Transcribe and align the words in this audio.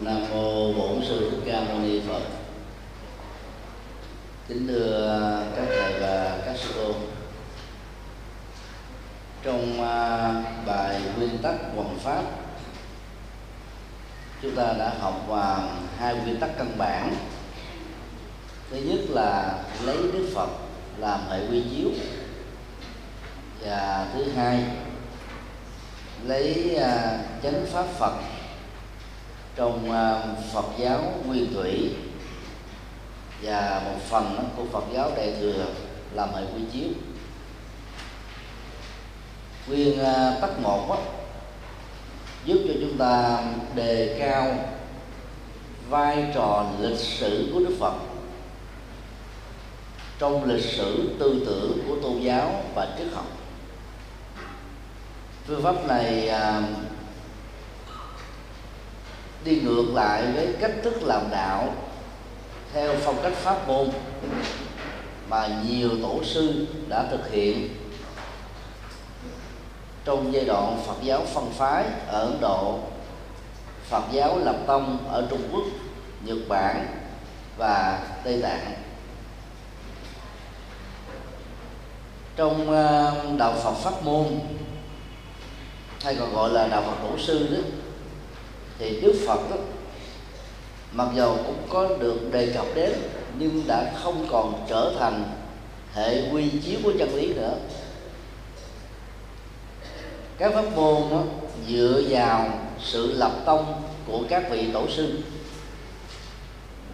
nam 0.00 0.24
mô 0.30 0.72
bổn 0.72 1.04
sư 1.08 1.30
thích 1.30 1.52
ca 1.52 1.60
mâu 1.60 1.78
ni 1.78 2.00
phật. 2.08 2.22
Kính 4.48 4.66
thưa 4.68 5.42
các 5.56 5.64
thầy 5.68 6.00
và 6.00 6.38
các 6.46 6.56
sư 6.56 6.70
cô 6.76 6.94
trong 9.42 9.82
à, 9.84 10.34
bài 10.66 11.00
nguyên 11.16 11.38
tắc 11.38 11.54
quần 11.76 11.98
pháp, 11.98 12.22
chúng 14.42 14.54
ta 14.56 14.72
đã 14.78 14.92
học 15.00 15.24
vào 15.28 15.68
hai 15.98 16.14
nguyên 16.14 16.40
tắc 16.40 16.50
căn 16.58 16.78
bản. 16.78 17.14
Thứ 18.70 18.76
nhất 18.76 19.00
là 19.08 19.58
lấy 19.82 19.96
đức 19.96 20.30
phật 20.34 20.48
làm 20.98 21.20
hệ 21.30 21.40
quy 21.50 21.64
chiếu. 21.70 21.88
Và 23.60 24.06
thứ 24.14 24.32
hai, 24.36 24.64
lấy 26.24 26.74
à, 26.76 27.18
chánh 27.42 27.66
pháp 27.72 27.86
phật 27.98 28.12
trong 29.60 29.92
à, 29.92 30.22
phật 30.52 30.64
giáo 30.78 31.14
nguyên 31.26 31.54
thủy. 31.54 31.90
Và 33.42 33.82
một 33.84 34.00
phần 34.08 34.50
của 34.56 34.64
phật 34.72 34.84
giáo 34.92 35.10
đại 35.16 35.34
thừa 35.40 35.66
làm 36.14 36.34
hệ 36.34 36.42
quy 36.42 36.62
chiếu. 36.72 36.88
Nguyên 39.66 40.04
à, 40.04 40.38
tắc 40.40 40.60
một 40.60 40.86
đó, 40.88 40.98
giúp 42.44 42.58
cho 42.68 42.74
chúng 42.80 42.98
ta 42.98 43.42
đề 43.74 44.16
cao 44.20 44.56
vai 45.88 46.30
trò 46.34 46.66
lịch 46.80 46.98
sử 46.98 47.50
của 47.54 47.60
đức 47.60 47.76
phật. 47.80 47.94
Trong 50.18 50.44
lịch 50.44 50.64
sử 50.64 51.16
tư 51.18 51.42
tưởng 51.46 51.84
của 51.88 51.96
tôn 52.02 52.20
giáo 52.20 52.62
và 52.74 52.94
triết 52.98 53.06
học. 53.14 53.26
Phương 55.46 55.62
pháp 55.62 55.86
này 55.86 56.28
à, 56.28 56.62
đi 59.44 59.60
ngược 59.60 59.86
lại 59.94 60.32
với 60.34 60.48
cách 60.60 60.72
thức 60.82 61.02
làm 61.02 61.22
đạo 61.30 61.74
theo 62.72 62.94
phong 63.00 63.22
cách 63.22 63.32
pháp 63.32 63.68
môn 63.68 63.88
mà 65.28 65.48
nhiều 65.68 65.90
tổ 66.02 66.24
sư 66.24 66.66
đã 66.88 67.06
thực 67.10 67.30
hiện 67.30 67.68
trong 70.04 70.32
giai 70.32 70.44
đoạn 70.44 70.82
Phật 70.86 70.96
giáo 71.02 71.24
phân 71.34 71.50
phái 71.50 71.84
ở 72.06 72.20
Ấn 72.20 72.40
Độ, 72.40 72.78
Phật 73.88 74.02
giáo 74.12 74.38
lập 74.38 74.56
tông 74.66 74.98
ở 75.08 75.26
Trung 75.30 75.42
Quốc, 75.52 75.64
Nhật 76.24 76.38
Bản 76.48 76.86
và 77.56 77.98
Tây 78.24 78.42
Tạng. 78.42 78.74
Trong 82.36 82.70
ờ, 82.70 83.14
đạo 83.38 83.54
Phật 83.62 83.74
pháp 83.74 84.04
môn 84.04 84.26
hay 86.02 86.16
còn 86.16 86.34
gọi 86.34 86.50
là 86.50 86.66
đạo 86.66 86.82
Phật 86.82 87.08
tổ 87.08 87.18
sư 87.18 87.48
đó 87.56 87.79
thì 88.80 89.00
Đức 89.00 89.12
Phật 89.26 89.50
đó 89.50 89.56
mặc 90.92 91.08
dầu 91.14 91.36
cũng 91.46 91.62
có 91.68 91.88
được 91.98 92.32
đề 92.32 92.46
cập 92.54 92.66
đến 92.74 92.92
nhưng 93.38 93.62
đã 93.66 93.92
không 94.02 94.26
còn 94.30 94.66
trở 94.68 94.92
thành 94.98 95.24
hệ 95.94 96.30
quy 96.32 96.50
chiếu 96.64 96.80
của 96.82 96.92
chân 96.98 97.14
lý 97.14 97.34
nữa. 97.34 97.54
Các 100.38 100.52
pháp 100.54 100.76
môn 100.76 101.02
đó, 101.10 101.22
dựa 101.68 102.02
vào 102.08 102.48
sự 102.78 103.12
lập 103.12 103.32
tông 103.44 103.82
của 104.06 104.20
các 104.28 104.50
vị 104.50 104.68
tổ 104.72 104.88
sư. 104.88 105.18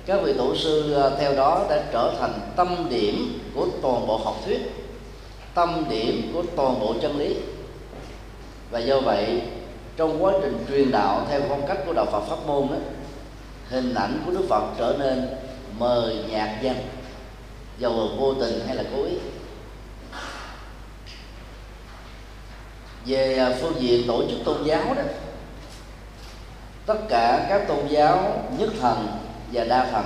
Các 0.07 0.21
vị 0.23 0.33
tổ 0.39 0.57
sư 0.57 0.95
à, 0.95 1.11
theo 1.19 1.37
đó 1.37 1.67
đã 1.71 1.85
trở 1.93 2.15
thành 2.19 2.41
tâm 2.57 2.87
điểm 2.91 3.41
của 3.55 3.67
toàn 3.83 4.07
bộ 4.07 4.17
học 4.17 4.37
thuyết 4.45 4.61
tâm 5.55 5.85
điểm 5.91 6.31
của 6.35 6.43
toàn 6.57 6.81
bộ 6.81 6.95
chân 7.03 7.19
lý. 7.19 7.37
Và 8.71 8.79
do 8.79 9.01
vậy 9.01 9.41
trong 9.97 10.25
quá 10.25 10.33
trình 10.43 10.65
truyền 10.69 10.91
đạo 10.91 11.27
theo 11.31 11.41
phong 11.49 11.67
cách 11.67 11.79
của 11.87 11.93
đạo 11.93 12.07
Phật 12.13 12.21
pháp 12.21 12.47
môn 12.47 12.69
đó 12.69 12.77
hình 13.69 13.95
ảnh 13.95 14.23
của 14.27 14.33
Đức 14.33 14.45
Phật 14.49 14.65
trở 14.79 14.97
nên 14.99 15.29
mờ 15.79 16.13
nhạt 16.29 16.49
dần 16.63 16.77
dầu 17.79 18.09
vô 18.19 18.35
tình 18.35 18.67
hay 18.67 18.77
là 18.77 18.85
cố 18.97 19.05
ý. 19.05 19.15
Về 23.07 23.39
à, 23.39 23.57
phương 23.61 23.81
diện 23.81 24.07
tổ 24.07 24.23
chức 24.31 24.39
tôn 24.45 24.65
giáo 24.65 24.95
đó, 24.95 25.03
tất 26.87 26.99
cả 27.09 27.47
các 27.49 27.69
tôn 27.69 27.87
giáo 27.89 28.45
nhất 28.59 28.71
thần 28.81 29.07
và 29.53 29.65
đa 29.65 29.91
thần 29.91 30.05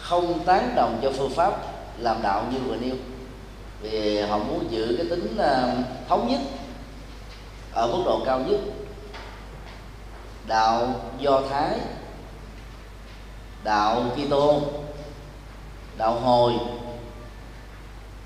không 0.00 0.44
tán 0.44 0.72
đồng 0.76 1.00
cho 1.02 1.12
phương 1.18 1.30
pháp 1.30 1.52
làm 1.98 2.22
đạo 2.22 2.44
như 2.52 2.58
vừa 2.58 2.76
nêu. 2.76 2.94
Vì 3.80 4.20
họ 4.20 4.38
muốn 4.38 4.66
giữ 4.70 4.94
cái 4.98 5.06
tính 5.10 5.36
à, 5.38 5.76
thống 6.08 6.28
nhất 6.28 6.40
ở 7.72 7.86
mức 7.86 8.02
độ 8.04 8.22
cao 8.26 8.40
nhất. 8.40 8.60
Đạo 10.46 11.00
do 11.18 11.42
thái, 11.50 11.78
đạo 13.64 14.04
kitô, 14.16 14.62
đạo 15.98 16.14
hồi, 16.14 16.52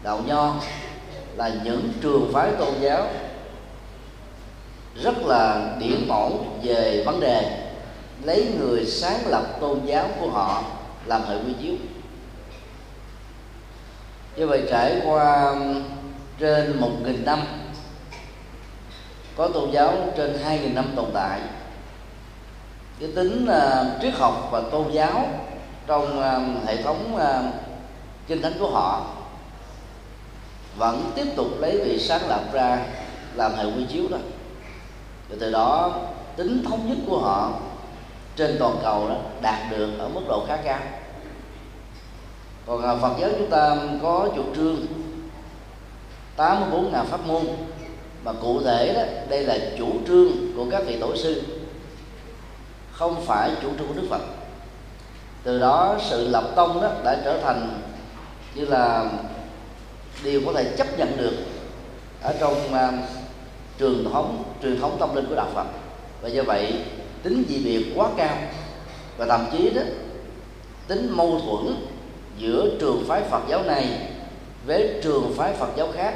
đạo 0.02 0.20
nho 0.26 0.54
là 1.36 1.50
những 1.64 1.92
trường 2.00 2.30
phái 2.32 2.52
tôn 2.58 2.74
giáo 2.80 3.08
rất 5.02 5.14
là 5.26 5.76
điển 5.78 6.08
mẫu 6.08 6.46
về 6.62 7.02
vấn 7.06 7.20
đề 7.20 7.70
lấy 8.22 8.54
người 8.58 8.86
sáng 8.86 9.26
lập 9.26 9.44
tôn 9.60 9.80
giáo 9.84 10.08
của 10.20 10.30
họ 10.30 10.62
làm 11.06 11.22
hệ 11.22 11.36
quy 11.36 11.52
chiếu. 11.62 11.74
Như 14.36 14.46
vậy 14.46 14.62
trải 14.70 15.00
qua 15.04 15.54
trên 16.38 16.80
một 16.80 16.90
nghìn 17.04 17.24
năm 17.24 17.40
có 19.36 19.48
tôn 19.48 19.70
giáo 19.70 19.94
trên 20.16 20.38
hai 20.44 20.58
nghìn 20.58 20.74
năm 20.74 20.92
tồn 20.96 21.10
tại. 21.14 21.40
Cái 23.00 23.08
tính 23.16 23.46
uh, 23.48 24.02
triết 24.02 24.14
học 24.14 24.48
và 24.50 24.60
tôn 24.60 24.92
giáo 24.92 25.28
trong 25.86 26.18
uh, 26.18 26.66
hệ 26.68 26.82
thống 26.82 27.14
uh, 27.14 27.54
kinh 28.26 28.42
thánh 28.42 28.52
của 28.58 28.70
họ 28.70 29.06
vẫn 30.76 31.12
tiếp 31.14 31.26
tục 31.36 31.46
lấy 31.58 31.80
vị 31.84 31.98
sáng 31.98 32.28
lập 32.28 32.42
ra 32.52 32.78
làm 33.34 33.54
hệ 33.54 33.64
quy 33.64 33.86
chiếu 33.88 34.04
đó. 34.10 34.18
Và 35.28 35.36
từ 35.40 35.52
đó 35.52 35.92
tính 36.36 36.64
thống 36.68 36.88
nhất 36.88 36.98
của 37.06 37.18
họ 37.18 37.52
trên 38.36 38.56
toàn 38.58 38.76
cầu 38.82 39.08
đó 39.08 39.16
đạt 39.40 39.70
được 39.70 39.90
ở 39.98 40.08
mức 40.08 40.20
độ 40.28 40.44
khá 40.48 40.56
cao. 40.56 40.80
Còn 42.66 43.00
Phật 43.00 43.12
giáo 43.20 43.30
chúng 43.38 43.50
ta 43.50 43.76
có 44.02 44.28
chủ 44.36 44.42
trương 44.56 44.76
84 46.36 46.92
ngàn 46.92 47.06
pháp 47.06 47.26
môn 47.26 47.42
mà 48.24 48.32
cụ 48.32 48.60
thể 48.60 48.94
đó 48.94 49.02
đây 49.28 49.44
là 49.44 49.58
chủ 49.78 49.86
trương 50.06 50.28
của 50.56 50.66
các 50.70 50.82
vị 50.86 50.96
tổ 51.00 51.16
sư. 51.16 51.42
Không 52.92 53.24
phải 53.26 53.50
chủ 53.62 53.68
trương 53.78 53.88
của 53.88 53.94
Đức 53.94 54.06
Phật. 54.10 54.20
Từ 55.42 55.58
đó 55.58 55.98
sự 56.10 56.28
lập 56.28 56.44
tông 56.56 56.82
đó 56.82 56.90
đã 57.04 57.20
trở 57.24 57.38
thành 57.38 57.80
như 58.54 58.64
là 58.64 59.10
điều 60.24 60.40
có 60.46 60.52
thể 60.52 60.64
chấp 60.76 60.98
nhận 60.98 61.16
được 61.16 61.34
ở 62.22 62.34
trong 62.40 62.52
uh, 62.52 62.94
truyền 63.78 64.04
thống 64.12 64.44
truyền 64.62 64.80
thống 64.80 64.96
tâm 65.00 65.14
linh 65.14 65.26
của 65.28 65.34
đạo 65.34 65.48
Phật. 65.54 65.66
Và 66.22 66.28
do 66.28 66.42
vậy 66.42 66.74
tính 67.22 67.44
dị 67.48 67.64
biệt 67.64 67.92
quá 67.96 68.08
cao. 68.16 68.36
Và 69.16 69.26
thậm 69.26 69.46
chí 69.52 69.70
đó 69.70 69.82
tính 70.88 71.08
mâu 71.10 71.40
thuẫn 71.40 71.76
giữa 72.38 72.68
trường 72.80 73.04
phái 73.08 73.22
Phật 73.30 73.42
giáo 73.48 73.62
này 73.62 73.88
với 74.66 75.00
trường 75.02 75.34
phái 75.36 75.52
Phật 75.52 75.68
giáo 75.76 75.88
khác 75.94 76.14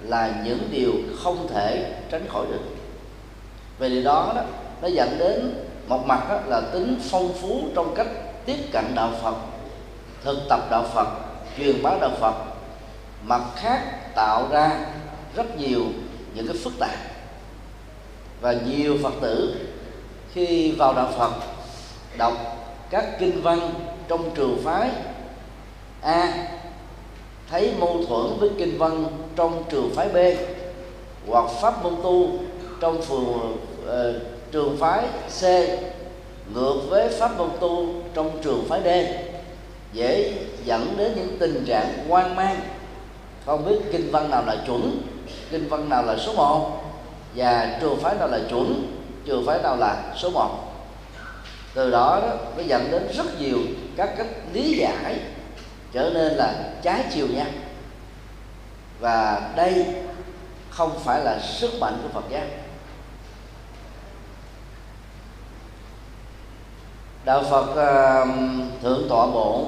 là 0.00 0.42
những 0.44 0.68
điều 0.70 0.92
không 1.22 1.48
thể 1.48 1.94
tránh 2.10 2.26
khỏi 2.28 2.46
được. 2.50 2.62
Về 3.78 3.88
điều 3.88 4.04
đó 4.04 4.32
đó, 4.36 4.42
nó 4.82 4.88
dẫn 4.88 5.18
đến 5.18 5.64
một 5.88 6.06
mặt 6.06 6.26
đó 6.28 6.38
là 6.46 6.60
tính 6.60 6.98
phong 7.10 7.32
phú 7.40 7.60
trong 7.74 7.94
cách 7.94 8.08
tiếp 8.46 8.58
cận 8.72 8.84
đạo 8.94 9.10
Phật, 9.22 9.34
thực 10.24 10.38
tập 10.48 10.60
đạo 10.70 10.84
Phật, 10.94 11.08
truyền 11.58 11.82
bá 11.82 11.90
đạo 12.00 12.10
Phật 12.20 12.34
mặt 13.26 13.42
khác 13.56 13.80
tạo 14.14 14.48
ra 14.50 14.70
rất 15.36 15.58
nhiều 15.58 15.82
những 16.34 16.46
cái 16.46 16.56
phức 16.64 16.72
tạp. 16.78 16.98
Và 18.40 18.52
nhiều 18.52 18.98
phật 19.02 19.12
tử 19.20 19.54
khi 20.32 20.72
vào 20.72 20.94
đạo 20.94 21.12
phật, 21.18 21.32
đọc 22.16 22.32
các 22.90 23.18
kinh 23.18 23.42
văn 23.42 23.70
trong 24.08 24.34
trường 24.34 24.60
phái 24.64 24.90
a 26.00 26.48
thấy 27.50 27.72
mâu 27.78 28.00
thuẫn 28.08 28.38
với 28.38 28.50
kinh 28.58 28.78
văn 28.78 29.04
trong 29.36 29.64
trường 29.70 29.90
phái 29.94 30.08
b 30.08 30.16
hoặc 31.28 31.50
pháp 31.62 31.84
môn 31.84 31.94
tu 32.02 32.30
trong 32.80 33.02
phường 33.02 33.56
uh, 33.84 34.22
trường 34.52 34.76
phái 34.76 35.04
c 35.40 35.42
ngược 36.54 36.80
với 36.88 37.08
pháp 37.08 37.38
môn 37.38 37.50
tu 37.60 37.86
trong 38.14 38.30
trường 38.42 38.64
phái 38.68 38.80
d 38.84 38.88
dễ 39.92 40.32
dẫn 40.64 40.94
đến 40.96 41.12
những 41.16 41.36
tình 41.38 41.64
trạng 41.66 42.08
hoang 42.08 42.36
mang. 42.36 42.60
Không 43.46 43.64
biết 43.64 43.76
kinh 43.92 44.10
văn 44.10 44.30
nào 44.30 44.42
là 44.46 44.56
chuẩn 44.66 45.02
kinh 45.50 45.68
văn 45.68 45.88
nào 45.88 46.02
là 46.02 46.16
số 46.16 46.32
1 46.32 46.84
và 47.34 47.78
trường 47.80 47.96
phái 48.00 48.14
nào 48.18 48.28
là 48.28 48.40
chuẩn 48.50 48.96
trường 49.24 49.46
phái 49.46 49.62
nào 49.62 49.76
là 49.76 50.12
số 50.16 50.30
1 50.30 50.48
từ 51.74 51.90
đó, 51.90 52.20
đó 52.22 52.36
nó 52.56 52.62
dẫn 52.66 52.90
đến 52.90 53.02
rất 53.14 53.40
nhiều 53.40 53.58
các 53.96 54.14
cách 54.18 54.26
lý 54.52 54.78
giải 54.78 55.18
trở 55.94 56.10
nên 56.14 56.32
là 56.32 56.54
trái 56.82 57.04
chiều 57.14 57.26
nhau. 57.26 57.46
Và 59.00 59.50
đây 59.56 59.86
không 60.70 61.00
phải 61.04 61.24
là 61.24 61.40
sức 61.40 61.70
mạnh 61.80 61.98
của 62.02 62.08
Phật 62.08 62.24
giáo. 62.30 62.42
Đạo 67.24 67.42
phật 67.50 67.70
uh, 67.70 68.28
thượng 68.82 69.06
tọa 69.08 69.26
bộ 69.26 69.66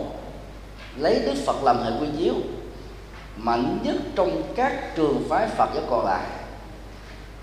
lấy 0.96 1.22
đức 1.26 1.34
phật 1.46 1.62
làm 1.62 1.82
hệ 1.82 1.90
quy 2.00 2.06
chiếu 2.18 2.34
mạnh 3.36 3.78
nhất 3.82 3.96
trong 4.14 4.42
các 4.56 4.96
trường 4.96 5.26
phái 5.28 5.48
phật 5.48 5.68
giáo 5.74 5.84
còn 5.90 6.04
lại. 6.04 6.24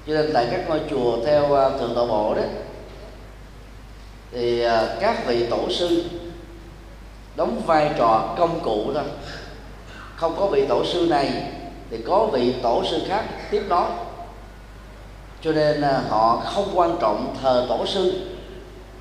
Cho 0.07 0.13
nên 0.13 0.31
tại 0.33 0.47
các 0.51 0.61
ngôi 0.67 0.81
chùa 0.89 1.25
theo 1.25 1.43
uh, 1.43 1.79
thượng 1.79 1.95
tọa 1.95 2.05
bộ 2.05 2.35
đó 2.35 2.41
thì 4.31 4.65
uh, 4.65 4.71
các 4.99 5.27
vị 5.27 5.47
tổ 5.49 5.69
sư 5.69 6.03
đóng 7.35 7.61
vai 7.65 7.91
trò 7.97 8.35
công 8.37 8.59
cụ 8.59 8.91
thôi 8.93 9.03
không 10.15 10.35
có 10.39 10.47
vị 10.47 10.65
tổ 10.69 10.85
sư 10.85 11.07
này 11.09 11.51
thì 11.89 11.97
có 12.07 12.25
vị 12.25 12.55
tổ 12.63 12.83
sư 12.85 13.01
khác 13.07 13.23
tiếp 13.51 13.63
nối 13.69 13.87
cho 15.43 15.51
nên 15.51 15.81
à, 15.81 16.01
họ 16.09 16.41
không 16.45 16.69
quan 16.73 16.97
trọng 17.01 17.35
thờ 17.41 17.65
tổ 17.69 17.85
sư, 17.85 18.13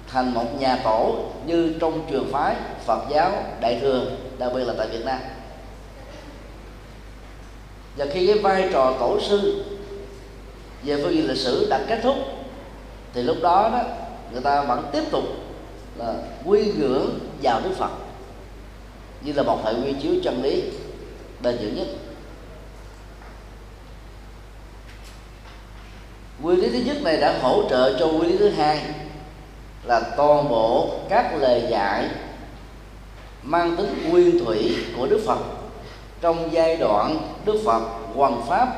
thành 0.08 0.34
một 0.34 0.60
nhà 0.60 0.80
tổ 0.84 1.14
như 1.46 1.74
trong 1.80 2.06
trường 2.10 2.32
phái 2.32 2.54
Phật 2.86 3.00
giáo 3.10 3.32
Đại 3.60 3.78
thừa, 3.80 4.04
đặc 4.38 4.52
biệt 4.54 4.64
là 4.64 4.74
tại 4.78 4.88
Việt 4.88 5.04
Nam. 5.04 5.18
Và 7.96 8.06
khi 8.12 8.26
cái 8.26 8.38
vai 8.38 8.68
trò 8.72 8.94
tổ 9.00 9.20
sư 9.20 9.64
về 10.82 11.02
phương 11.02 11.14
diện 11.14 11.28
lịch 11.28 11.38
sử 11.38 11.66
đã 11.70 11.80
kết 11.88 12.00
thúc, 12.02 12.16
thì 13.14 13.22
lúc 13.22 13.36
đó 13.42 13.70
đó, 13.72 13.80
người 14.32 14.42
ta 14.42 14.62
vẫn 14.62 14.88
tiếp 14.92 15.02
tục 15.10 15.24
là 15.96 16.14
quy 16.44 16.72
ngưỡng 16.72 17.18
vào 17.42 17.60
Đức 17.60 17.72
Phật 17.78 17.90
như 19.24 19.32
là 19.32 19.42
một 19.42 19.58
hệ 19.64 19.72
quy 19.72 19.94
chiếu 20.02 20.12
chân 20.24 20.42
lý 20.42 20.62
bền 21.42 21.56
vững 21.56 21.76
nhất. 21.76 21.86
Quy 26.42 26.56
lý 26.56 26.68
thứ 26.68 26.78
nhất 26.86 27.02
này 27.02 27.16
đã 27.16 27.38
hỗ 27.42 27.68
trợ 27.70 27.98
cho 27.98 28.06
quy 28.06 28.26
lý 28.26 28.38
thứ 28.38 28.48
hai 28.48 28.82
là 29.84 30.00
toàn 30.16 30.48
bộ 30.48 30.90
các 31.08 31.34
lời 31.34 31.62
dạy 31.70 32.08
mang 33.42 33.76
tính 33.76 34.10
nguyên 34.10 34.44
thủy 34.44 34.76
của 34.96 35.06
Đức 35.06 35.20
Phật 35.26 35.38
trong 36.20 36.52
giai 36.52 36.76
đoạn 36.76 37.18
Đức 37.44 37.62
Phật 37.64 37.82
hoàn 38.14 38.42
pháp 38.48 38.68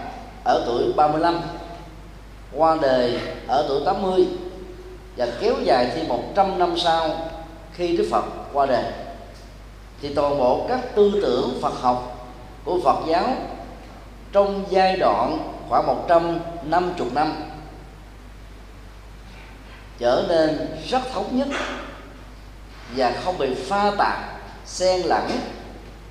ở 0.45 0.65
tuổi 0.67 0.93
35 0.97 1.41
qua 2.53 2.79
đời 2.83 3.19
ở 3.49 3.65
tuổi 3.69 3.81
80 3.85 4.27
và 5.17 5.27
kéo 5.41 5.55
dài 5.63 5.91
thêm 5.95 6.09
100 6.09 6.59
năm 6.59 6.75
sau 6.77 7.11
khi 7.73 7.97
Đức 7.97 8.09
Phật 8.11 8.25
qua 8.53 8.67
đời 8.67 8.85
thì 10.03 10.15
toàn 10.15 10.39
bộ 10.39 10.67
các 10.69 10.81
tư 10.95 11.13
tưởng 11.23 11.59
Phật 11.63 11.75
học 11.81 12.29
của 12.65 12.81
Phật 12.85 12.99
giáo 13.09 13.37
trong 14.33 14.65
giai 14.71 14.97
đoạn 14.97 15.55
khoảng 15.69 15.87
150 15.87 17.09
năm 17.15 17.35
trở 19.99 20.25
nên 20.29 20.79
rất 20.89 21.03
thống 21.13 21.39
nhất 21.39 21.49
và 22.97 23.13
không 23.25 23.39
bị 23.39 23.55
pha 23.55 23.93
tạp, 23.99 24.19
xen 24.65 25.01
lẫn 25.01 25.31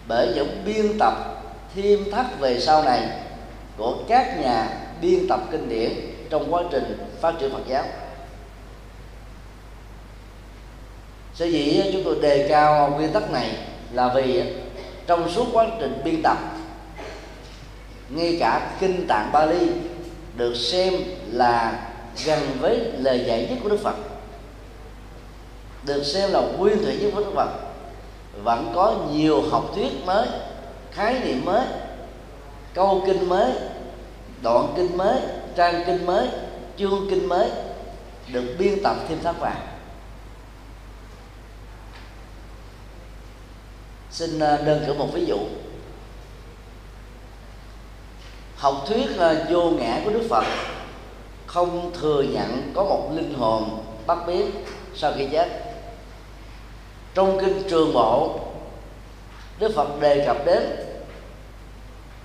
bởi 0.08 0.32
những 0.36 0.64
biên 0.66 0.98
tập 1.00 1.14
thêm 1.76 2.12
thắt 2.12 2.40
về 2.40 2.60
sau 2.60 2.84
này 2.84 3.10
của 3.78 3.98
các 4.08 4.40
nhà 4.40 4.68
biên 5.02 5.28
tập 5.28 5.40
kinh 5.52 5.70
điển 5.70 5.92
trong 6.30 6.54
quá 6.54 6.64
trình 6.72 6.98
phát 7.22 7.34
triển 7.40 7.54
Phật 7.54 7.68
giáo. 7.68 7.84
Sở 11.34 11.46
dĩ 11.46 11.84
chúng 11.94 12.04
tôi 12.04 12.18
đề 12.22 12.48
cao 12.50 12.90
nguyên 12.90 13.14
tắc 13.14 13.32
này 13.32 13.58
là 13.94 14.14
vì 14.16 14.44
trong 15.08 15.30
suốt 15.30 15.46
quá 15.54 15.68
trình 15.80 16.02
biên 16.04 16.22
tập, 16.24 16.38
ngay 18.10 18.38
cả 18.40 18.72
kinh 18.80 19.08
tạng 19.08 19.32
Bali 19.32 19.68
được 20.38 20.56
xem 20.56 20.94
là 21.32 21.82
gần 22.26 22.40
với 22.60 22.80
lời 22.98 23.24
dạy 23.28 23.48
nhất 23.50 23.58
của 23.64 23.70
Đức 23.70 23.80
Phật, 23.84 23.96
được 25.86 26.04
xem 26.04 26.32
là 26.32 26.42
nguyên 26.42 26.84
thủy 26.84 26.98
nhất 27.02 27.12
của 27.16 27.20
Đức 27.20 27.32
Phật, 27.36 27.50
vẫn 28.44 28.72
có 28.76 28.96
nhiều 29.12 29.42
học 29.42 29.72
thuyết 29.76 30.06
mới, 30.06 30.28
khái 30.92 31.20
niệm 31.24 31.46
mới, 31.46 31.66
câu 32.74 33.04
kinh 33.06 33.30
mới, 33.30 33.52
đoạn 34.42 34.74
kinh 34.76 34.98
mới, 34.98 35.20
trang 35.56 35.84
kinh 35.86 36.06
mới, 36.06 36.28
chương 36.78 37.08
kinh 37.10 37.30
mới 37.30 37.50
được 38.34 38.56
biên 38.60 38.84
tập 38.84 38.96
thêm 39.10 39.20
thắt 39.24 39.40
vào 39.40 39.73
xin 44.14 44.40
ờ, 44.40 44.58
đơn 44.58 44.84
cử 44.88 44.94
một 44.94 45.08
ví 45.14 45.26
dụ. 45.26 45.38
Học 48.56 48.84
thuyết 48.88 49.18
ờ, 49.18 49.46
vô 49.50 49.72
ngã 49.72 50.02
của 50.06 50.12
đức 50.12 50.28
phật 50.30 50.44
không 51.48 51.92
thừa 52.02 52.22
nhận 52.22 52.72
có 52.76 52.84
một 52.84 53.10
linh 53.16 53.34
hồn 53.34 53.84
bắt 54.08 54.18
biến 54.28 54.52
sau 54.96 55.14
khi 55.18 55.28
chết. 55.32 55.50
Trong 57.14 57.40
kinh 57.42 57.64
trường 57.70 57.94
bộ, 57.94 58.40
đức 59.60 59.72
phật 59.76 60.00
đề 60.00 60.24
cập 60.26 60.38
đến 60.46 60.64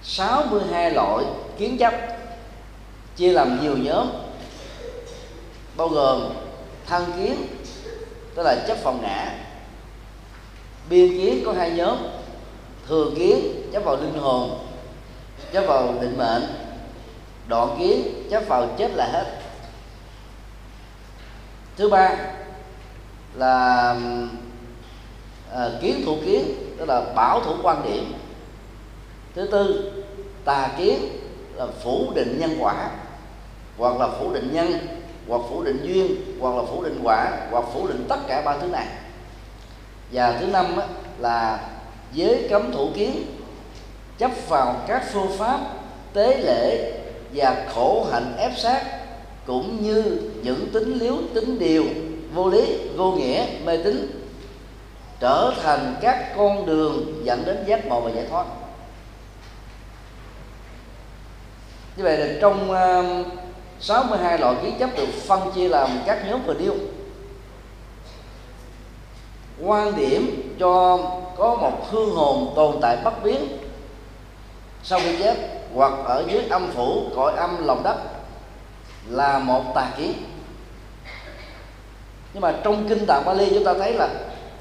62 0.02 0.90
loại 0.90 1.25
kiến 1.58 1.79
chấp 1.79 1.94
chia 3.17 3.32
làm 3.32 3.62
nhiều 3.62 3.76
nhóm, 3.76 4.11
bao 5.76 5.88
gồm 5.88 6.32
thân 6.87 7.12
kiến, 7.17 7.46
tức 8.35 8.43
là 8.43 8.64
chấp 8.69 8.76
phòng 8.82 9.02
ngã 9.02 9.48
biên 10.90 11.11
kiến 11.11 11.43
có 11.46 11.52
hai 11.52 11.70
nhóm 11.70 11.96
thường 12.88 13.14
kiến 13.17 13.62
chấp 13.73 13.85
vào 13.85 13.96
linh 13.96 14.19
hồn 14.19 14.58
chấp 15.52 15.64
vào 15.67 15.94
định 16.00 16.19
mệnh 16.19 16.43
đoạn 17.49 17.76
kiến 17.79 18.02
chấp 18.31 18.43
vào 18.49 18.69
chết 18.79 18.90
là 18.94 19.06
hết. 19.12 19.25
Thứ 21.76 21.88
ba 21.88 22.17
là 23.35 23.96
à, 25.52 25.70
kiến 25.81 26.02
thủ 26.05 26.17
kiến 26.25 26.55
tức 26.79 26.85
là 26.88 27.00
bảo 27.14 27.40
thủ 27.40 27.55
quan 27.62 27.82
điểm. 27.85 28.12
Thứ 29.35 29.49
tư 29.52 29.93
tà 30.44 30.70
kiến 30.79 30.99
là 31.55 31.67
phủ 31.82 32.12
định 32.14 32.38
nhân 32.38 32.56
quả 32.61 32.90
hoặc 33.79 33.96
là 34.00 34.08
phủ 34.20 34.32
định 34.32 34.49
nhân 34.52 34.73
hoặc 35.29 35.40
phủ 35.50 35.62
định 35.62 35.81
duyên 35.82 36.37
hoặc 36.40 36.56
là 36.56 36.62
phủ 36.70 36.82
định 36.85 37.00
quả 37.02 37.46
hoặc 37.50 37.64
phủ 37.73 37.87
định 37.87 38.06
tất 38.08 38.19
cả 38.29 38.43
ba 38.44 38.58
thứ 38.58 38.67
này 38.67 38.87
và 40.12 40.37
thứ 40.40 40.46
năm 40.46 40.76
á, 40.76 40.87
là 41.19 41.69
giới 42.12 42.46
cấm 42.50 42.72
thủ 42.72 42.88
kiến 42.94 43.26
chấp 44.19 44.31
vào 44.49 44.76
các 44.87 45.05
phương 45.12 45.38
pháp 45.38 45.60
tế 46.12 46.37
lễ 46.43 46.93
và 47.34 47.66
khổ 47.75 48.06
hạnh 48.12 48.34
ép 48.38 48.58
sát 48.58 48.82
cũng 49.46 49.82
như 49.82 50.31
những 50.43 50.69
tính 50.72 50.99
liếu 50.99 51.14
tính 51.34 51.58
điều 51.58 51.84
vô 52.34 52.49
lý 52.49 52.78
vô 52.96 53.12
nghĩa 53.12 53.46
mê 53.64 53.76
tín 53.76 54.25
trở 55.21 55.52
thành 55.62 55.97
các 56.00 56.37
con 56.37 56.66
đường 56.66 57.23
dẫn 57.25 57.44
đến 57.44 57.64
giác 57.66 57.87
ngộ 57.87 58.00
và 58.00 58.11
giải 58.11 58.26
thoát. 58.30 58.47
Như 61.97 62.04
vậy 62.04 62.18
là 62.18 62.26
trong 62.40 62.71
um, 62.71 63.21
uh, 63.21 63.26
62 63.80 64.38
loại 64.38 64.54
kiến 64.62 64.75
chấp 64.78 64.90
được 64.97 65.09
phân 65.26 65.52
chia 65.54 65.68
làm 65.68 65.90
các 66.06 66.26
nhóm 66.28 66.42
vừa 66.47 66.54
điêu 66.54 66.75
quan 69.62 69.97
điểm 69.97 70.55
cho 70.61 70.99
có 71.37 71.55
một 71.55 71.91
hương 71.91 72.15
hồn 72.15 72.53
tồn 72.57 72.77
tại 72.83 72.97
bất 73.05 73.23
biến. 73.23 73.59
Sau 74.83 75.00
khi 75.00 75.23
chết 75.23 75.37
hoặc 75.75 75.93
ở 76.05 76.25
dưới 76.29 76.45
âm 76.50 76.71
phủ 76.71 77.03
cõi 77.17 77.33
âm 77.37 77.67
lòng 77.67 77.83
đất 77.83 77.97
là 79.09 79.38
một 79.38 79.62
tà 79.75 79.91
kiến. 79.97 80.12
Nhưng 82.35 82.41
mà 82.41 82.55
trong 82.65 82.88
kinh 82.88 83.07
tạng 83.07 83.25
Bali 83.25 83.50
chúng 83.55 83.65
ta 83.65 83.75
thấy 83.75 83.95
là 83.95 84.09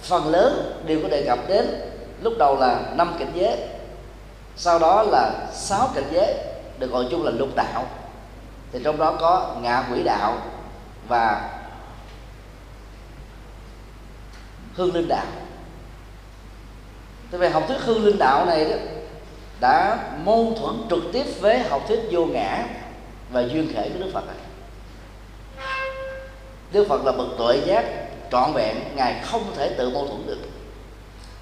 phần 0.02 0.28
lớn 0.28 0.82
đều 0.86 1.00
có 1.04 1.10
đề 1.10 1.26
cập 1.28 1.40
đến 1.48 1.82
lúc 2.22 2.34
đầu 2.40 2.58
là 2.60 2.80
năm 2.96 3.16
cảnh 3.20 3.32
giới, 3.34 3.58
sau 4.56 4.80
đó 4.80 5.04
là 5.04 5.32
sáu 5.54 5.90
cảnh 5.96 6.08
giới, 6.12 6.34
được 6.80 6.92
gọi 6.92 7.06
chung 7.12 7.26
là 7.26 7.32
lục 7.32 7.50
đạo. 7.56 7.86
Thì 8.72 8.80
trong 8.84 8.98
đó 8.98 9.14
có 9.20 9.56
ngạ 9.62 9.84
quỷ 9.92 10.04
đạo 10.04 10.38
và 11.08 11.50
hương 14.78 14.94
linh 14.94 15.08
đạo 15.08 15.26
Thế 17.32 17.38
về 17.38 17.50
học 17.50 17.64
thuyết 17.68 17.78
hương 17.80 18.06
linh 18.06 18.18
đạo 18.18 18.46
này 18.46 18.66
đó, 18.66 18.76
đã 19.60 19.98
mâu 20.24 20.54
thuẫn 20.60 20.76
trực 20.90 21.14
tiếp 21.14 21.24
với 21.40 21.60
học 21.60 21.84
thuyết 21.88 22.00
vô 22.12 22.26
ngã 22.26 22.66
và 23.32 23.42
duyên 23.42 23.70
khể 23.74 23.90
của 23.90 24.00
Đức 24.00 24.12
Phật 24.14 24.24
này. 24.28 24.36
Đức 26.72 26.88
Phật 26.90 27.06
là 27.06 27.12
bậc 27.12 27.28
tuệ 27.38 27.62
giác 27.66 27.86
trọn 28.32 28.54
vẹn, 28.54 28.76
ngài 28.96 29.24
không 29.24 29.44
thể 29.56 29.70
tự 29.78 29.90
mâu 29.90 30.08
thuẫn 30.08 30.28
được. 30.28 30.38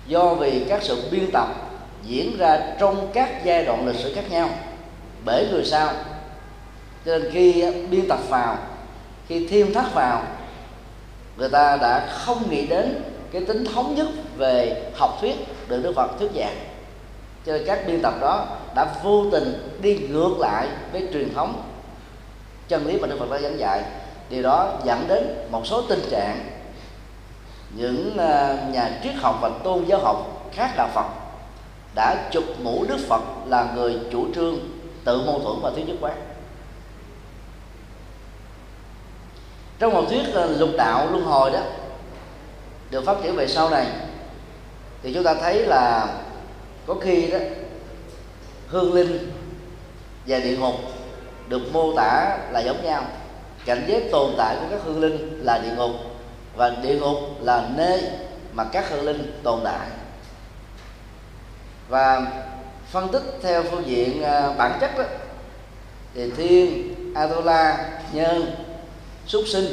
Do 0.08 0.34
vì 0.34 0.66
các 0.70 0.84
sự 0.84 1.10
biên 1.12 1.32
tập 1.34 1.48
diễn 2.04 2.38
ra 2.38 2.60
trong 2.80 3.10
các 3.14 3.46
giai 3.46 3.66
đoạn 3.66 3.88
lịch 3.88 3.96
sử 3.96 4.14
khác 4.16 4.32
nhau, 4.32 4.50
bởi 5.26 5.48
người 5.52 5.66
sau 5.66 5.94
cho 7.06 7.18
nên 7.18 7.32
khi 7.32 7.72
biên 7.90 8.08
tập 8.08 8.20
vào, 8.30 8.58
khi 9.28 9.48
thêm 9.48 9.74
thắt 9.74 9.94
vào, 9.94 10.24
người 11.38 11.50
ta 11.50 11.78
đã 11.78 12.08
không 12.12 12.50
nghĩ 12.50 12.68
đến 12.68 13.04
cái 13.36 13.46
tính 13.46 13.66
thống 13.66 13.96
nhất 13.96 14.08
về 14.38 14.84
học 14.96 15.18
thuyết 15.22 15.36
được 15.68 15.84
Đức 15.84 15.94
Phật 15.96 16.08
thuyết 16.20 16.32
giảng. 16.36 16.56
Cho 17.46 17.54
nên 17.54 17.64
các 17.68 17.88
biên 17.88 18.02
tập 18.02 18.14
đó 18.22 18.46
đã 18.76 18.96
vô 19.04 19.26
tình 19.32 19.78
đi 19.82 19.98
ngược 19.98 20.40
lại 20.40 20.68
với 20.92 21.08
truyền 21.14 21.34
thống 21.34 21.64
chân 22.68 22.88
lý 22.88 23.00
mà 23.00 23.08
Đức 23.08 23.16
Phật 23.20 23.32
đã 23.32 23.40
giảng 23.40 23.60
dạy. 23.60 23.84
Điều 24.30 24.44
đó 24.44 24.80
dẫn 24.84 25.08
đến 25.08 25.48
một 25.52 25.68
số 25.68 25.82
tình 25.82 26.02
trạng 26.10 26.50
những 27.78 28.18
à, 28.18 28.58
nhà 28.72 29.00
triết 29.04 29.14
học 29.16 29.38
và 29.42 29.50
tôn 29.64 29.86
giáo 29.86 30.00
học 30.00 30.50
khác 30.54 30.74
đạo 30.78 30.90
Phật 30.94 31.08
đã 31.96 32.30
chụp 32.32 32.44
mũ 32.64 32.86
Đức 32.90 32.98
Phật 33.08 33.22
là 33.46 33.72
người 33.76 34.00
chủ 34.12 34.26
trương 34.36 34.60
tự 35.04 35.22
mâu 35.26 35.40
thuẫn 35.40 35.56
và 35.62 35.72
thiếu 35.76 35.86
nhất 35.86 35.96
quán 36.02 36.16
trong 39.80 39.94
một 39.94 40.06
thuyết 40.10 40.34
à, 40.36 40.46
lục 40.46 40.70
đạo 40.78 41.08
luân 41.12 41.24
hồi 41.24 41.52
đó 41.52 41.60
được 42.96 43.06
phát 43.06 43.18
triển 43.24 43.36
về 43.36 43.48
sau 43.48 43.70
này 43.70 43.88
thì 45.04 45.14
chúng 45.14 45.24
ta 45.24 45.34
thấy 45.34 45.66
là 45.66 46.08
có 46.86 46.96
khi 47.02 47.28
đó 47.28 47.38
hương 48.68 48.94
linh 48.94 49.32
và 50.28 50.40
địa 50.40 50.58
ngục 50.58 50.76
được 51.48 51.62
mô 51.74 51.96
tả 51.96 52.38
là 52.52 52.60
giống 52.60 52.84
nhau. 52.84 53.04
Cảnh 53.66 53.84
giới 53.88 54.10
tồn 54.12 54.32
tại 54.38 54.56
của 54.56 54.66
các 54.72 54.80
hương 54.84 55.02
linh 55.02 55.40
là 55.44 55.58
địa 55.58 55.76
ngục 55.78 55.92
và 56.56 56.70
địa 56.70 57.00
ngục 57.00 57.18
là 57.42 57.70
nơi 57.76 58.02
mà 58.54 58.64
các 58.64 58.90
hương 58.90 59.06
linh 59.06 59.40
tồn 59.44 59.60
tại. 59.64 59.88
Và 61.90 62.28
phân 62.92 63.10
tích 63.12 63.24
theo 63.42 63.64
phương 63.64 63.88
diện 63.88 64.24
à, 64.24 64.54
bản 64.58 64.78
chất 64.82 64.98
đó, 64.98 65.04
thì 66.14 66.32
thiên 66.32 66.96
atula 67.16 67.90
nhân 68.14 68.56
súc 69.28 69.44
sinh 69.48 69.66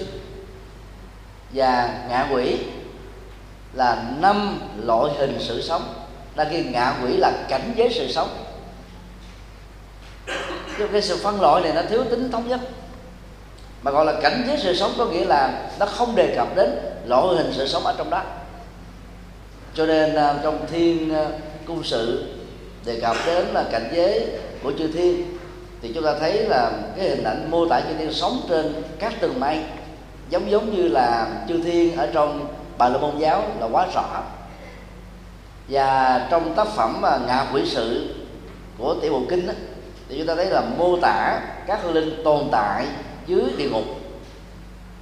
và 1.53 2.05
ngạ 2.09 2.29
quỷ 2.33 2.59
là 3.75 4.05
năm 4.21 4.61
loại 4.85 5.15
hình 5.19 5.37
sự 5.41 5.63
sống. 5.63 5.83
Đang 6.37 6.49
khi 6.51 6.65
ngạ 6.65 6.95
quỷ 7.03 7.17
là 7.17 7.33
cảnh 7.49 7.73
giới 7.77 7.89
sự 7.95 8.13
sống. 8.13 8.29
Chứ 10.79 10.89
cái 10.93 11.03
sự 11.03 11.17
phân 11.17 11.41
loại 11.41 11.63
này 11.63 11.73
nó 11.75 11.83
thiếu 11.91 12.05
tính 12.05 12.31
thống 12.31 12.49
nhất. 12.49 12.61
Mà 13.83 13.91
gọi 13.91 14.05
là 14.05 14.21
cảnh 14.23 14.45
giới 14.47 14.59
sự 14.59 14.75
sống 14.75 14.93
có 14.99 15.07
nghĩa 15.07 15.25
là 15.25 15.71
nó 15.79 15.87
không 15.87 16.15
đề 16.15 16.35
cập 16.37 16.57
đến 16.57 16.71
loại 17.07 17.37
hình 17.37 17.53
sự 17.53 17.69
sống 17.69 17.87
ở 17.87 17.95
trong 17.99 18.11
đó. 18.11 18.23
Cho 19.75 19.87
nên 19.87 20.15
à, 20.15 20.35
trong 20.43 20.67
thiên 20.71 21.15
à, 21.15 21.27
cung 21.67 21.85
sự 21.85 22.35
đề 22.85 23.01
cập 23.01 23.17
đến 23.27 23.47
là 23.47 23.65
cảnh 23.73 23.89
giới 23.95 24.27
của 24.63 24.73
chư 24.79 24.93
thiên, 24.93 25.39
thì 25.83 25.93
chúng 25.95 26.05
ta 26.05 26.15
thấy 26.21 26.45
là 26.49 26.71
cái 26.97 27.09
hình 27.09 27.25
ảnh 27.25 27.51
mô 27.51 27.69
tả 27.69 27.81
chư 27.81 27.95
thiên 27.99 28.13
sống 28.13 28.41
trên 28.49 28.83
các 28.99 29.21
tầng 29.21 29.41
mây, 29.41 29.59
giống 30.31 30.51
giống 30.51 30.77
như 30.77 30.89
là 30.89 31.27
chư 31.49 31.63
thiên 31.63 31.97
ở 31.97 32.09
trong 32.13 32.47
bà 32.79 32.89
la 32.89 32.99
môn 32.99 33.19
giáo 33.19 33.45
là 33.61 33.67
quá 33.67 33.87
rõ. 33.95 34.23
Và 35.69 36.29
trong 36.31 36.55
tác 36.55 36.69
phẩm 36.69 37.03
à, 37.05 37.19
ngạ 37.27 37.47
quỷ 37.53 37.63
sự 37.67 38.15
của 38.79 38.95
tiểu 39.03 39.13
bộ 39.13 39.23
kinh 39.29 39.47
đó, 39.47 39.53
thì 40.09 40.19
chúng 40.19 40.27
ta 40.27 40.35
thấy 40.35 40.47
là 40.47 40.63
mô 40.79 40.97
tả 41.03 41.41
các 41.67 41.83
hương 41.83 41.95
linh 41.95 42.25
tồn 42.25 42.49
tại 42.53 42.87
dưới 43.27 43.43
địa 43.57 43.69
ngục 43.71 43.85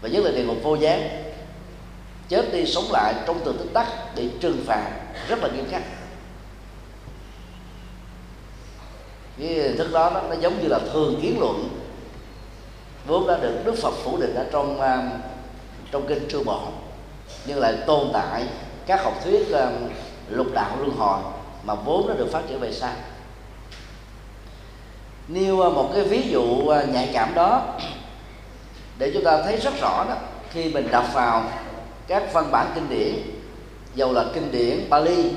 và 0.00 0.08
nhất 0.08 0.24
là 0.24 0.30
địa 0.30 0.44
ngục 0.44 0.56
vô 0.62 0.74
gián 0.74 1.08
chết 2.28 2.52
đi 2.52 2.66
sống 2.66 2.84
lại 2.92 3.14
trong 3.26 3.40
từ 3.44 3.52
tích 3.52 3.72
tắc 3.74 3.86
để 4.14 4.28
trừng 4.40 4.64
phạt 4.66 4.90
rất 5.28 5.38
là 5.42 5.48
nghiêm 5.48 5.66
khắc. 5.70 5.82
Cái 9.38 9.48
hình 9.48 9.76
thức 9.76 9.92
đó, 9.92 10.10
đó 10.14 10.22
nó 10.28 10.34
giống 10.40 10.62
như 10.62 10.68
là 10.68 10.78
thường 10.92 11.18
kiến 11.22 11.36
luận 11.40 11.68
vốn 13.06 13.26
đã 13.26 13.38
được 13.38 13.62
đức 13.64 13.74
phật 13.82 13.94
phủ 14.04 14.16
định 14.16 14.34
ở 14.34 14.46
trong 14.52 14.80
à, 14.80 15.10
trong 15.90 16.06
kinh 16.06 16.28
trư 16.28 16.44
bộ 16.44 16.62
nhưng 17.46 17.58
lại 17.58 17.74
tồn 17.86 18.10
tại 18.12 18.44
các 18.86 19.04
học 19.04 19.14
thuyết 19.24 19.52
um, 19.52 19.72
lục 20.28 20.46
đạo 20.54 20.76
luân 20.78 20.96
hồi 20.96 21.20
mà 21.64 21.74
vốn 21.74 22.08
nó 22.08 22.14
được 22.14 22.28
phát 22.32 22.42
triển 22.48 22.60
về 22.60 22.72
sau. 22.72 22.92
Nêu 25.28 25.56
uh, 25.56 25.74
một 25.74 25.90
cái 25.94 26.04
ví 26.04 26.22
dụ 26.30 26.42
uh, 26.42 26.88
nhạy 26.88 27.10
cảm 27.12 27.34
đó 27.34 27.62
để 28.98 29.10
chúng 29.14 29.24
ta 29.24 29.42
thấy 29.42 29.56
rất 29.56 29.80
rõ 29.80 30.04
đó. 30.08 30.16
Khi 30.50 30.68
mình 30.68 30.88
đọc 30.90 31.04
vào 31.14 31.44
các 32.06 32.32
văn 32.32 32.48
bản 32.52 32.66
kinh 32.74 32.88
điển 32.88 33.14
dầu 33.94 34.12
là 34.12 34.24
kinh 34.34 34.52
điển 34.52 34.90
Bali 34.90 35.30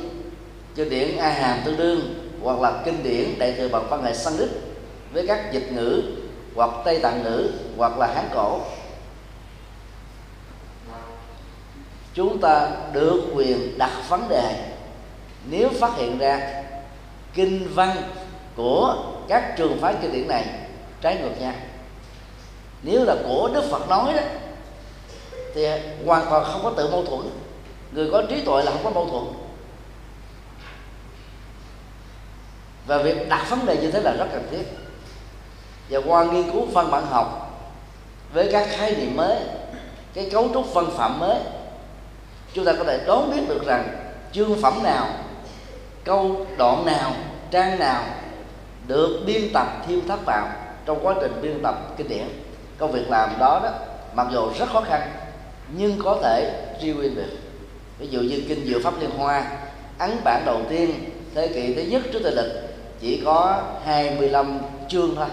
kinh 0.76 0.90
điển 0.90 1.18
A 1.18 1.30
Hàm 1.30 1.60
tương 1.66 1.78
đương 1.78 2.00
hoặc 2.44 2.60
là 2.60 2.82
kinh 2.86 3.04
điển 3.04 3.40
đại 3.40 3.54
thừa 3.58 3.68
bằng 3.68 3.90
văn 3.90 4.04
hệ 4.04 4.14
Sanskrit 4.14 4.50
với 5.14 5.28
các 5.28 5.54
dịch 5.54 5.72
ngữ 5.72 6.02
hoặc 6.56 6.70
Tây 6.86 7.00
Tạng 7.00 7.24
ngữ 7.24 7.50
hoặc 7.78 7.98
là 8.00 8.08
Hán 8.08 8.26
cổ 8.34 8.60
chúng 12.14 12.42
ta 12.42 12.70
được 12.92 13.22
quyền 13.36 13.78
đặt 13.78 13.92
vấn 14.10 14.30
đề. 14.30 14.56
Nếu 15.50 15.70
phát 15.80 15.92
hiện 15.98 16.18
ra 16.18 16.64
kinh 17.34 17.74
văn 17.74 17.96
của 18.56 18.96
các 19.28 19.54
trường 19.58 19.80
phái 19.82 19.96
kinh 20.02 20.12
điển 20.12 20.28
này 20.28 20.46
trái 21.02 21.18
ngược 21.22 21.42
nhau, 21.42 21.54
nếu 22.84 23.04
là 23.04 23.16
của 23.28 23.50
đức 23.54 23.64
phật 23.72 23.90
nói 23.90 24.14
đó, 24.14 24.22
thì 25.56 25.68
hoàn 26.06 26.26
toàn 26.30 26.46
không 26.46 26.64
có 26.64 26.70
tự 26.70 26.92
mâu 26.92 27.06
thuẫn. 27.06 27.22
Người 27.92 28.10
có 28.12 28.24
trí 28.30 28.42
tuệ 28.42 28.64
là 28.64 28.72
không 28.72 28.84
có 28.84 28.90
mâu 28.90 29.10
thuẫn. 29.10 29.24
Và 32.88 32.98
việc 32.98 33.30
đặt 33.30 33.46
vấn 33.50 33.66
đề 33.66 33.78
như 33.78 33.92
thế 33.92 34.02
là 34.02 34.12
rất 34.12 34.28
cần 34.32 34.48
thiết. 34.52 34.64
Và 35.90 36.00
qua 36.06 36.24
nghiên 36.24 36.52
cứu 36.52 36.66
văn 36.66 36.92
bản 36.92 37.06
học 37.06 37.60
với 38.34 38.50
các 38.52 38.68
khái 38.72 38.96
niệm 38.96 39.16
mới, 39.16 39.38
cái 40.14 40.30
cấu 40.30 40.50
trúc 40.54 40.74
văn 40.74 40.86
phạm 40.98 41.20
mới 41.20 41.40
chúng 42.54 42.66
ta 42.66 42.74
có 42.78 42.84
thể 42.84 43.00
đoán 43.06 43.32
biết 43.32 43.42
được 43.48 43.66
rằng 43.66 43.88
chương 44.32 44.62
phẩm 44.62 44.84
nào, 44.84 45.08
câu 46.04 46.46
đoạn 46.58 46.86
nào, 46.86 47.14
trang 47.52 47.80
nào 47.80 48.04
được 48.88 49.24
biên 49.26 49.42
tập 49.54 49.68
thiêu 49.88 50.00
thắt 50.08 50.20
vào 50.26 50.48
trong 50.86 51.00
quá 51.04 51.16
trình 51.22 51.32
biên 51.42 51.64
tập 51.64 51.76
kinh 51.98 52.08
điển. 52.08 52.28
Công 52.78 52.92
việc 52.92 53.10
làm 53.10 53.30
đó 53.40 53.60
đó, 53.64 53.70
mặc 54.14 54.28
dù 54.32 54.50
rất 54.60 54.70
khó 54.70 54.82
khăn, 54.82 55.12
nhưng 55.78 56.00
có 56.04 56.20
thể 56.24 56.66
truy 56.82 56.94
nguyên 56.94 57.16
được. 57.16 57.38
Ví 58.00 58.08
dụ 58.08 58.20
như 58.20 58.44
kinh 58.48 58.66
diệu 58.66 58.80
pháp 58.84 58.94
liên 59.00 59.10
hoa, 59.10 59.46
ấn 59.98 60.12
bản 60.24 60.44
đầu 60.46 60.62
tiên, 60.70 60.94
thế 61.36 61.48
kỷ 61.48 61.74
thứ 61.74 61.82
nhất 61.82 62.02
trước 62.14 62.20
tây 62.24 62.32
lịch, 62.36 62.52
chỉ 63.02 63.22
có 63.26 63.62
25 63.86 64.60
chương 64.88 65.16
thôi. 65.16 65.28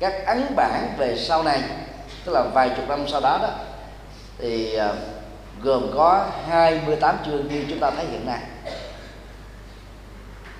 Các 0.00 0.26
ấn 0.26 0.42
bản 0.56 0.94
về 0.98 1.16
sau 1.18 1.42
này, 1.42 1.60
tức 2.24 2.32
là 2.32 2.42
vài 2.54 2.70
chục 2.76 2.88
năm 2.88 3.04
sau 3.08 3.20
đó 3.20 3.38
đó, 3.42 3.50
thì 4.38 4.74
ờ, 4.74 4.96
gồm 5.62 5.90
có 5.94 6.26
28 6.48 7.16
chương 7.26 7.48
như 7.48 7.64
chúng 7.68 7.78
ta 7.78 7.90
thấy 7.90 8.06
hiện 8.06 8.26
nay. 8.26 8.40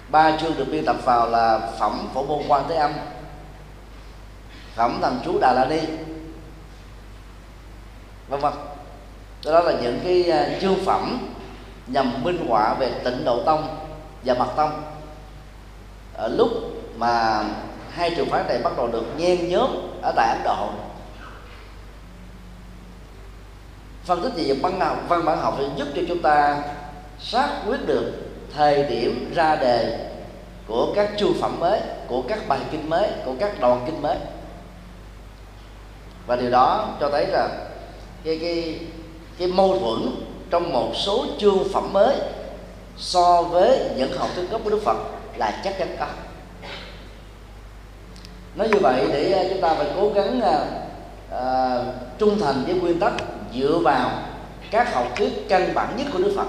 Ba 0.08 0.36
chương 0.40 0.56
được 0.56 0.66
biên 0.70 0.84
tập 0.84 0.96
vào 1.04 1.30
là 1.30 1.60
phẩm 1.78 2.08
phổ 2.14 2.22
môn 2.22 2.42
quan 2.48 2.64
thế 2.68 2.76
âm, 2.76 2.92
phẩm 4.74 4.98
thần 5.02 5.20
chú 5.24 5.38
đà 5.38 5.52
la 5.52 5.64
ni, 5.64 5.80
vân 8.28 8.40
vân. 8.40 8.52
Đó 9.44 9.60
là 9.60 9.72
những 9.82 10.00
cái 10.04 10.30
à, 10.30 10.58
chương 10.60 10.84
phẩm 10.84 11.28
nhằm 11.86 12.24
minh 12.24 12.46
họa 12.48 12.74
về 12.74 12.90
tịnh 13.04 13.24
độ 13.24 13.42
tông 13.44 13.76
và 14.24 14.34
mật 14.34 14.48
tông. 14.56 14.82
Ở 16.14 16.28
lúc 16.28 16.48
mà 16.96 17.44
hai 17.90 18.14
trường 18.16 18.30
phái 18.30 18.44
này 18.48 18.58
bắt 18.58 18.72
đầu 18.76 18.86
được 18.86 19.04
nhen 19.16 19.48
nhóm 19.48 19.70
ở 20.02 20.12
tại 20.16 20.28
ấn 20.28 20.42
độ 20.44 20.68
phân 24.04 24.22
tích 24.22 24.32
về 24.36 24.54
văn 24.54 24.80
học 24.80 24.98
văn 25.08 25.24
bản 25.24 25.38
học 25.38 25.56
sẽ 25.58 25.64
giúp 25.76 25.88
cho 25.96 26.02
chúng 26.08 26.22
ta 26.22 26.62
xác 27.18 27.48
quyết 27.66 27.86
được 27.86 28.12
thời 28.54 28.82
điểm 28.82 29.32
ra 29.34 29.56
đề 29.56 30.06
của 30.66 30.92
các 30.94 31.10
chương 31.18 31.34
phẩm 31.40 31.60
mới 31.60 31.80
của 32.08 32.22
các 32.28 32.48
bài 32.48 32.60
kinh 32.70 32.90
mới 32.90 33.08
của 33.24 33.32
các 33.40 33.60
đoạn 33.60 33.82
kinh 33.86 34.02
mới. 34.02 34.16
Và 36.26 36.36
điều 36.36 36.50
đó 36.50 36.96
cho 37.00 37.10
thấy 37.10 37.26
là 37.26 37.48
cái 38.24 38.38
cái 38.42 38.78
cái 39.38 39.48
mâu 39.48 39.78
thuẫn 39.78 40.14
trong 40.50 40.72
một 40.72 40.92
số 40.94 41.26
chương 41.38 41.68
phẩm 41.72 41.92
mới 41.92 42.16
so 42.96 43.42
với 43.42 43.90
những 43.96 44.18
học 44.18 44.28
thuyết 44.34 44.50
gốc 44.50 44.60
của 44.64 44.70
Đức 44.70 44.82
Phật 44.84 44.96
là 45.36 45.60
chắc 45.64 45.78
chắn 45.78 45.96
có. 45.98 46.06
Nói 48.54 48.68
như 48.68 48.78
vậy 48.82 49.06
để 49.12 49.32
à, 49.32 49.44
chúng 49.50 49.60
ta 49.60 49.74
phải 49.74 49.86
cố 49.96 50.10
gắng 50.14 50.40
à, 50.40 50.64
à 51.30 51.78
trung 52.18 52.40
thành 52.40 52.64
với 52.66 52.74
nguyên 52.74 53.00
tắc 53.00 53.12
dựa 53.54 53.78
vào 53.78 54.10
các 54.70 54.94
học 54.94 55.06
thuyết 55.16 55.48
căn 55.48 55.74
bản 55.74 55.96
nhất 55.96 56.06
của 56.12 56.18
Đức 56.18 56.32
Phật 56.36 56.46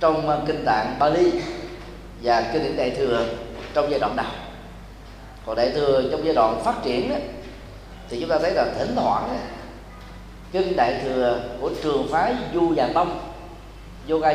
trong 0.00 0.28
ờ, 0.28 0.42
kinh 0.46 0.64
tạng 0.64 0.96
Bali 0.98 1.32
và 2.22 2.50
kinh 2.52 2.62
điển 2.62 2.76
đại 2.76 2.90
thừa 2.90 3.26
trong 3.74 3.90
giai 3.90 4.00
đoạn 4.00 4.16
đầu 4.16 4.26
còn 5.46 5.56
đại 5.56 5.70
thừa 5.70 6.02
trong 6.10 6.24
giai 6.24 6.34
đoạn 6.34 6.62
phát 6.64 6.74
triển 6.82 7.10
đó, 7.10 7.16
thì 8.08 8.20
chúng 8.20 8.28
ta 8.28 8.38
thấy 8.38 8.52
là 8.54 8.66
thỉnh 8.78 8.92
thoảng 8.96 9.38
kinh 10.52 10.76
đại 10.76 11.00
thừa 11.04 11.40
của 11.60 11.70
trường 11.82 12.08
phái 12.12 12.34
du 12.54 12.72
và 12.76 12.88
tông 12.94 13.20
yoga 14.08 14.34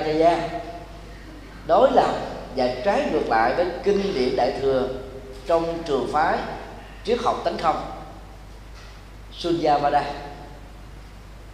đối 1.68 1.92
lập 1.92 2.16
và 2.56 2.68
trái 2.86 3.10
ngược 3.12 3.30
lại 3.30 3.54
với 3.56 3.66
kinh 3.84 4.14
điển 4.14 4.36
đại 4.36 4.54
thừa 4.62 4.88
trong 5.48 5.84
trường 5.86 6.08
phái 6.12 6.38
triết 7.04 7.20
học 7.24 7.42
tấn 7.46 7.58
không 7.58 7.82
Sunyavada 9.32 9.80
Vada 9.80 10.35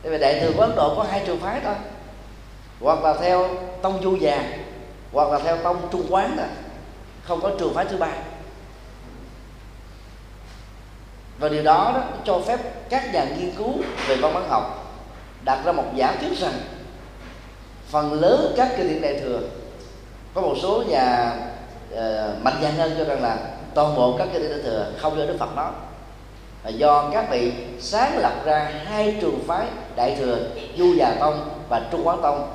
vì 0.09 0.17
đại 0.17 0.39
thừa 0.39 0.51
của 0.55 0.61
Ấn 0.61 0.75
Độ 0.75 0.95
có 0.95 1.03
hai 1.03 1.23
trường 1.25 1.39
phái 1.39 1.59
thôi. 1.63 1.75
Hoặc 2.79 3.03
là 3.03 3.13
theo 3.13 3.49
tông 3.81 4.03
du 4.03 4.15
già 4.15 4.43
Hoặc 5.11 5.29
là 5.29 5.39
theo 5.39 5.57
tông 5.57 5.87
trung 5.91 6.05
quán 6.09 6.33
thôi. 6.37 6.47
Không 7.23 7.41
có 7.41 7.51
trường 7.59 7.73
phái 7.73 7.85
thứ 7.85 7.97
ba. 7.97 8.11
Và 11.39 11.49
điều 11.49 11.63
đó, 11.63 11.91
đó 11.95 12.03
cho 12.25 12.39
phép 12.39 12.59
các 12.89 13.13
nhà 13.13 13.25
nghiên 13.37 13.51
cứu 13.57 13.73
về 14.07 14.15
văn 14.15 14.33
bản 14.33 14.49
học 14.49 14.93
đặt 15.45 15.61
ra 15.65 15.71
một 15.71 15.85
giả 15.95 16.15
thuyết 16.21 16.37
rằng 16.37 16.53
phần 17.87 18.13
lớn 18.13 18.53
các 18.57 18.69
kinh 18.77 18.87
điển 18.87 19.01
đại 19.01 19.19
thừa 19.19 19.39
có 20.33 20.41
một 20.41 20.55
số 20.61 20.83
nhà 20.87 21.33
uh, 21.93 21.99
mạnh 22.43 22.59
dạng 22.61 22.75
hơn 22.75 22.95
cho 22.97 23.03
rằng 23.03 23.21
là 23.23 23.37
toàn 23.73 23.95
bộ 23.95 24.15
các 24.17 24.27
kinh 24.33 24.41
điển 24.41 24.51
đại 24.51 24.61
thừa 24.63 24.91
không 24.97 25.17
do 25.17 25.25
đức 25.25 25.35
phật 25.39 25.55
nói 25.55 25.71
là 26.63 26.69
do 26.69 27.09
các 27.13 27.29
vị 27.31 27.51
sáng 27.79 28.17
lập 28.17 28.33
ra 28.45 28.71
hai 28.85 29.17
trường 29.21 29.39
phái, 29.47 29.67
đại 29.95 30.15
thừa, 30.19 30.37
du 30.77 30.93
già 30.93 31.15
tông 31.19 31.49
và 31.69 31.87
trung 31.91 32.07
quán 32.07 32.19
tông 32.21 32.51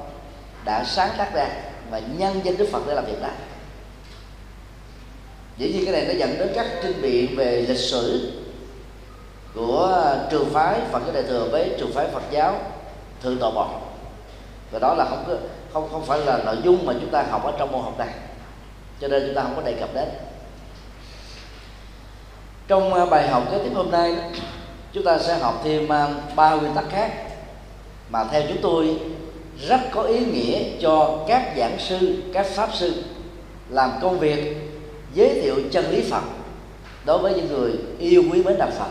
đã 0.65 0.85
sáng 0.85 1.11
tác 1.19 1.35
ra 1.35 1.49
và 1.91 2.01
nhân 2.19 2.41
danh 2.45 2.57
đức 2.57 2.69
phật 2.73 2.83
để 2.87 2.95
làm 2.95 3.05
việc 3.05 3.23
đó. 3.23 3.29
Dĩ 5.57 5.73
nhiên 5.73 5.85
cái 5.85 5.93
này 5.93 6.05
nó 6.05 6.19
dẫn 6.19 6.39
đến 6.39 6.53
các 6.55 6.67
trinh 6.83 7.03
biện 7.03 7.37
về 7.37 7.65
lịch 7.69 7.79
sử 7.79 8.33
của 9.55 10.17
trường 10.31 10.51
phái 10.51 10.81
phật 10.93 11.03
giáo 11.05 11.15
đại 11.15 11.23
thừa 11.23 11.49
với 11.51 11.71
trường 11.79 11.93
phái 11.93 12.09
phật 12.09 12.23
giáo 12.31 12.59
thượng 13.23 13.39
tọa 13.39 13.51
bọn 13.51 13.81
và 14.71 14.79
đó 14.79 14.95
là 14.95 15.05
không 15.05 15.25
có, 15.27 15.35
không 15.73 15.89
không 15.93 16.07
phải 16.07 16.19
là 16.19 16.39
nội 16.45 16.57
dung 16.65 16.87
mà 16.87 16.93
chúng 17.01 17.11
ta 17.11 17.25
học 17.31 17.45
ở 17.45 17.53
trong 17.59 17.73
môn 17.73 17.83
học 17.83 17.99
này. 17.99 18.09
Cho 19.01 19.09
nên 19.09 19.23
chúng 19.27 19.35
ta 19.35 19.43
không 19.43 19.57
có 19.57 19.63
đề 19.63 19.73
cập 19.73 19.95
đến 19.95 20.09
trong 22.69 22.95
ờ, 22.95 23.07
bài 23.07 23.29
học 23.29 23.43
kế 23.51 23.59
tiếp 23.59 23.71
hôm 23.75 23.91
nay 23.91 24.17
chúng 24.93 25.05
ta 25.05 25.19
sẽ 25.19 25.39
học 25.39 25.61
thêm 25.65 25.89
ờ, 25.89 26.09
ba 26.37 26.55
nguyên 26.55 26.75
tắc 26.75 26.85
khác 26.91 27.13
mà 28.11 28.25
theo 28.25 28.43
chúng 28.49 28.59
tôi 28.63 28.99
rất 29.69 29.81
có 29.91 30.03
ý 30.03 30.25
nghĩa 30.25 30.63
cho 30.81 31.19
các 31.29 31.53
giảng 31.57 31.79
sư, 31.79 32.23
các 32.33 32.47
pháp 32.47 32.69
sư 32.75 33.05
làm 33.71 33.91
công 34.03 34.19
việc 34.19 34.57
giới 35.15 35.41
thiệu 35.41 35.57
chân 35.73 35.91
lý 35.91 36.11
phật 36.11 36.23
đối 37.05 37.19
với 37.19 37.35
những 37.35 37.49
người 37.49 37.73
yêu 37.99 38.23
quý 38.33 38.43
mến 38.43 38.59
đạo 38.59 38.71
phật. 38.79 38.89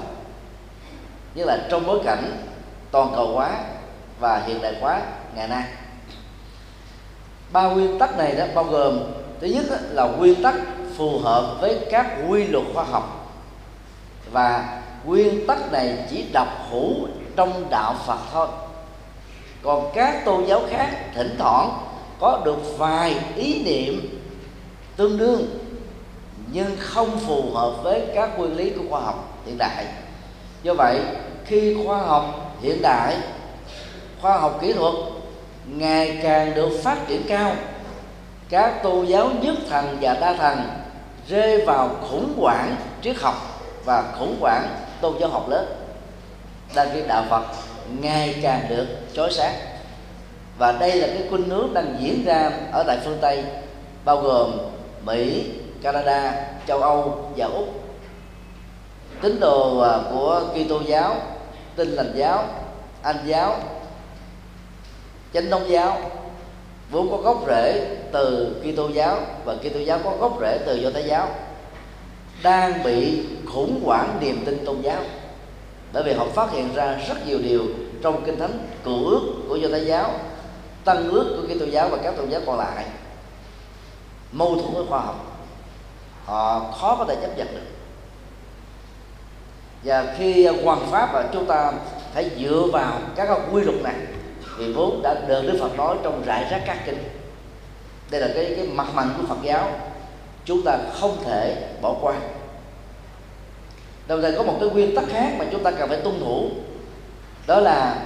Như 1.36 1.44
là 1.44 1.68
trong 1.70 1.88
bối 1.88 2.00
cảnh 2.06 2.38
toàn 2.92 3.12
cầu 3.16 3.28
hóa 3.28 3.60
và 4.20 4.44
hiện 4.48 4.62
đại 4.62 4.76
hóa 4.82 5.02
ngày 5.36 5.48
nay. 5.48 5.64
Ba 7.52 7.70
nguyên 7.70 8.00
tắc 8.00 8.18
này 8.18 8.36
đó 8.36 8.46
bao 8.56 8.64
gồm, 8.64 9.00
thứ 9.42 9.48
nhất 9.48 9.66
là 9.92 10.06
nguyên 10.06 10.44
tắc 10.44 10.56
phù 10.98 11.20
hợp 11.20 11.58
với 11.62 11.80
các 11.92 12.08
quy 12.30 12.48
luật 12.48 12.66
khoa 12.74 12.84
học 12.84 13.25
và 14.32 14.82
nguyên 15.06 15.48
tắc 15.48 15.72
này 15.72 15.98
chỉ 16.10 16.26
độc 16.34 16.48
hữu 16.72 16.94
trong 17.36 17.70
đạo 17.70 17.96
Phật 18.06 18.20
thôi. 18.34 18.48
Còn 19.64 19.92
các 19.96 20.26
tôn 20.26 20.46
giáo 20.46 20.62
khác, 20.70 20.90
thỉnh 21.16 21.36
thoảng, 21.38 21.70
có 22.20 22.42
được 22.46 22.78
vài 22.78 23.16
ý 23.36 23.64
niệm 23.64 24.22
tương 24.96 25.18
đương, 25.18 25.48
nhưng 26.52 26.76
không 26.80 27.20
phù 27.20 27.52
hợp 27.54 27.84
với 27.84 28.02
các 28.16 28.40
nguyên 28.40 28.58
lý 28.58 28.70
của 28.70 28.84
khoa 28.90 29.02
học 29.02 29.38
hiện 29.46 29.58
đại. 29.58 29.86
Do 30.64 30.74
vậy, 30.74 31.00
khi 31.46 31.78
khoa 31.86 31.98
học 31.98 32.56
hiện 32.62 32.82
đại, 32.82 33.18
khoa 34.22 34.38
học 34.38 34.58
kỹ 34.62 34.74
thuật 34.74 34.94
ngày 35.66 36.20
càng 36.24 36.56
được 36.56 36.70
phát 36.84 37.08
triển 37.08 37.22
cao, 37.28 37.56
các 38.50 38.84
tôn 38.84 39.06
giáo 39.06 39.30
nhất 39.42 39.56
thần 39.70 39.98
và 40.02 40.14
đa 40.14 40.34
thần 40.34 40.60
rơi 41.28 41.66
vào 41.66 41.90
khủng 42.10 42.34
hoảng 42.38 42.76
triết 43.02 43.16
học 43.18 43.55
và 43.86 44.14
khủng 44.20 44.38
hoảng 44.40 44.68
tôn 45.02 45.16
giáo 45.20 45.30
học 45.30 45.50
lớp. 45.50 45.66
Đang 46.76 46.90
khi 46.94 47.02
đạo 47.08 47.24
phật 47.30 47.44
ngày 48.00 48.40
càng 48.42 48.66
được 48.70 48.88
chói 49.14 49.32
sáng. 49.32 49.56
Và 50.58 50.72
đây 50.72 50.96
là 50.96 51.08
cái 51.08 51.28
khuynh 51.30 51.50
hướng 51.50 51.74
đang 51.74 51.96
diễn 52.00 52.26
ra 52.26 52.52
ở 52.72 52.84
tại 52.88 52.98
phương 53.04 53.18
tây, 53.22 53.44
bao 54.06 54.22
gồm 54.22 54.52
mỹ, 55.06 55.52
canada, 55.82 56.48
châu 56.68 56.82
âu 56.82 57.30
và 57.36 57.46
úc. 57.46 57.68
Tín 59.22 59.40
đồ 59.40 59.80
à, 59.80 60.00
của 60.12 60.42
kitô 60.54 60.82
giáo, 60.86 61.16
tin 61.76 61.88
lành 61.88 62.12
giáo, 62.16 62.44
anh 63.02 63.18
giáo, 63.26 63.58
chánh 65.34 65.50
thống 65.50 65.70
giáo 65.70 65.98
vốn 66.90 67.12
có 67.12 67.18
gốc 67.18 67.44
rễ 67.48 67.98
từ 68.12 68.56
Kitô 68.64 68.88
giáo 68.88 69.18
và 69.46 69.56
Kitô 69.56 69.80
giáo 69.80 70.00
có 70.04 70.12
gốc 70.20 70.38
rễ 70.42 70.58
từ 70.66 70.76
Do 70.76 70.90
Thái 70.94 71.04
giáo 71.04 71.30
đang 72.44 72.84
bị 72.84 73.26
khủng 73.54 73.82
hoảng 73.84 74.18
niềm 74.22 74.44
tin 74.46 74.66
tôn 74.66 74.82
giáo. 74.82 75.02
Bởi 75.94 76.04
vì 76.04 76.14
họ 76.14 76.26
phát 76.36 76.52
hiện 76.52 76.74
ra 76.76 77.00
rất 77.08 77.28
nhiều 77.28 77.40
điều 77.40 77.64
trong 78.02 78.26
kinh 78.26 78.40
thánh, 78.40 78.68
cựu 78.84 79.06
ước 79.06 79.22
của 79.50 79.56
Do 79.56 79.70
Thái 79.70 79.86
giáo, 79.86 80.12
tăng 80.86 81.10
ước 81.10 81.38
của 81.38 81.56
Kitô 81.56 81.66
giáo 81.66 81.90
và 81.90 81.98
các 82.04 82.18
tôn 82.18 82.30
giáo 82.30 82.42
còn 82.46 82.58
lại. 82.58 82.86
Mâu 84.32 84.56
thuẫn 84.56 84.74
với 84.74 84.86
khoa 84.90 85.00
học. 85.00 85.38
Họ 86.26 86.72
khó 86.80 86.96
có 86.96 87.06
thể 87.06 87.16
chấp 87.22 87.38
nhận 87.38 87.48
được. 87.54 87.62
Và 89.84 90.16
khi 90.18 90.48
hoàn 90.48 90.92
pháp 90.92 91.10
và 91.14 91.30
chúng 91.34 91.46
ta 91.46 91.72
phải 92.14 92.30
dựa 92.40 92.68
vào 92.74 93.00
các 93.16 93.30
quy 93.52 93.64
luật 93.64 93.82
này 93.84 93.96
vì 94.58 94.74
vốn 94.74 95.02
đã 95.04 95.16
được 95.28 95.42
đức 95.42 95.58
phật 95.62 95.78
nói 95.78 95.98
trong 96.04 96.24
rải 96.26 96.48
rác 96.52 96.64
các 96.66 96.78
kinh. 96.86 97.04
Đây 98.12 98.22
là 98.22 98.28
cái 98.36 98.54
cái 98.58 98.68
mặt 98.68 98.88
mạnh 98.94 99.10
của 99.18 99.24
phật 99.28 99.38
giáo 99.44 99.72
chúng 100.46 100.62
ta 100.66 100.78
không 100.94 101.18
thể 101.26 101.68
bỏ 101.82 101.96
qua. 102.02 102.16
Đồng 104.08 104.22
thời 104.22 104.32
có 104.38 104.44
một 104.44 104.58
cái 104.60 104.70
nguyên 104.70 104.96
tắc 104.96 105.06
khác 105.10 105.34
mà 105.38 105.46
chúng 105.52 105.64
ta 105.64 105.72
cần 105.72 105.90
phải 105.90 105.98
tuân 105.98 106.20
thủ 106.20 106.50
đó 107.48 107.60
là 107.60 108.06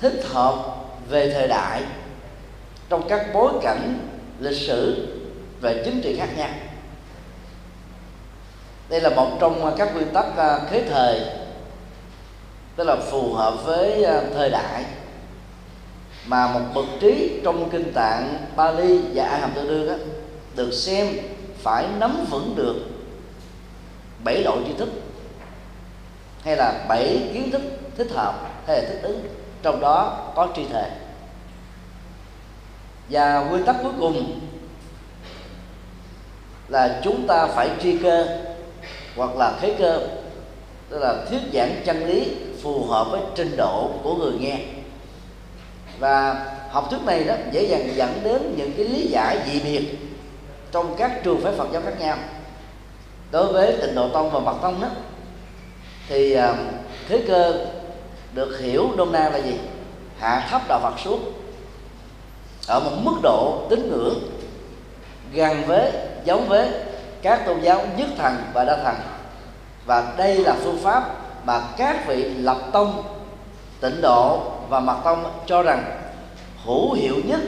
thích 0.00 0.24
hợp 0.24 0.76
về 1.08 1.30
thời 1.34 1.48
đại 1.48 1.82
trong 2.88 3.08
các 3.08 3.26
bối 3.34 3.52
cảnh 3.62 4.08
lịch 4.40 4.58
sử 4.58 5.06
về 5.60 5.82
chính 5.84 6.00
trị 6.00 6.16
khác 6.16 6.28
nhau. 6.36 6.50
Đây 8.88 9.00
là 9.00 9.10
một 9.10 9.36
trong 9.40 9.74
các 9.78 9.94
nguyên 9.94 10.08
tắc 10.08 10.26
kế 10.36 10.58
khế 10.70 10.88
thời 10.88 11.20
tức 12.76 12.84
là 12.84 12.96
phù 12.96 13.32
hợp 13.32 13.64
với 13.64 14.04
à, 14.04 14.22
thời 14.34 14.50
đại 14.50 14.84
mà 16.26 16.46
một 16.52 16.60
bậc 16.74 16.84
trí 17.00 17.40
trong 17.44 17.70
kinh 17.70 17.92
tạng 17.92 18.46
Bali 18.56 19.00
và 19.14 19.24
A 19.24 19.36
Hàm 19.36 19.50
Tự 19.54 19.68
Đương 19.68 19.88
đó, 19.88 19.94
được 20.56 20.70
xem 20.70 21.06
phải 21.62 21.86
nắm 21.98 22.24
vững 22.30 22.54
được 22.56 22.76
bảy 24.24 24.42
loại 24.42 24.58
tri 24.66 24.72
thức, 24.78 24.88
hay 26.42 26.56
là 26.56 26.84
bảy 26.88 27.30
kiến 27.34 27.50
thức 27.50 27.62
thích 27.96 28.10
hợp 28.10 28.34
hay 28.66 28.82
là 28.82 28.88
thích 28.88 29.00
ứng, 29.02 29.28
trong 29.62 29.80
đó 29.80 30.26
có 30.36 30.48
tri 30.56 30.64
thể. 30.64 30.90
Và 33.10 33.40
nguyên 33.40 33.64
tắc 33.64 33.76
cuối 33.82 33.92
cùng 34.00 34.40
là 36.68 37.00
chúng 37.04 37.26
ta 37.26 37.46
phải 37.46 37.70
tri 37.82 37.98
cơ 37.98 38.26
hoặc 39.16 39.36
là 39.36 39.58
thế 39.60 39.76
cơ, 39.78 40.08
tức 40.88 40.98
là 40.98 41.24
thuyết 41.30 41.40
giảng 41.52 41.82
chân 41.84 42.06
lý 42.06 42.36
phù 42.62 42.84
hợp 42.84 43.06
với 43.10 43.20
trình 43.34 43.56
độ 43.56 43.90
của 44.02 44.14
người 44.14 44.32
nghe. 44.40 44.58
Và 45.98 46.46
học 46.70 46.86
thuyết 46.90 47.00
này 47.06 47.24
đó 47.24 47.34
dễ 47.52 47.64
dàng 47.64 47.96
dẫn 47.96 48.20
đến 48.24 48.54
những 48.56 48.72
cái 48.76 48.84
lý 48.84 49.06
giải 49.06 49.38
dị 49.46 49.60
biệt 49.60 49.98
trong 50.72 50.94
các 50.98 51.20
trường 51.24 51.40
phái 51.40 51.52
Phật 51.52 51.68
giáo 51.72 51.82
khác 51.84 51.94
nhau. 52.00 52.16
Đối 53.30 53.52
với 53.52 53.76
tịnh 53.80 53.94
độ 53.94 54.08
tông 54.08 54.30
và 54.30 54.40
mật 54.40 54.58
tông 54.62 54.80
đó, 54.80 54.88
thì 56.08 56.32
à, 56.32 56.54
thế 57.08 57.24
cơ 57.28 57.66
được 58.34 58.58
hiểu 58.60 58.88
đông 58.96 59.12
na 59.12 59.28
là 59.28 59.38
gì? 59.38 59.58
Hạ 60.18 60.46
thấp 60.50 60.62
đạo 60.68 60.80
Phật 60.82 60.98
xuống, 61.04 61.32
ở 62.66 62.80
một 62.80 62.90
mức 63.02 63.20
độ 63.22 63.66
tín 63.70 63.90
ngưỡng 63.90 64.18
gần 65.32 65.62
với, 65.66 65.92
giống 66.24 66.48
với 66.48 66.68
các 67.22 67.46
tôn 67.46 67.60
giáo 67.60 67.86
nhất 67.96 68.08
thần 68.18 68.36
và 68.52 68.64
đa 68.64 68.76
thần. 68.76 68.94
Và 69.86 70.14
đây 70.16 70.36
là 70.38 70.56
phương 70.64 70.78
pháp 70.82 71.16
mà 71.44 71.62
các 71.76 72.06
vị 72.06 72.24
lập 72.24 72.58
tông, 72.72 73.02
tịnh 73.80 74.00
độ 74.00 74.40
và 74.68 74.80
mật 74.80 74.96
tông 75.04 75.24
cho 75.46 75.62
rằng 75.62 75.84
hữu 76.64 76.92
hiệu 76.92 77.14
nhất 77.24 77.40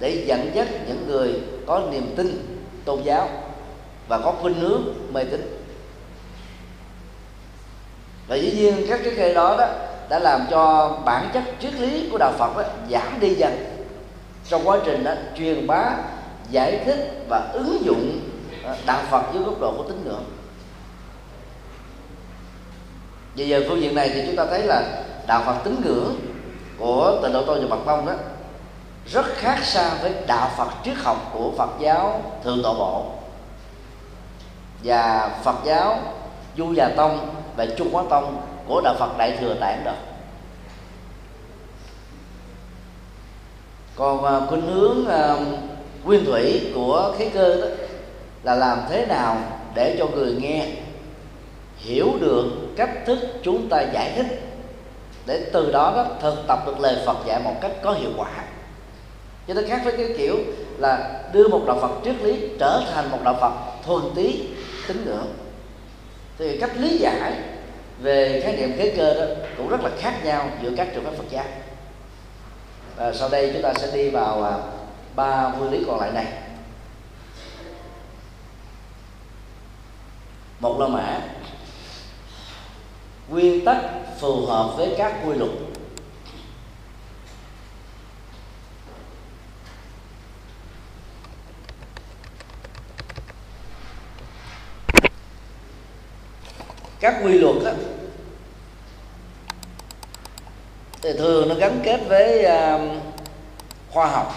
để 0.00 0.24
dẫn 0.26 0.50
dắt 0.54 0.68
những 0.86 1.06
người 1.06 1.40
có 1.66 1.82
niềm 1.90 2.14
tin 2.16 2.49
tôn 2.84 3.02
giáo 3.02 3.28
và 4.08 4.18
có 4.18 4.32
khuynh 4.32 4.54
hướng 4.54 4.82
mê 5.12 5.24
tín. 5.24 5.60
Và 8.28 8.36
dĩ 8.36 8.52
nhiên 8.52 8.86
các 8.88 9.00
cái 9.04 9.12
cây 9.16 9.34
đó 9.34 9.56
đó 9.58 9.68
đã 10.08 10.18
làm 10.18 10.46
cho 10.50 10.88
bản 11.04 11.30
chất 11.34 11.44
triết 11.60 11.74
lý 11.74 12.08
của 12.12 12.18
đạo 12.18 12.32
Phật 12.38 12.56
đó 12.56 12.62
giảm 12.90 13.20
đi 13.20 13.34
dần. 13.34 13.64
Trong 14.48 14.68
quá 14.68 14.78
trình 14.84 15.04
đó, 15.04 15.12
truyền 15.38 15.66
bá, 15.66 15.90
giải 16.50 16.82
thích 16.84 17.24
và 17.28 17.50
ứng 17.52 17.84
dụng 17.84 18.20
ờ, 18.64 18.76
đạo 18.86 19.02
Phật 19.10 19.22
dưới 19.34 19.42
góc 19.42 19.60
độ 19.60 19.74
của 19.76 19.82
tín 19.82 20.02
ngưỡng. 20.04 20.24
Về 23.36 23.44
giờ 23.44 23.62
phương 23.68 23.80
diện 23.80 23.94
này 23.94 24.10
thì 24.14 24.22
chúng 24.26 24.36
ta 24.36 24.46
thấy 24.46 24.62
là 24.62 25.02
đạo 25.26 25.42
Phật 25.46 25.56
tín 25.64 25.76
ngưỡng 25.84 26.16
của 26.78 27.20
tịnh 27.22 27.32
độ 27.32 27.42
tôi 27.46 27.60
và 27.60 27.76
Mật 27.76 27.82
Tông 27.86 28.06
đó 28.06 28.14
rất 29.06 29.26
khác 29.34 29.58
xa 29.64 29.94
với 30.02 30.14
đạo 30.26 30.50
Phật 30.56 30.68
triết 30.84 30.96
học 30.96 31.30
của 31.32 31.52
Phật 31.56 31.70
giáo 31.80 32.22
Thượng 32.44 32.62
Tọa 32.62 32.72
Bộ 32.72 33.04
và 34.84 35.30
Phật 35.44 35.56
giáo 35.64 35.98
Du 36.56 36.72
Già 36.72 36.88
Tông 36.96 37.34
và 37.56 37.66
Trung 37.66 37.92
hóa 37.92 38.04
Tông 38.10 38.42
của 38.66 38.80
đạo 38.84 38.94
Phật 38.98 39.18
Đại 39.18 39.36
thừa 39.40 39.54
tại 39.60 39.72
Ấn 39.72 39.84
Độ. 39.84 39.92
Còn 43.96 44.24
à, 44.24 44.46
khuynh 44.48 44.66
hướng 44.66 45.08
à, 45.08 45.36
nguyên 46.04 46.24
thủy 46.24 46.72
của 46.74 47.14
khế 47.18 47.28
cơ 47.28 47.60
đó 47.60 47.66
là 48.42 48.54
làm 48.54 48.80
thế 48.88 49.06
nào 49.06 49.36
để 49.74 49.96
cho 49.98 50.06
người 50.06 50.36
nghe 50.40 50.66
hiểu 51.76 52.08
được 52.20 52.44
cách 52.76 52.90
thức 53.06 53.18
chúng 53.42 53.68
ta 53.68 53.80
giải 53.80 54.12
thích, 54.16 54.42
để 55.26 55.50
từ 55.52 55.72
đó 55.72 55.92
đó 55.96 56.06
thực 56.20 56.46
tập 56.46 56.62
được 56.66 56.80
lời 56.80 56.96
Phật 57.06 57.16
dạy 57.26 57.40
một 57.44 57.54
cách 57.60 57.72
có 57.82 57.92
hiệu 57.92 58.10
quả 58.16 58.30
cho 59.48 59.54
nó 59.54 59.62
khác 59.68 59.80
với 59.84 59.96
cái 59.96 60.14
kiểu 60.18 60.36
là 60.78 61.22
đưa 61.32 61.48
một 61.48 61.62
đạo 61.66 61.78
Phật 61.80 61.90
triết 62.04 62.22
lý 62.22 62.48
trở 62.58 62.82
thành 62.92 63.10
một 63.10 63.18
đạo 63.24 63.38
Phật 63.40 63.52
thuần 63.86 64.02
tí 64.14 64.40
tín 64.88 65.04
ngưỡng. 65.04 65.26
Thì 66.38 66.58
cách 66.58 66.70
lý 66.76 66.98
giải 66.98 67.32
về 68.00 68.40
khái 68.44 68.56
niệm 68.56 68.72
kế 68.78 68.94
cơ 68.96 69.14
đó 69.14 69.34
cũng 69.56 69.68
rất 69.68 69.80
là 69.80 69.90
khác 69.98 70.24
nhau 70.24 70.50
giữa 70.62 70.70
các 70.76 70.88
trường 70.94 71.04
phái 71.04 71.14
Phật 71.14 71.30
giáo 71.30 71.44
và 73.00 73.12
sau 73.12 73.28
đây 73.28 73.50
chúng 73.52 73.62
ta 73.62 73.74
sẽ 73.74 73.90
đi 73.94 74.10
vào 74.10 74.44
à, 74.44 74.52
ba 75.16 75.52
nguyên 75.58 75.70
lý 75.72 75.84
còn 75.86 76.00
lại 76.00 76.10
này. 76.12 76.26
Một 80.60 80.80
là 80.80 80.86
mã. 80.86 81.20
Nguyên 83.28 83.64
tắc 83.64 83.76
phù 84.20 84.46
hợp 84.46 84.72
với 84.76 84.94
các 84.98 85.14
quy 85.26 85.34
luật. 85.34 85.50
Các 97.00 97.20
quy 97.24 97.38
luật 97.38 97.56
đó, 97.64 97.70
thì 101.02 101.12
thường 101.18 101.48
nó 101.48 101.54
gắn 101.54 101.80
kết 101.84 102.00
với 102.08 102.44
uh, 102.44 103.02
khoa 103.90 104.06
học. 104.06 104.34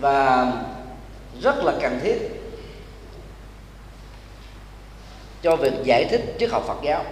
Và 0.00 0.52
rất 1.40 1.64
là 1.64 1.72
cần 1.80 2.00
thiết 2.02 2.18
cho 5.42 5.56
việc 5.56 5.72
giải 5.84 6.04
thích 6.10 6.36
triết 6.38 6.50
học 6.50 6.62
Phật 6.66 6.78
giáo. 6.82 7.04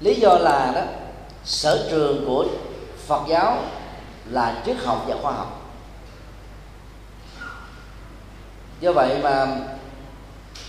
Lý 0.00 0.14
do 0.14 0.38
là 0.38 0.72
đó 0.74 0.82
sở 1.44 1.88
trường 1.90 2.24
của 2.26 2.46
Phật 3.06 3.22
giáo 3.28 3.62
là 4.30 4.62
triết 4.66 4.76
học 4.76 5.04
và 5.08 5.16
khoa 5.22 5.32
học. 5.32 5.55
Do 8.80 8.92
vậy 8.92 9.18
mà 9.22 9.46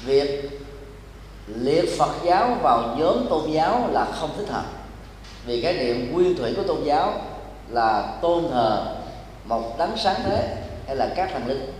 việc 0.06 0.50
liệt 1.48 1.98
Phật 1.98 2.12
giáo 2.24 2.58
vào 2.62 2.96
nhóm 2.98 3.28
tôn 3.30 3.52
giáo 3.52 3.90
là 3.92 4.06
không 4.06 4.30
thích 4.38 4.50
hợp. 4.50 4.66
Vì 5.46 5.62
cái 5.62 5.74
niệm 5.74 6.14
nguyên 6.14 6.38
thủy 6.38 6.54
của 6.56 6.64
tôn 6.64 6.84
giáo 6.84 7.14
là 7.70 8.18
tôn 8.22 8.44
thờ 8.52 8.96
một 9.46 9.78
đấng 9.78 9.98
sáng 9.98 10.16
thế 10.24 10.56
hay 10.88 10.96
là 10.96 11.14
các 11.16 11.30
thần 11.34 11.48
linh. 11.48 11.74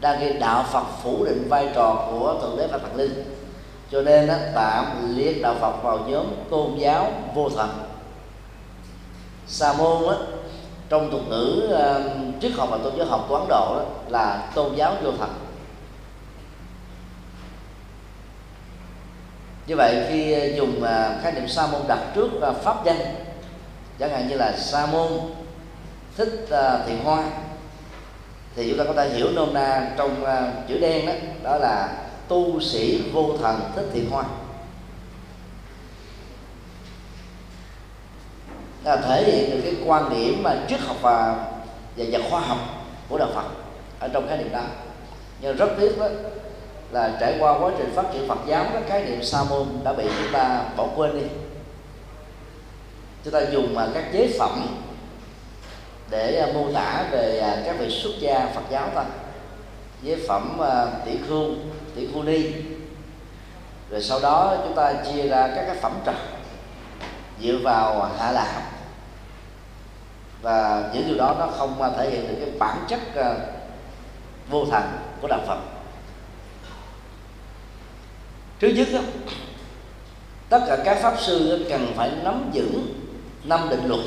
Đang 0.00 0.20
khi 0.20 0.32
đạo 0.32 0.64
Phật 0.72 0.84
phủ 1.02 1.24
định 1.24 1.48
vai 1.48 1.68
trò 1.74 2.08
của 2.10 2.38
thượng 2.40 2.56
đế 2.56 2.66
và 2.66 2.78
thần 2.78 2.96
linh. 2.96 3.24
Cho 3.90 4.02
nên 4.02 4.26
nó 4.26 4.34
tạm 4.54 5.16
liệt 5.16 5.42
đạo 5.42 5.54
Phật 5.60 5.82
vào 5.82 5.98
nhóm 5.98 6.26
tôn 6.50 6.78
giáo 6.78 7.12
vô 7.34 7.48
thần. 7.48 7.68
Sa 9.46 9.72
môn 9.72 10.08
á 10.08 10.14
trong 10.88 11.10
tục 11.10 11.20
ngữ 11.28 11.68
uh, 11.72 12.29
triết 12.40 12.52
học 12.52 12.68
và 12.70 12.78
tôn 12.84 12.96
giáo 12.96 13.06
học 13.06 13.26
của 13.28 13.36
Ấn 13.36 13.48
Độ 13.48 13.76
đó, 13.76 13.84
là 14.08 14.50
tôn 14.54 14.76
giáo 14.76 14.96
vô 15.02 15.12
thần. 15.18 15.34
Như 19.66 19.76
vậy 19.76 20.06
khi 20.08 20.52
dùng 20.56 20.82
à, 20.82 21.18
khái 21.22 21.32
niệm 21.32 21.48
sa 21.48 21.66
môn 21.66 21.80
đặt 21.88 21.98
trước 22.14 22.42
à, 22.42 22.52
pháp 22.52 22.84
danh 22.84 23.14
chẳng 23.98 24.10
hạn 24.10 24.28
như 24.28 24.36
là 24.36 24.56
sa 24.56 24.86
môn 24.86 25.08
thích 26.16 26.44
uh, 26.44 26.86
thiền 26.86 26.98
hoa 27.04 27.24
thì 28.56 28.68
chúng 28.68 28.78
ta 28.78 28.84
có 28.84 28.92
thể 28.92 29.08
hiểu 29.08 29.26
nôm 29.34 29.54
na 29.54 29.90
trong 29.96 30.24
chữ 30.68 30.78
đen 30.78 31.06
đó 31.06 31.12
đó 31.42 31.56
là 31.56 31.88
tu 32.28 32.60
sĩ 32.60 33.02
vô 33.12 33.36
thần 33.42 33.60
thích 33.76 33.86
thiền 33.92 34.10
hoa. 34.10 34.24
Là 38.84 38.96
thể 38.96 39.24
hiện 39.24 39.50
được 39.50 39.60
cái 39.64 39.74
quan 39.86 40.10
điểm 40.10 40.42
mà 40.42 40.56
triết 40.68 40.80
học 40.80 40.96
và 41.02 41.46
và, 41.96 42.04
nhà 42.04 42.18
khoa 42.30 42.40
học 42.40 42.58
của 43.08 43.18
đạo 43.18 43.28
Phật 43.34 43.44
ở 44.00 44.08
trong 44.12 44.28
khái 44.28 44.38
niệm 44.38 44.52
đó. 44.52 44.62
Nhưng 45.40 45.56
rất 45.56 45.70
tiếc 45.80 45.98
đó 45.98 46.06
là 46.90 47.16
trải 47.20 47.36
qua 47.38 47.58
quá 47.58 47.70
trình 47.78 47.92
phát 47.94 48.04
triển 48.12 48.28
Phật 48.28 48.38
giáo 48.46 48.66
các 48.72 48.82
khái 48.88 49.04
niệm 49.04 49.22
sa 49.22 49.44
môn 49.50 49.66
đã 49.84 49.92
bị 49.92 50.04
chúng 50.04 50.32
ta 50.32 50.64
bỏ 50.76 50.86
quên 50.96 51.12
đi. 51.12 51.26
Chúng 53.24 53.32
ta 53.32 53.40
dùng 53.52 53.74
mà 53.74 53.88
các 53.94 54.04
chế 54.12 54.36
phẩm 54.38 54.66
để 56.10 56.36
à, 56.36 56.52
mô 56.54 56.72
tả 56.72 57.04
về 57.10 57.38
à, 57.38 57.62
các 57.66 57.76
vị 57.78 57.90
xuất 58.02 58.12
gia 58.20 58.46
Phật 58.54 58.62
giáo 58.70 58.88
ta. 58.94 59.04
Chế 60.04 60.16
phẩm 60.28 60.58
à, 60.62 60.86
tỷ 61.04 61.12
khưu 61.28 61.46
tỷ 61.96 62.08
khu 62.14 62.22
ni. 62.22 62.44
Rồi 63.90 64.02
sau 64.02 64.20
đó 64.20 64.56
chúng 64.64 64.74
ta 64.74 64.92
chia 64.92 65.28
ra 65.28 65.52
các 65.56 65.64
cái 65.66 65.76
phẩm 65.76 65.92
trật 66.06 66.14
dựa 67.42 67.58
vào 67.62 68.10
hạ 68.18 68.32
lạc 68.32 68.70
và 70.42 70.90
những 70.94 71.08
điều 71.08 71.16
đó 71.16 71.36
nó 71.38 71.46
không 71.46 71.82
à, 71.82 71.90
thể 71.96 72.10
hiện 72.10 72.28
được 72.28 72.36
cái 72.40 72.50
bản 72.58 72.84
chất 72.88 73.00
à, 73.16 73.34
vô 74.50 74.64
thần 74.70 74.82
của 75.20 75.28
đạo 75.28 75.40
Phật. 75.46 75.58
Trước 78.58 78.68
nhất 78.68 78.88
đó, 78.92 79.00
tất 80.48 80.60
cả 80.66 80.76
các 80.84 80.98
pháp 81.02 81.14
sư 81.20 81.66
cần 81.70 81.92
phải 81.96 82.10
nắm 82.22 82.50
vững 82.54 82.94
năm 83.44 83.68
định 83.70 83.84
luật. 83.86 84.00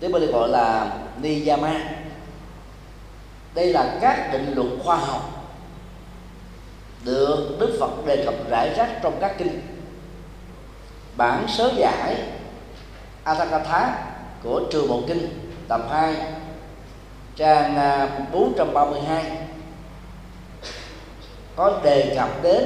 Tiếng 0.00 0.12
Bali 0.12 0.26
gọi 0.26 0.48
là 0.48 0.92
niyama. 1.22 1.84
Đây 3.54 3.72
là 3.72 3.98
các 4.00 4.32
định 4.32 4.52
luật 4.54 4.68
khoa 4.84 4.96
học 4.96 5.22
được 7.04 7.56
Đức 7.60 7.76
Phật 7.80 8.06
đề 8.06 8.24
cập 8.24 8.34
rải 8.50 8.74
rác 8.76 8.88
trong 9.02 9.18
các 9.20 9.34
kinh. 9.38 9.60
Bản 11.16 11.46
sớ 11.48 11.72
giải 11.76 12.16
Atthakatha 13.24 14.09
của 14.42 14.62
Trường 14.70 14.88
Bộ 14.88 15.02
Kinh, 15.06 15.50
tập 15.68 15.80
2 15.90 16.14
trang 17.36 17.76
à, 17.76 18.08
432 18.32 19.24
có 21.56 21.80
đề 21.84 22.12
cập 22.16 22.42
đến 22.42 22.64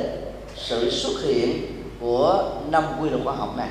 sự 0.56 0.90
xuất 0.90 1.22
hiện 1.24 1.82
của 2.00 2.50
năm 2.70 2.84
quy 3.00 3.08
luật 3.10 3.24
khoa 3.24 3.34
học 3.34 3.56
này. 3.56 3.68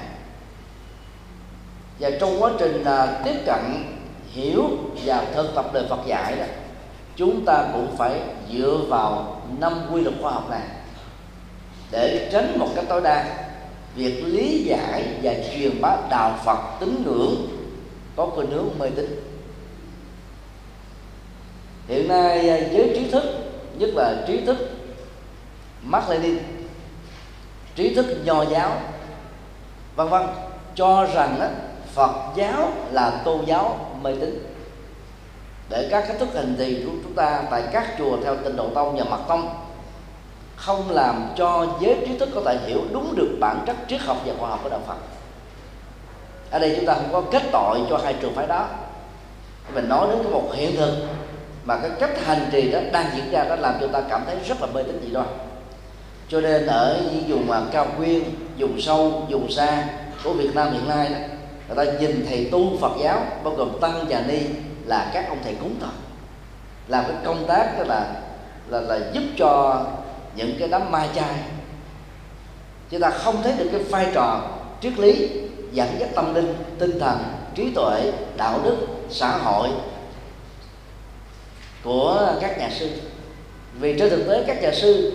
Và 2.00 2.10
trong 2.20 2.44
quá 2.44 2.52
trình 2.60 2.84
à, 2.86 3.22
tiếp 3.26 3.36
cận, 3.46 3.94
hiểu 4.32 4.64
và 5.06 5.26
thực 5.34 5.56
tập 5.56 5.66
lời 5.74 5.86
Phật 5.90 6.00
dạy 6.06 6.36
đó, 6.36 6.46
chúng 7.16 7.46
ta 7.46 7.66
cũng 7.74 7.96
phải 7.98 8.22
dựa 8.54 8.78
vào 8.88 9.42
năm 9.60 9.74
quy 9.92 10.02
luật 10.02 10.16
khoa 10.22 10.32
học 10.32 10.50
này 10.50 10.62
để 11.92 12.30
tránh 12.32 12.60
một 12.60 12.68
cách 12.76 12.86
tối 12.90 13.02
đa 13.02 13.26
việc 13.96 14.24
lý 14.26 14.64
giải 14.64 15.08
và 15.24 15.34
truyền 15.56 15.82
bá 15.82 15.98
đạo 16.10 16.40
Phật 16.46 16.60
tín 16.80 17.04
ngưỡng 17.06 17.36
có 18.16 18.26
khuynh 18.26 18.52
hướng 18.52 18.70
mê 18.80 18.90
tín. 18.96 19.30
Hiện 21.88 22.08
nay 22.08 22.50
à, 22.50 22.58
giới 22.72 22.92
trí 22.96 23.12
thức 23.12 23.24
nhất 23.78 23.90
là 23.94 24.24
trí 24.28 24.46
thức 24.46 24.58
Mark 25.84 26.10
Lenin 26.10 26.38
trí 27.76 27.96
thức 27.96 28.06
nho 28.26 28.44
giáo 28.44 28.82
vân 29.96 30.10
vân 30.10 30.22
cho 30.76 31.06
rằng 31.06 31.36
đó, 31.40 31.48
Phật 31.94 32.34
giáo 32.36 32.74
là 32.92 33.22
tôn 33.26 33.46
giáo 33.46 33.96
mê 34.02 34.16
tín. 34.22 34.48
Để 35.70 35.88
các 35.92 36.06
cách 36.08 36.18
thức 36.20 36.30
hành 36.36 36.56
trì 36.58 36.84
của 36.86 36.92
chúng 37.04 37.14
ta 37.14 37.44
tại 37.52 37.64
các 37.72 37.96
chùa 37.98 38.18
theo 38.24 38.36
tinh 38.36 38.56
độ 38.56 38.70
tông 38.76 38.98
và 38.98 39.04
mật 39.04 39.22
tông 39.28 39.50
không 40.56 40.90
làm 40.90 41.30
cho 41.36 41.68
giới 41.82 41.98
trí 42.08 42.18
thức 42.18 42.30
có 42.36 42.42
thể 42.46 42.60
hiểu 42.66 42.82
đúng 42.92 43.16
được 43.16 43.38
bản 43.40 43.64
chất 43.68 43.76
triết 43.90 44.02
học 44.02 44.18
và 44.26 44.34
khoa 44.40 44.50
học 44.50 44.60
của 44.64 44.70
đạo 44.70 44.82
Phật 44.88 44.98
ở 46.54 46.60
đây 46.60 46.74
chúng 46.76 46.86
ta 46.86 46.94
không 46.94 47.10
có 47.12 47.24
kết 47.32 47.42
tội 47.52 47.80
cho 47.90 47.98
hai 47.98 48.16
trường 48.22 48.34
phái 48.36 48.48
đó. 48.48 48.68
Mình 49.74 49.90
nói 49.90 50.08
đến 50.12 50.32
một 50.32 50.52
hiện 50.54 50.76
thực 50.76 50.90
mà 51.64 51.78
cái 51.78 51.92
cách 52.00 52.26
hành 52.26 52.50
trì 52.52 52.72
đó 52.72 52.80
đang 52.92 53.06
diễn 53.16 53.32
ra 53.32 53.44
đó 53.44 53.56
làm 53.56 53.76
cho 53.82 53.88
ta 53.88 54.02
cảm 54.10 54.24
thấy 54.26 54.36
rất 54.48 54.62
là 54.62 54.68
mê 54.74 54.84
tín 54.84 55.02
dị 55.06 55.12
đoan. 55.12 55.28
Cho 56.30 56.42
nên 56.42 56.66
ở 56.66 57.02
những 57.12 57.24
vùng 57.28 57.48
mà 57.48 57.62
cao 57.72 57.88
nguyên 57.98 58.24
vùng 58.58 58.82
sâu 58.82 59.26
vùng 59.30 59.52
xa 59.52 59.86
của 60.24 60.34
Việt 60.34 60.56
Nam 60.56 60.72
hiện 60.72 60.88
nay 60.88 61.10
đó, 61.10 61.18
người 61.68 61.86
ta 61.86 61.92
nhìn 62.00 62.26
thầy 62.30 62.50
tu 62.52 62.78
Phật 62.82 62.92
giáo, 63.04 63.26
bao 63.44 63.54
gồm 63.54 63.80
tăng 63.82 64.06
và 64.10 64.24
ni 64.28 64.40
là 64.86 65.12
các 65.14 65.30
ông 65.30 65.38
thầy 65.44 65.56
cúng 65.56 65.76
thôi 65.82 65.92
làm 66.88 67.04
cái 67.08 67.16
công 67.26 67.48
tác 67.48 67.78
đó 67.78 67.84
là 67.88 68.06
là 68.68 68.82
là 68.82 69.00
giúp 69.14 69.24
cho 69.38 69.82
những 70.36 70.56
cái 70.60 70.68
đám 70.68 70.92
ma 70.92 71.08
chay. 71.16 71.34
Chúng 72.90 73.02
ta 73.02 73.10
không 73.10 73.44
thấy 73.44 73.54
được 73.58 73.70
cái 73.72 73.84
vai 73.84 74.08
trò 74.14 74.42
triết 74.82 75.00
lý 75.00 75.30
dẫn 75.74 76.00
dắt 76.00 76.10
tâm 76.16 76.34
linh, 76.36 76.54
tinh 76.80 77.00
thần, 77.00 77.18
trí 77.56 77.72
tuệ, 77.76 78.12
đạo 78.38 78.60
đức, 78.64 78.78
xã 79.10 79.38
hội 79.38 79.70
của 81.84 82.36
các 82.42 82.60
nhà 82.60 82.70
sư. 82.80 82.90
Vì 83.80 84.00
trên 84.00 84.10
thực 84.10 84.28
tế 84.30 84.44
các 84.48 84.62
nhà 84.62 84.72
sư 84.72 85.12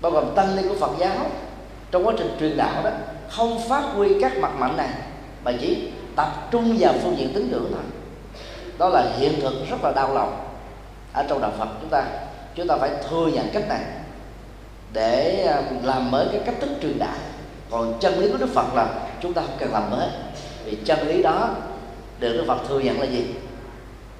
bao 0.00 0.12
gồm 0.12 0.34
tăng 0.34 0.56
ni 0.56 0.62
của 0.68 0.74
Phật 0.80 0.90
giáo 0.98 1.16
trong 1.90 2.06
quá 2.06 2.14
trình 2.18 2.36
truyền 2.40 2.56
đạo 2.56 2.82
đó, 2.82 2.90
không 3.30 3.68
phát 3.68 3.82
huy 3.94 4.20
các 4.20 4.38
mặt 4.38 4.52
mạnh 4.58 4.76
này, 4.76 4.88
mà 5.44 5.52
chỉ 5.60 5.90
tập 6.16 6.48
trung 6.50 6.76
vào 6.78 6.94
phương 7.02 7.18
diện 7.18 7.32
tín 7.34 7.50
ngưỡng 7.50 7.72
thôi. 7.72 7.82
Đó 8.78 8.88
là 8.88 9.10
hiện 9.18 9.40
thực 9.40 9.54
rất 9.70 9.76
là 9.82 9.92
đau 9.92 10.14
lòng 10.14 10.48
ở 11.12 11.24
trong 11.28 11.40
đạo 11.40 11.52
Phật 11.58 11.68
chúng 11.80 11.90
ta. 11.90 12.04
Chúng 12.54 12.68
ta 12.68 12.76
phải 12.76 12.90
thừa 13.10 13.26
nhận 13.26 13.48
cách 13.52 13.68
này 13.68 13.80
để 14.92 15.44
à, 15.44 15.62
làm 15.82 16.10
mới 16.10 16.26
cái 16.32 16.40
cách 16.46 16.54
thức 16.60 16.70
truyền 16.82 16.98
đạo. 16.98 17.16
Còn 17.70 17.98
chân 18.00 18.18
lý 18.18 18.32
của 18.32 18.38
đức 18.38 18.48
phật 18.54 18.74
là 18.74 19.07
chúng 19.22 19.34
ta 19.34 19.42
không 19.42 19.56
cần 19.58 19.72
làm 19.72 19.90
mới. 19.90 20.08
Vì 20.64 20.76
chân 20.84 21.08
lý 21.08 21.22
đó 21.22 21.50
được 22.18 22.32
đức 22.32 22.44
phật 22.46 22.58
thừa 22.68 22.80
nhận 22.80 23.00
là 23.00 23.06
gì? 23.06 23.24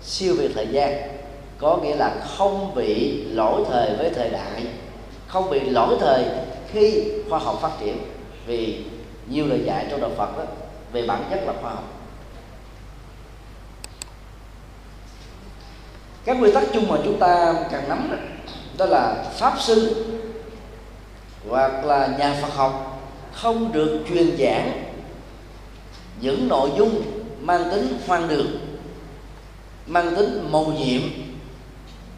Siêu 0.02 0.34
việt 0.38 0.50
thời 0.54 0.66
gian. 0.66 1.18
Có 1.58 1.76
nghĩa 1.76 1.96
là 1.96 2.14
không 2.36 2.74
bị 2.74 3.22
lỗi 3.24 3.64
thời 3.70 3.96
với 3.96 4.10
thời 4.10 4.30
đại. 4.30 4.66
Không 5.26 5.50
bị 5.50 5.60
lỗi 5.60 5.96
thời 6.00 6.24
khi 6.72 7.04
khoa 7.30 7.38
học 7.38 7.58
phát 7.62 7.70
triển. 7.80 7.98
Vì 8.46 8.84
nhiều 9.26 9.46
lời 9.46 9.60
dạy 9.64 9.86
trong 9.90 10.00
đạo 10.00 10.10
Phật 10.16 10.38
đó 10.38 10.44
về 10.92 11.06
bản 11.06 11.24
chất 11.30 11.40
là 11.46 11.52
khoa 11.62 11.70
học. 11.70 11.84
Các 16.24 16.36
quy 16.42 16.52
tắc 16.52 16.64
chung 16.72 16.88
mà 16.88 16.96
chúng 17.04 17.18
ta 17.18 17.54
cần 17.70 17.88
nắm 17.88 18.08
đó, 18.10 18.16
đó 18.76 18.86
là 18.86 19.24
pháp 19.38 19.54
sư 19.60 20.04
hoặc 21.48 21.84
là 21.84 22.08
nhà 22.18 22.36
Phật 22.42 22.54
học 22.54 23.00
không 23.32 23.72
được 23.72 24.00
truyền 24.08 24.36
giảng 24.38 24.84
những 26.20 26.48
nội 26.48 26.70
dung 26.78 27.02
mang 27.40 27.70
tính 27.70 27.98
hoang 28.06 28.28
đường, 28.28 28.46
mang 29.86 30.16
tính 30.16 30.48
mầu 30.50 30.66
nhiệm, 30.66 31.00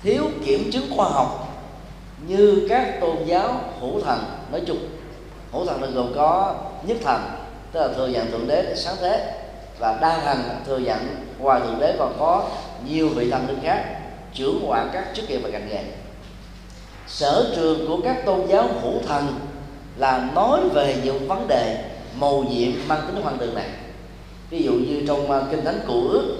thiếu 0.02 0.24
kiểm 0.46 0.70
chứng 0.72 0.96
khoa 0.96 1.08
học 1.08 1.46
như 2.26 2.66
các 2.68 3.00
tôn 3.00 3.16
giáo 3.26 3.60
hữu 3.80 4.00
thần. 4.00 4.24
Nói 4.52 4.62
chung, 4.66 4.78
hữu 5.52 5.66
thần 5.66 5.82
là 5.82 5.88
gồm 5.88 6.12
có 6.14 6.54
nhất 6.86 6.96
thần, 7.04 7.20
tức 7.72 7.80
là 7.80 7.88
thừa 7.96 8.06
nhận 8.06 8.30
thượng 8.30 8.48
đế 8.48 8.74
sáng 8.76 8.96
thế, 9.00 9.40
và 9.78 9.98
đa 10.00 10.20
thần 10.24 10.42
thừa 10.66 10.78
nhận 10.78 10.98
ngoài 11.38 11.60
thượng 11.60 11.80
đế 11.80 11.96
còn 11.98 12.16
có 12.18 12.48
nhiều 12.88 13.08
vị 13.08 13.30
thần 13.30 13.48
linh 13.48 13.60
khác 13.62 13.84
trưởng 14.34 14.64
quản 14.66 14.90
các 14.92 15.04
chức 15.14 15.30
nghiệp 15.30 15.40
và 15.42 15.48
ngành 15.48 15.68
nghề. 15.68 15.84
Sở 17.06 17.52
trường 17.56 17.88
của 17.88 17.98
các 18.04 18.26
tôn 18.26 18.46
giáo 18.48 18.68
hữu 18.82 19.02
thần 19.06 19.26
là 19.96 20.30
nói 20.34 20.60
về 20.74 20.96
những 21.04 21.28
vấn 21.28 21.48
đề 21.48 21.84
mầu 22.14 22.44
nhiệm 22.44 22.72
mang 22.88 23.00
tính 23.06 23.22
hoang 23.22 23.38
đường 23.38 23.54
này 23.54 23.68
ví 24.50 24.62
dụ 24.62 24.72
như 24.72 25.02
trong 25.06 25.30
à, 25.30 25.42
kinh 25.50 25.64
thánh 25.64 25.80
cựu 25.86 26.08
ước 26.08 26.36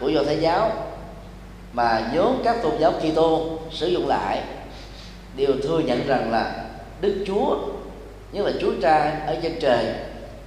của 0.00 0.08
do 0.08 0.22
thái 0.22 0.40
giáo 0.40 0.70
mà 1.72 2.10
nhóm 2.14 2.36
các 2.44 2.62
tôn 2.62 2.72
giáo 2.78 2.92
Kitô 2.92 3.58
sử 3.70 3.86
dụng 3.86 4.08
lại 4.08 4.42
đều 5.36 5.52
thừa 5.62 5.78
nhận 5.78 6.06
rằng 6.06 6.30
là 6.32 6.64
Đức 7.00 7.24
Chúa 7.26 7.56
nhất 8.32 8.46
là 8.46 8.52
Chúa 8.60 8.72
Cha 8.82 9.24
ở 9.26 9.36
trên 9.42 9.52
trời 9.60 9.94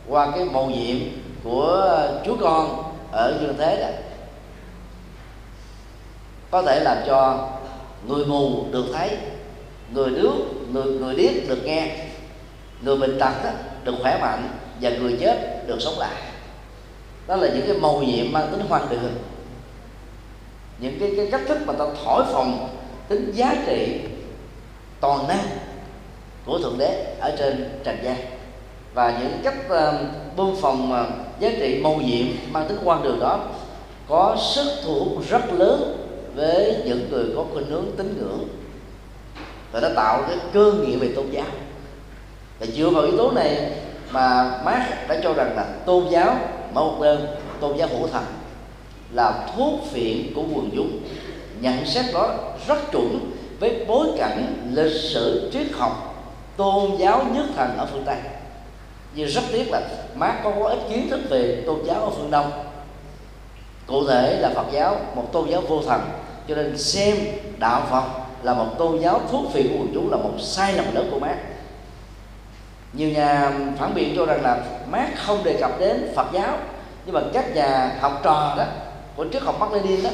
qua 0.08 0.32
cái 0.36 0.46
mầu 0.46 0.70
nhiệm 0.70 0.98
của 1.44 2.08
Chúa 2.26 2.36
Con 2.42 2.94
ở 3.12 3.38
dương 3.42 3.56
thế 3.58 3.82
đó 3.82 3.88
có 6.52 6.62
thể 6.62 6.80
làm 6.80 6.98
cho 7.08 7.50
người 8.08 8.26
mù 8.26 8.66
được 8.72 8.86
thấy 8.94 9.18
người 9.94 10.10
điếc 10.10 10.32
người 10.72 10.84
người 10.84 11.16
điếc 11.16 11.50
được 11.50 11.64
nghe 11.64 11.98
người 12.82 12.98
bệnh 12.98 13.20
tật 13.20 13.44
đó, 13.44 13.50
được 13.84 13.94
khỏe 14.02 14.18
mạnh 14.22 14.50
và 14.82 14.90
người 14.90 15.18
chết 15.20 15.68
được 15.68 15.78
sống 15.80 16.00
lại 16.00 16.16
đó 17.28 17.36
là 17.36 17.48
những 17.48 17.68
cái 17.68 17.78
màu 17.78 18.02
nhiệm 18.02 18.32
mang 18.32 18.48
tính 18.52 18.62
hoang 18.70 18.90
đường. 18.90 19.14
Những 20.80 21.00
cái, 21.00 21.14
cái 21.18 21.28
cách 21.32 21.42
thức 21.48 21.58
mà 21.66 21.74
ta 21.74 21.86
thổi 22.04 22.24
phồng 22.34 22.70
tính 23.08 23.32
giá 23.32 23.56
trị 23.66 24.00
toàn 25.00 25.28
năng 25.28 25.46
của 26.46 26.60
thượng 26.60 26.78
đế 26.78 27.16
ở 27.20 27.36
trên 27.40 27.80
trần 27.84 27.98
gian. 28.04 28.16
Và 28.94 29.20
những 29.20 29.40
cách 29.44 29.58
uh, 29.66 29.96
bơm 30.36 30.56
phòng 30.62 30.92
uh, 30.92 30.96
ờ, 30.96 31.06
giá 31.40 31.50
trị 31.60 31.80
mầu 31.84 31.98
nhiệm 31.98 32.26
mang 32.52 32.68
tính 32.68 32.78
quan 32.84 33.04
đường 33.04 33.20
đó 33.20 33.40
có 34.08 34.38
sức 34.56 34.82
thu 34.86 34.94
hút 34.94 35.24
rất 35.30 35.54
lớn 35.54 35.98
với 36.36 36.82
những 36.86 37.10
người 37.12 37.26
có 37.36 37.46
khuynh 37.54 37.70
hướng 37.70 37.86
tín 37.98 38.18
ngưỡng. 38.18 38.48
Và 39.72 39.80
nó 39.80 39.88
tạo 39.96 40.24
cái 40.28 40.38
cơ 40.54 40.72
nghiệp 40.72 40.96
về 40.96 41.10
tôn 41.16 41.30
giáo. 41.32 41.46
Và 42.60 42.66
dựa 42.66 42.90
vào 42.90 43.04
yếu 43.04 43.18
tố 43.18 43.32
này 43.32 43.72
mà 44.12 44.58
Marx 44.66 44.82
đã 45.08 45.20
cho 45.24 45.34
rằng 45.34 45.56
là 45.56 45.64
tôn 45.86 46.06
giáo 46.10 46.38
mở 46.76 46.84
một 46.84 47.02
đơn 47.02 47.28
tôn 47.60 47.78
giáo 47.78 47.88
hữu 47.88 48.08
thần 48.08 48.24
là 49.12 49.48
thuốc 49.56 49.74
phiện 49.92 50.34
của 50.36 50.42
quần 50.42 50.70
chúng. 50.76 51.00
Nhận 51.62 51.86
xét 51.86 52.06
đó 52.14 52.36
rất 52.68 52.92
chuẩn 52.92 53.32
với 53.60 53.86
bối 53.88 54.08
cảnh 54.18 54.70
lịch 54.74 55.02
sử 55.02 55.50
triết 55.54 55.68
học 55.72 56.16
tôn 56.58 56.98
giáo 56.98 57.26
nhất 57.34 57.46
thần 57.56 57.78
ở 57.78 57.88
phương 57.92 58.04
tây. 58.06 58.18
Nhưng 59.16 59.28
rất 59.28 59.42
tiếc 59.52 59.72
là 59.72 59.82
Marx 60.16 60.36
có 60.44 60.52
có 60.60 60.70
ít 60.70 60.80
kiến 60.90 61.10
thức 61.10 61.22
về 61.30 61.64
tôn 61.66 61.80
giáo 61.86 62.02
ở 62.02 62.10
phương 62.10 62.32
đông. 62.32 62.52
Cụ 63.88 64.08
thể 64.08 64.40
là 64.40 64.50
phật 64.56 64.66
giáo, 64.72 64.98
một 65.16 65.32
tôn 65.32 65.50
giáo 65.50 65.62
vô 65.62 65.82
thần 65.88 66.02
cho 66.48 66.56
nên 66.56 66.78
xem 66.78 67.18
đạo 67.58 67.88
phật 67.90 68.04
là 68.44 68.54
một 68.54 68.68
tôn 68.78 69.00
giáo 69.00 69.22
thuốc 69.32 69.52
phiện 69.54 69.68
của 69.68 69.78
quần 69.80 69.92
chúng 69.94 70.12
là 70.12 70.18
một 70.18 70.32
sai 70.40 70.74
lầm 70.74 70.96
lớn 70.96 71.08
của 71.12 71.20
Marx 71.20 71.38
nhiều 72.96 73.10
nhà 73.10 73.52
phản 73.80 73.94
biện 73.94 74.14
cho 74.16 74.26
rằng 74.26 74.44
là 74.44 74.58
mát 74.92 75.08
không 75.16 75.44
đề 75.44 75.58
cập 75.60 75.80
đến 75.80 76.12
Phật 76.16 76.28
giáo 76.34 76.58
nhưng 77.06 77.16
mà 77.16 77.22
các 77.34 77.56
nhà 77.56 77.92
học 78.00 78.22
trò 78.24 78.56
đó 78.58 78.64
của 79.16 79.26
triết 79.34 79.42
học 79.42 79.60
Mác 79.60 79.74
Lênin 79.74 80.04
đó 80.04 80.10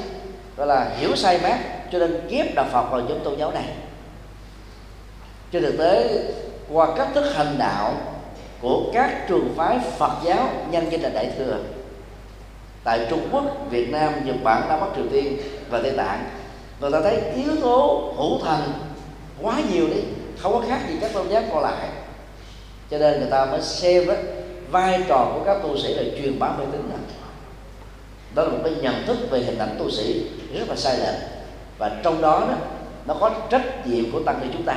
gọi 0.57 0.67
là 0.67 0.91
hiểu 0.97 1.15
sai 1.15 1.39
mát 1.43 1.59
cho 1.91 1.99
nên 1.99 2.27
ghép 2.27 2.55
đạo 2.55 2.65
Phật 2.71 2.91
vào 2.91 3.01
giống 3.09 3.23
tôn 3.23 3.37
giáo 3.37 3.51
này. 3.51 3.65
Trên 5.51 5.63
thực 5.63 5.77
tế 5.77 6.23
qua 6.71 6.87
cách 6.97 7.07
thức 7.13 7.33
hành 7.35 7.55
đạo 7.57 7.93
của 8.61 8.83
các 8.93 9.27
trường 9.27 9.53
phái 9.57 9.79
Phật 9.97 10.11
giáo 10.23 10.49
nhân 10.71 10.91
danh 10.91 11.01
là 11.01 11.09
Đại 11.09 11.31
thừa 11.37 11.57
tại 12.83 13.07
Trung 13.09 13.27
Quốc, 13.31 13.43
Việt 13.69 13.89
Nam, 13.89 14.13
Nhật 14.25 14.35
Bản, 14.43 14.69
Nam 14.69 14.79
Bắc 14.79 14.87
Triều 14.95 15.05
Tiên 15.11 15.37
và 15.69 15.79
Tây 15.83 15.93
Tạng 15.97 16.25
người 16.79 16.91
ta 16.91 17.01
thấy 17.01 17.21
yếu 17.35 17.55
tố 17.61 18.13
hữu 18.17 18.39
thần 18.39 18.59
quá 19.41 19.57
nhiều 19.73 19.87
đi 19.87 20.01
không 20.39 20.53
có 20.53 20.63
khác 20.69 20.79
gì 20.89 20.95
các 21.01 21.13
tôn 21.13 21.29
giáo 21.29 21.43
còn 21.53 21.63
lại 21.63 21.89
cho 22.91 22.97
nên 22.97 23.19
người 23.19 23.29
ta 23.29 23.45
mới 23.45 23.61
xem 23.61 24.07
đó, 24.07 24.13
vai 24.71 25.03
trò 25.07 25.31
của 25.33 25.41
các 25.45 25.57
tu 25.63 25.77
sĩ 25.77 25.93
là 25.93 26.03
truyền 26.17 26.39
bá 26.39 26.49
mê 26.59 26.65
tín 26.71 26.91
đó 28.35 28.43
là 28.43 28.49
một 28.49 28.57
cái 28.63 28.73
nhận 28.81 29.05
thức 29.05 29.17
về 29.29 29.39
hình 29.39 29.57
ảnh 29.57 29.75
tu 29.79 29.89
sĩ 29.89 30.29
rất 30.53 30.69
là 30.69 30.75
sai 30.75 30.97
lệch. 30.97 31.15
Và 31.77 31.91
trong 32.03 32.21
đó, 32.21 32.39
đó 32.39 32.55
nó 33.05 33.13
có 33.19 33.31
trách 33.49 33.87
nhiệm 33.87 34.11
của 34.11 34.19
tăng 34.19 34.39
ni 34.41 34.47
chúng 34.53 34.63
ta. 34.63 34.75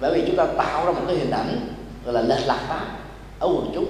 Bởi 0.00 0.14
vì 0.14 0.24
chúng 0.26 0.36
ta 0.36 0.46
tạo 0.58 0.86
ra 0.86 0.92
một 0.92 1.02
cái 1.06 1.16
hình 1.16 1.30
ảnh 1.30 1.74
gọi 2.04 2.14
là 2.14 2.20
lệch 2.20 2.46
lạc 2.46 2.60
pháp 2.68 2.86
ở 3.38 3.46
quần 3.46 3.70
chúng. 3.74 3.86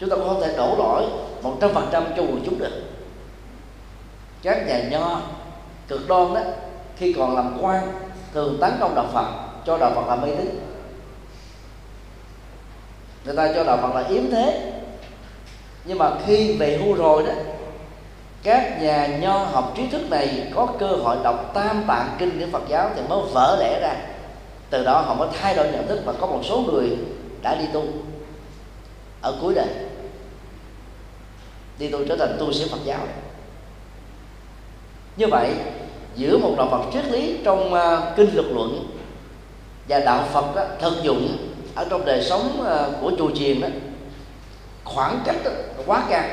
Chúng 0.00 0.10
ta 0.10 0.16
cũng 0.16 0.28
không 0.28 0.40
thể 0.40 0.54
đổ 0.56 0.74
lỗi 0.78 1.04
một 1.42 1.56
trăm 1.60 1.70
phần 1.74 1.88
trăm 1.92 2.04
cho 2.16 2.22
quần 2.22 2.42
chúng 2.44 2.58
được. 2.58 2.82
Các 4.42 4.66
nhà 4.66 4.82
nho 4.90 5.20
cực 5.88 6.08
đoan 6.08 6.34
đó 6.34 6.40
khi 6.96 7.12
còn 7.12 7.36
làm 7.36 7.58
quan 7.60 7.92
thường 8.34 8.58
tấn 8.60 8.72
công 8.80 8.94
đạo 8.94 9.06
phật 9.12 9.26
cho 9.66 9.78
đạo 9.78 9.92
phật 9.94 10.06
là 10.08 10.16
mê 10.16 10.34
tín 10.36 10.60
người 13.24 13.36
ta 13.36 13.52
cho 13.54 13.64
đạo 13.64 13.78
phật 13.82 13.94
là 13.94 14.08
yếm 14.08 14.30
thế. 14.30 14.72
Nhưng 15.84 15.98
mà 15.98 16.10
khi 16.26 16.56
về 16.56 16.76
hưu 16.76 16.94
rồi 16.94 17.22
đó 17.22 17.32
các 18.42 18.82
nhà 18.82 19.06
nho 19.06 19.38
học 19.38 19.72
trí 19.76 19.86
thức 19.86 20.10
này 20.10 20.52
có 20.54 20.68
cơ 20.78 20.86
hội 20.86 21.16
đọc 21.24 21.50
tam 21.54 21.84
tạng 21.88 22.16
kinh 22.18 22.40
của 22.40 22.46
phật 22.52 22.62
giáo 22.68 22.90
thì 22.96 23.02
mới 23.08 23.20
vỡ 23.32 23.56
lẽ 23.60 23.80
ra. 23.80 23.96
Từ 24.70 24.84
đó 24.84 25.00
họ 25.00 25.14
mới 25.14 25.28
thay 25.40 25.54
đổi 25.54 25.66
nhận 25.72 25.88
thức 25.88 26.02
và 26.04 26.12
có 26.12 26.26
một 26.26 26.40
số 26.44 26.58
người 26.60 26.96
đã 27.42 27.54
đi 27.54 27.64
tu. 27.72 27.84
Ở 29.20 29.38
cuối 29.40 29.54
đời 29.54 29.68
đi 31.78 31.88
tu 31.88 31.98
trở 32.08 32.16
thành 32.16 32.36
tu 32.38 32.52
sĩ 32.52 32.68
phật 32.70 32.78
giáo. 32.84 33.00
Như 35.16 35.26
vậy 35.26 35.50
giữa 36.16 36.38
một 36.38 36.54
đạo 36.58 36.68
phật 36.70 36.82
triết 36.92 37.04
lý 37.04 37.38
trong 37.44 37.74
uh, 37.74 38.16
kinh 38.16 38.34
luật 38.34 38.46
luận 38.46 38.88
và 39.88 39.98
đạo 39.98 40.24
phật 40.32 40.56
đó, 40.56 40.64
thực 40.80 41.02
dụng 41.02 41.36
ở 41.74 41.86
trong 41.90 42.04
đời 42.04 42.24
sống 42.24 42.62
ờ, 42.64 42.92
của 43.00 43.12
chùa 43.18 43.30
chiền 43.34 43.60
đó 43.60 43.68
khoảng 44.84 45.22
cách 45.24 45.36
đó, 45.44 45.50
quá 45.86 46.06
cao. 46.10 46.24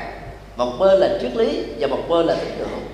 Một 0.55 0.71
bên 0.79 0.99
là 0.99 1.17
triết 1.21 1.35
lý 1.35 1.63
và 1.79 1.87
một 1.87 2.03
bên 2.09 2.25
là 2.25 2.35
tín 2.35 2.57
ngưỡng. 2.57 2.85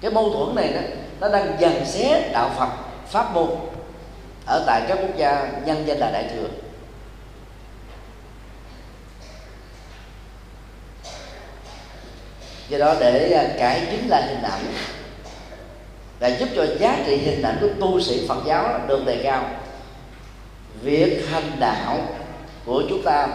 Cái 0.00 0.10
mâu 0.10 0.30
thuẫn 0.30 0.54
này 0.54 0.72
đó 0.72 0.80
nó 1.20 1.28
đang 1.28 1.56
dần 1.60 1.84
xé 1.86 2.30
đạo 2.32 2.50
phật 2.58 2.68
pháp 3.08 3.34
môn 3.34 3.48
ở 4.46 4.64
tại 4.66 4.82
các 4.88 4.98
quốc 5.02 5.16
gia 5.16 5.48
nhân 5.64 5.82
danh 5.86 5.98
là 5.98 6.10
đại 6.10 6.24
thừa. 6.34 6.48
Do 12.68 12.78
đó 12.78 12.94
để 13.00 13.32
ờ, 13.32 13.44
cải 13.58 13.86
chính 13.90 14.08
lại 14.08 14.22
hình 14.22 14.42
ảnh 14.42 14.64
và 16.20 16.28
giúp 16.28 16.48
cho 16.56 16.66
giá 16.80 17.02
trị 17.06 17.16
hình 17.16 17.42
ảnh 17.42 17.58
của 17.60 17.68
tu 17.80 18.00
sĩ 18.00 18.26
Phật 18.28 18.42
giáo 18.46 18.80
được 18.88 19.06
đề 19.06 19.20
cao 19.22 19.50
việc 20.86 21.28
hành 21.30 21.56
đạo 21.60 21.98
của 22.66 22.82
chúng 22.88 23.02
ta 23.02 23.28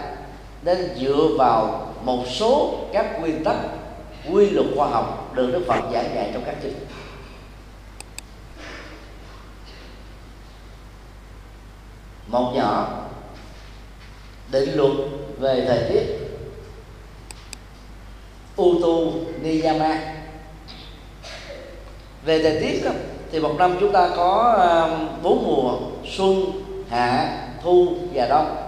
nên 0.64 0.78
dựa 1.00 1.28
vào 1.38 1.88
một 2.04 2.24
số 2.28 2.80
các 2.94 3.20
nguyên 3.20 3.44
tắc, 3.44 3.56
quy 4.32 4.50
luật 4.50 4.68
khoa 4.76 4.88
học 4.88 5.32
được 5.36 5.52
Đức 5.54 5.64
Phật 5.68 5.82
giảng 5.94 6.16
dạy 6.16 6.30
trong 6.34 6.44
các 6.46 6.56
kinh 6.64 6.74
một 12.28 12.54
nhỏ 12.56 12.88
định 14.52 14.70
luật 14.76 14.92
về 15.40 15.66
thời 15.68 15.90
tiết. 15.90 16.04
Utu 18.62 19.12
Niyama 19.42 20.14
về 22.26 22.44
thời 22.44 22.62
tiết 22.62 22.90
thì 23.32 23.40
một 23.40 23.56
năm 23.58 23.78
chúng 23.80 23.92
ta 23.92 24.10
có 24.16 24.56
à, 24.60 24.72
bốn 25.24 25.44
mùa, 25.46 25.78
xuân 26.06 26.62
hạ 26.92 27.38
thu 27.62 27.98
và 28.14 28.28
đông. 28.28 28.68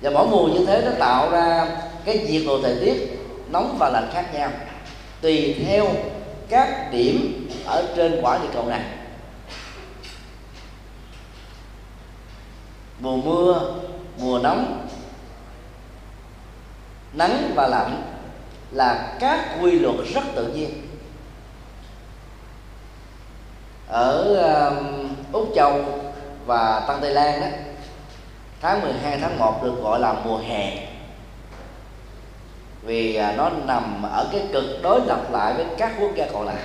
Và 0.00 0.10
mỗi 0.10 0.26
mùa 0.26 0.46
như 0.46 0.66
thế 0.66 0.82
nó 0.84 0.90
tạo 0.98 1.30
ra 1.30 1.66
cái 2.04 2.18
nhiệt 2.18 2.42
độ 2.46 2.62
thời 2.62 2.76
tiết 2.80 3.18
nóng 3.50 3.76
và 3.78 3.88
lạnh 3.88 4.10
khác 4.12 4.34
nhau 4.34 4.50
tùy 5.20 5.64
theo 5.66 5.86
các 6.48 6.92
điểm 6.92 7.48
ở 7.66 7.84
trên 7.96 8.18
quả 8.22 8.38
địa 8.38 8.48
cầu 8.54 8.66
này. 8.66 8.82
Mùa 13.00 13.16
mưa 13.16 13.74
mùa 14.18 14.38
nóng 14.38 14.88
nắng 17.12 17.52
và 17.54 17.68
lạnh 17.68 18.02
là 18.70 19.16
các 19.20 19.58
quy 19.62 19.78
luật 19.78 19.96
rất 20.14 20.22
tự 20.34 20.46
nhiên. 20.46 20.70
Ở 23.88 24.36
uh, 24.70 25.32
úc 25.32 25.52
châu 25.54 26.03
và 26.46 26.84
tân 26.88 27.00
tây 27.00 27.10
lan 27.10 27.40
đó, 27.40 27.46
tháng 28.60 28.80
12 28.80 29.18
tháng 29.18 29.38
1 29.38 29.64
được 29.64 29.74
gọi 29.82 30.00
là 30.00 30.12
mùa 30.12 30.38
hè. 30.38 30.88
Vì 32.82 33.14
à, 33.14 33.34
nó 33.36 33.50
nằm 33.66 34.02
ở 34.02 34.28
cái 34.32 34.42
cực 34.52 34.82
đối 34.82 35.00
lập 35.06 35.32
lại 35.32 35.54
với 35.54 35.66
các 35.78 35.92
quốc 36.00 36.10
gia 36.14 36.26
còn 36.32 36.46
lại. 36.46 36.56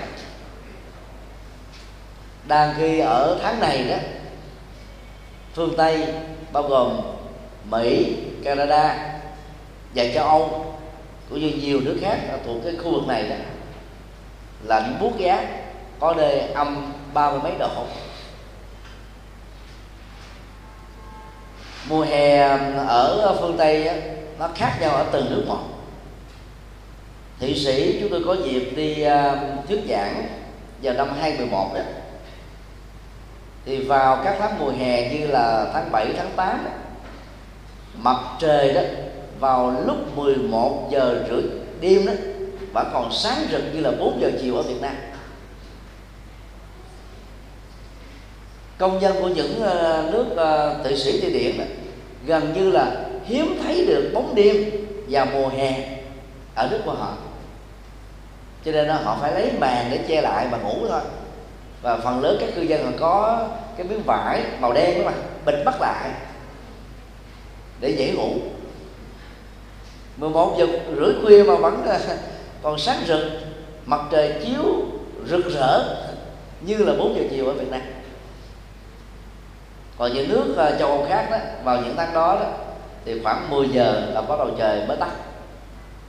Đang 2.47 2.73
khi 2.77 2.99
ở 2.99 3.39
tháng 3.41 3.59
này 3.59 3.83
đó, 3.89 3.95
phương 5.53 5.73
tây 5.77 6.13
bao 6.51 6.63
gồm 6.63 7.01
mỹ, 7.63 8.15
canada 8.43 9.11
và 9.95 10.03
châu 10.13 10.27
âu, 10.27 10.75
cũng 11.29 11.39
như 11.39 11.49
nhiều 11.49 11.79
nước 11.81 11.97
khác 12.01 12.17
thuộc 12.45 12.57
cái 12.63 12.75
khu 12.83 12.91
vực 12.91 13.07
này 13.07 13.29
đó, 13.29 13.35
lạnh 14.63 14.97
buốt 15.01 15.17
giá, 15.17 15.47
có 15.99 16.13
nơi 16.13 16.39
âm 16.39 16.93
ba 17.13 17.31
mươi 17.31 17.39
mấy 17.43 17.53
độ. 17.59 17.85
Mùa 21.87 22.01
hè 22.01 22.39
ở 22.87 23.37
phương 23.41 23.57
tây 23.57 23.87
á, 23.87 23.95
nó 24.39 24.49
khác 24.55 24.77
nhau 24.81 24.91
ở 24.91 25.05
từng 25.11 25.29
nước 25.29 25.43
một. 25.47 25.59
Thị 27.39 27.55
sĩ 27.55 27.97
chúng 28.01 28.09
tôi 28.09 28.23
có 28.25 28.35
dịp 28.45 28.71
đi 28.75 28.95
thuyết 29.67 29.79
giảng 29.89 30.27
vào 30.83 30.93
năm 30.93 31.07
2011 31.21 31.71
đó. 31.75 31.81
Thì 33.65 33.77
vào 33.77 34.21
các 34.23 34.35
tháng 34.39 34.59
mùa 34.59 34.71
hè 34.71 35.13
như 35.13 35.27
là 35.27 35.69
tháng 35.73 35.91
7, 35.91 36.07
tháng 36.17 36.31
8 36.35 36.65
đó, 36.65 36.71
mặt 37.95 38.17
trời 38.39 38.73
đó 38.73 38.81
vào 39.39 39.83
lúc 39.85 40.17
11 40.17 40.87
giờ 40.91 41.25
rưỡi 41.29 41.43
đêm 41.81 42.05
đó 42.05 42.13
vẫn 42.73 42.89
còn 42.93 43.11
sáng 43.11 43.37
rực 43.51 43.63
như 43.73 43.79
là 43.81 43.91
4 43.99 44.21
giờ 44.21 44.31
chiều 44.41 44.55
ở 44.55 44.61
Việt 44.61 44.81
Nam. 44.81 44.95
Công 48.79 49.01
dân 49.01 49.15
của 49.21 49.27
những 49.27 49.61
ờ, 49.61 50.09
nước 50.11 50.25
ờ, 50.35 50.79
tự 50.83 50.89
thụy 50.89 50.97
sĩ 50.97 51.21
thụy 51.21 51.29
điển 51.33 51.55
gần 52.25 52.53
như 52.53 52.71
là 52.71 53.05
hiếm 53.25 53.59
thấy 53.63 53.85
được 53.85 54.11
bóng 54.13 54.35
đêm 54.35 54.71
vào 55.09 55.27
mùa 55.33 55.49
hè 55.49 55.99
ở 56.55 56.67
nước 56.71 56.79
của 56.85 56.91
họ. 56.91 57.13
Cho 58.65 58.71
nên 58.71 58.87
họ 58.89 59.17
phải 59.21 59.33
lấy 59.33 59.51
màn 59.59 59.87
để 59.91 59.99
che 60.07 60.21
lại 60.21 60.47
và 60.51 60.57
ngủ 60.57 60.87
thôi. 60.89 61.01
Và 61.81 61.97
phần 61.97 62.21
lớn 62.21 62.37
các 62.39 62.49
cư 62.55 62.61
dân 62.61 62.81
còn 62.83 62.93
có 62.99 63.47
cái 63.77 63.87
miếng 63.87 64.03
vải 64.05 64.43
màu 64.59 64.73
đen 64.73 64.97
đó 64.97 65.05
mà, 65.05 65.13
bịt 65.45 65.63
bắt 65.65 65.81
lại 65.81 66.09
để 67.79 67.89
dễ 67.89 68.11
ngủ. 68.11 68.33
11 70.17 70.55
giờ 70.59 70.67
rưỡi 70.99 71.13
khuya 71.23 71.43
mà 71.43 71.55
vẫn 71.55 71.83
ờ, 71.87 71.99
còn 72.61 72.79
sáng 72.79 73.03
rực, 73.07 73.21
mặt 73.85 74.01
trời 74.11 74.33
chiếu 74.45 74.63
rực 75.27 75.53
rỡ 75.53 75.83
như 76.61 76.77
là 76.77 76.93
4 76.93 77.15
giờ 77.15 77.21
chiều 77.31 77.47
ở 77.47 77.53
Việt 77.53 77.71
Nam 77.71 77.81
còn 79.99 80.13
những 80.13 80.29
nước 80.29 80.53
ờ, 80.57 80.75
châu 80.79 80.89
Âu 80.89 81.05
khác 81.09 81.27
đó 81.31 81.37
vào 81.63 81.81
những 81.81 81.95
tháng 81.97 82.13
đó, 82.13 82.35
đó 82.35 82.45
thì 83.05 83.21
khoảng 83.23 83.49
10 83.49 83.69
giờ 83.69 84.11
là 84.13 84.21
bắt 84.21 84.35
đầu 84.39 84.49
trời 84.57 84.87
mới 84.87 84.97
tắt. 84.97 85.09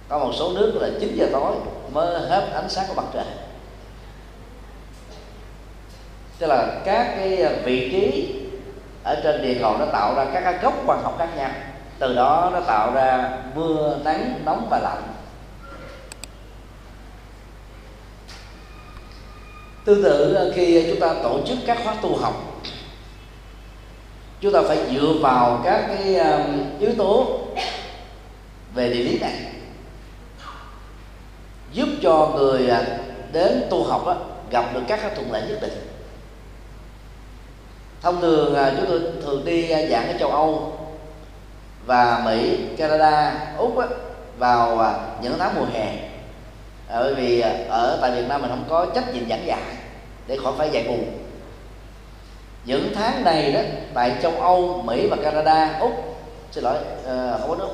Có 0.08 0.18
một 0.18 0.32
số 0.38 0.52
nước 0.52 0.72
là 0.80 0.88
9 1.00 1.16
giờ 1.16 1.26
tối 1.32 1.52
mới 1.92 2.20
hết 2.20 2.48
ánh 2.54 2.68
sáng 2.68 2.84
của 2.88 2.94
mặt 2.94 3.06
trời. 3.14 3.24
Tức 6.38 6.46
là 6.46 6.80
các 6.84 7.14
cái 7.16 7.36
ờ, 7.36 7.54
vị 7.64 7.90
trí 7.92 8.34
ở 9.04 9.20
trên 9.22 9.42
địa 9.42 9.56
cầu 9.60 9.78
nó 9.78 9.86
tạo 9.86 10.14
ra 10.14 10.26
các 10.32 10.40
cái 10.40 10.58
gốc 10.62 10.74
quan 10.86 11.02
học 11.02 11.16
khác 11.18 11.28
nhau. 11.36 11.50
Từ 11.98 12.14
đó 12.14 12.50
nó 12.52 12.60
tạo 12.60 12.92
ra 12.94 13.32
mưa 13.54 13.98
nắng 14.04 14.40
nóng 14.44 14.66
và 14.70 14.78
lạnh. 14.78 15.02
Tương 19.84 20.02
tự 20.02 20.34
ờ, 20.34 20.52
khi 20.54 20.86
chúng 20.90 21.00
ta 21.00 21.14
tổ 21.22 21.40
chức 21.46 21.58
các 21.66 21.78
khóa 21.84 21.94
tu 22.02 22.16
học 22.16 22.49
chúng 24.40 24.52
ta 24.52 24.60
phải 24.68 24.78
dựa 24.94 25.12
vào 25.20 25.60
các 25.64 25.84
cái 25.88 26.16
um, 26.16 26.78
yếu 26.80 26.90
tố 26.98 27.40
về 28.74 28.88
địa 28.88 29.02
lý 29.02 29.18
này 29.18 29.32
giúp 31.72 31.88
cho 32.02 32.32
người 32.36 32.68
à, 32.70 32.82
đến 33.32 33.66
tu 33.70 33.84
học 33.84 34.06
đó, 34.06 34.16
gặp 34.50 34.64
được 34.74 34.80
các 34.88 35.00
thuận 35.14 35.32
lợi 35.32 35.42
nhất 35.48 35.58
định. 35.60 35.72
Thông 38.02 38.20
thường 38.20 38.54
à, 38.54 38.72
chúng 38.76 38.86
tôi 38.88 39.00
thường 39.22 39.44
đi 39.44 39.70
à, 39.70 39.86
giảng 39.90 40.08
ở 40.08 40.18
châu 40.18 40.30
âu 40.30 40.76
và 41.86 42.22
mỹ 42.24 42.58
canada 42.76 43.40
úc 43.58 43.78
đó, 43.78 43.86
vào 44.38 44.94
những 45.22 45.34
tháng 45.38 45.54
mùa 45.54 45.66
hè. 45.72 45.94
Bởi 46.88 47.14
vì 47.14 47.40
ở 47.68 47.98
tại 48.02 48.10
việt 48.10 48.28
nam 48.28 48.42
mình 48.42 48.50
không 48.50 48.64
có 48.68 48.86
trách 48.94 49.14
nhiệm 49.14 49.28
giảng 49.28 49.46
dạy 49.46 49.62
để 50.26 50.38
khỏi 50.42 50.52
phải 50.58 50.70
dạy 50.70 50.84
bù 50.88 50.98
những 52.64 52.92
tháng 52.94 53.24
này 53.24 53.52
đó 53.52 53.60
tại 53.94 54.12
châu 54.22 54.32
âu 54.32 54.82
mỹ 54.86 55.06
và 55.06 55.16
canada 55.16 55.78
úc 55.80 55.92
xin 56.52 56.64
lỗi 56.64 56.76
uh, 56.76 57.40
không 57.40 57.50
có 57.50 57.56
nước 57.56 57.68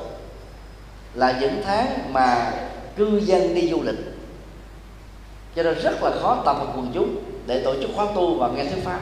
là 1.13 1.37
những 1.41 1.61
tháng 1.65 2.13
mà 2.13 2.51
cư 2.95 3.21
dân 3.23 3.55
đi 3.55 3.69
du 3.69 3.81
lịch. 3.83 3.99
Cho 5.55 5.63
nên 5.63 5.79
rất 5.83 6.03
là 6.03 6.11
khó 6.21 6.41
tập 6.45 6.53
hợp 6.59 6.67
quần 6.75 6.91
chúng 6.93 7.15
để 7.47 7.61
tổ 7.63 7.73
chức 7.81 7.89
khóa 7.95 8.05
tu 8.15 8.35
và 8.35 8.47
nghe 8.47 8.63
thuyết 8.65 8.83
pháp. 8.83 8.99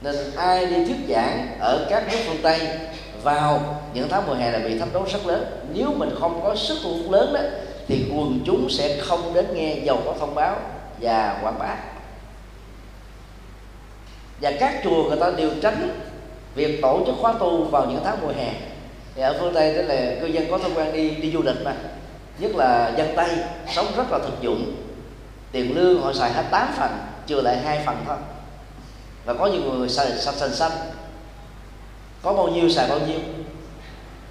Nên 0.00 0.16
ai 0.36 0.66
đi 0.66 0.84
thuyết 0.84 0.96
giảng 1.08 1.56
ở 1.60 1.86
các 1.90 2.04
nước 2.12 2.18
phương 2.26 2.42
tây 2.42 2.60
vào 3.22 3.60
những 3.94 4.08
tháng 4.08 4.26
mùa 4.26 4.34
hè 4.34 4.50
là 4.50 4.58
bị 4.58 4.78
thách 4.78 4.92
đố 4.92 5.04
rất 5.12 5.26
lớn. 5.26 5.44
Nếu 5.74 5.92
mình 5.96 6.10
không 6.20 6.40
có 6.44 6.56
sức 6.56 6.78
thu 6.82 6.90
hút 6.90 7.10
lớn 7.10 7.32
đó 7.32 7.40
thì 7.88 8.04
quần 8.16 8.40
chúng 8.46 8.70
sẽ 8.70 9.00
không 9.00 9.34
đến 9.34 9.46
nghe 9.54 9.78
dầu 9.84 9.98
có 10.04 10.14
thông 10.20 10.34
báo 10.34 10.56
và 11.00 11.38
quảng 11.42 11.58
bá 11.58 11.76
và 14.40 14.52
các 14.60 14.80
chùa 14.84 15.08
người 15.08 15.20
ta 15.20 15.30
đều 15.30 15.50
tránh 15.62 16.00
việc 16.54 16.82
tổ 16.82 17.02
chức 17.06 17.14
khóa 17.20 17.32
tu 17.32 17.64
vào 17.64 17.86
những 17.86 18.00
tháng 18.04 18.18
mùa 18.22 18.32
hè. 18.36 18.52
Thì 19.14 19.22
ở 19.22 19.36
phương 19.40 19.54
tây 19.54 19.74
đó 19.74 19.82
là 19.82 20.14
cư 20.20 20.26
dân 20.26 20.46
có 20.50 20.58
thói 20.58 20.70
quen 20.74 20.92
đi 20.92 21.10
đi 21.10 21.32
du 21.32 21.42
lịch 21.42 21.56
mà. 21.64 21.74
Nhất 22.38 22.56
là 22.56 22.92
dân 22.96 23.08
tây, 23.16 23.30
sống 23.74 23.86
rất 23.96 24.12
là 24.12 24.18
thực 24.18 24.40
dụng. 24.40 24.74
Tiền 25.52 25.76
lương 25.76 26.02
họ 26.02 26.12
xài 26.12 26.32
hết 26.32 26.44
8 26.50 26.68
phần, 26.76 26.90
trừ 27.26 27.40
lại 27.40 27.58
hai 27.64 27.80
phần 27.86 27.96
thôi. 28.06 28.16
Và 29.24 29.34
có 29.34 29.46
nhiều 29.46 29.60
người 29.60 29.88
xài 29.88 30.12
xanh 30.12 30.34
xanh 30.34 30.54
xanh. 30.54 30.72
Có 32.22 32.32
bao 32.32 32.48
nhiêu 32.48 32.68
xài 32.68 32.88
bao 32.88 32.98
nhiêu. 32.98 33.18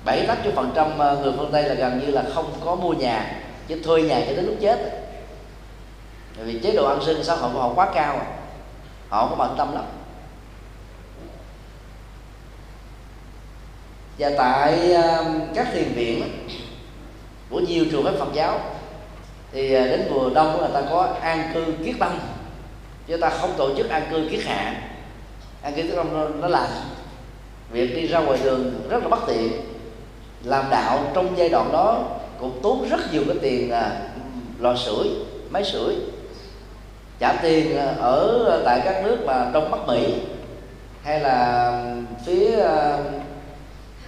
Bảy 0.06 0.26
tám 0.28 0.38
chục 0.44 0.54
phần 0.56 0.72
trăm 0.76 0.98
ờ, 0.98 1.20
người 1.22 1.34
phương 1.38 1.52
tây 1.52 1.64
là 1.64 1.74
gần 1.74 2.00
như 2.00 2.12
là 2.12 2.24
không 2.34 2.52
có 2.66 2.76
mua 2.76 2.94
nhà, 2.94 3.42
chỉ 3.68 3.84
thuê 3.84 4.02
nhà 4.02 4.24
cho 4.28 4.36
đến 4.36 4.46
lúc 4.46 4.56
chết. 4.62 4.80
Bởi 6.38 6.46
vì 6.46 6.60
chế 6.60 6.72
độ 6.72 6.88
an 6.88 7.00
sinh 7.06 7.24
xã 7.24 7.36
hội 7.36 7.52
của 7.54 7.60
họ 7.60 7.74
quá 7.76 7.92
cao 7.94 8.14
à. 8.14 8.26
họ 9.10 9.22
không 9.22 9.30
có 9.30 9.46
bận 9.46 9.56
tâm 9.58 9.76
lắm. 9.76 9.84
Và 14.20 14.32
tại 14.38 14.94
um, 14.94 15.40
các 15.56 15.68
thiền 15.74 15.94
viện 15.94 16.24
của 17.50 17.60
nhiều 17.60 17.86
trường 17.92 18.04
phái 18.04 18.14
Phật 18.20 18.34
giáo 18.34 18.60
thì 19.52 19.74
à, 19.74 19.86
đến 19.86 20.08
mùa 20.12 20.30
đông 20.30 20.58
người 20.58 20.70
ta 20.74 20.82
có 20.90 21.16
an 21.22 21.52
cư 21.54 21.66
kiết 21.86 21.96
tâm 22.00 22.20
chứ 23.08 23.18
ta 23.18 23.30
không 23.30 23.54
tổ 23.58 23.76
chức 23.78 23.90
an 23.90 24.04
cư 24.12 24.28
kiết 24.32 24.46
hạ. 24.46 24.82
An 25.62 25.74
cư 25.74 25.82
kiết 25.82 25.96
đông 25.96 26.14
nó, 26.14 26.28
nó 26.28 26.48
là 26.48 26.70
việc 27.72 27.96
đi 27.96 28.08
ra 28.08 28.20
ngoài 28.20 28.40
đường 28.44 28.74
rất 28.90 29.04
là 29.04 29.10
bất 29.10 29.20
tiện. 29.28 29.52
Làm 30.44 30.66
đạo 30.72 31.00
trong 31.14 31.38
giai 31.38 31.50
đoạn 31.50 31.72
đó 31.72 32.04
cũng 32.40 32.60
tốn 32.64 32.90
rất 32.90 33.14
nhiều 33.14 33.24
cái 33.28 33.38
tiền 33.42 33.72
à, 33.72 33.92
lò 34.60 34.76
sưởi 34.76 35.10
máy 35.50 35.64
sưởi. 35.64 35.96
Trả 37.20 37.34
tiền 37.34 37.78
à, 37.78 37.96
ở 38.00 38.62
tại 38.66 38.82
các 38.86 39.04
nước 39.04 39.18
mà 39.26 39.50
đông 39.54 39.72
bắc 39.72 39.88
mỹ 39.88 40.14
hay 41.04 41.20
là 41.20 41.72
phía 42.26 42.66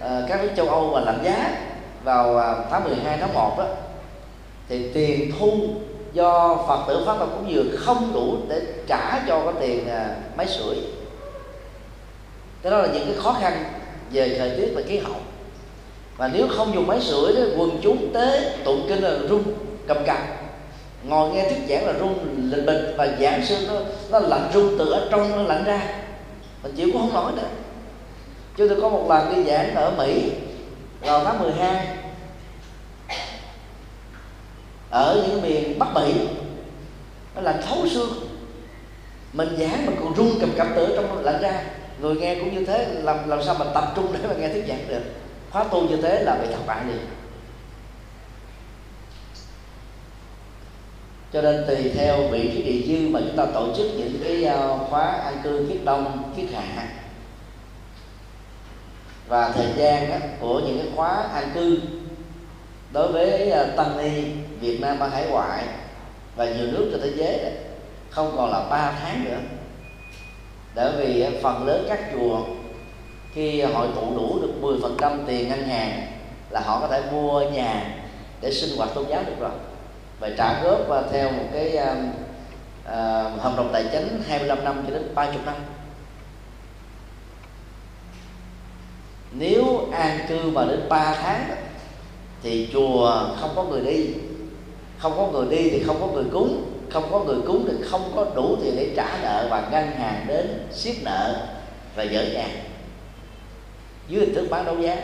Ờ, 0.01 0.25
các 0.29 0.43
nước 0.43 0.49
châu 0.57 0.69
âu 0.69 0.89
và 0.89 0.99
lạnh 0.99 1.19
giá 1.23 1.57
vào 2.03 2.37
à, 2.37 2.55
tháng 2.71 2.83
12 2.83 3.17
tháng 3.17 3.33
1 3.33 3.55
đó 3.57 3.65
thì 4.69 4.93
tiền 4.93 5.31
thu 5.39 5.51
do 6.13 6.57
phật 6.67 6.85
tử 6.87 7.03
pháp 7.05 7.15
tâm 7.19 7.29
cũng 7.35 7.51
dường 7.51 7.75
không 7.77 8.13
đủ 8.13 8.37
để 8.49 8.61
trả 8.87 9.23
cho 9.27 9.43
cái 9.43 9.53
tiền 9.59 9.89
à, 9.89 10.15
máy 10.37 10.47
sưởi. 10.47 10.75
Cái 12.61 12.71
đó 12.71 12.77
là 12.77 12.87
những 12.87 13.05
cái 13.05 13.15
khó 13.17 13.33
khăn 13.41 13.63
về 14.11 14.35
thời 14.39 14.49
tiết 14.57 14.71
và 14.75 14.81
khí 14.87 14.97
hậu. 14.97 15.15
Và 16.17 16.29
nếu 16.33 16.47
không 16.57 16.73
dùng 16.73 16.87
máy 16.87 17.01
sưởi 17.01 17.33
đó, 17.35 17.41
quần 17.57 17.79
chúng 17.81 18.13
tế 18.13 18.55
tụng 18.63 18.85
kinh 18.87 19.03
là 19.03 19.11
run 19.29 19.43
cầm 19.87 19.97
cập 20.05 20.17
ngồi 21.03 21.29
nghe 21.29 21.49
thuyết 21.49 21.59
giảng 21.69 21.87
là 21.87 21.93
run 21.93 22.13
lịch 22.51 22.65
bịch 22.65 22.93
và 22.97 23.07
giảng 23.21 23.45
sư 23.45 23.67
nó 23.67 23.73
nó 24.11 24.27
lạnh 24.27 24.49
run 24.53 24.75
từ 24.79 24.91
ở 24.91 25.07
trong, 25.11 25.31
nó 25.35 25.43
lạnh 25.43 25.63
ra. 25.63 25.81
Mình 26.63 26.75
chịu 26.75 26.89
cũng 26.93 27.01
không 27.01 27.13
nổi 27.13 27.31
nữa 27.35 27.47
chúng 28.57 28.69
tôi 28.69 28.81
có 28.81 28.89
một 28.89 29.05
lần 29.09 29.35
đi 29.35 29.51
giảng 29.51 29.75
ở 29.75 29.91
Mỹ 29.97 30.31
vào 31.01 31.23
tháng 31.25 31.39
12 31.39 31.87
ở 34.89 35.25
những 35.27 35.41
miền 35.41 35.79
Bắc 35.79 35.93
Mỹ. 35.93 36.13
Nó 37.35 37.41
lạnh 37.41 37.61
thấu 37.67 37.87
xương. 37.87 38.13
Mình 39.33 39.57
giảng 39.59 39.85
mà 39.85 39.91
còn 39.99 40.13
run 40.13 40.31
cầm 40.39 40.51
cập 40.57 40.67
tử 40.75 40.93
trong 40.95 41.23
lạnh 41.23 41.41
ra 41.41 41.63
người 42.01 42.15
nghe 42.15 42.35
cũng 42.35 42.55
như 42.55 42.65
thế, 42.65 42.87
làm 43.01 43.29
làm 43.29 43.43
sao 43.43 43.55
mà 43.59 43.65
tập 43.73 43.93
trung 43.95 44.13
để 44.13 44.19
mà 44.27 44.33
nghe 44.33 44.49
thuyết 44.49 44.65
giảng 44.67 44.87
được? 44.87 45.01
Khóa 45.51 45.63
tu 45.63 45.81
như 45.89 45.97
thế 46.01 46.23
là 46.23 46.37
bị 46.41 46.47
thất 46.53 46.67
bại 46.67 46.85
liền 46.87 47.05
cho 51.33 51.41
nên 51.41 51.63
tùy 51.67 51.91
theo 51.95 52.27
vị 52.31 52.51
trí 52.53 52.63
địa 52.63 52.87
dư 52.87 53.07
mà 53.09 53.19
chúng 53.19 53.37
ta 53.37 53.45
tổ 53.53 53.67
chức 53.77 53.85
những 53.97 54.19
cái 54.23 54.45
à, 54.45 54.67
khóa 54.89 55.01
an 55.01 55.37
cư 55.43 55.65
kiết 55.69 55.85
đông 55.85 56.33
kiết 56.35 56.45
hạ 56.53 56.87
và 59.31 59.51
thời 59.51 59.67
gian 59.75 60.21
của 60.39 60.59
những 60.59 60.77
cái 60.77 60.87
khóa 60.95 61.23
an 61.33 61.51
cư 61.53 61.79
đối 62.93 63.11
với 63.11 63.51
à, 63.51 63.65
tăng 63.77 63.97
ni 63.97 64.23
Việt 64.59 64.81
Nam 64.81 64.99
ở 64.99 65.07
hải 65.07 65.25
ngoại 65.29 65.63
và 66.35 66.45
nhiều 66.45 66.67
nước 66.71 66.89
trên 66.91 67.01
thế 67.01 67.11
giới 67.15 67.37
đấy, 67.37 67.53
không 68.09 68.33
còn 68.37 68.51
là 68.51 68.69
3 68.69 68.91
tháng 69.01 69.25
nữa. 69.25 69.37
Bởi 70.75 70.91
vì 70.97 71.21
à, 71.21 71.29
phần 71.43 71.67
lớn 71.67 71.85
các 71.89 71.99
chùa 72.13 72.39
khi 73.33 73.61
hội 73.61 73.87
tụ 73.95 74.15
đủ 74.15 74.39
được 74.41 74.79
10% 74.99 75.17
tiền 75.27 75.49
ngân 75.49 75.63
hàng 75.63 76.07
là 76.49 76.59
họ 76.59 76.79
có 76.81 76.87
thể 76.87 77.01
mua 77.11 77.49
nhà 77.49 77.95
để 78.41 78.51
sinh 78.51 78.77
hoạt 78.77 78.89
tôn 78.95 79.05
giáo 79.09 79.23
được 79.27 79.39
rồi. 79.39 79.51
Và 80.19 80.29
trả 80.37 80.63
góp 80.63 80.89
à, 80.89 81.01
theo 81.11 81.31
một 81.31 81.45
cái 81.53 81.77
uh, 81.77 83.41
hợp 83.41 83.53
đồng 83.57 83.69
tài 83.73 83.85
chính 83.91 84.23
25 84.27 84.63
năm 84.63 84.83
cho 84.87 84.93
đến 84.93 85.15
30 85.15 85.35
năm. 85.45 85.55
Nếu 89.31 89.87
an 89.91 90.19
cư 90.29 90.49
mà 90.49 90.65
đến 90.65 90.79
3 90.89 91.15
tháng 91.21 91.45
thì 92.43 92.69
chùa 92.73 93.27
không 93.39 93.51
có 93.55 93.63
người 93.63 93.81
đi. 93.81 94.07
Không 94.97 95.13
có 95.17 95.27
người 95.27 95.57
đi 95.57 95.69
thì 95.69 95.83
không 95.83 95.97
có 96.01 96.07
người 96.07 96.25
cúng. 96.31 96.63
Không 96.89 97.07
có 97.11 97.19
người 97.19 97.41
cúng 97.47 97.65
thì 97.67 97.73
không 97.89 98.11
có 98.15 98.25
đủ 98.35 98.55
tiền 98.63 98.73
để 98.75 98.93
trả 98.95 99.17
nợ 99.23 99.47
và 99.49 99.67
ngân 99.71 99.91
hàng 99.91 100.25
đến 100.27 100.67
siết 100.71 100.95
nợ 101.03 101.47
và 101.95 102.05
dỡ 102.05 102.23
nhà 102.23 102.47
dưới 104.07 104.25
hình 104.25 104.35
thức 104.35 104.47
bán 104.49 104.65
đấu 104.65 104.79
giá. 104.79 104.97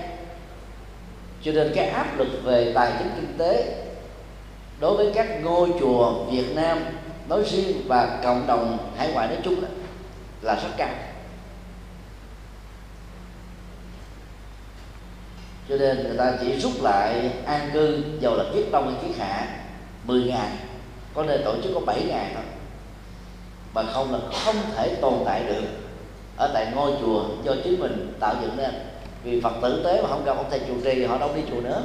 Cho 1.42 1.52
nên 1.52 1.72
cái 1.76 1.90
áp 1.90 2.18
lực 2.20 2.28
về 2.44 2.72
tài 2.76 2.92
chính 3.00 3.10
kinh 3.16 3.38
tế 3.38 3.76
đối 4.80 4.98
với 4.98 5.12
các 5.16 5.44
ngôi 5.44 5.70
chùa 5.80 6.26
Việt 6.32 6.56
Nam 6.56 6.80
nói 7.30 7.44
riêng 7.52 7.82
và 7.88 8.20
cộng 8.24 8.48
đồng 8.48 8.78
hải 8.98 9.12
ngoại 9.12 9.28
nói 9.28 9.38
chung 9.44 9.62
đó, 9.62 9.68
là 10.42 10.56
rất 10.56 10.70
cao. 10.78 10.90
Cho 15.70 15.78
nên 15.78 16.04
người 16.04 16.18
ta 16.18 16.34
chỉ 16.42 16.60
rút 16.60 16.72
lại 16.82 17.32
an 17.46 17.70
cư 17.74 18.04
dầu 18.20 18.36
là 18.36 18.44
kiết 18.54 18.66
đông 18.72 18.94
hay 18.94 19.08
kiết 19.08 19.18
hạ 19.18 19.48
10 20.04 20.24
ngày 20.24 20.50
có 21.14 21.24
nên 21.24 21.42
tổ 21.46 21.56
chức 21.64 21.72
có 21.74 21.80
7 21.80 22.04
ngày 22.08 22.32
thôi. 22.34 22.44
Mà 23.74 23.84
không 23.94 24.14
là 24.14 24.20
không 24.46 24.56
thể 24.76 24.96
tồn 25.02 25.14
tại 25.26 25.44
được 25.44 25.64
ở 26.38 26.52
tại 26.54 26.68
ngôi 26.76 26.92
chùa 27.02 27.26
do 27.44 27.54
chính 27.64 27.80
mình 27.80 28.14
tạo 28.20 28.36
dựng 28.42 28.58
nên. 28.58 28.72
Vì 29.24 29.42
phật 29.42 29.54
tử 29.62 29.82
tế 29.84 30.02
mà 30.02 30.10
không 30.10 30.26
gặp 30.26 30.38
ông 30.38 30.50
thầy 30.50 30.62
chùa 30.68 30.76
trì 30.84 31.06
họ 31.06 31.18
đâu 31.18 31.32
đi 31.36 31.42
chùa 31.52 31.62
nữa. 31.62 31.84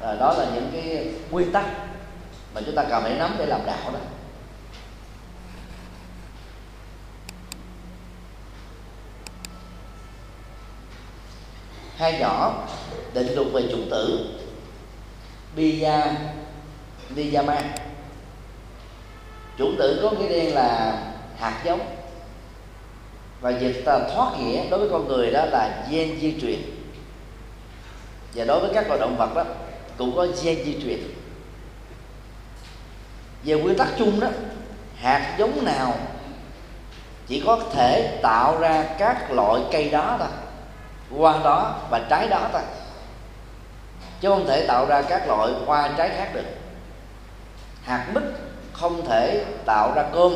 À, 0.00 0.14
đó 0.20 0.34
là 0.38 0.46
những 0.54 0.70
cái 0.72 1.08
nguyên 1.30 1.52
tắc 1.52 1.64
mà 2.54 2.60
chúng 2.66 2.74
ta 2.74 2.84
cần 2.84 3.02
phải 3.02 3.14
nắm 3.14 3.34
để 3.38 3.46
làm 3.46 3.60
đạo 3.66 3.90
đó. 3.92 3.98
Hai 11.96 12.18
nhỏ, 12.18 12.66
định 13.14 13.34
luật 13.34 13.48
về 13.52 13.62
chủng 13.70 13.90
tử. 13.90 14.26
Biya 15.56 16.12
Niyama 17.14 17.62
chủng 19.58 19.76
tử 19.78 20.00
có 20.02 20.10
nghĩa 20.10 20.28
đen 20.28 20.54
là 20.54 20.98
hạt 21.38 21.62
giống. 21.64 21.80
Và 23.40 23.50
dịch 23.50 23.82
ta 23.84 23.98
thoát 24.14 24.38
nghĩa 24.38 24.68
đối 24.70 24.80
với 24.80 24.88
con 24.88 25.08
người 25.08 25.30
đó 25.30 25.44
là 25.44 25.86
gen 25.90 26.20
di 26.20 26.40
truyền. 26.40 26.62
Và 28.34 28.44
đối 28.44 28.60
với 28.60 28.70
các 28.74 28.88
loài 28.88 29.00
động 29.00 29.16
vật 29.18 29.34
đó, 29.34 29.44
cũng 29.98 30.16
có 30.16 30.26
gen 30.42 30.64
di 30.64 30.76
truyền. 30.82 30.98
Về 33.44 33.54
nguyên 33.54 33.76
tắc 33.76 33.88
chung 33.98 34.20
đó, 34.20 34.28
hạt 34.96 35.36
giống 35.38 35.64
nào 35.64 35.94
chỉ 37.28 37.42
có 37.46 37.60
thể 37.72 38.18
tạo 38.22 38.58
ra 38.58 38.84
các 38.98 39.32
loại 39.32 39.62
cây 39.72 39.88
đó 39.88 40.16
thôi 40.18 40.28
hoa 41.10 41.38
đó 41.44 41.74
và 41.90 42.00
trái 42.10 42.28
đó 42.28 42.48
thôi. 42.52 42.62
Chứ 44.20 44.28
không 44.28 44.46
thể 44.46 44.66
tạo 44.66 44.86
ra 44.86 45.02
các 45.02 45.28
loại 45.28 45.52
hoa 45.66 45.90
trái 45.96 46.08
khác 46.08 46.30
được. 46.34 46.44
Hạt 47.82 48.06
mít 48.14 48.22
không 48.72 49.06
thể 49.08 49.44
tạo 49.64 49.92
ra 49.94 50.04
cơm. 50.12 50.32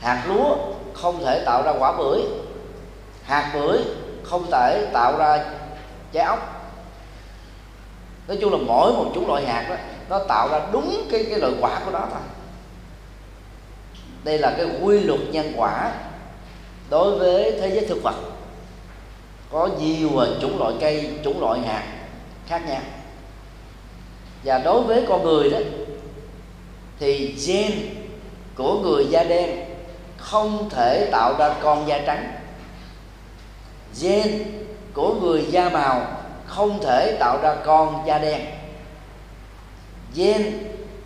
Hạt 0.00 0.24
lúa 0.28 0.56
không 0.94 1.24
thể 1.24 1.42
tạo 1.44 1.62
ra 1.62 1.72
quả 1.78 1.92
bưởi. 1.92 2.20
Hạt 3.24 3.50
bưởi 3.54 3.78
không 4.24 4.50
thể 4.50 4.86
tạo 4.92 5.16
ra 5.18 5.44
trái 6.12 6.24
ốc. 6.24 6.38
Nói 8.28 8.38
chung 8.40 8.52
là 8.52 8.58
mỗi 8.66 8.92
một 8.92 9.12
chủng 9.14 9.28
loại 9.28 9.46
hạt 9.46 9.66
đó, 9.68 9.76
nó 10.08 10.18
tạo 10.18 10.48
ra 10.48 10.60
đúng 10.72 11.08
cái 11.10 11.26
cái 11.30 11.38
loại 11.38 11.52
quả 11.60 11.80
của 11.84 11.90
nó 11.90 12.00
thôi. 12.10 12.20
Đây 14.24 14.38
là 14.38 14.54
cái 14.56 14.66
quy 14.82 15.00
luật 15.00 15.20
nhân 15.30 15.52
quả 15.56 15.92
đối 16.90 17.18
với 17.18 17.58
thế 17.60 17.70
giới 17.70 17.86
thực 17.86 18.02
vật 18.02 18.14
có 19.52 19.68
nhiều 19.80 20.10
chủng 20.40 20.58
loại 20.58 20.74
cây, 20.80 21.10
chủng 21.24 21.40
loại 21.40 21.60
hạt 21.60 21.84
khác 22.46 22.62
nhau. 22.68 22.80
Và 24.44 24.58
đối 24.58 24.82
với 24.82 25.04
con 25.08 25.22
người 25.22 25.50
đó, 25.50 25.58
thì 26.98 27.34
gen 27.46 27.72
của 28.54 28.78
người 28.78 29.06
da 29.10 29.24
đen 29.24 29.64
không 30.16 30.70
thể 30.70 31.08
tạo 31.10 31.34
ra 31.38 31.54
con 31.62 31.88
da 31.88 31.98
trắng. 32.06 32.32
Gen 34.00 34.44
của 34.94 35.14
người 35.14 35.46
da 35.50 35.68
màu 35.68 36.06
không 36.46 36.82
thể 36.82 37.16
tạo 37.20 37.38
ra 37.42 37.54
con 37.64 38.02
da 38.06 38.18
đen. 38.18 38.40
Gen 40.14 40.52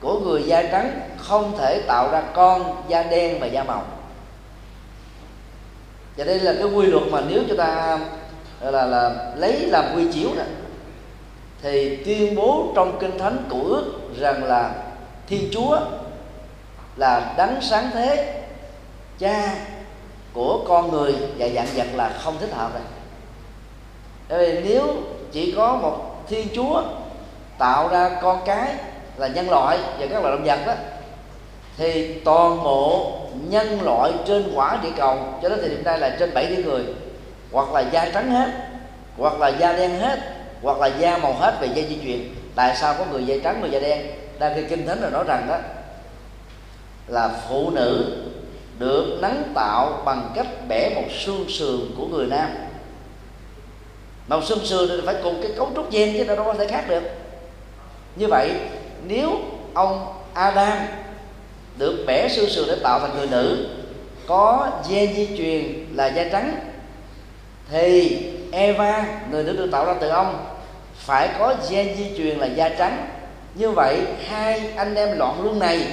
của 0.01 0.21
người 0.21 0.43
da 0.43 0.63
trắng 0.63 1.01
không 1.19 1.59
thể 1.59 1.83
tạo 1.87 2.11
ra 2.11 2.23
con 2.35 2.83
da 2.89 3.03
đen 3.03 3.41
và 3.41 3.47
da 3.47 3.65
màu. 3.65 3.85
Và 6.17 6.25
đây 6.25 6.41
là 6.41 6.55
cái 6.59 6.69
quy 6.69 6.87
luật 6.87 7.03
mà 7.11 7.21
nếu 7.29 7.43
chúng 7.49 7.59
ta 7.59 7.99
là 8.61 8.87
là 8.87 9.33
lấy 9.37 9.67
làm 9.67 9.85
quy 9.97 10.13
chiếu 10.13 10.29
đó 10.37 10.43
thì 11.63 11.97
tuyên 11.97 12.35
bố 12.35 12.73
trong 12.75 12.99
kinh 13.01 13.19
thánh 13.19 13.45
của 13.51 13.63
ước 13.63 13.85
rằng 14.19 14.45
là 14.45 14.75
thiên 15.27 15.49
chúa 15.53 15.79
là 16.97 17.35
đấng 17.37 17.61
sáng 17.61 17.91
thế, 17.93 18.43
cha 19.19 19.55
của 20.33 20.65
con 20.69 20.91
người 20.91 21.15
và 21.39 21.49
dạng 21.49 21.67
vật 21.75 21.87
là 21.95 22.09
không 22.23 22.39
thích 22.41 22.53
hợp 22.53 22.75
này. 22.75 22.83
bởi 24.29 24.53
vì 24.53 24.69
nếu 24.69 24.87
chỉ 25.33 25.53
có 25.57 25.77
một 25.77 26.25
thiên 26.29 26.49
chúa 26.55 26.83
tạo 27.59 27.89
ra 27.89 28.11
con 28.23 28.41
cái 28.47 28.75
là 29.17 29.27
nhân 29.27 29.51
loại 29.51 29.79
và 29.99 30.07
các 30.11 30.23
loài 30.23 30.37
động 30.37 30.45
vật 30.45 30.59
đó, 30.67 30.75
thì 31.77 32.21
toàn 32.25 32.63
bộ 32.65 33.13
nhân 33.49 33.83
loại 33.83 34.13
trên 34.27 34.53
quả 34.55 34.79
địa 34.83 34.93
cầu, 34.97 35.19
cho 35.43 35.49
đến 35.49 35.59
thời 35.61 35.69
điểm 35.69 35.85
này 35.85 35.99
là 35.99 36.17
trên 36.19 36.35
7 36.35 36.47
tỷ 36.47 36.63
người 36.63 36.85
hoặc 37.53 37.73
là 37.73 37.81
da 37.81 38.11
trắng 38.15 38.31
hết, 38.31 38.51
hoặc 39.17 39.41
là 39.41 39.49
da 39.49 39.73
đen 39.73 40.01
hết, 40.01 40.19
hoặc 40.63 40.79
là 40.79 40.87
da 40.87 41.19
màu 41.19 41.35
hết 41.35 41.61
về 41.61 41.69
dây 41.75 41.87
di 41.89 41.99
truyền 42.05 42.35
tại 42.55 42.77
sao 42.77 42.95
có 42.99 43.05
người 43.13 43.27
da 43.27 43.35
trắng, 43.45 43.61
người 43.61 43.71
da 43.71 43.81
đen? 43.81 44.07
Đang 44.39 44.53
khi 44.55 44.63
kinh 44.69 44.87
thánh 44.87 45.03
là 45.03 45.11
nói 45.11 45.25
rằng 45.27 45.47
đó, 45.49 45.59
là 47.09 47.31
phụ 47.49 47.71
nữ 47.71 48.17
được 48.79 49.19
nắng 49.23 49.43
tạo 49.55 50.03
bằng 50.05 50.33
cách 50.35 50.47
bẻ 50.69 50.91
một 50.95 51.09
xương 51.19 51.45
sườn 51.49 51.81
của 51.99 52.07
người 52.07 52.27
nam. 52.27 52.49
Màu 54.29 54.43
xương 54.43 54.65
sườn 54.65 54.89
thì 54.89 55.07
phải 55.07 55.15
cùng 55.23 55.43
cái 55.43 55.51
cấu 55.57 55.71
trúc 55.75 55.91
gen 55.91 56.15
chứ 56.19 56.25
đâu 56.25 56.45
có 56.45 56.55
thể 56.55 56.67
khác 56.67 56.85
được. 56.89 57.03
Như 58.17 58.27
vậy, 58.27 58.51
nếu 59.07 59.31
ông 59.75 60.07
Adam 60.35 60.79
được 61.79 62.05
bẻ 62.07 62.29
xương 62.29 62.51
sườn 62.51 62.65
để 62.69 62.77
tạo 62.83 63.01
thành 63.01 63.17
người 63.17 63.27
nữ, 63.27 63.67
có 64.27 64.71
gen 64.89 65.15
di 65.15 65.37
truyền 65.39 65.87
là 65.95 66.07
da 66.07 66.25
trắng 66.33 66.55
thì, 67.71 68.23
Eva, 68.53 69.05
người 69.31 69.45
nữ 69.45 69.57
được 69.57 69.69
tạo 69.73 69.85
ra 69.85 69.95
từ 70.01 70.09
ông, 70.09 70.47
phải 70.95 71.31
có 71.39 71.55
gen 71.71 71.97
di 71.97 72.17
truyền 72.17 72.39
là 72.39 72.47
da 72.47 72.69
trắng. 72.69 73.09
Như 73.55 73.71
vậy, 73.71 74.01
hai 74.29 74.73
anh 74.77 74.95
em 74.95 75.19
loạn 75.19 75.43
luân 75.43 75.59
này 75.59 75.89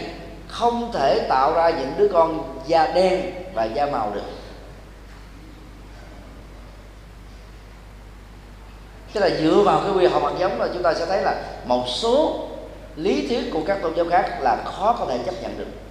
không 0.48 0.92
thể 0.94 1.26
tạo 1.30 1.54
ra 1.54 1.70
những 1.70 1.94
đứa 1.98 2.08
con 2.08 2.56
da 2.68 2.88
đen 2.88 3.32
và 3.54 3.64
da 3.64 3.86
màu 3.86 4.12
được. 4.16 4.24
Tức 9.14 9.22
là 9.22 9.30
dựa 9.30 9.62
vào 9.66 9.82
cái 9.82 9.92
quy 9.92 10.08
học 10.08 10.24
hạt 10.24 10.32
giống 10.40 10.60
là 10.60 10.68
chúng 10.74 10.84
ta 10.84 10.94
sẽ 10.94 11.06
thấy 11.06 11.22
là 11.22 11.44
một 11.66 11.84
số 11.88 12.48
lý 12.96 13.28
thuyết 13.28 13.52
của 13.54 13.62
các 13.68 13.82
tôn 13.82 13.94
giáo 13.96 14.06
khác 14.10 14.42
là 14.42 14.58
khó 14.66 14.96
có 15.00 15.06
thể 15.06 15.18
chấp 15.26 15.36
nhận 15.42 15.58
được. 15.58 15.83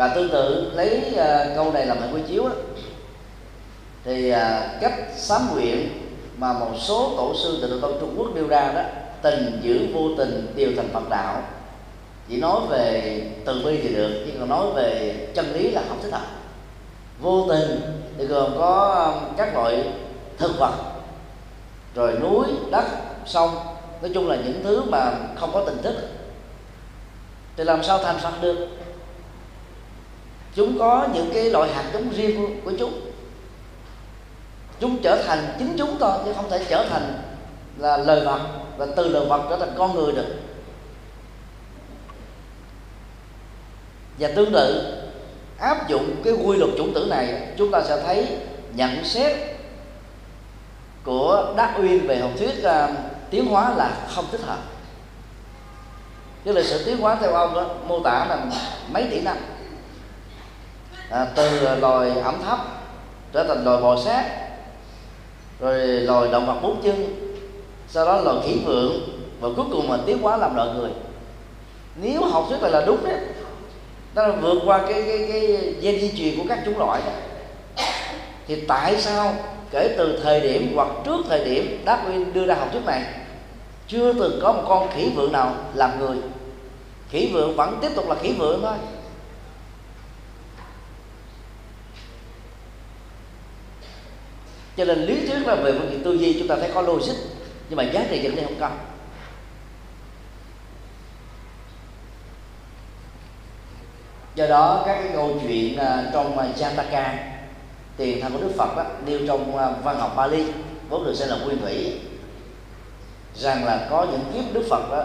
Và 0.00 0.08
tương 0.08 0.30
tự 0.30 0.70
lấy 0.74 1.02
uh, 1.12 1.54
câu 1.54 1.72
này 1.72 1.86
làm 1.86 1.98
hình 2.00 2.14
quy 2.14 2.20
chiếu 2.28 2.48
đó, 2.48 2.54
thì 4.04 4.32
uh, 4.32 4.36
cách 4.80 4.94
sám 5.16 5.42
nguyện 5.52 5.88
mà 6.36 6.52
một 6.52 6.70
số 6.78 7.12
tổ 7.16 7.34
sư 7.42 7.58
từ 7.62 7.70
độ 7.70 7.80
tông 7.80 8.00
Trung 8.00 8.14
Quốc 8.18 8.34
nêu 8.34 8.48
ra 8.48 8.72
đó 8.72 8.82
tình 9.22 9.60
giữ 9.62 9.86
vô 9.94 10.00
tình 10.18 10.52
đều 10.56 10.70
thành 10.76 10.88
Phật 10.92 11.08
đạo. 11.10 11.42
Chỉ 12.28 12.36
nói 12.36 12.60
về 12.68 13.22
từ 13.44 13.62
bi 13.64 13.80
thì 13.82 13.94
được 13.94 14.24
nhưng 14.26 14.38
còn 14.38 14.48
nói 14.48 14.66
về 14.74 15.14
chân 15.34 15.52
lý 15.52 15.70
là 15.70 15.82
không 15.88 15.98
thích 16.02 16.12
hợp. 16.12 16.26
Vô 17.20 17.46
tình 17.48 17.80
thì 18.18 18.26
gồm 18.26 18.52
có 18.58 18.94
ờ, 18.94 19.20
các 19.36 19.54
loại 19.54 19.84
thực 20.38 20.58
vật 20.58 20.74
rồi 21.94 22.12
núi 22.20 22.46
đất 22.70 22.84
sông. 23.26 23.50
Nói 24.02 24.10
chung 24.14 24.28
là 24.28 24.36
những 24.36 24.60
thứ 24.64 24.82
mà 24.82 25.12
không 25.36 25.50
có 25.52 25.64
tình 25.64 25.82
thức. 25.82 25.94
Thì 27.56 27.64
làm 27.64 27.82
sao 27.82 27.98
thành 27.98 28.18
phật 28.18 28.42
được? 28.42 28.68
Chúng 30.54 30.78
có 30.78 31.08
những 31.14 31.30
cái 31.34 31.50
loại 31.50 31.72
hạt 31.72 31.84
giống 31.92 32.10
riêng 32.10 32.36
của, 32.36 32.70
của 32.70 32.76
chúng. 32.78 33.00
Chúng 34.80 35.02
trở 35.02 35.22
thành 35.26 35.54
chính 35.58 35.74
chúng 35.78 35.96
thôi 36.00 36.18
chứ 36.24 36.32
không 36.36 36.50
thể 36.50 36.64
trở 36.68 36.86
thành 36.90 37.22
là 37.78 37.96
lời 37.96 38.24
vật 38.24 38.40
và 38.76 38.86
từ 38.96 39.08
lời 39.08 39.26
vật 39.26 39.46
trở 39.50 39.56
thành 39.56 39.74
con 39.78 39.94
người 39.94 40.12
được. 40.12 40.34
Và 44.18 44.28
tương 44.36 44.52
tự 44.52 44.96
áp 45.58 45.88
dụng 45.88 46.16
cái 46.24 46.32
quy 46.32 46.56
luật 46.56 46.70
chủng 46.78 46.94
tử 46.94 47.06
này 47.10 47.48
chúng 47.58 47.70
ta 47.70 47.82
sẽ 47.82 48.02
thấy 48.02 48.26
nhận 48.74 49.04
xét 49.04 49.36
của 51.04 51.54
Đắc 51.56 51.74
Uyên 51.78 52.06
về 52.06 52.18
học 52.18 52.30
thuyết 52.38 52.54
uh, 52.64 52.90
tiến 53.30 53.46
hóa 53.46 53.74
là 53.76 53.96
không 54.14 54.24
thích 54.30 54.40
hợp. 54.40 54.58
Cái 56.44 56.54
lịch 56.54 56.64
sử 56.64 56.84
tiến 56.84 56.96
hóa 56.96 57.16
theo 57.20 57.32
ông 57.32 57.54
đó 57.54 57.66
mô 57.86 58.00
tả 58.00 58.26
là 58.28 58.46
mấy 58.92 59.06
tỷ 59.10 59.20
năm 59.20 59.36
à, 61.10 61.26
từ 61.34 61.64
à, 61.64 61.74
loài 61.74 62.10
ẩm 62.10 62.34
thấp 62.44 62.58
trở 63.32 63.44
thành 63.44 63.64
loài 63.64 63.82
bò 63.82 63.96
sát 64.04 64.24
rồi 65.60 65.78
loài 65.78 66.28
động 66.32 66.46
vật 66.46 66.56
bốn 66.62 66.82
chân 66.82 67.16
sau 67.88 68.06
đó 68.06 68.20
loài 68.20 68.36
khỉ 68.44 68.56
vượng 68.64 68.92
và 69.40 69.48
cuối 69.56 69.66
cùng 69.72 69.88
mà 69.88 69.98
tiến 70.06 70.22
hóa 70.22 70.36
làm 70.36 70.56
loài 70.56 70.68
người. 70.74 70.90
Nếu 71.96 72.24
học 72.24 72.46
thuyết 72.48 72.62
này 72.62 72.70
là 72.70 72.84
đúng 72.86 73.04
đấy 73.04 73.18
nó 74.14 74.26
là 74.26 74.36
vượt 74.36 74.58
qua 74.64 74.78
cái 74.78 75.02
cái 75.02 75.28
cái 75.32 75.74
gen 75.80 76.00
di 76.00 76.12
truyền 76.18 76.36
của 76.36 76.44
các 76.48 76.58
chủng 76.64 76.78
loại 76.78 77.00
đó 77.06 77.12
thì 78.46 78.60
tại 78.68 78.96
sao 79.00 79.34
kể 79.70 79.94
từ 79.98 80.18
thời 80.22 80.40
điểm 80.40 80.72
hoặc 80.74 80.88
trước 81.04 81.20
thời 81.28 81.44
điểm 81.44 81.84
Darwin 81.86 82.32
đưa 82.32 82.46
ra 82.46 82.54
học 82.54 82.68
thuyết 82.72 82.84
này 82.86 83.02
chưa 83.88 84.12
từng 84.12 84.40
có 84.42 84.52
một 84.52 84.62
con 84.68 84.88
khỉ 84.94 85.10
vượng 85.16 85.32
nào 85.32 85.54
làm 85.74 86.00
người. 86.00 86.16
Khỉ 87.08 87.30
vượng 87.32 87.56
vẫn 87.56 87.78
tiếp 87.80 87.88
tục 87.96 88.08
là 88.08 88.14
khỉ 88.14 88.32
vượng 88.32 88.62
thôi. 88.62 88.76
Cho 94.80 94.86
nên 94.86 94.98
lý 94.98 95.26
thuyết 95.26 95.46
là 95.46 95.54
về 95.54 95.72
phương 95.72 95.90
diện 95.90 96.02
tư 96.04 96.12
duy 96.12 96.36
chúng 96.38 96.48
ta 96.48 96.56
thấy 96.56 96.70
có 96.74 96.82
logic 96.82 97.14
nhưng 97.68 97.76
mà 97.76 97.82
giá 97.82 98.04
trị 98.10 98.20
dẫn 98.22 98.36
đi 98.36 98.42
không 98.42 98.60
có. 98.60 98.70
Do 104.34 104.46
đó 104.46 104.82
các 104.86 104.94
cái 104.94 105.10
câu 105.14 105.40
chuyện 105.42 105.76
à, 105.76 106.10
trong 106.12 106.38
à, 106.38 106.46
Jataka 106.56 107.14
tiền 107.96 108.20
thân 108.20 108.32
của 108.32 108.40
Đức 108.40 108.52
Phật 108.56 108.76
đó, 108.76 108.84
nêu 109.06 109.18
trong 109.26 109.56
à, 109.56 109.70
văn 109.84 110.00
học 110.00 110.12
Bali 110.16 110.46
vốn 110.88 111.04
được 111.04 111.14
xem 111.14 111.28
là 111.28 111.36
nguyên 111.36 111.60
thủy 111.60 112.00
rằng 113.34 113.64
là 113.64 113.86
có 113.90 114.06
những 114.10 114.24
kiếp 114.34 114.54
Đức 114.54 114.66
Phật 114.70 114.90
đó 114.90 115.04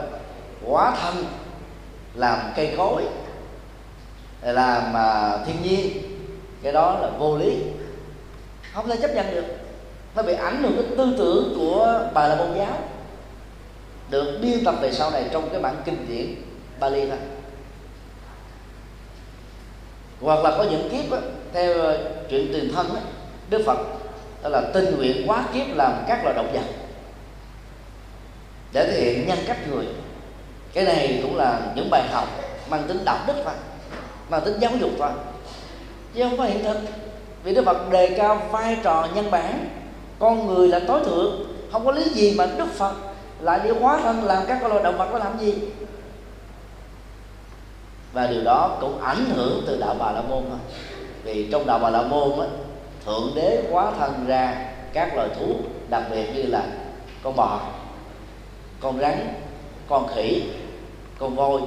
quá 0.65 0.97
thân 1.01 1.25
làm 2.13 2.39
cây 2.55 2.73
cối 2.77 3.03
làm 4.41 4.93
thiên 5.45 5.55
nhiên 5.63 5.97
cái 6.63 6.73
đó 6.73 6.99
là 7.01 7.09
vô 7.19 7.37
lý 7.37 7.57
không 8.73 8.87
thể 8.87 8.97
chấp 9.01 9.15
nhận 9.15 9.31
được 9.31 9.64
nó 10.15 10.23
bị 10.23 10.33
ảnh 10.33 10.63
hưởng 10.63 10.75
đến 10.75 10.97
tư 10.97 11.15
tưởng 11.17 11.53
của 11.57 12.09
bà 12.13 12.27
là 12.27 12.35
môn 12.35 12.57
giáo. 12.57 12.77
Được 14.09 14.39
biên 14.41 14.65
tập 14.65 14.75
về 14.81 14.91
sau 14.91 15.11
này 15.11 15.25
trong 15.31 15.49
cái 15.49 15.61
bản 15.61 15.75
kinh 15.85 16.05
điển 16.07 16.35
Bali 16.79 17.09
thôi. 17.09 17.17
Hoặc 20.21 20.43
là 20.43 20.51
có 20.57 20.63
những 20.63 20.89
kiếp 20.89 21.11
đó, 21.11 21.17
theo 21.53 21.73
ờ, 21.73 22.11
chuyện 22.29 22.49
tiền 22.53 22.71
thân 22.75 22.87
đó, 22.89 22.99
Đức 23.49 23.63
Phật 23.65 23.77
đó 24.43 24.49
là 24.49 24.61
tinh 24.73 24.97
nguyện 24.97 25.27
quá 25.27 25.43
kiếp 25.53 25.67
làm 25.75 26.03
các 26.07 26.23
loài 26.23 26.35
động 26.35 26.51
vật. 26.53 26.63
Để 28.73 28.91
thể 28.91 29.01
hiện 29.01 29.27
nhân 29.27 29.39
cách 29.47 29.67
người. 29.69 29.85
Cái 30.73 30.83
này 30.83 31.19
cũng 31.23 31.35
là 31.35 31.61
những 31.75 31.89
bài 31.89 32.03
học 32.11 32.27
mang 32.69 32.83
tính 32.87 33.05
đạo 33.05 33.19
đức 33.27 33.33
thôi 33.43 33.53
mang 34.29 34.41
tính 34.45 34.59
giáo 34.59 34.71
dục 34.79 34.91
thôi. 34.99 35.09
Chứ 36.13 36.23
không 36.23 36.37
có 36.37 36.43
hiện 36.43 36.63
thực. 36.63 36.77
Vì 37.43 37.55
Đức 37.55 37.65
Phật 37.65 37.89
đề 37.91 38.15
cao 38.17 38.47
vai 38.51 38.77
trò 38.83 39.07
nhân 39.15 39.31
bản 39.31 39.69
con 40.19 40.47
người 40.47 40.67
là 40.67 40.79
tối 40.87 41.01
thượng. 41.05 41.45
Không 41.71 41.85
có 41.85 41.91
lý 41.91 42.09
gì 42.09 42.35
mà 42.37 42.45
Đức 42.57 42.67
Phật 42.73 42.93
lại 43.39 43.59
đi 43.63 43.69
hóa 43.69 43.99
thân 44.03 44.23
làm 44.23 44.43
các 44.47 44.67
loài 44.67 44.83
động 44.83 44.97
vật 44.97 45.07
có 45.11 45.17
làm 45.17 45.39
gì? 45.39 45.53
Và 48.13 48.27
điều 48.27 48.43
đó 48.43 48.77
cũng 48.81 49.01
ảnh 49.01 49.25
hưởng 49.35 49.63
từ 49.67 49.77
đạo 49.79 49.95
bà 49.99 50.11
la 50.11 50.21
môn 50.21 50.43
thôi. 50.49 50.59
Vì 51.23 51.49
trong 51.51 51.65
đạo 51.65 51.79
bà 51.79 51.89
la 51.89 52.01
môn 52.01 52.39
á, 52.39 52.47
thượng 53.05 53.31
đế 53.35 53.63
hóa 53.71 53.91
thân 53.99 54.25
ra 54.27 54.71
các 54.93 55.15
loài 55.15 55.29
thú 55.39 55.55
đặc 55.89 56.03
biệt 56.11 56.35
như 56.35 56.43
là 56.43 56.63
con 57.23 57.35
bò 57.35 57.59
con 58.79 58.99
rắn 58.99 59.33
con 59.89 60.07
khỉ 60.15 60.43
con 61.19 61.35
voi. 61.35 61.61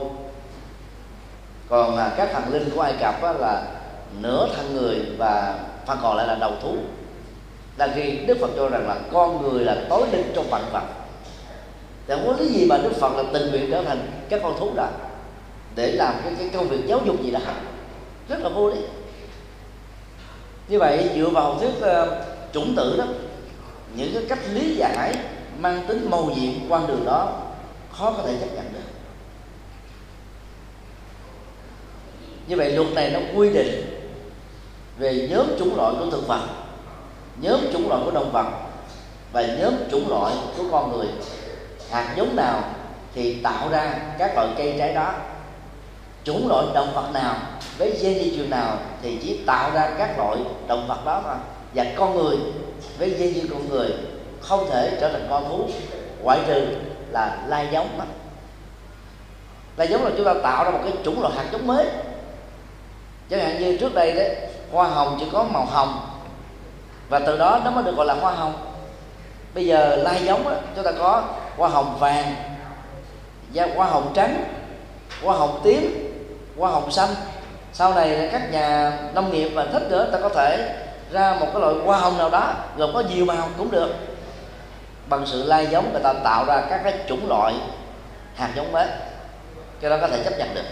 Còn 1.69 1.97
à, 1.97 2.13
các 2.17 2.29
thần 2.33 2.53
linh 2.53 2.71
của 2.75 2.81
ai 2.81 2.95
cập 3.01 3.23
á, 3.23 3.33
là 3.33 3.63
nửa 4.21 4.49
thân 4.57 4.75
người 4.75 5.07
và 5.19 5.59
phần 5.87 5.99
còn 6.03 6.17
lại 6.17 6.27
là 6.27 6.35
đầu 6.35 6.53
thú 6.63 6.77
là 7.79 7.93
khi 7.95 8.19
đức 8.27 8.39
phật 8.41 8.51
cho 8.57 8.69
rằng 8.69 8.89
là 8.89 8.97
con 9.13 9.43
người 9.43 9.65
là 9.65 9.77
tối 9.89 10.09
linh 10.13 10.33
trong 10.35 10.51
vạn 10.51 10.63
vật. 10.73 10.83
Thì 12.07 12.15
không 12.15 12.27
có 12.27 12.43
lý 12.43 12.49
gì 12.49 12.67
mà 12.67 12.79
đức 12.79 12.93
phật 13.01 13.17
là 13.17 13.23
tình 13.33 13.51
nguyện 13.51 13.71
trở 13.71 13.83
thành 13.83 14.11
các 14.29 14.41
con 14.43 14.59
thú 14.59 14.71
đó 14.77 14.89
để 15.75 15.93
làm 15.93 16.15
cái, 16.25 16.35
cái 16.39 16.49
công 16.55 16.69
việc 16.69 16.87
giáo 16.87 17.01
dục 17.07 17.23
gì 17.23 17.31
đó 17.31 17.41
rất 18.29 18.41
là 18.41 18.49
vô 18.49 18.71
lý. 18.71 18.81
Như 20.69 20.79
vậy 20.79 21.11
dựa 21.17 21.29
vào 21.29 21.59
thuyết 21.61 21.71
uh, 21.77 21.83
ờ, 21.83 22.25
chủng 22.53 22.75
tử 22.77 22.97
đó 22.99 23.05
những 23.97 24.11
cái 24.15 24.23
cách 24.29 24.39
lý 24.53 24.77
giải 24.77 25.15
mang 25.59 25.85
tính 25.89 26.11
màu 26.11 26.25
nhiệm 26.25 26.53
quan 26.69 26.87
đường 26.87 27.05
đó 27.05 27.43
khó 27.93 28.13
có 28.13 28.23
thể 28.23 28.37
chấp 28.41 28.55
nhận 28.55 28.73
được. 28.73 28.81
Như 32.49 32.57
vậy 32.57 32.71
luật 32.71 32.93
này 32.95 33.11
nó 33.11 33.21
quy 33.35 33.53
định 33.53 33.85
về 34.99 35.29
nhóm 35.31 35.47
chủng 35.59 35.77
loại 35.77 35.95
của 35.99 36.11
thực 36.11 36.29
vật 36.29 36.49
nhóm 37.41 37.61
chủng 37.73 37.89
loại 37.89 38.03
của 38.05 38.11
động 38.11 38.33
vật 38.33 38.47
và 39.33 39.43
nhóm 39.43 39.75
chủng 39.91 40.09
loại 40.09 40.35
của 40.57 40.65
con 40.73 40.93
người. 40.93 41.07
Hạt 41.91 42.15
giống 42.17 42.37
nào 42.37 42.63
thì 43.15 43.43
tạo 43.43 43.69
ra 43.71 43.95
các 44.19 44.35
loại 44.35 44.49
cây 44.57 44.75
trái 44.79 44.95
đó. 44.95 45.15
Chủng 46.25 46.49
loại 46.49 46.67
động 46.75 46.93
vật 46.95 47.11
nào 47.15 47.37
với 47.79 47.91
gen 47.91 48.19
di 48.19 48.37
truyền 48.37 48.51
nào 48.51 48.77
thì 49.03 49.19
chỉ 49.23 49.41
tạo 49.47 49.71
ra 49.75 49.91
các 49.99 50.19
loại 50.19 50.37
động 50.67 50.87
vật 50.89 51.05
đó 51.05 51.21
thôi. 51.25 51.37
Và 51.75 51.85
con 51.97 52.15
người 52.15 52.37
với 52.99 53.11
gen 53.11 53.35
di 53.35 53.49
con 53.53 53.69
người 53.69 53.91
không 54.41 54.71
thể 54.71 54.97
trở 55.01 55.13
thành 55.13 55.27
con 55.31 55.49
thú, 55.49 55.69
ngoại 56.23 56.41
trừ 56.47 56.67
là 57.11 57.39
lai 57.47 57.69
giống 57.73 57.99
mà 57.99 58.05
lai 59.77 59.89
giống 59.89 60.05
là 60.05 60.11
chúng 60.17 60.27
ta 60.27 60.35
tạo 60.43 60.65
ra 60.65 60.71
một 60.71 60.81
cái 60.85 60.93
chủng 61.05 61.21
loại 61.21 61.35
hạt 61.37 61.45
giống 61.53 61.67
mới. 61.67 61.87
Chẳng 63.31 63.41
hạn 63.41 63.61
như 63.61 63.77
trước 63.77 63.95
đây 63.95 64.13
đấy, 64.13 64.37
hoa 64.73 64.89
hồng 64.89 65.17
chỉ 65.21 65.27
có 65.33 65.45
màu 65.45 65.65
hồng 65.65 66.01
và 67.09 67.19
từ 67.19 67.39
đó 67.39 67.61
nó 67.65 67.71
mới 67.71 67.85
được 67.85 67.97
gọi 67.97 68.07
là 68.07 68.15
hoa 68.15 68.33
hồng. 68.33 68.55
Bây 69.55 69.67
giờ 69.67 69.97
lai 69.97 70.25
giống 70.25 70.45
đó, 70.45 70.51
chúng 70.75 70.85
ta 70.85 70.93
có 70.99 71.23
hoa 71.57 71.69
hồng 71.69 71.99
vàng 71.99 72.35
và 73.55 73.69
hoa 73.77 73.87
hồng 73.87 74.13
trắng 74.15 74.45
hoa 75.23 75.37
hồng 75.37 75.61
tím 75.65 76.13
hoa 76.59 76.71
hồng 76.71 76.91
xanh. 76.91 77.09
Sau 77.73 77.95
này 77.95 78.29
các 78.33 78.53
nhà 78.53 78.99
nông 79.15 79.33
nghiệp 79.33 79.49
và 79.49 79.67
thích 79.73 79.83
nữa 79.89 80.09
ta 80.13 80.19
có 80.23 80.29
thể 80.29 80.77
ra 81.11 81.37
một 81.41 81.47
cái 81.53 81.61
loại 81.61 81.75
hoa 81.85 81.99
hồng 81.99 82.19
nào 82.19 82.31
đó 82.31 82.53
gồm 82.77 82.91
có 82.95 83.03
nhiều 83.15 83.25
màu 83.25 83.49
cũng 83.59 83.71
được. 83.71 83.95
Bằng 85.09 85.27
sự 85.27 85.43
lai 85.43 85.67
giống 85.67 85.93
người 85.93 86.03
ta 86.03 86.13
tạo 86.25 86.45
ra 86.45 86.63
các 86.71 86.81
cái 86.85 86.95
chủng 87.09 87.29
loại 87.29 87.55
hạt 88.35 88.51
giống 88.57 88.73
mới. 88.73 88.87
Cho 89.83 89.91
đó 89.91 89.97
có 90.01 90.09
thể 90.09 90.25
chấp 90.25 90.39
nhận 90.39 90.55
được. 90.55 90.65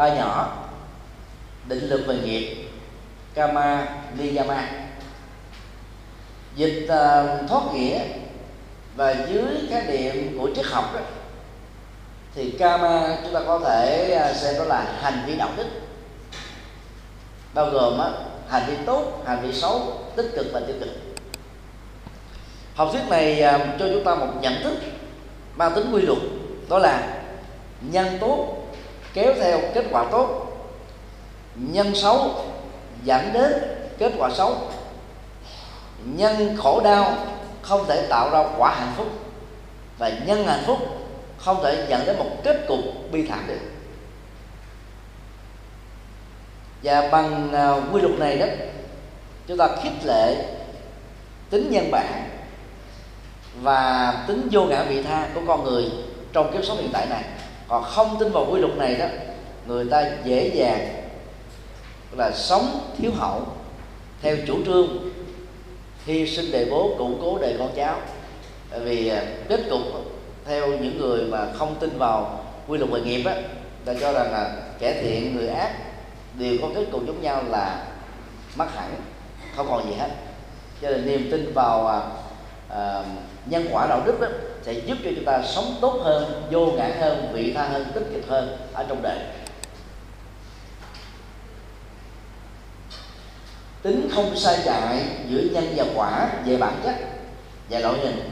Ba 0.00 0.14
nhỏ. 0.14 0.56
Định 1.68 1.88
lực 1.88 2.06
về 2.06 2.18
nghiệp. 2.18 2.68
Kama 3.34 3.88
niyama. 4.18 4.68
Dịch 6.56 6.84
uh, 6.84 7.48
thoát 7.48 7.62
nghĩa 7.74 8.00
và 8.96 9.14
dưới 9.28 9.44
cái 9.70 9.86
niệm 9.86 10.38
của 10.38 10.50
triết 10.56 10.66
học 10.66 10.94
đó 10.94 11.00
thì 12.34 12.50
Kama 12.50 13.16
chúng 13.22 13.34
ta 13.34 13.40
có 13.46 13.58
thể 13.58 14.10
ờ, 14.10 14.34
xem 14.34 14.54
đó 14.58 14.64
là 14.64 14.84
hành 15.00 15.22
vi 15.26 15.36
đạo 15.36 15.48
đức. 15.56 15.66
Bao 17.54 17.70
gồm 17.70 17.98
á, 17.98 18.10
hành 18.48 18.62
vi 18.66 18.74
tốt 18.86 19.22
hành 19.26 19.42
vi 19.42 19.52
xấu 19.52 19.98
tích 20.16 20.30
cực 20.36 20.46
và 20.52 20.60
tiêu 20.60 20.76
cực. 20.80 20.88
Học 22.74 22.88
thuyết 22.92 23.02
này 23.10 23.40
ờ, 23.40 23.58
cho 23.78 23.86
chúng 23.92 24.04
ta 24.04 24.14
một 24.14 24.32
nhận 24.40 24.62
thức 24.62 24.74
mang 25.56 25.74
tính 25.74 25.92
quy 25.92 26.02
luật 26.02 26.18
đó 26.68 26.78
là 26.78 27.22
nhân 27.80 28.18
tốt 28.20 28.59
kéo 29.14 29.34
theo 29.40 29.60
kết 29.74 29.84
quả 29.90 30.04
tốt. 30.10 30.46
Nhân 31.54 31.94
xấu 31.94 32.34
dẫn 33.04 33.32
đến 33.32 33.52
kết 33.98 34.12
quả 34.18 34.30
xấu. 34.30 34.56
Nhân 36.04 36.56
khổ 36.58 36.80
đau 36.84 37.16
không 37.62 37.86
thể 37.88 38.06
tạo 38.08 38.30
ra 38.30 38.44
quả 38.58 38.74
hạnh 38.74 38.92
phúc. 38.96 39.06
Và 39.98 40.10
nhân 40.26 40.46
hạnh 40.46 40.62
phúc 40.66 40.78
không 41.38 41.62
thể 41.62 41.86
dẫn 41.88 42.06
đến 42.06 42.18
một 42.18 42.30
kết 42.44 42.64
cục 42.68 42.78
bi 43.12 43.26
thảm 43.26 43.44
được. 43.46 43.60
Và 46.82 47.08
bằng 47.12 47.52
à, 47.52 47.74
quy 47.92 48.00
luật 48.00 48.18
này 48.18 48.38
đó, 48.38 48.46
chúng 49.46 49.56
ta 49.56 49.68
khích 49.82 50.04
lệ 50.04 50.44
tính 51.50 51.70
nhân 51.70 51.90
bản 51.90 52.30
và 53.62 54.12
tính 54.28 54.48
vô 54.52 54.64
ngã 54.64 54.82
vị 54.82 55.02
tha 55.02 55.28
của 55.34 55.40
con 55.46 55.64
người 55.64 55.84
trong 56.32 56.52
kiếp 56.52 56.64
sống 56.64 56.76
hiện 56.76 56.90
tại 56.92 57.06
này 57.06 57.24
còn 57.70 57.84
không 57.84 58.16
tin 58.20 58.32
vào 58.32 58.46
quy 58.50 58.60
luật 58.60 58.76
này 58.76 58.94
đó. 58.94 59.06
Người 59.66 59.84
ta 59.90 60.10
dễ 60.24 60.50
dàng 60.54 61.04
là 62.16 62.32
sống 62.32 62.94
thiếu 62.98 63.10
hậu 63.16 63.42
theo 64.22 64.36
chủ 64.46 64.64
trương 64.66 65.10
hy 66.06 66.26
sinh 66.26 66.52
đề 66.52 66.66
bố 66.70 66.94
củng 66.98 67.18
cố 67.22 67.38
đề 67.38 67.56
con 67.58 67.70
cháu. 67.76 68.00
Tại 68.70 68.80
vì 68.80 69.08
à, 69.08 69.22
kết 69.48 69.60
cục 69.70 69.80
theo 70.46 70.66
những 70.66 70.98
người 70.98 71.24
mà 71.24 71.46
không 71.58 71.76
tin 71.80 71.98
vào 71.98 72.44
quy 72.68 72.78
luật 72.78 72.90
nghề 72.90 73.00
nghiệp 73.00 73.24
á 73.24 73.36
ta 73.84 73.94
cho 74.00 74.12
rằng 74.12 74.32
là 74.32 74.56
kẻ 74.78 75.02
thiện 75.02 75.36
người 75.36 75.48
ác 75.48 75.72
đều 76.38 76.56
có 76.62 76.68
kết 76.74 76.84
cục 76.92 77.06
giống 77.06 77.22
nhau 77.22 77.42
là 77.48 77.86
mất 78.56 78.74
hẳn 78.74 78.94
không 79.56 79.66
còn 79.70 79.84
gì 79.90 79.94
hết. 79.98 80.08
Cho 80.82 80.90
nên 80.90 81.06
niềm 81.06 81.28
tin 81.30 81.52
vào 81.52 81.86
à, 81.86 82.00
à 82.68 83.02
nhân 83.46 83.68
quả 83.72 83.86
đạo 83.86 84.02
đức 84.06 84.20
đó 84.20 84.26
sẽ 84.62 84.72
giúp 84.72 84.98
cho 85.04 85.10
chúng 85.16 85.24
ta 85.24 85.42
sống 85.42 85.74
tốt 85.80 86.00
hơn, 86.02 86.42
vô 86.50 86.66
ngã 86.66 86.90
hơn, 87.00 87.30
vị 87.32 87.52
tha 87.52 87.68
hơn, 87.68 87.86
tích 87.94 88.06
cực 88.12 88.28
hơn 88.28 88.56
ở 88.72 88.84
trong 88.88 89.02
đời. 89.02 89.18
Tính 93.82 94.08
không 94.14 94.36
sai 94.36 94.58
chạy 94.64 95.04
giữa 95.28 95.40
nhân 95.52 95.72
và 95.76 95.84
quả 95.94 96.28
về 96.44 96.56
bản 96.56 96.80
chất. 96.84 96.94
Dạ 97.68 97.80
và 97.82 97.90
loại 97.90 97.98
hình 97.98 98.30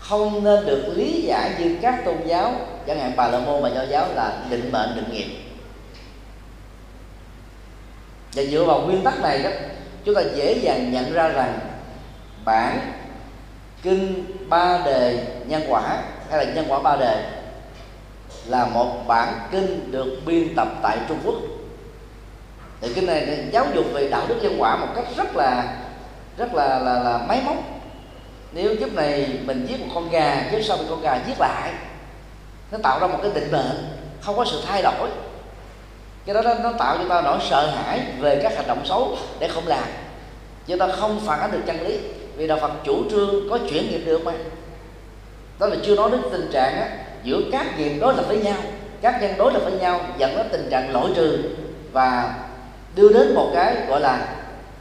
không 0.00 0.44
nên 0.44 0.66
được 0.66 0.92
lý 0.94 1.22
giải 1.22 1.54
như 1.58 1.76
các 1.82 2.04
tôn 2.04 2.16
giáo, 2.26 2.54
chẳng 2.86 2.98
hạn 2.98 3.12
bà 3.16 3.28
la 3.28 3.38
môn 3.38 3.62
và 3.62 3.68
nho 3.68 3.82
giáo 3.82 4.08
là 4.14 4.46
định 4.50 4.72
mệnh, 4.72 4.96
định 4.96 5.12
nghiệp. 5.12 5.36
Và 8.34 8.42
dựa 8.42 8.64
vào 8.64 8.80
nguyên 8.80 9.02
tắc 9.02 9.20
này 9.20 9.42
đó, 9.42 9.50
chúng 10.04 10.14
ta 10.14 10.20
dễ 10.34 10.52
dàng 10.52 10.92
nhận 10.92 11.12
ra 11.12 11.28
rằng 11.28 11.58
bản 12.44 12.78
kinh 13.86 14.24
ba 14.48 14.78
đề 14.84 15.26
nhân 15.46 15.62
quả 15.68 15.82
hay 16.30 16.46
là 16.46 16.52
nhân 16.52 16.64
quả 16.68 16.78
ba 16.78 16.96
đề 16.96 17.24
là 18.46 18.64
một 18.64 19.06
bản 19.06 19.34
kinh 19.50 19.92
được 19.92 20.20
biên 20.26 20.54
tập 20.56 20.68
tại 20.82 20.98
Trung 21.08 21.18
Quốc. 21.24 21.34
Thì 22.80 22.94
cái 22.94 23.04
này 23.04 23.48
giáo 23.52 23.66
dục 23.74 23.84
về 23.92 24.08
đạo 24.08 24.22
đức 24.28 24.36
nhân 24.42 24.56
quả 24.58 24.76
một 24.76 24.86
cách 24.96 25.04
rất 25.16 25.36
là 25.36 25.76
rất 26.36 26.54
là 26.54 26.78
là, 26.78 26.98
là 26.98 27.18
máy 27.28 27.42
móc. 27.44 27.56
Nếu 28.52 28.74
giúp 28.74 28.92
này 28.94 29.38
mình 29.44 29.66
giết 29.66 29.80
một 29.80 29.92
con 29.94 30.10
gà 30.10 30.48
chứ 30.52 30.62
sau 30.62 30.76
thì 30.76 30.84
con 30.90 31.00
gà 31.00 31.18
giết 31.26 31.40
lại 31.40 31.72
nó 32.70 32.78
tạo 32.82 33.00
ra 33.00 33.06
một 33.06 33.18
cái 33.22 33.30
định 33.34 33.52
mệnh 33.52 33.98
không 34.20 34.36
có 34.36 34.44
sự 34.44 34.62
thay 34.66 34.82
đổi. 34.82 35.08
Cái 36.26 36.34
đó 36.34 36.42
nó 36.62 36.72
tạo 36.78 36.98
cho 36.98 37.08
ta 37.08 37.20
nỗi 37.20 37.38
sợ 37.50 37.70
hãi 37.70 38.00
về 38.18 38.40
các 38.42 38.56
hành 38.56 38.66
động 38.66 38.86
xấu 38.86 39.16
để 39.38 39.48
không 39.48 39.66
làm. 39.66 39.84
Chứ 40.66 40.76
ta 40.76 40.88
không 40.88 41.20
phản 41.26 41.40
ánh 41.40 41.52
được 41.52 41.62
chân 41.66 41.80
lý 41.80 41.98
vì 42.36 42.46
đạo 42.46 42.58
Phật 42.60 42.72
chủ 42.84 43.10
trương 43.10 43.50
có 43.50 43.58
chuyển 43.70 43.90
nghiệp 43.90 44.02
được 44.06 44.24
mà. 44.24 44.32
Đó 45.58 45.66
là 45.66 45.76
chưa 45.84 45.96
nói 45.96 46.10
đến 46.10 46.20
tình 46.32 46.50
trạng 46.52 46.76
á, 46.76 46.88
giữa 47.24 47.40
các 47.52 47.78
nghiệp 47.78 47.98
đối 48.00 48.14
lập 48.14 48.24
với 48.28 48.38
nhau 48.38 48.56
các 49.02 49.22
nhân 49.22 49.34
đối 49.38 49.52
lập 49.52 49.60
với 49.64 49.72
nhau 49.72 50.00
dẫn 50.18 50.36
đến 50.36 50.46
tình 50.52 50.68
trạng 50.70 50.92
lỗi 50.92 51.10
trừ 51.16 51.56
và 51.92 52.38
đưa 52.94 53.12
đến 53.12 53.34
một 53.34 53.50
cái 53.54 53.76
gọi 53.88 54.00
là 54.00 54.36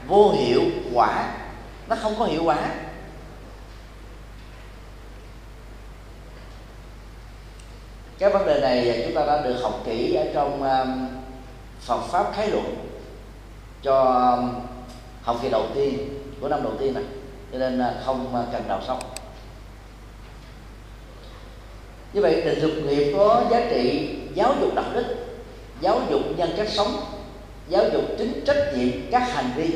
vô 0.08 0.32
hiệu 0.32 0.62
quả. 0.94 1.32
Nó 1.88 1.96
không 1.96 2.16
có 2.20 2.26
hiệu 2.26 2.44
quả. 2.44 2.58
Cái 8.20 8.30
vấn 8.30 8.46
đề 8.46 8.60
này 8.62 9.04
chúng 9.06 9.16
ta 9.16 9.26
đã 9.26 9.42
được 9.42 9.56
học 9.62 9.82
kỹ 9.86 10.14
ở 10.14 10.26
trong 10.34 10.64
um, 10.64 11.08
Phật 11.82 12.02
pháp 12.02 12.26
khái 12.36 12.50
luận 12.50 12.76
cho 13.82 14.04
um, 14.04 14.62
học 15.24 15.40
kỳ 15.42 15.50
đầu 15.50 15.66
tiên 15.76 15.98
của 16.42 16.50
năm 16.50 16.64
đầu 16.64 16.74
tiên 16.80 16.94
này 16.94 17.04
cho 17.56 17.60
nên 17.60 17.80
à, 17.80 17.94
không 18.06 18.36
à, 18.36 18.44
cần 18.52 18.64
đào 18.68 18.82
sâu. 18.88 18.98
Như 22.14 22.22
vậy, 22.22 22.42
định 22.42 22.60
dục 22.62 22.72
nghiệp 22.86 23.14
có 23.18 23.44
giá 23.52 23.68
trị 23.70 24.10
giáo 24.34 24.56
dục 24.62 24.76
đạo 24.76 24.86
đức, 24.94 25.16
giáo 25.82 26.02
dục 26.10 26.22
nhân 26.38 26.54
cách 26.58 26.70
sống, 26.70 27.02
giáo 27.70 27.84
dục 27.94 28.04
tính 28.18 28.44
trách 28.48 28.74
nhiệm 28.76 29.12
các 29.12 29.20
hành 29.20 29.52
vi 29.56 29.70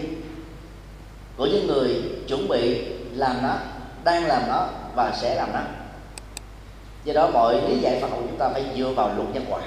của 1.38 1.46
những 1.46 1.68
người 1.68 2.02
chuẩn 2.28 2.48
bị 2.48 2.86
làm 3.14 3.36
nó, 3.44 3.56
đang 4.04 4.26
làm 4.26 4.42
nó 4.48 4.68
và 4.96 5.14
sẽ 5.22 5.36
làm 5.36 5.54
nó. 5.54 5.62
Do 7.04 7.14
đó, 7.14 7.30
mọi 7.34 7.62
lý 7.70 7.80
giải 7.80 8.00
Phật 8.02 8.08
học 8.10 8.20
chúng 8.28 8.38
ta 8.38 8.50
phải 8.50 8.66
dựa 8.78 8.90
vào 8.96 9.14
luật 9.16 9.28
nhân 9.34 9.46
quả. 9.50 9.62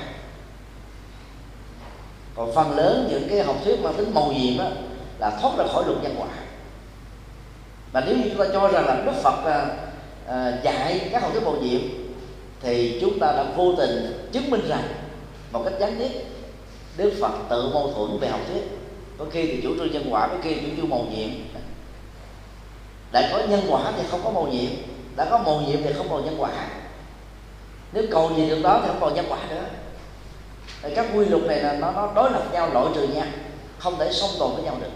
Còn 2.34 2.54
phần 2.54 2.76
lớn 2.76 3.08
những 3.10 3.28
cái 3.28 3.42
học 3.42 3.56
thuyết 3.64 3.80
mang 3.80 3.94
tính 3.94 4.14
màu 4.14 4.32
nhiệm 4.32 4.58
đó 4.58 4.66
là 5.18 5.30
thoát 5.30 5.52
ra 5.58 5.64
khỏi 5.72 5.84
luật 5.86 6.02
nhân 6.02 6.14
quả 6.18 6.28
và 7.92 8.02
nếu 8.06 8.16
như 8.16 8.22
chúng 8.28 8.38
ta 8.38 8.44
cho 8.52 8.68
rằng 8.68 8.86
là 8.86 9.02
Đức 9.06 9.12
Phật 9.22 9.44
à, 9.44 9.66
à, 10.28 10.58
dạy 10.64 11.08
các 11.12 11.22
học 11.22 11.30
thuyết 11.32 11.44
màu 11.44 11.56
nhiệm 11.56 11.80
thì 12.62 12.98
chúng 13.00 13.18
ta 13.18 13.32
đã 13.36 13.44
vô 13.56 13.74
tình 13.78 14.28
chứng 14.32 14.50
minh 14.50 14.68
rằng 14.68 14.82
một 15.52 15.62
cách 15.64 15.74
gián 15.80 15.96
tiếp 15.98 16.24
Đức 16.96 17.12
Phật 17.20 17.32
tự 17.48 17.70
mâu 17.74 17.92
thuẫn 17.92 18.20
về 18.20 18.28
học 18.28 18.40
thuyết. 18.48 18.62
Có 19.18 19.24
khi 19.32 19.46
thì 19.46 19.60
chủ 19.62 19.76
trương 19.76 19.92
nhân 19.92 20.06
quả 20.10 20.28
có 20.28 20.34
khi 20.42 20.54
chủ 20.54 20.66
trương 20.76 20.90
màu 20.90 21.06
nhiệm. 21.16 21.28
Đã 23.12 23.28
có 23.32 23.38
nhân 23.48 23.60
quả 23.68 23.92
thì 23.96 24.02
không 24.10 24.20
có 24.24 24.30
màu 24.30 24.46
nhiệm. 24.46 24.70
Đã 25.16 25.24
có 25.30 25.38
màu 25.38 25.60
nhiệm 25.60 25.82
thì 25.82 25.92
không 25.92 26.08
còn 26.10 26.24
nhân 26.24 26.34
quả. 26.38 26.50
Nếu 27.92 28.04
cầu 28.10 28.30
gì 28.36 28.48
được 28.48 28.62
đó 28.62 28.80
thì 28.82 28.88
không 28.88 29.00
còn 29.00 29.14
nhân 29.14 29.26
quả 29.28 29.38
nữa. 29.50 29.64
Thì 30.82 30.94
các 30.94 31.06
quy 31.14 31.24
luật 31.24 31.42
này 31.42 31.60
là 31.60 31.72
nó, 31.72 31.92
nó 31.92 32.12
đối 32.14 32.30
lập 32.30 32.44
nhau 32.52 32.70
loại 32.72 32.86
trừ 32.94 33.08
nhau 33.08 33.26
không 33.78 33.98
thể 33.98 34.12
song 34.12 34.30
tồn 34.38 34.54
với 34.54 34.64
nhau 34.64 34.76
được. 34.80 34.90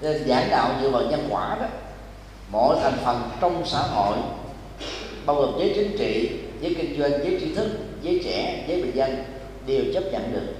Nên 0.00 0.28
giảng 0.28 0.50
đạo 0.50 0.70
dựa 0.82 0.90
vào 0.90 1.02
nhân 1.02 1.26
quả 1.30 1.56
đó. 1.60 1.66
Mỗi 2.50 2.76
thành 2.82 2.98
phần 3.04 3.30
trong 3.40 3.62
xã 3.66 3.78
hội 3.78 4.16
bao 5.26 5.36
gồm 5.36 5.54
giới 5.58 5.72
chính 5.74 5.98
trị 5.98 6.30
giới 6.60 6.74
kinh 6.74 7.00
doanh 7.00 7.10
giới 7.10 7.38
trí 7.40 7.54
thức 7.54 7.68
giới 8.02 8.20
trẻ 8.24 8.64
giới 8.68 8.82
bình 8.82 8.96
dân 8.96 9.24
đều 9.66 9.82
chấp 9.94 10.02
nhận 10.12 10.32
được. 10.32 10.54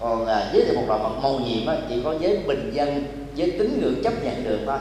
Còn 0.00 0.26
à, 0.26 0.50
giới 0.52 0.64
thì 0.66 0.76
một 0.76 0.84
loại 0.88 1.00
Phật 1.02 1.20
màu 1.22 1.38
nhiệm 1.38 1.66
á, 1.66 1.76
chỉ 1.88 2.00
có 2.04 2.14
giới 2.20 2.38
bình 2.46 2.70
dân 2.74 3.04
giới 3.34 3.50
tín 3.50 3.80
ngưỡng 3.80 4.02
chấp 4.04 4.24
nhận 4.24 4.44
được 4.44 4.58
thôi. 4.66 4.78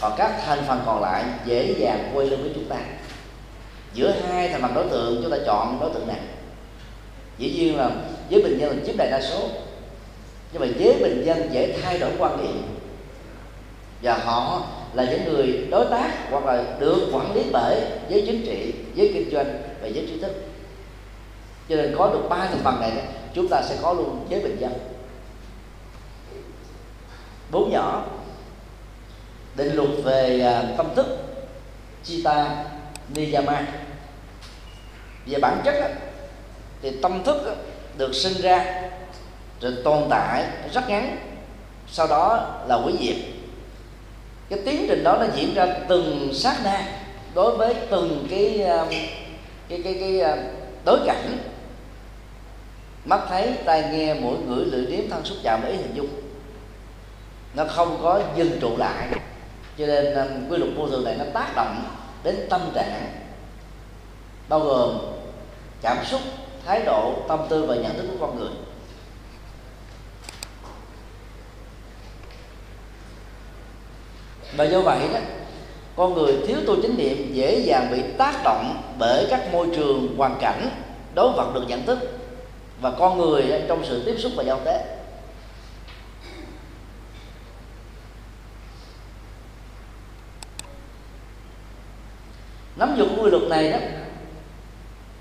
Còn 0.00 0.12
các 0.18 0.40
thành 0.46 0.58
phần 0.66 0.80
còn 0.86 1.02
lại 1.02 1.24
dễ 1.46 1.74
dàng 1.78 2.10
quay 2.14 2.26
lưng 2.26 2.42
với 2.42 2.52
chúng 2.54 2.68
ta. 2.68 2.76
Giữa 3.94 4.10
hai 4.10 4.48
thành 4.48 4.62
phần 4.62 4.74
đối 4.74 4.86
tượng 4.88 5.20
chúng 5.22 5.30
ta 5.30 5.36
chọn 5.46 5.78
đối 5.80 5.90
tượng 5.90 6.06
nào? 6.06 6.16
Dĩ 7.38 7.50
nhiên 7.50 7.76
là 7.76 7.90
giới 8.28 8.42
bình 8.42 8.58
dân 8.58 8.70
là 8.70 8.84
chiếm 8.86 8.96
đại 8.96 9.10
đa 9.10 9.20
số. 9.20 9.48
Nhưng 10.52 10.62
mà 10.62 10.68
giới 10.78 10.94
bình 11.00 11.22
dân 11.26 11.48
dễ 11.52 11.76
thay 11.82 11.98
đổi 11.98 12.10
quan 12.18 12.42
điểm 12.42 12.77
và 14.02 14.14
họ 14.14 14.62
là 14.92 15.04
những 15.04 15.24
người 15.24 15.66
đối 15.70 15.86
tác 15.90 16.10
hoặc 16.30 16.44
là 16.44 16.64
được 16.78 17.10
quản 17.12 17.34
lý 17.34 17.42
bởi 17.52 17.82
giới 18.08 18.24
chính 18.26 18.46
trị, 18.46 18.74
giới 18.94 19.10
kinh 19.14 19.30
doanh 19.30 19.62
và 19.82 19.88
giới 19.88 20.06
trí 20.06 20.20
thức. 20.20 20.32
Cho 21.68 21.76
nên 21.76 21.94
có 21.98 22.10
được 22.12 22.26
ba 22.28 22.36
thành 22.36 22.60
phần 22.64 22.80
này 22.80 22.92
chúng 23.34 23.48
ta 23.48 23.62
sẽ 23.62 23.76
có 23.82 23.92
luôn 23.92 24.26
giới 24.28 24.40
bình 24.40 24.56
dân. 24.60 24.72
Bốn 27.50 27.70
nhỏ. 27.72 28.04
Định 29.56 29.74
luật 29.74 29.90
về 30.04 30.40
à, 30.40 30.62
tâm 30.76 30.86
thức. 30.94 31.06
Chita 32.04 32.64
niyama. 33.14 33.66
Về 35.26 35.38
bản 35.40 35.60
chất 35.64 35.74
thì 36.82 36.90
tâm 37.02 37.24
thức 37.24 37.56
được 37.98 38.14
sinh 38.14 38.42
ra 38.42 38.82
rồi 39.60 39.74
tồn 39.84 40.02
tại 40.10 40.44
rất 40.72 40.88
ngắn, 40.88 41.16
sau 41.88 42.06
đó 42.06 42.46
là 42.68 42.76
quý 42.86 42.92
diệt 43.00 43.37
cái 44.48 44.58
tiến 44.64 44.84
trình 44.88 45.04
đó 45.04 45.16
nó 45.20 45.26
diễn 45.34 45.54
ra 45.54 45.66
từng 45.88 46.30
sát 46.34 46.56
na 46.64 46.86
đối 47.34 47.56
với 47.56 47.74
từng 47.90 48.26
cái 48.30 48.62
um, 48.62 48.88
cái 49.68 49.80
cái 49.84 49.94
cái 50.00 50.20
um, 50.20 50.38
đối 50.84 51.00
cảnh. 51.06 51.38
Mắt 53.04 53.20
thấy, 53.28 53.54
tai 53.64 53.84
nghe, 53.92 54.14
mũi 54.14 54.36
ngửi, 54.46 54.64
lưỡi 54.64 54.86
nếm, 54.86 55.10
thân 55.10 55.24
xúc 55.24 55.38
chạm 55.42 55.64
ý 55.66 55.72
hình 55.72 55.94
dung. 55.94 56.08
Nó 57.54 57.64
không 57.64 57.98
có 58.02 58.22
dừng 58.36 58.60
trụ 58.60 58.76
lại. 58.76 59.08
Cho 59.78 59.86
nên 59.86 60.14
um, 60.14 60.48
quy 60.50 60.56
luật 60.56 60.70
vô 60.76 60.88
thường 60.88 61.04
này 61.04 61.14
nó 61.18 61.24
tác 61.34 61.52
động 61.56 61.84
đến 62.24 62.36
tâm 62.50 62.60
trạng, 62.74 63.12
bao 64.48 64.60
gồm 64.60 64.98
cảm 65.82 66.04
xúc, 66.04 66.20
thái 66.66 66.82
độ, 66.86 67.12
tâm 67.28 67.40
tư 67.48 67.66
và 67.66 67.74
nhận 67.74 67.96
thức 67.96 68.06
của 68.10 68.26
con 68.26 68.38
người. 68.38 68.50
Và 74.56 74.64
do 74.64 74.80
vậy 74.80 74.98
đó, 75.12 75.18
con 75.96 76.14
người 76.14 76.36
thiếu 76.46 76.58
tu 76.66 76.82
chính 76.82 76.96
niệm 76.96 77.32
dễ 77.32 77.58
dàng 77.58 77.88
bị 77.90 78.02
tác 78.18 78.40
động 78.44 78.82
bởi 78.98 79.26
các 79.30 79.52
môi 79.52 79.68
trường, 79.76 80.14
hoàn 80.16 80.38
cảnh 80.40 80.68
đối 81.14 81.32
vật 81.32 81.54
được 81.54 81.64
nhận 81.68 81.86
thức. 81.86 81.98
Và 82.80 82.90
con 82.98 83.18
người 83.18 83.62
trong 83.68 83.84
sự 83.84 84.02
tiếp 84.06 84.14
xúc 84.18 84.32
và 84.36 84.42
giao 84.42 84.60
tế. 84.64 84.84
Nắm 92.76 92.96
vững 92.96 93.18
quy 93.22 93.30
luật 93.30 93.42
này 93.42 93.70
đó, 93.70 93.78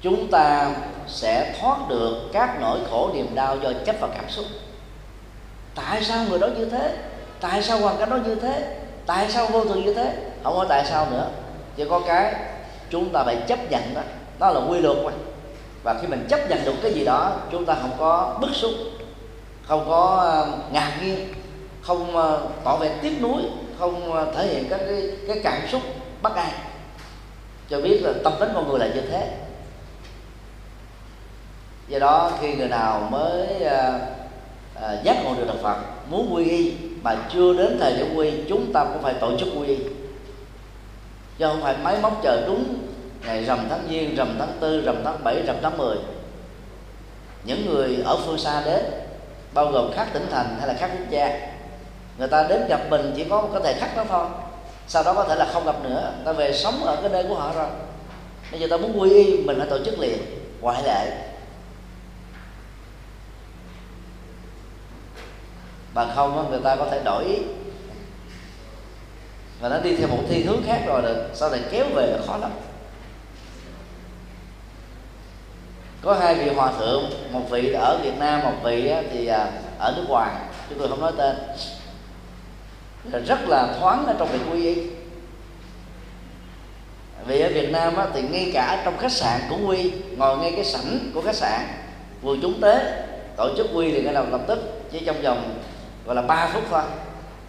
chúng 0.01 0.32
ta 0.32 0.75
sẽ 1.07 1.55
thoát 1.59 1.89
được 1.89 2.30
các 2.34 2.57
nỗi 2.61 2.80
khổ, 2.89 3.11
niềm 3.13 3.36
đau 3.36 3.57
do 3.63 3.71
chấp 3.86 3.95
vào 3.99 4.09
cảm 4.15 4.30
xúc. 4.30 4.45
Tại 5.75 6.03
sao 6.03 6.25
người 6.30 6.39
đó 6.39 6.47
như 6.47 6.65
thế? 6.65 6.97
Tại 7.41 7.63
sao 7.63 7.80
hoàn 7.80 7.97
cảnh 7.97 8.09
đó 8.09 8.17
như 8.25 8.36
thế? 8.36 8.78
Tại 9.07 9.31
sao 9.31 9.47
vô 9.47 9.63
thường 9.63 9.85
như 9.85 9.93
thế? 9.93 10.13
Không 10.43 10.55
có 10.55 10.65
tại 10.69 10.85
sao 10.85 11.07
nữa. 11.11 11.29
Chỉ 11.75 11.83
có 11.89 12.01
cái 12.07 12.35
chúng 12.89 13.09
ta 13.09 13.23
phải 13.23 13.35
chấp 13.47 13.71
nhận 13.71 13.93
đó. 13.93 14.01
Đó 14.39 14.51
là 14.51 14.61
quy 14.69 14.79
luật 14.79 14.97
mà. 15.05 15.11
Và 15.83 15.95
khi 16.01 16.07
mình 16.07 16.27
chấp 16.29 16.49
nhận 16.49 16.65
được 16.65 16.73
cái 16.83 16.93
gì 16.93 17.05
đó 17.05 17.31
chúng 17.51 17.65
ta 17.65 17.75
không 17.81 17.91
có 17.99 18.37
bức 18.41 18.49
xúc 18.53 18.71
không 19.67 19.85
có 19.87 20.17
ờ, 20.21 20.57
ngạc 20.71 20.99
nhiên 21.03 21.33
không 21.81 22.15
ờ, 22.15 22.47
tỏ 22.63 22.77
vẻ 22.77 22.95
tiếc 23.01 23.21
nuối 23.21 23.41
không 23.79 24.13
ờ, 24.13 24.33
thể 24.35 24.47
hiện 24.47 24.69
các 24.69 24.79
cái, 24.87 25.11
cái 25.27 25.39
cảm 25.43 25.67
xúc 25.67 25.81
bất 26.21 26.35
an. 26.35 26.51
Cho 27.69 27.81
biết 27.81 28.01
là 28.03 28.13
tâm 28.23 28.33
tính 28.39 28.49
con 28.55 28.69
người 28.69 28.79
là 28.79 28.87
như 28.87 29.01
thế. 29.01 29.37
Do 31.87 31.99
đó 31.99 32.31
khi 32.41 32.55
người 32.55 32.67
nào 32.67 33.07
mới 33.11 33.47
uh, 33.65 34.01
uh, 34.75 35.03
giác 35.03 35.23
ngộ 35.23 35.35
được 35.35 35.45
đạo 35.47 35.55
Phật 35.63 35.77
muốn 36.09 36.35
quy 36.35 36.49
y 36.49 36.73
mà 37.03 37.15
chưa 37.33 37.53
đến 37.53 37.77
thời 37.79 37.93
điểm 37.93 38.15
quy, 38.15 38.31
chúng 38.49 38.73
ta 38.73 38.83
cũng 38.83 39.01
phải 39.01 39.13
tổ 39.13 39.37
chức 39.39 39.47
quy. 39.59 39.77
Chứ 41.37 41.45
không 41.47 41.61
phải 41.61 41.75
máy 41.83 41.97
móc 42.01 42.23
chờ 42.23 42.43
đúng 42.47 42.63
ngày 43.25 43.43
rằm 43.43 43.59
tháng 43.69 43.87
giêng, 43.89 44.15
rằm 44.15 44.35
tháng 44.39 44.51
tư, 44.59 44.81
rằm 44.81 44.95
tháng 45.03 45.23
bảy, 45.23 45.43
rằm 45.47 45.55
tháng 45.61 45.77
10 45.77 45.97
những 47.43 47.65
người 47.65 47.97
ở 48.05 48.17
phương 48.25 48.37
xa 48.37 48.61
đến, 48.65 48.83
bao 49.53 49.71
gồm 49.71 49.91
khác 49.95 50.07
tỉnh 50.13 50.25
thành 50.31 50.55
hay 50.59 50.67
là 50.67 50.73
khác 50.73 50.89
quốc 50.93 51.09
gia, 51.09 51.39
người 52.17 52.27
ta 52.27 52.47
đến 52.49 52.61
gặp 52.69 52.81
mình 52.89 53.13
chỉ 53.15 53.23
có 53.23 53.49
có 53.53 53.59
thể 53.59 53.73
khắc 53.73 53.97
đó 53.97 54.05
thôi. 54.09 54.25
Sau 54.87 55.03
đó 55.03 55.13
có 55.13 55.23
thể 55.23 55.35
là 55.35 55.45
không 55.53 55.65
gặp 55.65 55.75
nữa. 55.83 56.11
Ta 56.25 56.31
về 56.31 56.53
sống 56.53 56.83
ở 56.83 56.95
cái 56.95 57.09
nơi 57.09 57.25
của 57.29 57.35
họ 57.35 57.51
rồi. 57.55 57.67
Bây 58.51 58.59
giờ 58.59 58.67
ta 58.69 58.77
muốn 58.77 59.01
quy 59.01 59.09
y, 59.09 59.37
mình 59.37 59.57
phải 59.59 59.67
tổ 59.69 59.77
chức 59.85 59.99
liền 59.99 60.17
ngoại 60.61 60.83
lệ. 60.83 61.26
Bằng 65.97 66.11
không 66.15 66.49
người 66.49 66.59
ta 66.63 66.75
có 66.75 66.87
thể 66.91 67.01
đổi 67.05 67.25
ý. 67.25 67.35
Và 69.59 69.69
nó 69.69 69.79
đi 69.79 69.95
theo 69.95 70.07
một 70.07 70.23
thiên 70.29 70.47
hướng 70.47 70.63
khác 70.67 70.81
rồi 70.85 71.01
được 71.01 71.29
sau 71.33 71.49
này 71.49 71.59
kéo 71.71 71.85
về 71.95 72.07
là 72.07 72.17
khó 72.27 72.37
lắm. 72.37 72.51
Có 76.01 76.13
hai 76.13 76.35
vị 76.35 76.49
hòa 76.49 76.73
thượng, 76.79 77.03
một 77.31 77.49
vị 77.49 77.71
ở 77.71 77.99
việt 78.03 78.17
nam, 78.19 78.41
một 78.43 78.53
vị 78.63 78.91
thì 79.11 79.27
à, 79.27 79.51
ở 79.79 79.93
nước 79.97 80.03
ngoài. 80.07 80.31
Chúng 80.69 80.79
tôi 80.79 80.89
không 80.89 81.01
nói 81.01 81.11
tên. 81.17 81.35
Là 83.11 83.19
rất 83.19 83.39
là 83.47 83.75
thoáng 83.79 84.05
ở 84.07 84.15
trong 84.19 84.29
việc 84.31 84.41
quy 84.51 84.75
y. 84.75 84.83
Vì 87.25 87.41
ở 87.41 87.49
Việt 87.53 87.69
Nam 87.71 87.95
thì 88.13 88.21
ngay 88.21 88.51
cả 88.53 88.81
trong 88.85 88.97
khách 88.97 89.11
sạn 89.11 89.41
cũng 89.49 89.67
quy, 89.67 89.91
ngồi 90.17 90.37
ngay 90.37 90.51
cái 90.55 90.65
sảnh 90.65 91.11
của 91.13 91.21
khách 91.21 91.35
sạn, 91.35 91.61
vừa 92.21 92.35
chúng 92.41 92.61
tế, 92.61 93.03
tổ 93.37 93.49
chức 93.57 93.67
quy 93.73 93.91
thì 93.91 94.01
ngay 94.01 94.13
đầu 94.13 94.25
lập 94.31 94.41
tức, 94.47 94.81
chỉ 94.91 94.99
trong 95.05 95.21
vòng 95.21 95.59
gọi 96.07 96.15
là 96.15 96.21
ba 96.21 96.49
phút 96.53 96.63
thôi. 96.69 96.81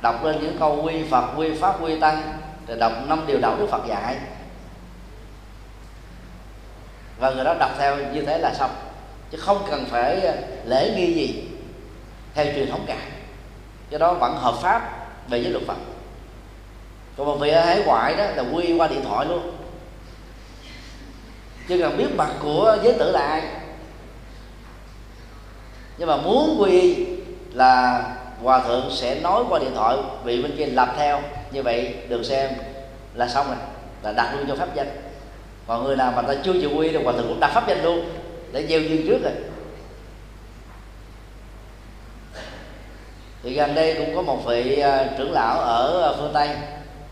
Đọc 0.03 0.25
lên 0.25 0.41
những 0.41 0.57
câu 0.59 0.83
quy 0.83 1.03
Phật, 1.11 1.33
quy 1.37 1.55
Pháp, 1.61 1.83
quy 1.83 2.01
Tăng, 2.01 2.39
rồi 2.69 2.79
đọc 2.79 2.93
năm 3.07 3.25
điều 3.27 3.41
đạo 3.41 3.57
Đức 3.59 3.67
Phật 3.71 3.87
dạy. 3.89 4.17
Và 7.19 7.31
người 7.31 7.45
đó 7.45 7.55
đọc 7.55 7.71
theo 7.79 7.97
như 7.97 8.23
thế 8.23 8.39
là 8.39 8.55
xong. 8.55 8.71
Chứ 9.31 9.39
không 9.39 9.63
cần 9.71 9.85
phải 9.91 10.37
lễ 10.65 10.95
nghi 10.97 11.15
gì. 11.15 11.49
Theo 12.35 12.47
truyền 12.55 12.71
thống 12.71 12.85
cả. 12.87 12.99
Do 13.91 13.99
đó 13.99 14.15
vẫn 14.15 14.37
hợp 14.37 14.55
pháp 14.63 15.09
về 15.29 15.43
giới 15.43 15.53
luật 15.53 15.65
Phật. 15.67 15.77
Còn 17.17 17.27
một 17.27 17.37
vị 17.37 17.51
ở 17.51 17.65
hải 17.65 17.83
ngoại 17.83 18.17
đó 18.17 18.25
là 18.25 18.45
quy 18.53 18.77
qua 18.79 18.89
điện 18.89 19.05
thoại 19.05 19.27
luôn. 19.27 19.53
Chứ 21.69 21.79
cần 21.83 21.97
biết 21.97 22.09
mặt 22.17 22.31
của 22.43 22.77
giới 22.83 22.93
tử 22.93 23.11
là 23.11 23.21
ai? 23.21 23.43
Nhưng 25.99 26.09
mà 26.09 26.17
muốn 26.17 26.57
quy 26.61 27.07
là 27.53 28.05
hòa 28.43 28.61
thượng 28.61 28.91
sẽ 28.91 29.21
nói 29.21 29.45
qua 29.49 29.59
điện 29.59 29.75
thoại, 29.75 29.97
vị 30.25 30.43
bên 30.43 30.57
kia 30.57 30.67
làm 30.67 30.89
theo. 30.97 31.21
Như 31.51 31.63
vậy 31.63 31.95
được 32.09 32.23
xem 32.23 32.51
là 33.15 33.29
xong 33.29 33.47
rồi, 33.47 33.57
là 34.03 34.13
đặt 34.13 34.35
luôn 34.37 34.47
cho 34.49 34.57
pháp 34.57 34.75
danh. 34.75 34.89
Còn 35.67 35.85
người 35.85 35.97
nào 35.97 36.13
mà 36.17 36.23
ta 36.23 36.35
chưa 36.45 36.53
chịu 36.53 36.71
quy 36.77 36.89
thì 36.89 37.05
hòa 37.05 37.13
thượng 37.13 37.29
cũng 37.29 37.41
đặt 37.41 37.51
pháp 37.55 37.69
danh 37.69 37.83
luôn. 37.83 38.05
Để 38.53 38.67
gieo 38.67 38.81
duyên 38.81 39.07
trước 39.07 39.19
rồi. 39.23 39.33
Thì 43.43 43.55
gần 43.55 43.75
đây 43.75 43.95
cũng 43.95 44.17
có 44.17 44.23
một 44.23 44.41
vị 44.47 44.79
à, 44.79 45.09
trưởng 45.19 45.33
lão 45.33 45.59
ở 45.61 46.15
phương 46.19 46.31
tây 46.35 46.49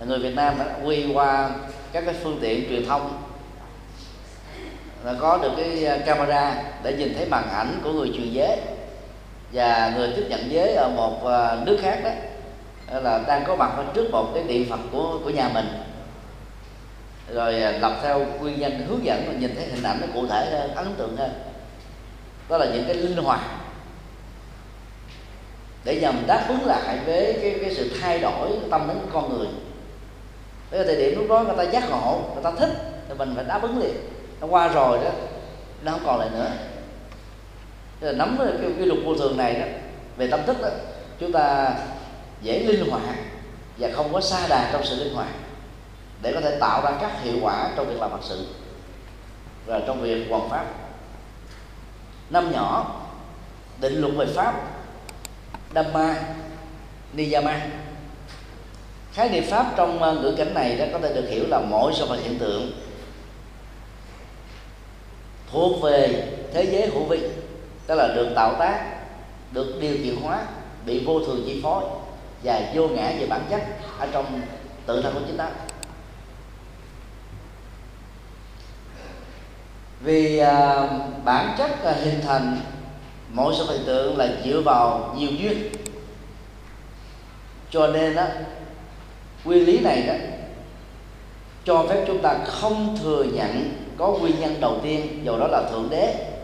là 0.00 0.06
người 0.06 0.18
việt 0.18 0.34
nam 0.34 0.54
đã 0.58 0.64
quy 0.84 1.12
qua 1.12 1.50
các 1.92 2.04
cái 2.04 2.14
phương 2.22 2.38
tiện 2.40 2.68
truyền 2.68 2.86
thông. 2.86 3.22
Là 5.04 5.14
có 5.20 5.38
được 5.42 5.52
cái 5.56 5.86
à, 5.86 5.98
camera 6.06 6.62
để 6.82 6.92
nhìn 6.92 7.14
thấy 7.14 7.26
màn 7.26 7.48
ảnh 7.50 7.80
của 7.84 7.92
người 7.92 8.12
truyền 8.16 8.32
giới 8.32 8.56
và 9.56 9.92
người 9.96 10.12
tiếp 10.16 10.24
nhận 10.28 10.52
giới 10.52 10.74
ở 10.74 10.88
một 10.88 11.26
à, 11.26 11.56
nước 11.66 11.78
khác 11.82 12.00
đó 12.04 12.10
là 13.00 13.20
đang 13.26 13.44
có 13.46 13.56
mặt 13.56 13.70
ở 13.76 13.84
trước 13.94 14.10
một 14.10 14.30
cái 14.34 14.42
điện 14.42 14.66
phật 14.70 14.80
của 14.92 15.18
của 15.24 15.30
nhà 15.30 15.48
mình. 15.48 15.66
Rồi 17.32 17.62
à, 17.62 17.70
lập 17.70 17.92
theo 18.02 18.26
quy 18.40 18.54
danh 18.54 18.86
hướng 18.86 19.04
dẫn 19.04 19.24
và 19.26 19.32
nhìn 19.32 19.54
thấy 19.56 19.64
hình 19.64 19.82
ảnh 19.82 19.98
nó 20.00 20.06
cụ 20.14 20.26
thể 20.26 20.46
hơn 20.50 20.74
ấn 20.74 20.94
tượng 20.94 21.16
hơn. 21.16 21.30
Đó 22.48 22.58
là 22.58 22.66
những 22.66 22.84
cái 22.86 22.94
linh 22.94 23.16
hoạt 23.16 23.40
để 25.84 26.00
nhằm 26.00 26.26
đáp 26.26 26.44
ứng 26.48 26.66
lại 26.66 26.98
với 27.06 27.38
cái, 27.42 27.58
cái 27.60 27.74
sự 27.74 27.90
thay 28.00 28.18
đổi 28.18 28.50
tâm 28.70 28.88
tính 28.88 29.06
con 29.12 29.38
người. 29.38 29.48
Cái 30.70 30.84
thời 30.84 30.96
điểm 30.96 31.18
lúc 31.18 31.28
đó 31.28 31.44
người 31.44 31.56
ta 31.56 31.72
giác 31.72 31.90
ngộ 31.90 32.20
người 32.34 32.42
ta 32.42 32.50
thích 32.50 32.70
thì 33.08 33.14
mình 33.14 33.32
phải 33.36 33.44
đáp 33.44 33.62
ứng 33.62 33.78
liền. 33.78 33.96
Nó 34.40 34.46
qua 34.46 34.68
rồi 34.68 34.98
đó 35.04 35.10
nó 35.82 35.92
không 35.92 36.02
còn 36.06 36.20
lại 36.20 36.28
nữa. 36.32 36.50
Thế 38.00 38.06
là 38.06 38.12
nắm 38.12 38.36
cái, 38.38 38.48
cái, 38.78 38.86
luật 38.86 39.00
vô 39.04 39.14
thường 39.14 39.36
này 39.36 39.54
đó 39.54 39.66
về 40.16 40.28
tâm 40.30 40.40
thức 40.46 40.56
đó 40.62 40.68
chúng 41.20 41.32
ta 41.32 41.74
dễ 42.42 42.58
linh 42.58 42.90
hoạt 42.90 43.16
và 43.78 43.88
không 43.94 44.12
có 44.12 44.20
xa 44.20 44.48
đà 44.48 44.70
trong 44.72 44.84
sự 44.84 45.04
linh 45.04 45.14
hoạt 45.14 45.28
để 46.22 46.32
có 46.32 46.40
thể 46.40 46.58
tạo 46.60 46.82
ra 46.84 46.90
các 47.00 47.22
hiệu 47.22 47.36
quả 47.42 47.70
trong 47.76 47.88
việc 47.88 48.00
làm 48.00 48.10
phật 48.10 48.20
sự 48.22 48.46
và 49.66 49.80
trong 49.86 50.02
việc 50.02 50.26
hoàn 50.30 50.50
pháp. 50.50 50.64
Năm 52.30 52.52
nhỏ 52.52 53.00
định 53.80 54.00
luật 54.00 54.14
về 54.14 54.26
pháp 54.26 54.54
Dhamma 55.74 56.14
Niyama. 57.12 57.66
Khái 59.12 59.28
niệm 59.28 59.44
pháp 59.50 59.72
trong 59.76 60.02
à, 60.02 60.12
ngữ 60.12 60.34
cảnh 60.38 60.54
này 60.54 60.76
đó 60.76 60.84
có 60.92 60.98
thể 60.98 61.14
được 61.14 61.28
hiểu 61.28 61.44
là 61.48 61.60
mỗi 61.60 61.92
sự 61.96 62.06
vật 62.06 62.18
hiện 62.22 62.38
tượng 62.38 62.72
thuộc 65.52 65.82
về 65.82 66.28
thế 66.54 66.64
giới 66.64 66.86
hữu 66.86 67.04
vi 67.04 67.20
tức 67.86 67.94
là 67.94 68.08
được 68.14 68.28
tạo 68.34 68.54
tác 68.58 68.96
được 69.52 69.76
điều 69.80 69.96
chuyển 69.96 70.20
hóa 70.22 70.42
bị 70.86 71.04
vô 71.04 71.20
thường 71.20 71.42
chi 71.46 71.60
phối 71.62 71.84
và 72.42 72.60
vô 72.74 72.88
ngã 72.88 73.12
về 73.18 73.26
bản 73.26 73.40
chất 73.50 73.62
ở 73.98 74.06
trong 74.12 74.40
tự 74.86 75.02
thân 75.02 75.14
của 75.14 75.20
chúng 75.28 75.36
ta. 75.36 75.48
vì 80.00 80.38
à, 80.38 80.88
bản 81.24 81.54
chất 81.58 81.84
à, 81.84 81.92
hình 81.92 82.20
thành 82.26 82.56
mỗi 83.32 83.54
sự 83.58 83.66
hiện 83.70 83.82
tượng 83.86 84.16
là 84.16 84.28
dựa 84.44 84.60
vào 84.60 85.14
nhiều 85.18 85.30
duyên 85.30 85.72
cho 87.70 87.86
nên 87.86 88.14
đó 88.14 88.24
quy 89.44 89.60
lý 89.60 89.78
này 89.78 90.02
đó 90.06 90.14
cho 91.64 91.86
phép 91.88 92.04
chúng 92.06 92.22
ta 92.22 92.34
không 92.44 92.96
thừa 93.02 93.24
nhận 93.32 93.70
có 93.98 94.08
nguyên 94.08 94.40
nhân 94.40 94.54
đầu 94.60 94.78
tiên 94.82 95.22
dầu 95.24 95.38
đó 95.38 95.46
là 95.46 95.62
thượng 95.70 95.88
đế 95.90 96.35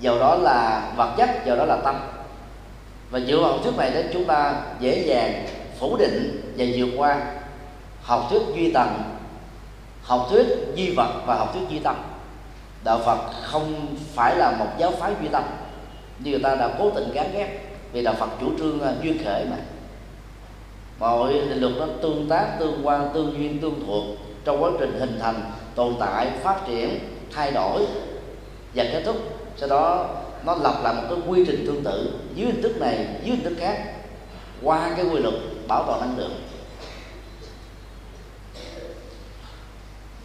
dầu 0.00 0.18
đó 0.18 0.34
là 0.34 0.92
vật 0.96 1.14
chất, 1.16 1.30
dầu 1.46 1.56
đó 1.56 1.64
là 1.64 1.76
tâm. 1.76 1.94
Và 3.10 3.20
dựa 3.20 3.40
vào 3.40 3.58
thuyết 3.58 3.76
này 3.76 3.90
đó, 3.90 4.00
chúng 4.12 4.24
ta 4.24 4.54
dễ 4.80 5.04
dàng 5.06 5.46
phủ 5.78 5.96
định 5.96 6.40
và 6.58 6.64
vượt 6.76 6.88
qua 6.96 7.20
học 8.02 8.26
thuyết 8.30 8.42
duy 8.54 8.72
tầng 8.72 9.02
học 10.02 10.26
thuyết 10.30 10.46
duy 10.74 10.94
vật 10.96 11.22
và 11.26 11.34
học 11.34 11.50
thuyết 11.54 11.68
duy 11.70 11.78
tâm. 11.78 11.96
Đạo 12.84 13.00
phật 13.06 13.18
không 13.42 13.86
phải 14.14 14.36
là 14.36 14.50
một 14.50 14.66
giáo 14.78 14.92
phái 15.00 15.12
duy 15.22 15.28
tâm 15.28 15.44
như 16.18 16.30
người 16.30 16.40
ta 16.42 16.54
đã 16.54 16.68
cố 16.78 16.90
tình 16.90 17.12
gán 17.12 17.32
ghép 17.32 17.48
vì 17.92 18.02
đạo 18.02 18.14
phật 18.18 18.28
chủ 18.40 18.50
trương 18.58 18.82
à, 18.82 18.92
duyên 19.02 19.24
khởi 19.24 19.44
mà. 19.44 19.56
Mọi 20.98 21.32
định 21.32 21.60
luật 21.60 21.72
nó 21.78 21.86
tương 22.02 22.28
tác, 22.28 22.46
tương 22.58 22.86
quan, 22.86 23.10
tương 23.14 23.32
duyên, 23.32 23.58
tương 23.60 23.86
thuộc 23.86 24.04
trong 24.44 24.62
quá 24.62 24.70
trình 24.80 24.98
hình 25.00 25.18
thành, 25.22 25.50
tồn 25.74 25.94
tại, 26.00 26.30
phát 26.42 26.60
triển, 26.66 26.98
thay 27.34 27.50
đổi 27.50 27.86
và 28.74 28.84
kết 28.92 29.02
thúc 29.06 29.16
sau 29.56 29.68
đó 29.68 30.08
nó 30.44 30.54
lặp 30.54 30.74
lại 30.82 30.94
một 30.94 31.02
cái 31.08 31.18
quy 31.26 31.44
trình 31.46 31.64
tương 31.66 31.84
tự 31.84 32.20
dưới 32.34 32.46
hình 32.46 32.62
thức 32.62 32.80
này 32.80 33.06
dưới 33.22 33.36
hình 33.36 33.44
thức 33.44 33.54
khác 33.60 33.84
qua 34.62 34.90
cái 34.96 35.06
quy 35.06 35.18
luật 35.18 35.34
bảo 35.68 35.84
toàn 35.86 36.00
năng 36.00 36.18
lượng. 36.18 36.40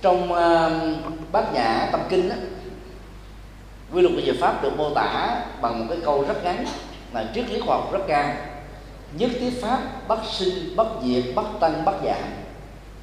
Trong 0.02 0.32
uh, 0.32 1.32
bát 1.32 1.54
nhã 1.54 1.90
tâm 1.92 2.02
kinh 2.10 2.30
đó, 2.30 2.36
quy 3.94 4.02
luật 4.02 4.16
của 4.16 4.22
giờ 4.22 4.34
pháp 4.42 4.64
được 4.64 4.78
mô 4.78 4.94
tả 4.94 5.42
bằng 5.62 5.80
một 5.80 5.86
cái 5.90 5.98
câu 6.06 6.26
rất 6.28 6.44
ngắn 6.44 6.66
là 7.14 7.26
triết 7.36 7.50
lý 7.50 7.60
khoa 7.60 7.76
học 7.76 7.92
rất 7.92 8.00
cao. 8.08 8.34
Nhất 9.14 9.30
thiết 9.40 9.62
pháp 9.62 10.08
bất 10.08 10.20
sinh 10.32 10.76
bất 10.76 10.88
diệt 11.04 11.24
bất 11.36 11.46
tăng 11.60 11.86
bất 11.86 11.96
giảm. 12.06 12.24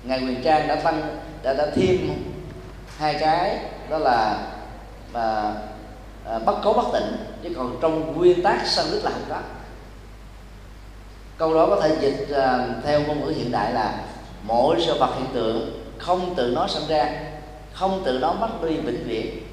Ngài 0.02 0.20
quyền 0.20 0.42
trang 0.42 0.68
đã 0.68 0.74
tăng 0.74 1.18
đã 1.42 1.52
đã 1.52 1.66
thêm 1.74 2.08
hai 2.98 3.14
cái 3.14 3.58
đó 3.90 3.98
là 3.98 4.46
và 5.12 5.54
Ờ, 6.26 6.38
bất 6.38 6.56
cố 6.64 6.72
bất 6.72 6.86
tỉnh 6.92 7.16
chứ 7.42 7.50
còn 7.56 7.76
trong 7.82 8.16
nguyên 8.16 8.42
tắc 8.42 8.66
sanh 8.66 8.86
đức 8.90 9.00
là 9.04 9.10
không 9.10 9.24
có. 9.28 9.36
Câu 11.38 11.54
đó 11.54 11.66
có 11.70 11.80
thể 11.80 11.96
dịch 12.00 12.26
ờ, 12.30 12.68
theo 12.84 13.00
ngôn 13.00 13.20
ngữ 13.20 13.32
hiện 13.36 13.52
đại 13.52 13.72
là 13.72 13.98
mỗi 14.42 14.76
sự 14.86 14.94
vật 14.98 15.10
hiện 15.18 15.26
tượng 15.34 15.82
không 15.98 16.34
tự 16.34 16.52
nó 16.54 16.66
sinh 16.68 16.88
ra 16.88 17.10
không 17.72 18.02
tự 18.04 18.18
nó 18.18 18.32
mất 18.32 18.62
đi 18.62 18.76
vĩnh 18.76 19.04
viễn 19.06 19.46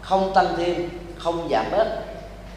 không 0.00 0.34
tăng 0.34 0.46
thêm 0.56 0.88
không 1.18 1.48
giảm 1.50 1.66
bớt. 1.70 2.02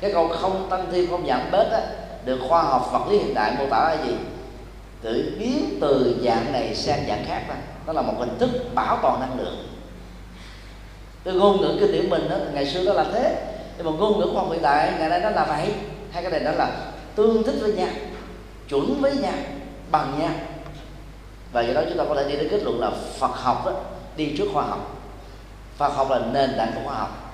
Cái 0.01 0.11
câu 0.13 0.27
không 0.27 0.67
tăng 0.69 0.85
thêm 0.91 1.07
không 1.09 1.27
giảm 1.27 1.41
bớt 1.51 1.71
á, 1.71 1.81
được 2.25 2.39
khoa 2.49 2.63
học 2.63 2.89
vật 2.91 3.11
lý 3.11 3.17
hiện 3.17 3.33
đại 3.33 3.55
mô 3.59 3.65
tả 3.69 3.77
là 3.77 4.05
gì? 4.05 4.15
Tự 5.01 5.35
biến 5.39 5.77
từ 5.81 6.21
dạng 6.25 6.51
này 6.51 6.75
sang 6.75 7.05
dạng 7.07 7.25
khác 7.27 7.43
đó. 7.49 7.55
đó 7.85 7.93
là 7.93 8.01
một 8.01 8.13
hình 8.19 8.37
thức 8.39 8.49
bảo 8.75 8.99
toàn 9.01 9.19
năng 9.19 9.39
lượng 9.39 9.68
cái 11.23 11.33
ngôn 11.33 11.61
ngữ 11.61 11.77
kinh 11.79 11.91
điển 11.91 12.09
mình 12.09 12.29
đó, 12.29 12.35
ngày 12.53 12.65
xưa 12.65 12.83
nó 12.83 12.93
là 12.93 13.05
thế. 13.13 13.35
Nhưng 13.77 13.85
mà 13.85 13.91
ngôn 13.91 14.19
ngữ 14.19 14.27
khoa 14.33 14.41
học 14.41 14.51
hiện 14.51 14.61
đại 14.61 14.93
ngày 14.99 15.09
nay 15.09 15.19
nó 15.19 15.29
là 15.29 15.45
vậy. 15.45 15.73
Hai 16.11 16.23
cái 16.23 16.31
này 16.31 16.39
đó 16.39 16.51
là 16.51 16.69
tương 17.15 17.43
thích 17.43 17.55
với 17.61 17.73
nhau 17.73 17.89
chuẩn 18.69 19.01
với 19.01 19.17
nhau 19.17 19.33
bằng 19.91 20.19
nhau. 20.19 20.31
Và 21.51 21.61
do 21.61 21.73
đó 21.73 21.81
chúng 21.89 21.97
ta 21.97 22.03
có 22.09 22.15
thể 22.15 22.29
đi 22.29 22.35
đến 22.35 22.47
kết 22.51 22.63
luận 22.63 22.79
là 22.79 22.91
Phật 23.19 23.31
học 23.33 23.65
đó, 23.65 23.71
đi 24.15 24.35
trước 24.37 24.45
khoa 24.53 24.63
học. 24.63 24.97
Phật 25.77 25.89
học 25.89 26.11
là 26.11 26.19
nền 26.33 26.53
tảng 26.57 26.71
của 26.75 26.81
khoa 26.85 26.93
học. 26.99 27.33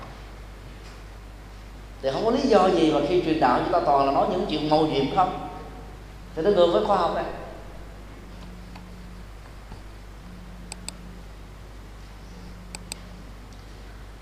Thì 2.01 2.09
không 2.13 2.25
có 2.25 2.31
lý 2.31 2.41
do 2.41 2.67
gì 2.67 2.91
mà 2.91 2.99
khi 3.09 3.21
truyền 3.25 3.39
đạo 3.39 3.59
chúng 3.63 3.73
ta 3.73 3.79
toàn 3.85 4.05
là 4.05 4.11
nói 4.11 4.27
những 4.31 4.45
chuyện 4.49 4.69
màu 4.69 4.85
nhiệm 4.85 5.15
không? 5.15 5.47
Thì 6.35 6.41
nó 6.41 6.49
ngược 6.49 6.67
với 6.67 6.85
khoa 6.85 6.97
học 6.97 7.15
này 7.15 7.25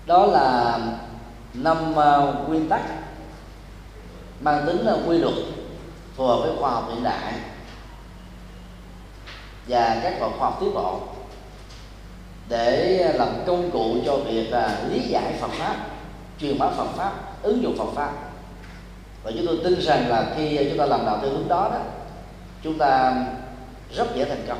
đó 0.06 0.26
là 0.26 0.78
năm 1.54 1.94
ờ, 1.94 2.36
uh, 2.42 2.48
nguyên 2.48 2.68
tắc 2.68 2.80
mang 4.40 4.66
tính 4.66 4.80
là 4.80 4.96
quy 5.06 5.18
luật 5.18 5.34
phù 6.16 6.26
hợp 6.26 6.36
với 6.36 6.52
khoa 6.60 6.70
học 6.70 6.88
hiện 6.88 7.02
đại 7.02 7.32
và 9.68 10.00
các 10.02 10.20
loại 10.20 10.32
khoa 10.38 10.50
học 10.50 10.58
tiến 10.60 10.74
bộ 10.74 11.00
để 12.48 12.98
làm 13.14 13.28
công 13.46 13.70
cụ 13.70 13.96
cho 14.06 14.16
việc 14.16 14.48
uh, 14.48 14.92
lý 14.92 15.00
giải 15.00 15.34
Phật 15.40 15.50
pháp 15.50 15.76
truyền 16.40 16.58
bá 16.58 16.68
Phật 16.68 16.88
pháp 16.96 17.12
ứng 17.42 17.62
dụng 17.62 17.76
Phật 17.78 17.92
pháp. 17.94 18.12
Và 19.22 19.30
chúng 19.36 19.46
tôi 19.46 19.58
tin 19.64 19.80
rằng 19.80 20.08
là 20.08 20.32
khi 20.36 20.68
chúng 20.68 20.78
ta 20.78 20.86
làm 20.86 21.06
đạo 21.06 21.18
theo 21.22 21.30
hướng 21.30 21.48
đó 21.48 21.70
đó 21.72 21.80
chúng 22.62 22.78
ta 22.78 23.16
rất 23.94 24.14
dễ 24.14 24.24
thành 24.24 24.44
công. 24.48 24.58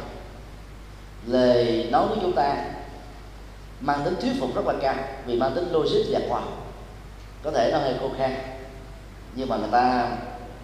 Lời 1.27 1.89
nói 1.91 2.07
của 2.09 2.17
chúng 2.23 2.33
ta 2.33 2.57
mang 3.85 4.05
tính 4.05 4.15
thuyết 4.21 4.33
phục 4.41 4.55
rất 4.55 4.67
là 4.67 4.75
cao 4.83 4.95
vì 5.27 5.37
mang 5.37 5.53
tính 5.55 5.73
logic 5.73 6.11
và 6.11 6.21
khoa 6.29 6.43
có 7.43 7.51
thể 7.51 7.71
nó 7.73 7.79
hơi 7.79 7.95
khô 8.01 8.11
khan 8.19 8.33
nhưng 9.35 9.49
mà 9.49 9.57
người 9.57 9.71
ta 9.73 10.09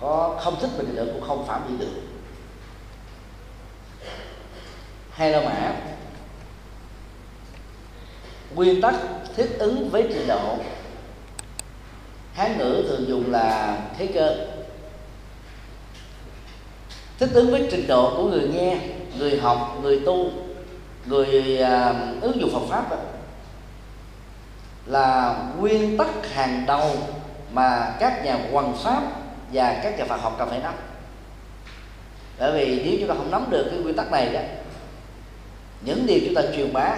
có 0.01 0.39
không 0.41 0.57
thích 0.61 0.71
mình 0.79 0.95
nữa 0.95 1.07
cũng 1.12 1.29
không 1.29 1.47
phạm 1.47 1.62
vi 1.68 1.85
được. 1.85 2.01
Hay 5.11 5.31
là 5.31 5.41
mã? 5.41 5.75
Nguyên 8.55 8.81
tắc 8.81 8.95
thích 9.37 9.51
ứng 9.59 9.91
với 9.91 10.07
trình 10.12 10.27
độ. 10.29 10.57
Hán 12.35 12.59
ngữ 12.59 12.85
thường 12.89 13.09
dùng 13.09 13.33
là 13.33 13.79
thế 13.99 14.07
cơ. 14.07 14.47
Thích 17.18 17.31
ứng 17.35 17.51
với 17.51 17.68
trình 17.71 17.87
độ 17.87 18.16
của 18.16 18.25
người 18.25 18.49
nghe 18.49 18.79
người 19.18 19.39
học 19.39 19.79
người 19.83 20.01
tu 20.07 20.31
người 21.07 21.59
uh, 21.62 22.23
ứng 22.23 22.41
dụng 22.41 22.51
Phật 22.53 22.66
pháp 22.68 22.91
đó, 22.91 22.97
là 24.91 25.36
nguyên 25.59 25.97
tắc 25.99 26.09
hàng 26.34 26.64
đầu 26.66 26.91
mà 27.53 27.95
các 28.01 28.24
nhà 28.24 28.38
hoằng 28.53 28.76
pháp 28.84 29.03
và 29.53 29.80
các 29.82 29.99
nhà 29.99 30.05
Phật 30.05 30.16
học 30.16 30.36
cần 30.38 30.49
phải 30.51 30.59
nắm. 30.59 30.74
Bởi 32.38 32.53
vì 32.53 32.82
nếu 32.84 32.97
chúng 33.01 33.09
ta 33.09 33.14
không 33.14 33.30
nắm 33.30 33.45
được 33.51 33.66
cái 33.70 33.78
nguyên 33.78 33.97
tắc 33.97 34.12
này 34.12 34.32
đó 34.32 34.41
những 35.80 36.07
điều 36.07 36.18
chúng 36.24 36.34
ta 36.34 36.43
truyền 36.57 36.72
bá 36.72 36.97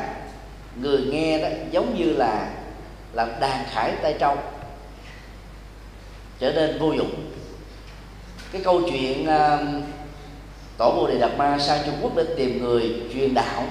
người 0.77 1.01
nghe 1.01 1.43
đó 1.43 1.49
giống 1.71 1.99
như 1.99 2.13
là 2.13 2.49
là 3.13 3.27
đàn 3.41 3.65
khải 3.71 3.93
tay 4.03 4.15
trong 4.19 4.39
trở 6.39 6.53
nên 6.53 6.79
vô 6.79 6.93
dụng. 6.93 7.33
Cái 8.53 8.63
câu 8.65 8.83
chuyện 8.91 9.29
uh, 9.29 9.85
tổ 10.77 10.93
bồ 10.97 11.07
đề 11.07 11.19
đạt 11.19 11.31
ma 11.37 11.59
sang 11.59 11.81
trung 11.87 11.95
quốc 12.03 12.13
để 12.17 12.25
tìm 12.37 12.65
người 12.65 13.03
truyền 13.15 13.35
đạo 13.35 13.65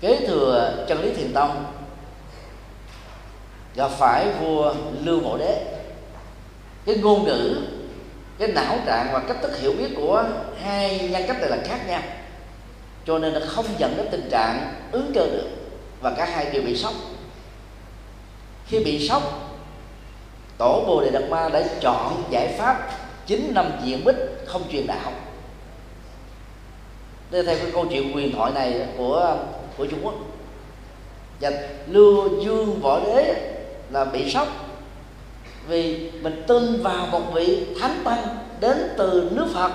kế 0.00 0.26
thừa 0.26 0.84
chân 0.88 1.00
lý 1.00 1.12
thiền 1.14 1.32
tông 1.32 1.79
gặp 3.74 3.90
phải 3.98 4.26
vua 4.40 4.74
lưu 5.02 5.20
mộ 5.20 5.38
đế. 5.38 5.64
Cái 6.86 6.96
ngôn 6.96 7.24
ngữ, 7.24 7.56
cái 8.38 8.48
não 8.48 8.78
trạng 8.86 9.08
và 9.12 9.18
cách 9.18 9.36
thức 9.42 9.60
hiểu 9.60 9.72
biết 9.78 9.88
của 9.96 10.24
hai 10.62 11.08
nhân 11.12 11.24
cách 11.28 11.40
này 11.40 11.50
là 11.50 11.58
khác 11.64 11.86
nhau. 11.86 12.02
Cho 13.06 13.18
nên 13.18 13.34
nó 13.34 13.40
không 13.46 13.66
dẫn 13.78 13.96
đến 13.96 14.06
tình 14.10 14.28
trạng 14.30 14.74
ứng 14.92 15.12
cơ 15.14 15.26
được 15.26 15.48
và 16.00 16.14
cả 16.16 16.24
hai 16.24 16.50
đều 16.50 16.62
bị 16.62 16.76
sốc. 16.76 16.92
Khi 18.66 18.84
bị 18.84 19.08
sốc, 19.08 19.22
tổ 20.58 20.84
bồ 20.86 21.00
đề 21.04 21.10
đạt 21.10 21.30
ma 21.30 21.48
đã 21.48 21.62
chọn 21.80 22.22
giải 22.30 22.54
pháp 22.58 22.90
chín 23.26 23.52
năm 23.54 23.70
diện 23.84 24.04
bích 24.04 24.16
không 24.46 24.62
truyền 24.72 24.86
đạo. 24.86 25.12
Đây 27.30 27.42
theo 27.42 27.56
cái 27.56 27.70
câu 27.72 27.86
chuyện 27.90 28.16
quyền 28.16 28.32
thoại 28.32 28.52
này 28.54 28.86
của 28.98 29.36
của 29.76 29.86
Trung 29.86 30.00
Quốc. 30.02 30.14
Và 31.40 31.50
lưu 31.86 32.42
dương 32.44 32.80
võ 32.80 33.00
đế 33.00 33.34
là 33.92 34.04
bị 34.04 34.30
sốc. 34.30 34.48
Vì 35.68 36.10
mình 36.22 36.44
tin 36.48 36.82
vào 36.82 37.06
một 37.06 37.22
vị 37.34 37.66
thánh 37.80 38.00
tăng 38.04 38.36
đến 38.60 38.76
từ 38.98 39.30
nước 39.32 39.46
Phật, 39.54 39.72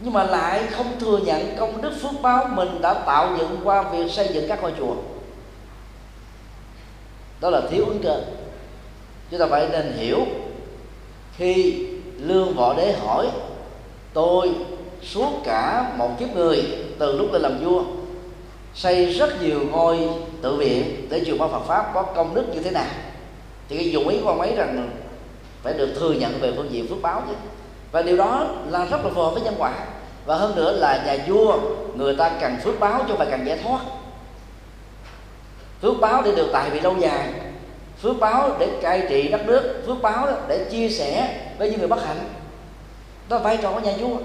nhưng 0.00 0.12
mà 0.12 0.24
lại 0.24 0.62
không 0.70 0.86
thừa 1.00 1.18
nhận 1.18 1.56
công 1.58 1.82
đức 1.82 1.92
phước 2.02 2.22
báo 2.22 2.48
mình 2.52 2.80
đã 2.82 2.94
tạo 2.94 3.36
dựng 3.38 3.60
qua 3.64 3.82
việc 3.82 4.10
xây 4.10 4.28
dựng 4.32 4.48
các 4.48 4.62
ngôi 4.62 4.72
chùa. 4.78 4.94
Đó 7.40 7.50
là 7.50 7.60
thiếu 7.70 7.84
ứng 7.84 8.00
cơ 8.02 8.22
chúng 9.30 9.40
ta 9.40 9.46
phải 9.46 9.68
nên 9.72 9.92
hiểu, 9.92 10.18
khi 11.36 11.86
lương 12.18 12.54
võ 12.54 12.74
đế 12.74 12.92
hỏi, 12.92 13.30
tôi 14.12 14.50
suốt 15.02 15.30
cả 15.44 15.92
một 15.96 16.10
kiếp 16.18 16.36
người, 16.36 16.62
từ 16.98 17.18
lúc 17.18 17.32
lên 17.32 17.42
làm 17.42 17.64
vua, 17.64 17.82
xây 18.74 19.06
rất 19.12 19.42
nhiều 19.42 19.60
ngôi 19.70 20.08
tự 20.42 20.56
viện 20.56 21.06
để 21.10 21.24
truyền 21.24 21.38
bá 21.38 21.46
Phật 21.46 21.62
pháp 21.66 21.90
có 21.94 22.02
công 22.02 22.34
đức 22.34 22.44
như 22.54 22.62
thế 22.62 22.70
nào? 22.70 22.86
Thì 23.68 23.76
cái 23.76 23.90
dụng 23.90 24.08
ý 24.08 24.18
của 24.20 24.28
ông 24.28 24.40
ấy 24.40 24.54
rằng 24.56 24.90
phải 25.62 25.74
được 25.74 25.88
thừa 25.98 26.12
nhận 26.12 26.40
về 26.40 26.52
phương 26.56 26.72
diện 26.72 26.88
phước 26.88 27.02
báo 27.02 27.22
chứ. 27.28 27.34
Và 27.92 28.02
điều 28.02 28.16
đó 28.16 28.46
là 28.68 28.84
rất 28.84 29.04
là 29.04 29.10
phù 29.14 29.22
hợp 29.22 29.30
với 29.30 29.42
nhân 29.42 29.54
quả. 29.58 29.72
Và 30.26 30.36
hơn 30.36 30.56
nữa 30.56 30.72
là 30.72 31.02
nhà 31.06 31.24
vua, 31.26 31.58
người 31.94 32.16
ta 32.16 32.30
cần 32.40 32.56
phước 32.64 32.80
báo 32.80 33.04
chứ 33.08 33.14
phải 33.18 33.26
cần 33.30 33.46
giải 33.46 33.58
thoát. 33.64 33.80
Phước 35.82 36.00
báo 36.00 36.22
để 36.22 36.34
được 36.34 36.48
tài 36.52 36.70
vị 36.70 36.80
lâu 36.80 36.96
dài. 36.98 37.32
Phước 38.02 38.18
báo 38.20 38.50
để 38.58 38.68
cai 38.82 39.06
trị 39.08 39.28
đất 39.28 39.46
nước. 39.46 39.82
Phước 39.86 40.02
báo 40.02 40.28
để 40.48 40.64
chia 40.70 40.88
sẻ 40.88 41.40
với 41.58 41.70
những 41.70 41.78
người 41.78 41.88
bất 41.88 42.04
hạnh. 42.06 42.18
Đó 43.28 43.36
là 43.36 43.42
vai 43.42 43.58
trò 43.62 43.72
của 43.72 43.80
nhà 43.80 43.92
vua. 44.00 44.16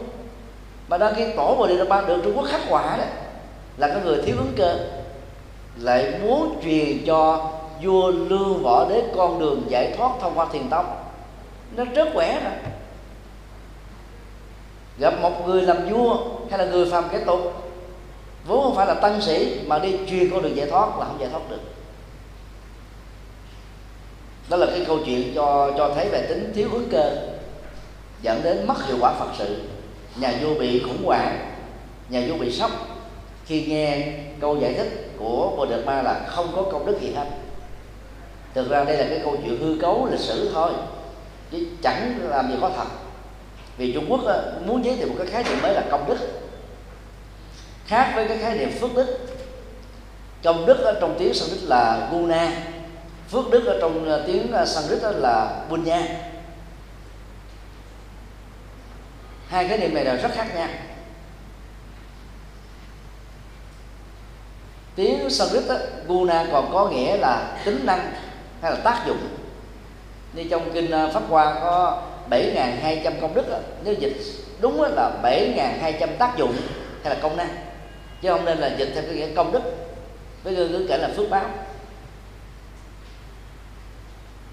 Mà 0.88 0.98
đang 0.98 1.16
khi 1.16 1.26
tổ 1.38 1.56
bồ 1.56 1.68
đề 1.68 1.86
ba 1.86 2.02
được 2.02 2.22
trung 2.24 2.38
quốc 2.38 2.46
khắc 2.50 2.62
họa 2.68 2.98
đó 2.98 3.04
là 3.78 3.88
cái 3.88 3.98
người 4.04 4.22
thiếu 4.22 4.36
ứng 4.38 4.54
cơ, 4.58 4.78
lại 5.78 6.14
muốn 6.24 6.60
truyền 6.64 7.06
cho 7.06 7.52
vua 7.84 8.12
lương 8.12 8.64
võ 8.64 8.86
đế 8.90 9.04
con 9.16 9.40
đường 9.40 9.64
giải 9.70 9.94
thoát 9.98 10.12
thông 10.22 10.34
qua 10.36 10.48
thiền 10.52 10.70
tông. 10.70 10.86
Nó 11.76 11.84
rất 11.96 12.10
khỏe 12.14 12.42
rồi 12.44 12.54
gặp 14.98 15.14
một 15.22 15.48
người 15.48 15.62
làm 15.62 15.90
vua 15.90 16.18
hay 16.50 16.60
là 16.60 16.66
người 16.66 16.92
phàm 16.92 17.04
cái 17.12 17.22
tục, 17.26 17.40
vốn 18.48 18.64
không 18.64 18.76
phải 18.76 18.88
là 18.88 18.94
tăng 18.94 19.22
sĩ 19.22 19.60
mà 19.68 19.80
đi 19.80 19.96
truyền 20.10 20.30
con 20.32 20.42
đường 20.42 20.56
giải 20.56 20.70
thoát 20.70 21.00
là 21.00 21.06
không 21.06 21.20
giải 21.20 21.30
thoát 21.30 21.50
được. 21.50 21.62
Đó 24.50 24.58
là 24.58 24.66
cái 24.66 24.86
câu 24.88 24.98
chuyện 25.06 25.32
cho 25.36 25.72
cho 25.78 25.92
thấy 25.96 26.10
về 26.10 26.26
tính 26.30 26.52
thiếu 26.56 26.70
hướng 26.72 26.90
cơ, 26.92 27.16
dẫn 28.22 28.44
đến 28.44 28.68
mất 28.68 28.86
hiệu 28.88 28.98
quả 29.02 29.14
phật 29.20 29.30
sự. 29.38 29.62
Nhà 30.16 30.34
vua 30.42 30.60
bị 30.60 30.80
khủng 30.80 31.06
hoảng, 31.06 31.52
nhà 32.10 32.24
vua 32.28 32.38
bị 32.38 32.52
sốc. 32.52 32.72
Khi 33.46 33.66
nghe 33.66 34.14
câu 34.40 34.58
giải 34.58 34.74
thích 34.74 35.12
của 35.18 35.54
bồ 35.58 35.66
đề 35.66 35.86
ma 35.86 36.02
là 36.02 36.26
không 36.28 36.52
có 36.56 36.62
công 36.72 36.86
đức 36.86 37.02
gì 37.02 37.14
hết 37.16 37.26
thực 38.54 38.70
ra 38.70 38.84
đây 38.84 38.98
là 38.98 39.06
cái 39.10 39.20
câu 39.24 39.38
chuyện 39.44 39.60
hư 39.60 39.78
cấu 39.82 40.08
lịch 40.12 40.20
sử 40.20 40.52
thôi. 40.54 40.72
Chứ 41.52 41.68
chẳng 41.82 42.20
làm 42.30 42.52
gì 42.52 42.58
có 42.62 42.72
thật. 42.76 42.88
Vì 43.78 43.94
trung 43.94 44.06
quốc 44.10 44.22
ờ, 44.26 44.54
muốn 44.66 44.86
giới 44.86 44.96
thiệu 44.96 45.08
một 45.08 45.16
cái 45.18 45.28
khái 45.28 45.44
niệm 45.44 45.62
mới 45.62 45.74
là 45.74 45.84
công 45.92 46.06
đức. 46.08 46.18
Khác 47.86 48.12
với 48.16 48.28
cái 48.28 48.38
khái 48.38 48.58
niệm 48.58 48.72
phước 48.80 48.96
đức. 48.96 49.20
Công 50.44 50.66
đức 50.66 50.78
ở 50.78 50.98
trong 51.02 51.16
tiếng 51.20 51.34
sanskrit 51.34 51.64
là 51.64 52.10
guna. 52.12 52.52
Phước 53.30 53.52
đức 53.52 53.66
ở 53.66 53.78
trong 53.82 54.06
ờ, 54.06 54.24
tiếng 54.28 54.52
ờ, 54.52 54.66
sanskrit 54.66 55.02
là 55.04 55.66
bunya. 55.70 56.02
Hai 59.48 59.68
cái 59.68 59.78
niệm 59.78 59.94
này 59.94 60.06
là 60.06 60.16
rất 60.16 60.32
khác 60.36 60.48
nhau. 60.56 60.68
Tiếng 64.96 65.30
Sanskrit 65.30 65.68
á, 65.70 65.76
guna 66.08 66.46
còn 66.52 66.70
có 66.74 66.90
nghĩa 66.90 67.18
là 67.18 67.62
tính 67.66 67.86
năng 67.86 68.14
hay 68.64 68.72
là 68.72 68.78
tác 68.84 69.04
dụng. 69.08 69.18
Như 70.34 70.44
trong 70.50 70.72
kinh 70.74 70.92
ờ, 70.92 71.10
pháp 71.14 71.24
hoa 71.30 71.54
có 71.62 72.02
7.200 72.30 73.12
công 73.22 73.34
đức 73.34 73.50
đó, 73.50 73.58
nếu 73.84 73.94
dịch 73.94 74.18
đúng 74.60 74.82
là 74.82 75.12
7.200 75.24 76.08
tác 76.20 76.38
dụng 76.38 76.56
hay 77.04 77.16
là 77.16 77.22
công 77.22 77.38
năng. 77.38 77.50
Chứ 78.22 78.30
không 78.30 78.46
nên 78.46 78.58
là 78.58 78.68
dịch 78.78 78.92
theo 78.94 79.04
cái 79.04 79.16
nghĩa 79.16 79.36
công 79.36 79.52
đức. 79.52 79.62
Với 80.44 80.56
ngữ 80.56 80.86
cảnh 80.90 81.02
là 81.02 81.10
phước 81.18 81.30
báo. 81.30 81.46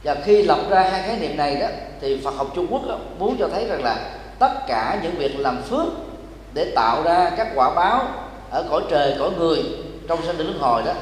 Và 0.04 0.16
khi 0.24 0.42
lập 0.42 0.58
ra 0.70 0.80
hai 0.80 1.02
khái 1.02 1.16
niệm 1.16 1.36
này 1.36 1.56
đó 1.56 1.66
thì 2.00 2.20
Phật 2.24 2.34
học 2.36 2.46
Trung 2.54 2.66
Quốc 2.70 2.88
đó, 2.88 2.98
muốn 3.18 3.36
cho 3.38 3.48
thấy 3.48 3.66
rằng 3.66 3.84
là 3.84 3.96
tất 4.38 4.52
cả 4.66 4.98
những 5.02 5.14
việc 5.14 5.38
làm 5.38 5.62
phước 5.62 5.86
để 6.54 6.72
tạo 6.74 7.02
ra 7.02 7.30
các 7.36 7.48
quả 7.54 7.74
báo 7.74 8.08
ở 8.50 8.64
cõi 8.70 8.82
trời 8.90 9.16
cõi 9.18 9.30
người 9.38 9.62
trong 10.08 10.22
sinh 10.26 10.36
tử 10.36 10.44
luân 10.44 10.58
hồi 10.58 10.82
đó 10.86 10.92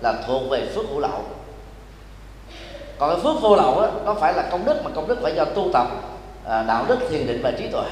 là 0.00 0.14
thuộc 0.26 0.42
về 0.50 0.66
phước 0.74 0.84
hữu 0.88 1.00
lậu 1.00 1.24
còn 2.98 3.10
cái 3.10 3.20
phước 3.22 3.42
vô 3.42 3.56
lậu 3.56 3.80
đó 3.80 3.90
nó 4.04 4.14
phải 4.14 4.34
là 4.34 4.42
công 4.50 4.64
đức 4.64 4.84
mà 4.84 4.90
công 4.94 5.08
đức 5.08 5.18
phải 5.22 5.34
do 5.34 5.44
tu 5.44 5.70
tập 5.72 5.86
à, 6.44 6.62
đạo 6.62 6.84
đức 6.88 6.98
thiền 7.10 7.26
định 7.26 7.40
và 7.42 7.50
trí 7.50 7.68
tuệ. 7.68 7.88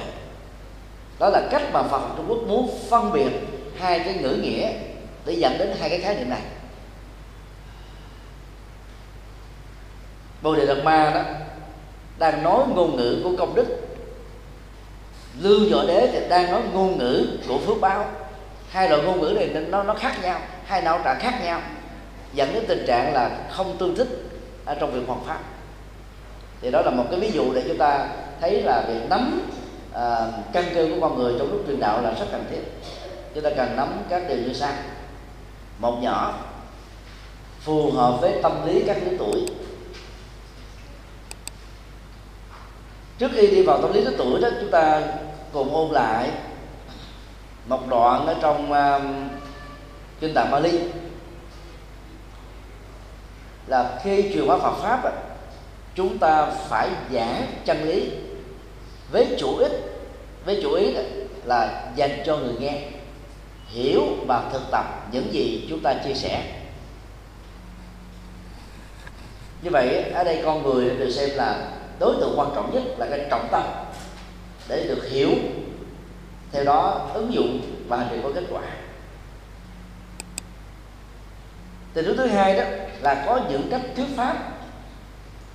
Đó 1.18 1.28
là 1.28 1.42
cách 1.50 1.62
mà 1.72 1.82
Phật 1.82 2.00
Trung 2.16 2.26
Quốc 2.28 2.38
muốn 2.46 2.78
phân 2.90 3.12
biệt 3.12 3.30
hai 3.78 3.98
cái 3.98 4.14
ngữ 4.14 4.30
nghĩa 4.42 4.70
để 5.24 5.32
dẫn 5.32 5.58
đến 5.58 5.76
hai 5.80 5.90
cái 5.90 6.00
khái 6.00 6.16
niệm 6.16 6.30
này. 6.30 6.40
Bồ 10.42 10.54
Đề 10.54 10.66
Đạt 10.66 10.84
Ma 10.84 11.10
đó 11.14 11.22
đang 12.18 12.42
nói 12.42 12.64
ngôn 12.74 12.96
ngữ 12.96 13.20
của 13.24 13.30
công 13.38 13.54
đức. 13.54 13.66
Lưu 15.40 15.60
Võ 15.72 15.84
Đế 15.86 16.08
thì 16.12 16.28
đang 16.28 16.50
nói 16.50 16.62
ngôn 16.72 16.98
ngữ 16.98 17.26
của 17.48 17.58
phước 17.58 17.80
báo. 17.80 18.04
Hai 18.70 18.88
loại 18.88 19.02
ngôn 19.02 19.20
ngữ 19.20 19.32
này 19.36 19.46
nó 19.46 19.82
nó 19.82 19.94
khác 19.94 20.12
nhau 20.22 20.40
hai 20.64 20.82
não 20.82 21.00
trạng 21.04 21.18
khác 21.20 21.40
nhau 21.44 21.60
dẫn 22.32 22.54
đến 22.54 22.64
tình 22.68 22.84
trạng 22.86 23.14
là 23.14 23.30
không 23.50 23.76
tương 23.78 23.96
thích 23.96 24.25
ở 24.66 24.74
trong 24.74 24.92
việc 24.92 25.06
hoàn 25.06 25.24
pháp. 25.24 25.40
Thì 26.60 26.70
đó 26.70 26.82
là 26.82 26.90
một 26.90 27.04
cái 27.10 27.20
ví 27.20 27.30
dụ 27.30 27.54
để 27.54 27.64
chúng 27.68 27.78
ta 27.78 28.08
thấy 28.40 28.62
là 28.62 28.84
việc 28.88 29.00
nắm 29.10 29.50
à, 29.92 30.26
căn 30.52 30.64
cơ 30.74 30.88
của 30.90 31.00
con 31.00 31.18
người 31.18 31.34
trong 31.38 31.52
lúc 31.52 31.62
truyền 31.66 31.80
đạo 31.80 32.02
là 32.02 32.10
rất 32.10 32.26
cần 32.32 32.44
thiết. 32.50 32.90
Chúng 33.34 33.44
ta 33.44 33.50
cần 33.56 33.76
nắm 33.76 34.02
các 34.08 34.22
điều 34.28 34.38
như 34.38 34.52
sau. 34.52 34.72
Một 35.78 36.02
nhỏ 36.02 36.34
phù 37.60 37.90
hợp 37.90 38.18
với 38.20 38.32
tâm 38.42 38.66
lý 38.66 38.82
các 38.86 38.96
lứa 39.04 39.16
tuổi. 39.18 39.46
Trước 43.18 43.30
khi 43.34 43.46
đi 43.46 43.62
vào 43.62 43.82
tâm 43.82 43.92
lý 43.92 44.00
lứa 44.00 44.12
tuổi 44.18 44.40
đó 44.40 44.48
chúng 44.60 44.70
ta 44.70 45.02
cùng 45.52 45.74
ôn 45.74 45.90
lại 45.92 46.30
một 47.66 47.88
đoạn 47.88 48.26
ở 48.26 48.34
trong 48.40 48.72
uh, 48.72 49.02
kinh 50.20 50.34
tạng 50.34 50.50
Bali 50.50 50.80
là 53.66 54.00
khi 54.02 54.30
truyền 54.34 54.48
bá 54.48 54.56
Phật 54.56 54.74
pháp 54.82 55.04
á, 55.04 55.10
chúng 55.94 56.18
ta 56.18 56.46
phải 56.46 56.88
giảng 57.12 57.46
chân 57.64 57.82
lý 57.82 58.10
với 59.10 59.36
chủ 59.38 59.56
ích 59.56 59.72
với 60.44 60.60
chủ 60.62 60.72
ý 60.72 60.94
là 61.44 61.90
dành 61.96 62.22
cho 62.26 62.36
người 62.36 62.54
nghe 62.60 62.82
hiểu 63.66 64.02
và 64.26 64.48
thực 64.52 64.62
tập 64.70 65.08
những 65.12 65.32
gì 65.32 65.66
chúng 65.70 65.80
ta 65.80 65.94
chia 66.04 66.14
sẻ. 66.14 66.42
Như 69.62 69.70
vậy 69.70 70.02
ở 70.02 70.24
đây 70.24 70.40
con 70.44 70.62
người 70.62 70.90
được 70.90 71.10
xem 71.10 71.30
là 71.34 71.68
đối 71.98 72.14
tượng 72.20 72.38
quan 72.38 72.50
trọng 72.54 72.74
nhất 72.74 72.82
là 72.98 73.06
cái 73.10 73.26
trọng 73.30 73.48
tâm 73.50 73.62
để 74.68 74.84
được 74.88 75.08
hiểu. 75.10 75.30
Theo 76.52 76.64
đó 76.64 77.10
ứng 77.14 77.34
dụng 77.34 77.60
và 77.88 77.96
hành 77.96 78.08
trì 78.10 78.16
có 78.22 78.30
kết 78.34 78.44
quả. 78.50 78.62
Tình 81.94 82.04
huống 82.04 82.16
thứ 82.16 82.26
hai 82.26 82.56
đó 82.56 82.64
là 83.02 83.24
có 83.26 83.40
những 83.50 83.68
cách 83.70 83.80
thuyết 83.96 84.06
pháp 84.16 84.36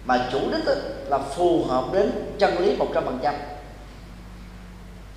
mà 0.05 0.29
chủ 0.31 0.39
đích 0.51 0.65
đó 0.65 0.73
là 1.07 1.17
phù 1.17 1.63
hợp 1.63 1.85
đến 1.93 2.11
chân 2.39 2.57
lý 2.57 2.75
một 2.75 2.87
trăm 2.93 3.05
phần 3.05 3.19
trăm. 3.23 3.35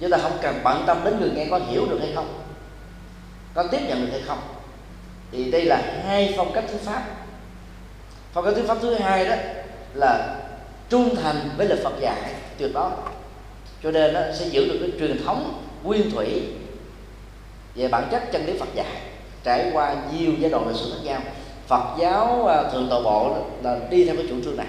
Chúng 0.01 0.11
ta 0.11 0.18
không 0.18 0.39
cần 0.43 0.61
bận 0.64 0.85
tâm 0.87 1.01
đến 1.05 1.20
người 1.20 1.31
nghe 1.35 1.47
có 1.51 1.59
hiểu 1.59 1.87
được 1.91 1.99
hay 2.01 2.12
không, 2.14 2.43
có 3.55 3.62
tiếp 3.62 3.81
nhận 3.89 4.01
được 4.01 4.09
hay 4.12 4.22
không. 4.27 4.39
Thì 5.33 5.51
đây 5.51 5.64
là 5.64 5.83
hai 6.07 6.35
phong 6.37 6.53
cách 6.53 6.64
thuyết 6.68 6.81
pháp. 6.81 7.03
Phong 8.33 8.45
cách 8.45 8.55
thuyết 8.55 8.66
pháp 8.66 8.79
thứ 8.83 8.95
hai 8.95 9.27
đó 9.27 9.35
là 9.95 10.37
trung 10.89 11.16
thành 11.16 11.51
với 11.57 11.68
lời 11.68 11.79
Phật 11.85 12.01
dạy, 12.01 12.35
tuyệt 12.59 12.70
đối. 12.75 12.91
Cho 13.83 13.91
nên 13.91 14.14
nó 14.14 14.20
sẽ 14.39 14.47
giữ 14.47 14.68
được 14.68 14.79
cái 14.81 14.93
truyền 14.99 15.25
thống 15.25 15.64
nguyên 15.83 16.11
thủy 16.11 16.43
về 17.75 17.89
bản 17.89 18.09
chất 18.11 18.33
chân 18.33 18.47
lý 18.47 18.59
Phật 18.59 18.68
dạy 18.75 19.01
trải 19.45 19.70
qua 19.72 19.97
nhiều 20.12 20.33
giai 20.39 20.51
đoạn 20.51 20.68
lịch 20.68 20.77
sử 20.77 20.91
khác 20.91 21.01
nhau. 21.05 21.20
Phật 21.67 21.97
giáo 21.99 22.47
à, 22.47 22.62
thường 22.62 22.71
thượng 22.73 22.89
tọa 22.91 23.01
bộ 23.01 23.37
là 23.62 23.79
đi 23.91 24.05
theo 24.05 24.17
cái 24.17 24.27
chủ 24.29 24.37
trương 24.45 24.57
này. 24.57 24.67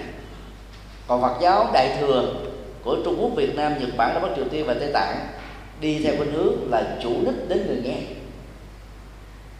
Còn 1.06 1.22
Phật 1.22 1.34
giáo 1.40 1.70
đại 1.72 1.96
thừa 2.00 2.34
của 2.84 2.96
Trung 3.04 3.16
Quốc, 3.20 3.30
Việt 3.36 3.54
Nam, 3.54 3.74
Nhật 3.80 3.96
Bản, 3.96 4.14
Đông 4.14 4.22
Bắc, 4.22 4.28
Triều 4.36 4.44
Tiên 4.50 4.66
và 4.66 4.74
Tây 4.74 4.90
Tạng 4.92 5.16
đi 5.80 6.04
theo 6.04 6.14
cái 6.18 6.26
hướng 6.26 6.70
là 6.70 6.96
chủ 7.02 7.10
đích 7.26 7.48
đến 7.48 7.66
người 7.66 7.80
nghe. 7.84 7.98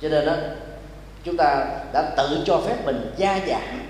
Cho 0.01 0.09
nên 0.09 0.27
đó, 0.27 0.35
chúng 1.25 1.37
ta 1.37 1.67
đã 1.93 2.03
tự 2.17 2.43
cho 2.47 2.61
phép 2.61 2.77
mình 2.85 3.15
gia 3.17 3.41
giảm 3.47 3.83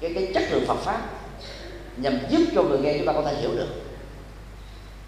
cái 0.00 0.12
cái 0.14 0.30
chất 0.34 0.42
lượng 0.50 0.64
Phật 0.66 0.78
pháp 0.78 1.00
nhằm 1.96 2.18
giúp 2.28 2.40
cho 2.54 2.62
người 2.62 2.78
nghe 2.78 2.94
chúng 2.98 3.06
ta 3.06 3.12
có 3.12 3.22
thể 3.22 3.34
hiểu 3.34 3.50
được. 3.54 3.68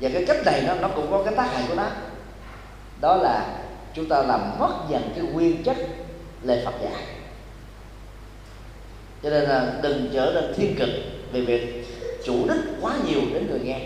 Và 0.01 0.11
cái 0.13 0.25
cách 0.27 0.45
này 0.45 0.63
nó 0.67 0.75
nó 0.75 0.89
cũng 0.89 1.11
có 1.11 1.23
cái 1.23 1.35
tác 1.35 1.53
hại 1.53 1.65
của 1.69 1.75
nó. 1.75 1.87
Đó 3.01 3.17
là 3.17 3.47
chúng 3.95 4.09
ta 4.09 4.23
làm 4.23 4.59
mất 4.59 4.75
dần 4.91 5.13
cái 5.17 5.25
nguyên 5.25 5.63
chất 5.63 5.77
lời 6.45 6.63
Phật 6.65 6.73
dạy 6.83 7.03
cho 9.23 9.31
nên 9.31 9.43
là 9.43 9.73
đừng 9.83 10.11
trở 10.15 10.33
nên 10.35 10.55
thiên 10.57 10.77
cực 10.79 10.89
về 11.33 11.41
việc 11.41 11.87
chủ 12.25 12.35
đích 12.49 12.61
quá 12.81 12.93
nhiều 13.07 13.21
đến 13.35 13.47
người 13.51 13.61
nghe. 13.61 13.81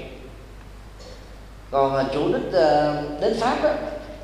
Còn 1.71 1.97
à, 1.97 2.05
chủ 2.15 2.33
đích 2.33 2.53
à, 2.53 3.03
đến 3.21 3.37
pháp 3.41 3.63
đó, 3.63 3.71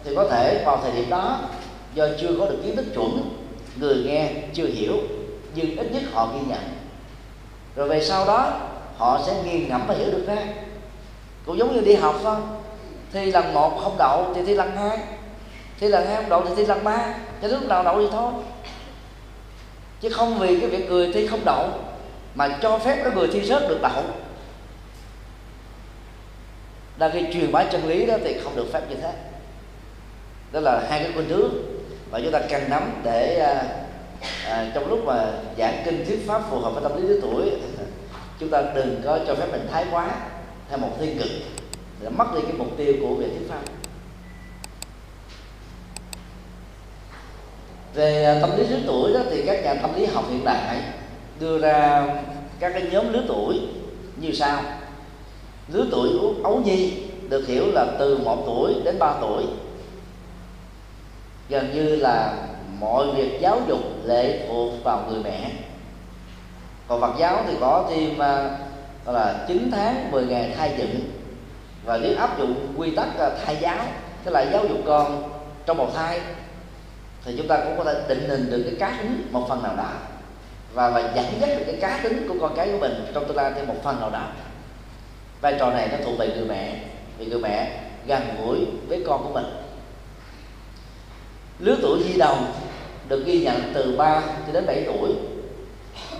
thì 0.04 0.14
có 0.16 0.28
thể 0.28 0.62
vào 0.66 0.80
thời 0.82 0.92
điểm 0.92 1.10
đó 1.10 1.40
do 1.94 2.06
chưa 2.20 2.38
có 2.38 2.46
được 2.46 2.58
kiến 2.64 2.76
thức 2.76 2.84
chuẩn 2.94 3.38
người 3.76 3.96
nghe 4.04 4.32
chưa 4.52 4.66
hiểu 4.66 4.96
nhưng 5.54 5.76
ít 5.76 5.92
nhất 5.92 6.02
họ 6.12 6.32
ghi 6.34 6.40
nhận. 6.48 6.60
Rồi 7.76 7.88
về 7.88 8.04
sau 8.04 8.26
đó 8.26 8.60
họ 8.96 9.20
sẽ 9.26 9.42
nghiền 9.44 9.68
ngẫm 9.68 9.82
và 9.86 9.94
hiểu 9.94 10.10
được 10.10 10.24
ra. 10.26 10.38
Cũng 11.46 11.58
giống 11.58 11.74
như 11.74 11.80
đi 11.80 11.94
học 11.94 12.20
thôi 12.22 12.36
thi 13.12 13.32
lần 13.32 13.54
một 13.54 13.80
không 13.82 13.96
đậu 13.98 14.32
thì 14.34 14.42
thi 14.46 14.54
lần 14.54 14.76
hai 14.76 14.98
thi 15.80 15.88
lần 15.88 16.06
hai 16.06 16.16
không 16.16 16.28
đậu 16.28 16.44
thì 16.44 16.54
thi 16.56 16.66
lần 16.66 16.84
ba. 16.84 17.14
Cho 17.42 17.48
lúc 17.48 17.68
nào 17.68 17.84
đậu 17.84 17.98
thì 18.00 18.06
thôi. 18.12 18.32
Chứ 20.00 20.08
không 20.10 20.38
vì 20.38 20.60
cái 20.60 20.70
việc 20.70 20.88
người 20.88 21.12
thi 21.12 21.26
không 21.26 21.44
đậu 21.44 21.68
mà 22.34 22.58
cho 22.62 22.78
phép 22.78 23.00
cái 23.04 23.12
người 23.14 23.28
thi 23.32 23.42
rớt 23.44 23.68
được 23.68 23.78
đậu. 23.82 24.02
Đang 26.98 27.10
khi 27.12 27.26
truyền 27.32 27.52
bá 27.52 27.64
chân 27.64 27.86
lý 27.86 28.06
đó 28.06 28.14
thì 28.24 28.38
không 28.44 28.56
được 28.56 28.72
phép 28.72 28.82
như 28.90 28.96
thế. 28.96 29.12
Đó 30.52 30.60
là 30.60 30.86
hai 30.90 31.02
cái 31.02 31.12
khuynh 31.12 31.28
hướng 31.28 31.52
và 32.10 32.20
chúng 32.22 32.32
ta 32.32 32.40
cần 32.50 32.62
nắm 32.70 32.90
để 33.02 33.38
à, 33.38 33.64
à, 34.46 34.70
trong 34.74 34.88
lúc 34.88 35.04
mà 35.04 35.26
giảng 35.58 35.82
kinh 35.84 36.04
thuyết 36.06 36.24
pháp 36.26 36.42
phù 36.50 36.58
hợp 36.58 36.70
với 36.70 36.82
tâm 36.82 36.96
lý 36.96 37.08
lứa 37.08 37.20
tuổi 37.22 37.50
chúng 38.40 38.50
ta 38.50 38.62
đừng 38.74 39.00
có 39.04 39.18
cho 39.26 39.34
phép 39.34 39.46
mình 39.52 39.68
thái 39.72 39.86
quá 39.90 40.10
theo 40.68 40.78
một 40.78 40.90
thiên 41.00 41.18
cực. 41.18 41.28
Để 42.00 42.08
mất 42.08 42.34
đi 42.34 42.40
cái 42.42 42.52
mục 42.52 42.68
tiêu 42.76 42.94
của 43.00 43.14
việc 43.14 43.28
thuyết 43.38 43.48
pháp. 43.48 43.60
Về 47.94 48.24
à, 48.24 48.38
tâm 48.40 48.56
lý 48.56 48.66
lứa 48.66 48.78
tuổi 48.86 49.12
đó 49.12 49.20
thì 49.30 49.42
các 49.46 49.64
nhà 49.64 49.74
tâm 49.74 49.94
lý 49.94 50.06
học 50.06 50.24
hiện 50.30 50.44
đại 50.44 50.76
đưa 51.40 51.58
ra 51.58 52.06
các 52.60 52.72
cái 52.72 52.82
nhóm 52.92 53.12
lứa 53.12 53.22
tuổi 53.28 53.60
như 54.16 54.32
sau. 54.32 54.62
Lứa 55.68 55.86
tuổi 55.90 56.10
ấu 56.44 56.60
nhi 56.64 56.92
được 57.28 57.46
hiểu 57.46 57.64
là 57.72 57.86
từ 57.98 58.18
một 58.18 58.42
tuổi 58.46 58.74
đến 58.84 58.98
3 58.98 59.14
tuổi. 59.20 59.44
Gần 61.48 61.74
như 61.74 61.96
là 61.96 62.34
mọi 62.80 63.06
việc 63.10 63.40
giáo 63.40 63.60
dục 63.68 63.80
lệ 64.04 64.46
thuộc 64.48 64.72
vào 64.84 65.04
người 65.08 65.20
mẹ. 65.24 65.50
Còn 66.88 67.00
Phật 67.00 67.14
giáo 67.18 67.44
thì 67.46 67.54
có 67.60 67.86
thêm 67.90 68.12
uh, 68.12 68.18
gọi 69.06 69.14
là 69.14 69.44
9 69.48 69.70
tháng 69.72 70.10
10 70.10 70.26
ngày 70.26 70.54
thai 70.56 70.74
dựng 70.78 71.00
và 71.84 71.96
nếu 71.96 72.16
áp 72.16 72.38
dụng 72.38 72.74
quy 72.76 72.90
tắc 72.90 73.08
uh, 73.08 73.32
thai 73.44 73.56
giáo 73.60 73.86
tức 74.24 74.30
là 74.30 74.42
giáo 74.52 74.66
dục 74.68 74.78
con 74.86 75.22
trong 75.66 75.76
một 75.76 75.90
thai 75.94 76.20
thì 77.24 77.34
chúng 77.36 77.48
ta 77.48 77.56
cũng 77.64 77.78
có 77.78 77.84
thể 77.84 78.00
định 78.08 78.28
hình 78.28 78.50
được 78.50 78.62
cái 78.66 78.74
cá 78.78 78.98
tính 79.02 79.28
một 79.30 79.46
phần 79.48 79.62
nào 79.62 79.76
đó 79.76 79.90
và 80.74 80.90
và 80.90 81.00
dẫn 81.00 81.26
dắt 81.40 81.50
được 81.58 81.64
cái 81.66 81.76
cá 81.80 82.00
tính 82.02 82.28
của 82.28 82.34
con 82.40 82.56
cái 82.56 82.68
của 82.72 82.78
mình 82.78 83.10
trong 83.14 83.28
tương 83.28 83.36
lai 83.36 83.52
thêm 83.56 83.66
một 83.66 83.76
phần 83.82 84.00
nào 84.00 84.10
đó 84.10 84.28
vai 85.44 85.56
trò 85.58 85.70
này 85.70 85.88
nó 85.92 85.96
thuộc 86.04 86.18
về 86.18 86.26
người 86.26 86.44
mẹ, 86.48 86.78
vì 87.18 87.26
người 87.26 87.40
mẹ 87.40 87.80
gần 88.06 88.22
gũi 88.38 88.58
với 88.88 89.04
con 89.06 89.24
của 89.24 89.32
mình. 89.34 89.44
Lứa 91.58 91.76
tuổi 91.82 92.02
di 92.02 92.18
đồng 92.18 92.52
được 93.08 93.26
ghi 93.26 93.44
nhận 93.44 93.72
từ 93.74 93.96
3 93.96 94.22
cho 94.46 94.52
đến 94.52 94.66
7 94.66 94.84
tuổi. 94.86 95.10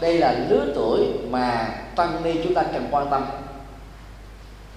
Đây 0.00 0.18
là 0.18 0.34
lứa 0.48 0.66
tuổi 0.74 1.06
mà 1.30 1.68
tăng 1.96 2.22
ni 2.22 2.32
chúng 2.44 2.54
ta 2.54 2.62
cần 2.62 2.88
quan 2.90 3.10
tâm. 3.10 3.24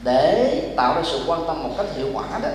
Để 0.04 0.74
tạo 0.78 0.96
ra 0.96 1.02
sự 1.06 1.22
quan 1.28 1.42
tâm 1.48 1.64
một 1.64 1.70
cách 1.78 1.86
hiệu 1.96 2.08
quả 2.14 2.24
đó 2.44 2.50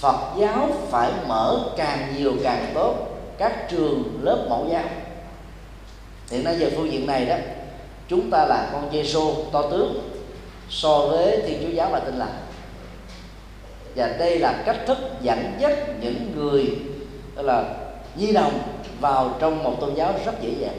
Phật 0.00 0.16
giáo 0.38 0.68
phải 0.90 1.10
mở 1.26 1.58
càng 1.76 2.14
nhiều 2.16 2.32
càng 2.42 2.70
tốt 2.74 2.94
các 3.38 3.70
trường 3.70 4.20
lớp 4.22 4.46
mẫu 4.48 4.66
giáo. 4.70 4.84
Hiện 6.30 6.44
nay 6.44 6.56
giờ 6.58 6.70
phương 6.76 6.92
diện 6.92 7.06
này 7.06 7.26
đó, 7.26 7.36
chúng 8.08 8.30
ta 8.30 8.46
là 8.46 8.68
con 8.72 8.88
Giêsu 8.92 9.34
to 9.52 9.62
tướng, 9.62 10.10
so 10.68 10.98
với 10.98 11.42
thiên 11.46 11.62
chúa 11.62 11.72
giáo 11.72 11.88
và 11.92 11.98
tin 11.98 12.16
lành 12.16 12.46
và 13.96 14.08
đây 14.18 14.38
là 14.38 14.62
cách 14.66 14.76
thức 14.86 14.98
dẫn 15.20 15.52
dắt 15.58 15.72
những 16.00 16.32
người 16.36 16.78
là 17.34 17.64
nhi 18.16 18.32
đồng 18.32 18.58
vào 19.00 19.34
trong 19.38 19.64
một 19.64 19.80
tôn 19.80 19.94
giáo 19.94 20.14
rất 20.26 20.42
dễ 20.42 20.50
dàng. 20.60 20.78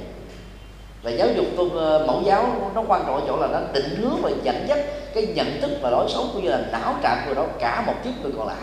Và 1.04 1.12
giáo 1.12 1.28
dục 1.36 1.46
tôn 1.58 1.70
ờ, 1.70 2.06
mẫu 2.08 2.22
giáo 2.26 2.72
nó 2.76 2.84
quan 2.88 3.04
trọng 3.08 3.16
ở 3.16 3.22
chỗ 3.28 3.38
là 3.38 3.48
nó 3.48 3.60
định 3.74 3.96
hướng 4.02 4.22
và 4.22 4.30
dẫn 4.44 4.66
dắt 4.68 4.80
cái 5.14 5.26
nhận 5.26 5.62
thức 5.62 5.72
và 5.82 5.90
lối 5.90 6.06
sống 6.10 6.30
cũng 6.34 6.44
như 6.44 6.50
là 6.50 6.62
não 6.72 6.96
trạng 7.04 7.24
của 7.28 7.34
đó 7.34 7.46
cả 7.60 7.84
một 7.88 7.94
kiếp 8.04 8.14
người 8.22 8.32
còn 8.38 8.48
lại 8.48 8.58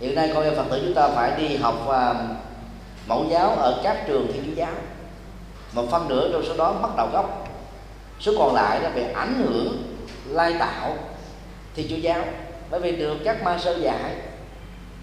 hiện 0.00 0.14
nay 0.14 0.30
con 0.34 0.44
em 0.44 0.54
phật 0.56 0.64
tử 0.70 0.80
chúng 0.84 0.94
ta 0.94 1.08
phải 1.08 1.32
đi 1.36 1.56
học 1.56 1.74
uh, 1.88 2.16
mẫu 3.06 3.24
giáo 3.30 3.50
ở 3.50 3.80
các 3.84 3.96
trường 4.06 4.32
thiên 4.32 4.42
chúa 4.46 4.54
giáo. 4.54 4.72
Một 5.72 5.84
phân 5.90 6.08
nửa 6.08 6.32
trong 6.32 6.44
số 6.48 6.56
đó 6.56 6.72
bắt 6.72 6.90
đầu 6.96 7.08
gốc. 7.12 7.48
Số 8.20 8.32
còn 8.38 8.54
lại 8.54 8.80
là 8.80 8.90
bị 8.90 9.02
ảnh 9.14 9.34
hưởng 9.44 9.82
lai 10.26 10.54
tạo 10.58 10.96
thiên 11.74 11.86
chúa 11.90 11.96
giáo. 11.96 12.24
Bởi 12.70 12.80
vì 12.80 12.96
được 12.96 13.16
các 13.24 13.42
ma 13.42 13.58
sơ 13.58 13.78
dạy 13.78 14.14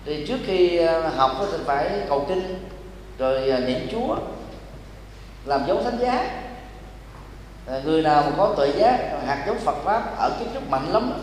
thì 0.05 0.25
trước 0.27 0.37
khi 0.45 0.77
à, 0.77 1.09
học 1.15 1.31
thì 1.51 1.57
phải 1.65 1.91
cầu 2.09 2.25
kinh 2.29 2.69
rồi 3.17 3.49
à, 3.49 3.59
niệm 3.59 3.87
chúa 3.91 4.15
làm 5.45 5.67
dấu 5.67 5.83
thánh 5.83 5.97
giá. 5.99 6.43
Người 7.83 8.01
nào 8.01 8.23
mà 8.25 8.31
có 8.37 8.53
tuệ 8.57 8.71
giác 8.71 9.19
hạt 9.25 9.43
giống 9.47 9.59
Phật 9.59 9.75
pháp 9.83 10.17
ở 10.17 10.31
kiến 10.39 10.47
trúc 10.53 10.69
mạnh 10.69 10.93
lắm 10.93 11.13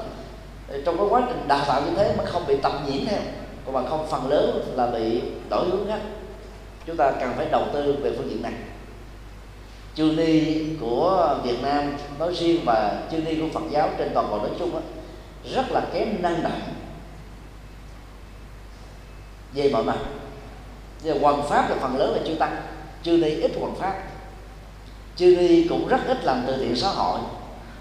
trong 0.84 0.98
cái 0.98 1.06
quá 1.10 1.22
trình 1.28 1.48
đào 1.48 1.60
tạo 1.68 1.80
như 1.80 1.90
thế 1.96 2.14
mà 2.18 2.24
không 2.24 2.46
bị 2.46 2.56
tập 2.62 2.72
nhiễm 2.86 3.06
theo 3.06 3.20
còn 3.66 3.74
mà 3.74 3.90
không 3.90 4.06
phần 4.10 4.28
lớn 4.28 4.74
là 4.76 4.86
bị 4.86 5.20
đổi 5.50 5.68
hướng 5.68 5.86
khác. 5.88 6.00
Chúng 6.86 6.96
ta 6.96 7.10
cần 7.20 7.32
phải 7.36 7.46
đầu 7.50 7.64
tư 7.72 7.96
về 8.02 8.12
phương 8.16 8.30
diện 8.30 8.42
này. 8.42 8.52
Chư 9.94 10.04
ni 10.16 10.62
của 10.80 11.38
Việt 11.44 11.62
Nam 11.62 11.96
nói 12.18 12.34
riêng 12.34 12.60
và 12.66 13.02
chư 13.10 13.18
ni 13.18 13.34
của 13.34 13.48
Phật 13.52 13.64
giáo 13.70 13.90
trên 13.98 14.10
toàn 14.14 14.26
cầu 14.30 14.38
nói 14.38 14.50
chung 14.58 14.72
đó, 14.72 14.80
rất 15.54 15.70
là 15.70 15.80
kém 15.92 16.22
năng 16.22 16.42
động. 16.42 16.60
Về 19.54 19.70
mọi 19.70 19.84
mặt. 19.84 19.98
Về 21.02 21.18
hoàn 21.18 21.42
pháp 21.42 21.70
là 21.70 21.76
phần 21.80 21.96
lớn 21.96 22.14
là 22.14 22.22
chưa 22.26 22.34
tăng. 22.34 22.56
Chư 23.02 23.16
ni 23.16 23.30
ít 23.30 23.52
hoàn 23.60 23.74
pháp. 23.74 23.94
Chư 25.16 25.36
ni 25.36 25.68
cũng 25.68 25.88
rất 25.88 26.00
ít 26.06 26.24
làm 26.24 26.44
từ 26.46 26.56
thiện 26.56 26.76
xã 26.76 26.88
hội. 26.88 27.20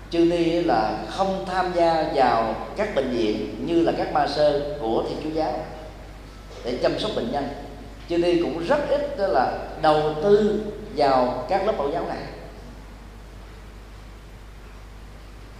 Chư 0.09 0.19
ni 0.19 0.45
là 0.45 0.97
không 1.09 1.45
tham 1.45 1.71
gia 1.75 2.11
vào 2.15 2.55
các 2.75 2.95
bệnh 2.95 3.09
viện 3.09 3.55
như 3.67 3.81
là 3.81 3.91
các 3.97 4.13
ma 4.13 4.27
sơ 4.27 4.75
của 4.81 5.03
thiên 5.09 5.17
chúa 5.23 5.29
giáo 5.29 5.65
để 6.63 6.79
chăm 6.83 6.99
sóc 6.99 7.11
bệnh 7.15 7.31
nhân. 7.31 7.47
Chư 8.09 8.17
đi 8.17 8.41
cũng 8.41 8.67
rất 8.67 8.89
ít 8.89 9.17
đó 9.17 9.27
là 9.27 9.57
đầu 9.81 10.15
tư 10.23 10.61
vào 10.95 11.45
các 11.49 11.65
lớp 11.65 11.73
mẫu 11.77 11.91
giáo 11.91 12.05
này. 12.07 12.21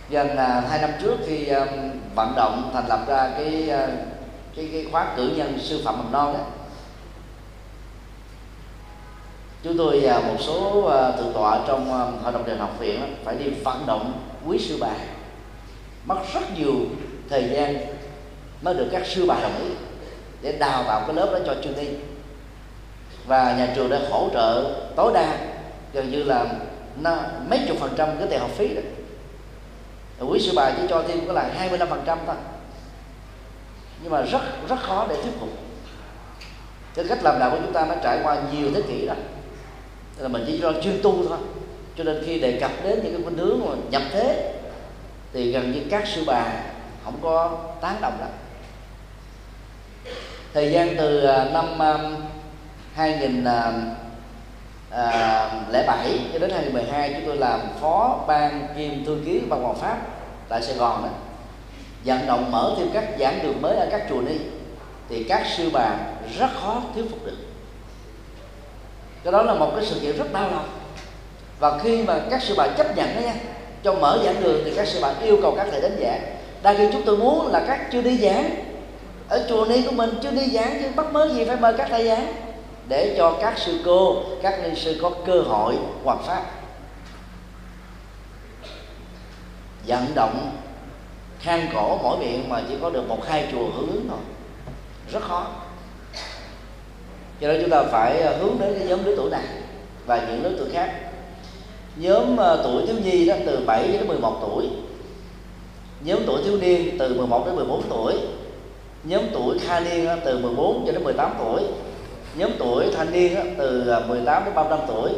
Gần 0.10 0.38
à, 0.38 0.64
hai 0.70 0.82
năm 0.82 0.90
trước 1.02 1.18
khi 1.28 1.48
um, 1.48 1.68
à, 1.68 1.90
vận 2.16 2.34
động 2.36 2.70
thành 2.74 2.88
lập 2.88 3.06
ra 3.08 3.32
cái 3.38 3.70
uh, 3.70 3.90
cái 4.56 4.70
cái 4.72 4.88
khóa 4.92 5.14
cử 5.18 5.32
nhân 5.36 5.60
sư 5.62 5.82
phạm 5.86 5.98
mầm 5.98 6.12
non 6.12 6.34
đó 6.34 6.40
chúng 9.64 9.78
tôi 9.78 10.00
và 10.04 10.20
một 10.20 10.36
số 10.40 10.80
uh, 10.80 11.20
thượng 11.20 11.34
tọa 11.34 11.60
trong 11.68 11.82
uh, 11.82 12.24
hội 12.24 12.34
đồng 12.34 12.44
trường 12.44 12.60
học 12.60 12.80
viện 12.80 13.02
đó, 13.02 13.08
phải 13.24 13.36
đi 13.36 13.50
vận 13.50 13.86
động 13.88 14.22
quý 14.46 14.60
sư 14.60 14.78
bà. 14.80 14.94
Mất 16.06 16.18
rất 16.34 16.58
nhiều 16.58 16.74
thời 17.30 17.50
gian 17.50 17.76
mới 18.62 18.74
được 18.74 18.88
các 18.92 19.06
sư 19.06 19.26
bà 19.28 19.40
đồng 19.42 19.58
ý 19.58 19.70
để 20.44 20.52
đào 20.52 20.84
tạo 20.88 21.04
cái 21.08 21.16
lớp 21.16 21.30
đó 21.34 21.40
cho 21.46 21.56
chuyên 21.64 21.76
đi 21.76 21.88
và 23.26 23.56
nhà 23.58 23.74
trường 23.76 23.90
đã 23.90 24.00
hỗ 24.10 24.30
trợ 24.34 24.76
tối 24.96 25.12
đa, 25.14 25.38
gần 25.94 26.12
như 26.12 26.24
là 26.24 26.46
nó 27.02 27.18
mấy 27.50 27.60
chục 27.68 27.78
phần 27.80 27.94
trăm 27.98 28.18
cái 28.20 28.28
tiền 28.30 28.40
học 28.40 28.50
phí 28.58 28.76
đó. 28.76 28.82
Quý 30.20 30.40
sư 30.40 30.52
bà 30.56 30.72
chỉ 30.78 30.84
cho 30.90 31.04
thêm 31.08 31.28
có 31.28 31.34
là 31.34 31.50
25 31.58 31.90
phần 31.90 32.04
trăm 32.06 32.20
thôi. 32.26 32.36
Nhưng 34.02 34.12
mà 34.12 34.22
rất 34.22 34.42
rất 34.70 34.80
khó 34.80 35.06
để 35.10 35.16
thuyết 35.16 35.32
phục. 35.40 35.50
Cái 36.96 37.06
cách 37.10 37.24
làm 37.24 37.40
đạo 37.40 37.52
của 37.52 37.58
chúng 37.64 37.74
ta 37.74 37.86
nó 37.86 37.96
trải 38.04 38.20
qua 38.24 38.38
nhiều 38.52 38.70
thế 38.76 38.82
kỷ 38.82 39.06
rồi. 39.08 39.16
Là 40.18 40.28
mình 40.28 40.44
chỉ 40.48 40.60
cho 40.62 40.74
chuyên 40.84 41.00
tu 41.04 41.28
thôi. 41.30 41.38
Cho 41.98 42.04
nên 42.04 42.24
khi 42.26 42.40
đề 42.40 42.60
cập 42.60 42.72
đến 42.84 43.00
những 43.04 43.14
cái 43.14 43.24
khuynh 43.24 43.38
hướng 43.38 43.60
mà 43.66 43.76
nhập 43.92 44.02
thế, 44.12 44.54
thì 45.34 45.52
gần 45.52 45.72
như 45.72 45.82
các 45.90 46.08
sư 46.08 46.24
bà 46.28 46.46
không 47.04 47.20
có 47.22 47.58
tán 47.82 47.98
đồng 48.02 48.20
lắm 48.20 48.30
thời 50.54 50.72
gian 50.72 50.96
từ 50.98 51.26
à, 51.26 51.46
năm 51.54 51.82
à, 51.82 51.98
2007 52.94 53.94
à, 54.92 55.50
cho 56.34 56.40
đến 56.40 56.50
2012 56.50 57.14
chúng 57.14 57.26
tôi 57.26 57.38
làm 57.38 57.60
phó 57.82 58.20
ban 58.28 58.68
kiêm 58.78 59.06
thư 59.06 59.18
ký 59.26 59.40
văn 59.50 59.60
phòng 59.64 59.76
pháp 59.76 59.98
tại 60.50 60.62
Sài 60.62 60.76
Gòn 60.76 61.04
đó. 61.04 61.10
Vận 62.06 62.28
động 62.28 62.52
mở 62.52 62.74
thêm 62.78 62.90
các 62.94 63.04
giảng 63.20 63.40
đường 63.44 63.62
mới 63.62 63.76
ở 63.76 63.88
các 63.92 64.06
chùa 64.10 64.22
đi, 64.22 64.36
thì 65.10 65.24
các 65.24 65.44
sư 65.58 65.70
bà 65.74 65.96
rất 66.40 66.50
khó 66.62 66.82
thuyết 66.96 67.06
phục 67.10 67.26
được. 67.26 67.38
Cái 69.24 69.34
đó 69.34 69.42
là 69.42 69.54
một 69.54 69.72
cái 69.76 69.86
sự 69.86 70.00
kiện 70.00 70.18
rất 70.18 70.34
đau 70.34 70.52
lòng. 70.52 70.70
Và 71.60 71.80
khi 71.80 72.04
mà 72.04 72.20
các 72.30 72.44
sư 72.44 72.54
bà 72.58 72.68
chấp 72.68 72.98
nhận 72.98 73.16
đó 73.16 73.22
nha, 73.22 73.36
cho 73.84 73.94
mở 73.94 74.22
giảng 74.26 74.44
đường 74.44 74.62
thì 74.66 74.74
các 74.76 74.88
sư 74.88 75.00
bà 75.02 75.14
yêu 75.22 75.38
cầu 75.42 75.54
các 75.58 75.68
thầy 75.72 75.82
đến 75.82 75.98
giảng. 76.02 76.22
Đa 76.64 76.74
khi 76.74 76.88
chúng 76.92 77.02
tôi 77.06 77.18
muốn 77.18 77.48
là 77.48 77.64
các 77.68 77.92
chưa 77.92 78.02
đi 78.02 78.18
giảng 78.18 78.73
ở 79.30 79.46
chùa 79.50 79.66
ni 79.66 79.82
của 79.86 79.92
mình 79.92 80.10
chưa 80.24 80.32
đi 80.32 80.48
giảng 80.48 80.80
chứ 80.82 80.88
bắt 80.96 81.14
mới 81.14 81.36
gì 81.36 81.46
phải 81.46 81.58
mời 81.58 81.74
các 81.78 81.88
thầy 81.90 82.08
giảng. 82.08 82.34
Để 82.88 83.16
cho 83.18 83.38
các 83.42 83.58
sư 83.58 83.80
cô, 83.86 84.24
các 84.42 84.60
ni 84.64 84.76
sư 84.76 85.00
có 85.02 85.12
cơ 85.26 85.42
hội 85.42 85.76
hoàn 86.04 86.24
pháp. 86.24 86.44
Vận 89.88 90.06
động 90.16 90.52
khang 91.40 91.68
cổ 91.74 92.00
mỗi 92.04 92.18
miệng 92.18 92.50
mà 92.50 92.62
chỉ 92.70 92.76
có 92.82 92.90
được 92.90 93.08
một 93.08 93.28
hai 93.28 93.48
chùa 93.52 93.70
hưởng 93.76 93.92
ứng 93.92 94.08
thôi. 94.10 94.20
Rất 95.12 95.24
khó. 95.24 95.48
Cho 97.42 97.48
nên 97.48 97.62
chúng 97.62 97.70
ta 97.70 97.84
phải 97.84 98.22
ờ, 98.22 98.38
hướng 98.38 98.60
đến 98.60 98.76
cái 98.80 98.88
nhóm 98.88 99.06
lứa 99.06 99.14
tuổi 99.18 99.30
này 99.30 99.46
và 100.06 100.18
những 100.18 100.44
lứa 100.44 100.56
tuổi 100.58 100.70
khác. 100.74 100.92
Nhóm 101.96 102.38
ờ, 102.38 102.62
tuổi 102.64 102.86
thiếu 102.88 102.96
nhi 103.04 103.26
đó 103.26 103.36
từ 103.46 103.64
7 103.66 103.88
đến 103.88 104.08
11 104.08 104.38
tuổi. 104.42 104.70
Nhóm 106.02 106.20
tuổi 106.26 106.44
thiếu 106.44 106.58
niên 106.58 106.98
từ 107.00 107.14
11 107.14 107.46
đến 107.46 107.56
14 107.56 107.82
tuổi 107.90 108.14
nhóm 109.04 109.24
tuổi 109.34 109.60
thanh 109.68 109.84
niên 109.84 110.08
từ 110.26 110.38
14 110.38 110.84
cho 110.86 110.92
đến 110.92 111.04
18 111.04 111.32
tuổi. 111.40 111.62
Nhóm 112.36 112.52
tuổi 112.60 112.92
thanh 112.96 113.12
niên 113.12 113.56
từ 113.58 113.90
à, 113.90 114.00
18 114.00 114.46
đến 114.46 114.56
35 114.56 114.88
tuổi. 114.88 115.12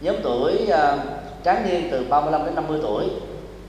Nhóm 0.00 0.16
tuổi 0.22 0.66
à, 0.66 0.98
tráng 1.44 1.68
niên 1.68 1.88
từ 1.90 2.04
35 2.08 2.44
đến 2.44 2.54
50 2.54 2.78
tuổi. 2.82 3.04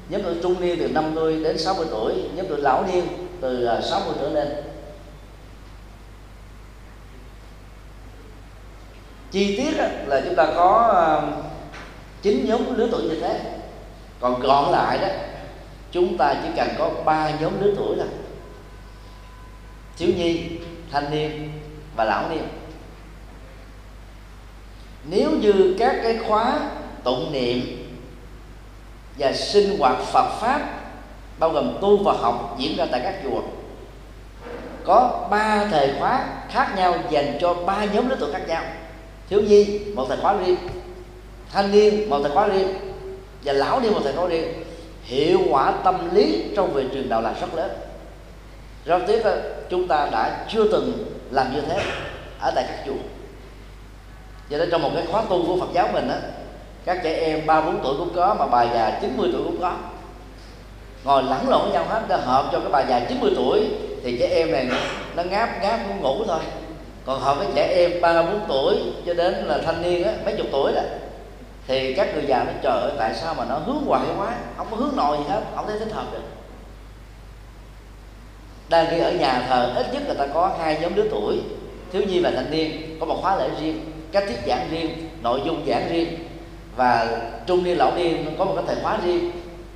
Nhóm 0.09 0.21
tuổi 0.21 0.35
trung 0.43 0.61
niên 0.61 0.79
từ 0.79 0.87
50 0.87 1.43
đến 1.43 1.57
60 1.57 1.85
tuổi. 1.91 2.13
Nhóm 2.35 2.45
tuổi 2.49 2.57
lão 2.57 2.85
niên 2.93 3.03
từ 3.41 3.65
à, 3.65 3.81
60 3.81 4.15
trở 4.21 4.29
lên. 4.29 4.47
Chi 9.31 9.57
tiết 9.57 9.77
là 10.07 10.21
chúng 10.25 10.35
ta 10.35 10.45
có 10.55 11.21
chín 12.21 12.45
nhóm 12.47 12.75
lứa 12.75 12.87
tuổi 12.91 13.01
như 13.01 13.19
thế. 13.21 13.39
Còn 14.19 14.41
còn 14.43 14.71
lại 14.71 14.97
đó, 15.01 15.07
chúng 15.91 16.17
ta 16.17 16.35
chỉ 16.43 16.49
cần 16.55 16.67
có 16.77 16.91
ba 17.05 17.31
nhóm 17.41 17.51
lứa 17.61 17.73
tuổi 17.77 17.95
là 17.95 18.05
thiếu 19.97 20.09
nhi, 20.17 20.41
thanh 20.91 21.11
niên 21.11 21.51
và 21.95 22.03
lão 22.03 22.29
niên. 22.29 22.43
Nếu 25.09 25.31
như 25.31 25.75
các 25.79 25.95
cái 26.03 26.19
khóa 26.27 26.59
tụng 27.03 27.31
niệm 27.31 27.87
và 29.17 29.33
sinh 29.33 29.79
hoạt 29.79 29.97
Phật 29.99 30.29
pháp, 30.41 30.81
bao 31.39 31.49
gồm 31.49 31.77
tu 31.81 32.03
và 32.03 32.13
học 32.13 32.55
diễn 32.59 32.77
ra 32.77 32.85
tại 32.91 33.01
các 33.03 33.15
chùa, 33.23 33.41
có 34.85 35.27
ba 35.31 35.65
thời 35.71 35.91
khóa 35.99 36.25
khác 36.49 36.73
nhau 36.75 36.95
dành 37.09 37.37
cho 37.41 37.53
ba 37.53 37.85
nhóm 37.85 38.09
đối 38.09 38.17
tượng 38.17 38.33
khác 38.33 38.47
nhau. 38.47 38.63
Thiếu 39.29 39.41
nhi, 39.41 39.79
một 39.95 40.05
thời 40.09 40.17
khóa 40.17 40.37
riêng, 40.37 40.57
thanh 41.51 41.71
niên, 41.71 42.09
một 42.09 42.19
thời 42.23 42.31
khóa 42.31 42.47
riêng, 42.47 42.67
và 43.43 43.53
lão 43.53 43.79
niên, 43.79 43.93
một 43.93 43.99
thời 44.03 44.13
khóa 44.13 44.27
riêng. 44.27 44.53
Hiệu 45.03 45.39
quả 45.49 45.71
tâm 45.83 46.15
lý 46.15 46.43
trong 46.55 46.73
việc 46.73 46.85
truyền 46.93 47.09
đạo 47.09 47.21
là 47.21 47.33
rất 47.41 47.53
lớn. 47.53 47.71
Rất 48.85 48.99
tiếc 49.07 49.25
là 49.25 49.41
chúng 49.69 49.87
ta 49.87 50.07
đã 50.11 50.45
chưa 50.49 50.63
từng 50.71 51.15
làm 51.31 51.53
như 51.53 51.61
thế 51.61 51.81
ở 52.39 52.51
tại 52.55 52.65
các 52.67 52.83
chùa. 52.85 53.01
Cho 54.49 54.57
nên 54.57 54.69
trong 54.71 54.81
một 54.81 54.91
cái 54.95 55.05
khóa 55.11 55.23
tu 55.29 55.45
của 55.47 55.57
Phật 55.59 55.73
giáo 55.73 55.89
mình 55.93 56.09
á, 56.09 56.17
các 56.85 56.99
trẻ 57.03 57.13
em 57.13 57.45
ba, 57.45 57.61
bốn 57.61 57.79
tuổi 57.83 57.95
cũng 57.97 58.13
có, 58.15 58.35
mà 58.39 58.47
bà 58.47 58.63
già 58.63 58.99
90 59.01 59.29
tuổi 59.33 59.41
cũng 59.43 59.61
có. 59.61 59.73
Ngồi 61.03 61.23
lẫn 61.23 61.49
lộn 61.49 61.61
với 61.61 61.71
nhau 61.71 61.85
hết 61.89 62.01
để 62.07 62.17
hợp 62.17 62.49
cho 62.51 62.59
cái 62.59 62.69
bà 62.71 62.81
già 62.89 62.99
90 62.99 63.31
tuổi 63.35 63.67
thì 64.03 64.17
trẻ 64.19 64.27
em 64.27 64.51
này 64.51 64.69
nó 65.15 65.23
ngáp 65.23 65.49
ngáp 65.61 65.79
cũng 65.87 66.01
ngủ 66.01 66.23
thôi. 66.27 66.39
Còn 67.05 67.19
hợp 67.19 67.37
với 67.37 67.47
trẻ 67.55 67.73
em 67.77 68.01
ba, 68.01 68.21
bốn 68.21 68.39
tuổi 68.47 68.77
cho 69.05 69.13
đến 69.13 69.33
là 69.33 69.57
thanh 69.65 69.81
niên 69.81 70.03
á, 70.03 70.11
mấy 70.25 70.35
chục 70.37 70.47
tuổi 70.51 70.71
đó, 70.75 70.81
thì 71.67 71.93
các 71.93 72.13
người 72.13 72.25
già 72.27 72.43
nó 72.43 72.51
trời 72.61 72.81
ơi, 72.81 72.91
tại 72.97 73.13
sao 73.15 73.33
mà 73.33 73.45
nó 73.49 73.55
hướng 73.55 73.85
hoài 73.85 74.05
quá? 74.17 74.33
Không 74.57 74.67
có 74.71 74.77
hướng 74.77 74.95
nội 74.95 75.17
gì 75.17 75.23
hết, 75.29 75.41
không 75.55 75.67
thấy 75.67 75.79
thích 75.79 75.93
hợp 75.93 76.05
được 76.11 76.23
đang 78.69 78.87
khi 78.89 78.99
ở 78.99 79.11
nhà 79.11 79.45
thờ, 79.49 79.73
ít 79.75 79.93
nhất 79.93 80.03
là 80.07 80.13
ta 80.13 80.33
có 80.33 80.55
hai 80.59 80.77
nhóm 80.81 80.95
lứa 80.95 81.07
tuổi. 81.11 81.39
Thiếu 81.91 82.01
nhi 82.07 82.19
và 82.19 82.31
thanh 82.31 82.51
niên, 82.51 82.97
có 82.99 83.05
một 83.05 83.17
khóa 83.21 83.35
lễ 83.35 83.49
riêng, 83.61 83.91
cách 84.11 84.23
thuyết 84.27 84.37
giảng 84.47 84.67
riêng, 84.71 85.09
nội 85.21 85.41
dung 85.45 85.65
giảng 85.67 85.89
riêng. 85.89 86.07
Và 86.75 87.21
trung 87.45 87.63
niên, 87.63 87.77
lão 87.77 87.95
niên 87.95 88.35
có 88.37 88.45
một 88.45 88.53
cái 88.55 88.63
thời 88.67 88.83
khóa 88.83 88.97
riêng, 89.05 89.31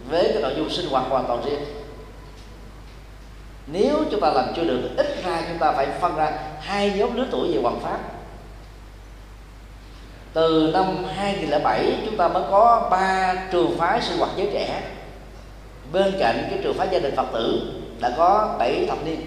với 0.10 0.30
cái 0.34 0.42
nội 0.42 0.54
dung 0.58 0.70
sinh 0.70 0.90
hoạt 0.90 1.06
hoàn 1.10 1.26
toàn 1.28 1.42
riêng. 1.46 1.60
Nếu 3.68 4.04
chúng 4.12 4.22
ta 4.22 4.32
làm 4.36 4.46
chưa 4.56 4.64
được, 4.64 4.90
ít 4.98 5.24
ra 5.26 5.42
chúng 5.50 5.58
ta 5.58 5.72
phải 5.72 5.88
phân 6.02 6.16
ra 6.16 6.32
hai 6.60 6.94
nhóm 6.98 7.16
lứa 7.16 7.26
tuổi 7.32 7.52
về 7.54 7.62
hoàng 7.62 7.80
pháp. 7.80 8.00
Từ 10.34 10.70
năm 10.74 10.86
2007 11.16 11.94
chúng 12.06 12.18
ta 12.18 12.28
mới 12.28 12.44
có 12.52 12.88
ba 12.92 13.36
trường 13.52 13.78
phái 13.78 14.02
sinh 14.02 14.18
hoạt 14.18 14.32
giới 14.38 14.50
trẻ. 14.54 14.82
Bên 15.92 16.14
cạnh 16.20 16.48
cái 16.50 16.60
trường 16.64 16.78
phái 16.78 16.88
gia 16.92 17.00
đình 17.00 17.16
Phật 17.16 17.26
tử 17.34 17.74
đã 18.02 18.14
có 18.18 18.56
bảy 18.60 18.86
thập 18.90 19.06
niên. 19.06 19.22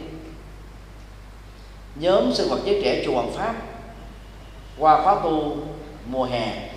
Nhóm 1.95 2.33
sinh 2.33 2.49
hoạt 2.49 2.61
giới 2.65 2.81
trẻ 2.85 3.03
chùa 3.07 3.15
Hoàng 3.15 3.33
Pháp 3.33 3.55
qua 4.79 5.03
khóa 5.03 5.17
tu 5.25 5.57
mùa 6.07 6.25
hè. 6.25 6.69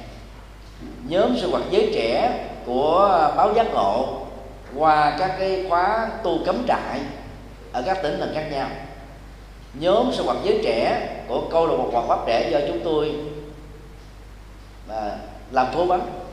Nhóm 1.08 1.38
sinh 1.42 1.52
hoạt 1.52 1.64
giới 1.72 1.92
trẻ 1.94 2.44
của 2.66 3.32
báo 3.38 3.54
giác 3.54 3.68
ngộ 3.74 4.26
qua 4.76 5.16
các 5.20 5.36
cái 5.40 5.66
khóa 5.70 6.10
tu 6.24 6.40
cấm 6.46 6.68
trại 6.68 7.00
ở 7.72 7.84
các 7.86 7.98
tỉnh 8.04 8.20
thành 8.20 8.32
khác 8.34 8.48
nhau. 8.52 8.70
Nhóm 9.74 10.12
sinh 10.14 10.26
hoạt 10.26 10.38
giới 10.44 10.60
trẻ 10.64 11.10
của 11.28 11.42
câu 11.52 11.68
lạc 11.68 11.78
bộ 11.78 11.90
Hoàng 11.92 12.08
Pháp 12.08 12.20
trẻ 12.28 12.50
do 12.52 12.60
chúng 12.68 12.80
tôi 12.84 13.16
à, 14.90 15.18
làm 15.52 15.68
cố 15.76 15.86
vấn 15.86 16.27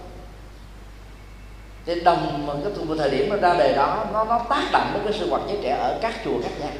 thì 1.86 2.00
đồng 2.00 2.46
cái 2.64 2.96
thời 2.98 3.10
điểm 3.10 3.28
nó 3.30 3.36
ra 3.36 3.58
đề 3.58 3.72
đó 3.76 4.04
nó 4.12 4.24
nó 4.24 4.38
tác 4.48 4.64
động 4.72 4.90
đến 4.94 5.02
cái 5.04 5.12
sinh 5.12 5.30
hoạt 5.30 5.42
giới 5.48 5.58
trẻ 5.62 5.70
ở 5.70 5.98
các 6.02 6.14
chùa 6.24 6.42
khác 6.42 6.50
nhau. 6.60 6.70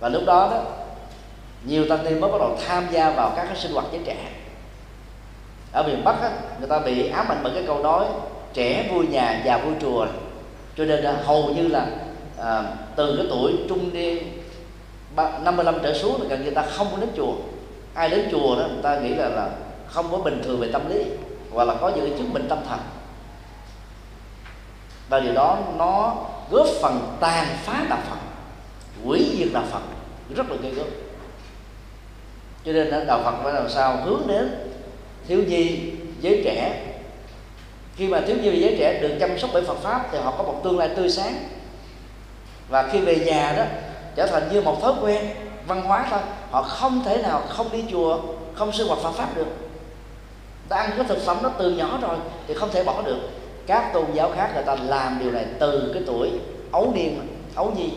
Và 0.00 0.08
lúc 0.08 0.22
đó 0.26 0.48
đó 0.50 0.62
nhiều 1.64 1.84
thanh 1.88 2.04
niên 2.04 2.20
mới 2.20 2.30
bắt 2.30 2.38
đầu 2.40 2.56
tham 2.66 2.86
gia 2.90 3.10
vào 3.10 3.32
các 3.36 3.44
cái 3.44 3.56
sinh 3.56 3.72
hoạt 3.72 3.86
giới 3.92 4.00
trẻ. 4.04 4.16
Ở 5.72 5.82
miền 5.82 6.04
bắc 6.04 6.20
á, 6.22 6.30
người 6.58 6.68
ta 6.68 6.78
bị 6.78 7.08
ám 7.08 7.28
ảnh 7.28 7.40
bởi 7.42 7.52
cái 7.54 7.62
câu 7.66 7.82
nói 7.82 8.06
trẻ 8.54 8.88
vui 8.92 9.06
nhà 9.06 9.42
già 9.44 9.58
vui 9.58 9.74
chùa. 9.80 10.06
Cho 10.76 10.84
nên 10.84 11.04
là 11.04 11.12
hầu 11.24 11.48
như 11.48 11.68
là 11.68 11.86
à, 12.38 12.64
từ 12.96 13.16
cái 13.16 13.26
tuổi 13.30 13.52
trung 13.68 13.90
niên 13.92 14.42
55 15.16 15.78
trở 15.82 15.98
xuống 15.98 16.22
là 16.22 16.28
gần 16.28 16.44
như 16.44 16.50
ta 16.50 16.62
không 16.62 16.86
có 16.90 16.96
đến 16.96 17.08
chùa. 17.16 17.32
Ai 17.94 18.08
đến 18.08 18.28
chùa 18.30 18.56
đó 18.56 18.68
người 18.68 18.82
ta 18.82 18.98
nghĩ 18.98 19.14
là 19.14 19.28
là 19.28 19.50
không 19.86 20.06
có 20.10 20.18
bình 20.18 20.42
thường 20.44 20.60
về 20.60 20.68
tâm 20.72 20.88
lý 20.88 21.04
hoặc 21.52 21.64
là 21.64 21.74
có 21.80 21.88
những 21.88 22.08
cái 22.08 22.18
chứng 22.18 22.32
bệnh 22.32 22.48
tâm 22.48 22.58
thần. 22.68 22.78
Và 25.08 25.20
điều 25.20 25.32
đó 25.34 25.58
nó 25.76 26.16
góp 26.50 26.66
phần 26.82 27.16
tàn 27.20 27.46
phá 27.64 27.86
đạo 27.88 28.00
phật, 28.10 28.18
hủy 29.04 29.36
diệt 29.38 29.48
đạo 29.52 29.64
phật, 29.70 29.82
rất 30.36 30.50
là 30.50 30.56
gây 30.62 30.72
gớm. 30.72 30.86
Cho 32.64 32.72
nên 32.72 33.06
đạo 33.06 33.20
phật 33.24 33.34
phải 33.42 33.52
làm 33.52 33.68
sao 33.70 33.96
hướng 34.04 34.22
đến 34.26 34.70
thiếu 35.28 35.42
nhi, 35.48 35.92
giới 36.20 36.42
trẻ. 36.44 36.84
Khi 37.96 38.08
mà 38.08 38.20
thiếu 38.26 38.36
nhi 38.36 38.50
và 38.50 38.56
giới 38.56 38.76
trẻ 38.78 38.98
được 39.02 39.16
chăm 39.20 39.38
sóc 39.38 39.50
bởi 39.52 39.64
Phật 39.64 39.78
pháp 39.82 40.08
thì 40.12 40.18
họ 40.18 40.34
có 40.38 40.42
một 40.42 40.60
tương 40.64 40.78
lai 40.78 40.88
tươi 40.96 41.10
sáng. 41.10 41.48
Và 42.68 42.88
khi 42.92 43.00
về 43.00 43.16
nhà 43.16 43.54
đó, 43.56 43.64
trở 44.16 44.26
thành 44.26 44.48
như 44.52 44.62
một 44.62 44.82
thói 44.82 44.92
quen 45.02 45.26
văn 45.66 45.82
hóa 45.82 46.06
thôi. 46.10 46.20
Họ 46.50 46.62
không 46.62 47.02
thể 47.04 47.22
nào 47.22 47.42
không 47.48 47.72
đi 47.72 47.84
chùa, 47.90 48.20
không 48.54 48.72
sinh 48.72 48.86
hoạt 48.86 49.00
Phật 49.00 49.12
pháp 49.12 49.36
được 49.36 49.46
ta 50.68 50.76
ăn 50.76 50.90
cái 50.96 51.06
thực 51.08 51.18
phẩm 51.18 51.36
đó 51.42 51.50
từ 51.58 51.70
nhỏ 51.70 51.98
rồi 52.02 52.16
thì 52.46 52.54
không 52.54 52.70
thể 52.72 52.84
bỏ 52.84 53.02
được. 53.02 53.18
Các 53.66 53.92
tôn 53.92 54.04
giáo 54.14 54.30
khác 54.36 54.50
người 54.54 54.62
ta 54.62 54.76
làm 54.84 55.18
điều 55.20 55.30
này 55.30 55.44
từ 55.58 55.90
cái 55.94 56.02
tuổi 56.06 56.30
ấu 56.72 56.92
niên 56.94 57.20
ấu 57.54 57.72
nhi. 57.76 57.90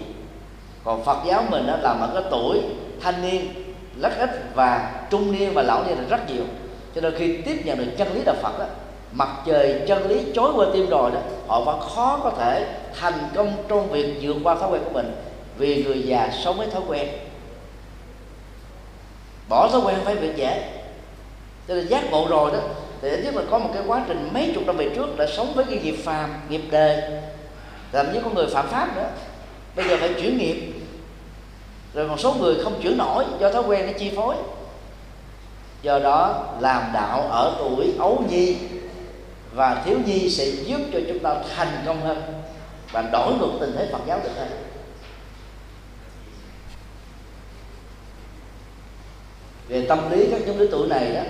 Còn 0.84 1.03
Phật 1.03 1.18
giáo 1.26 1.43
mình 1.49 1.68
đó 1.68 1.76
làm 1.81 1.99
ở 1.99 2.10
cái 2.14 2.23
tuổi 2.31 2.60
thanh 3.02 3.22
niên 3.22 3.53
rất 4.02 4.11
ít 4.19 4.30
và 4.56 4.91
trung 5.10 5.31
niên 5.31 5.53
và 5.53 5.61
lão 5.61 5.84
niên 5.84 5.98
là 5.98 6.03
rất 6.10 6.30
nhiều. 6.30 6.43
Cho 6.95 7.02
nên 7.02 7.14
khi 7.18 7.38
tiếp 7.38 7.61
nhận 7.65 7.77
được 7.77 7.91
chân 7.98 8.14
lý 8.14 8.22
đạo 8.26 8.35
Phật 8.41 8.60
đó, 8.60 8.65
mặt 9.11 9.30
trời 9.45 9.81
chân 9.88 10.07
lý 10.07 10.26
chối 10.35 10.52
qua 10.56 10.65
tim 10.73 10.89
rồi 10.89 11.11
đó 11.11 11.19
họ 11.48 11.61
vẫn 11.61 11.80
khó 11.80 12.19
có 12.23 12.31
thể 12.38 12.65
thành 12.99 13.14
công 13.35 13.53
trong 13.68 13.89
việc 13.89 14.18
vượt 14.22 14.35
qua 14.43 14.56
thói 14.56 14.69
quen 14.72 14.81
của 14.85 14.91
mình 14.93 15.11
vì 15.57 15.84
người 15.84 16.03
già 16.03 16.30
sống 16.43 16.57
với 16.57 16.68
thói 16.68 16.81
quen. 16.88 17.07
Bỏ 19.49 19.69
thói 19.72 19.81
quen 19.81 19.98
phải 20.03 20.15
việc 20.15 20.35
dễ 20.35 20.81
cho 21.72 21.76
nên 21.76 21.88
giác 21.88 22.11
ngộ 22.11 22.27
rồi 22.30 22.52
đó, 22.52 22.60
thì 23.02 23.10
ít 23.10 23.22
nhất 23.23 23.35
là 23.35 23.41
có 23.52 23.60
một 23.60 23.69
cái 23.73 23.84
quá 23.88 24.03
trình 24.07 24.30
mấy 24.34 24.52
chục 24.56 24.64
năm 24.65 24.77
về 24.77 24.91
trước 24.95 25.18
đã 25.18 25.27
sống 25.27 25.53
với 25.53 25.65
cái 25.69 25.80
nghiệp 25.80 25.95
phàm, 26.03 26.34
nghiệp 26.49 26.61
đề. 26.72 27.22
Làm 27.91 28.06
chí 28.14 28.19
con 28.23 28.34
người 28.34 28.48
phạm 28.48 28.68
pháp 28.68 28.95
nữa. 28.95 29.10
Bây 29.76 29.88
giờ 29.88 29.98
phải 29.99 30.14
chuyển 30.14 30.38
nghiệp. 30.38 30.73
Rồi 31.93 32.07
một 32.07 32.19
số 32.19 32.34
người 32.34 32.56
không 32.64 32.81
chuyển 32.81 32.98
nổi 32.98 33.26
do 33.39 33.52
thói 33.52 33.64
quen 33.64 33.85
nó 33.85 33.93
chi 33.99 34.11
phối. 34.15 34.35
Do 35.81 35.99
đó 35.99 36.45
làm 36.60 36.91
đạo 36.93 37.22
ở 37.22 37.56
tuổi 37.60 37.93
ấu 37.99 38.23
nhi 38.30 38.57
và 39.53 39.81
thiếu 39.85 39.98
nhi 40.06 40.30
sẽ 40.30 40.45
giúp 40.45 40.81
cho 40.93 40.99
chúng 41.07 41.19
ta 41.19 41.35
thành 41.56 41.84
công 41.85 42.02
hơn 42.02 42.23
và 42.91 43.02
đổi 43.02 43.34
ngược 43.34 43.52
tình 43.60 43.76
thế 43.77 43.88
Phật 43.91 43.99
giáo 44.07 44.19
được 44.23 44.31
hơn. 44.35 44.49
Về 49.68 49.85
tâm 49.89 50.11
lý 50.11 50.27
các 50.31 50.41
nhóm 50.45 50.57
lứa 50.57 50.68
tuổi 50.72 50.88
này 50.88 51.14
đó 51.14 51.22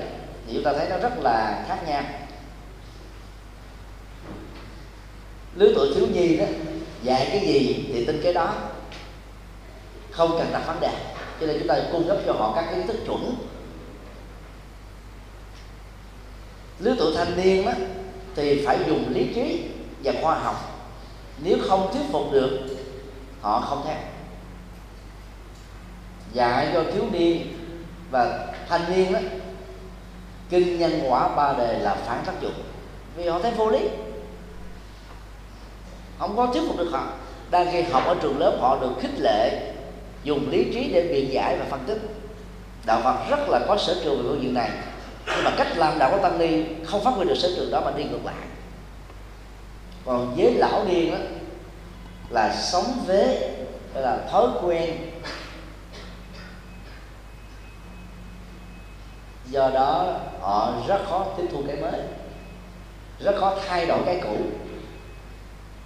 thì 0.47 0.53
chúng 0.53 0.63
ta 0.63 0.73
thấy 0.73 0.89
nó 0.89 0.97
rất 0.97 1.13
là 1.19 1.65
khác 1.67 1.79
nhau. 1.87 2.03
Lứa 5.55 5.71
tuổi 5.75 5.93
thiếu 5.95 6.07
nhi 6.07 6.37
đó, 6.37 6.45
dạy 7.03 7.27
cái 7.31 7.39
gì 7.39 7.89
thì 7.93 8.05
tin 8.05 8.21
cái 8.23 8.33
đó. 8.33 8.55
Không 10.11 10.35
cần 10.37 10.49
đặt 10.53 10.63
vấn 10.67 10.79
đề. 10.79 10.93
Cho 11.39 11.47
nên 11.47 11.59
chúng 11.59 11.67
ta 11.67 11.79
cung 11.91 12.07
cấp 12.07 12.17
cho 12.25 12.33
họ 12.33 12.53
các 12.55 12.65
kiến 12.75 12.87
thức 12.87 12.97
chuẩn. 13.05 13.35
Lứa 16.79 16.95
tuổi 16.99 17.13
thanh 17.15 17.37
niên 17.37 17.65
đó, 17.65 17.71
thì 18.35 18.65
phải 18.65 18.79
dùng 18.87 19.13
lý 19.13 19.33
trí 19.35 19.69
và 20.03 20.13
khoa 20.21 20.39
học. 20.39 20.55
Nếu 21.43 21.57
không 21.67 21.93
thuyết 21.93 22.03
phục 22.11 22.31
được, 22.31 22.59
họ 23.41 23.61
không 23.61 23.81
theo. 23.85 23.97
Dạy 26.33 26.69
cho 26.73 26.83
thiếu 26.93 27.03
niên 27.11 27.47
và 28.11 28.53
thanh 28.69 28.91
niên 28.91 29.13
đó 29.13 29.19
kinh 30.51 30.79
nhân 30.79 31.01
quả 31.07 31.35
ba 31.35 31.53
đề 31.53 31.79
là 31.79 31.95
phản 31.95 32.23
tác 32.25 32.41
dụng. 32.41 32.53
Vì 33.15 33.27
họ 33.27 33.39
thấy 33.39 33.51
vô 33.51 33.69
lý. 33.69 33.89
Không 36.19 36.37
có 36.37 36.47
thuyết 36.53 36.61
phục 36.67 36.77
được 36.77 36.89
họ. 36.91 37.07
Đang 37.51 37.67
khi 37.71 37.81
học 37.81 38.03
ở 38.05 38.15
trường 38.21 38.39
lớp, 38.39 38.57
họ 38.59 38.77
được 38.81 38.91
khích 39.01 39.19
lệ, 39.19 39.73
dùng 40.23 40.49
lý 40.49 40.63
trí 40.73 40.91
để 40.93 41.07
biện 41.13 41.33
giải 41.33 41.57
và 41.57 41.65
phân 41.69 41.79
tích. 41.87 42.01
Đạo 42.85 43.01
phật 43.03 43.29
rất 43.29 43.49
là 43.49 43.59
có 43.67 43.77
sở 43.77 43.95
trường 44.03 44.17
về 44.17 44.23
phương 44.23 44.43
diện 44.43 44.53
này. 44.53 44.69
Nhưng 45.27 45.43
mà 45.43 45.51
cách 45.57 45.77
làm 45.77 45.99
đạo 45.99 46.11
của 46.11 46.17
tăng 46.17 46.39
ni 46.39 46.63
không 46.85 47.03
phát 47.03 47.11
huy 47.11 47.25
được 47.25 47.35
sở 47.35 47.49
trường 47.55 47.71
đó 47.71 47.81
mà 47.85 47.91
đi 47.91 48.03
ngược 48.03 48.25
lại. 48.25 48.35
Còn 50.05 50.35
với 50.37 50.53
lão 50.53 50.85
niên 50.85 51.11
đó 51.11 51.17
là 52.29 52.55
sống 52.55 52.85
với 53.07 53.37
là 53.93 54.17
thói 54.31 54.47
quen 54.63 54.97
do 59.51 59.69
đó, 59.69 60.13
họ 60.41 60.73
rất 60.87 61.01
khó 61.09 61.25
tiếp 61.37 61.43
thu 61.51 61.63
cái 61.67 61.75
mới. 61.75 62.01
Rất 63.19 63.35
khó 63.39 63.55
thay 63.67 63.85
đổi 63.85 63.99
cái 64.05 64.19
cũ. 64.23 64.37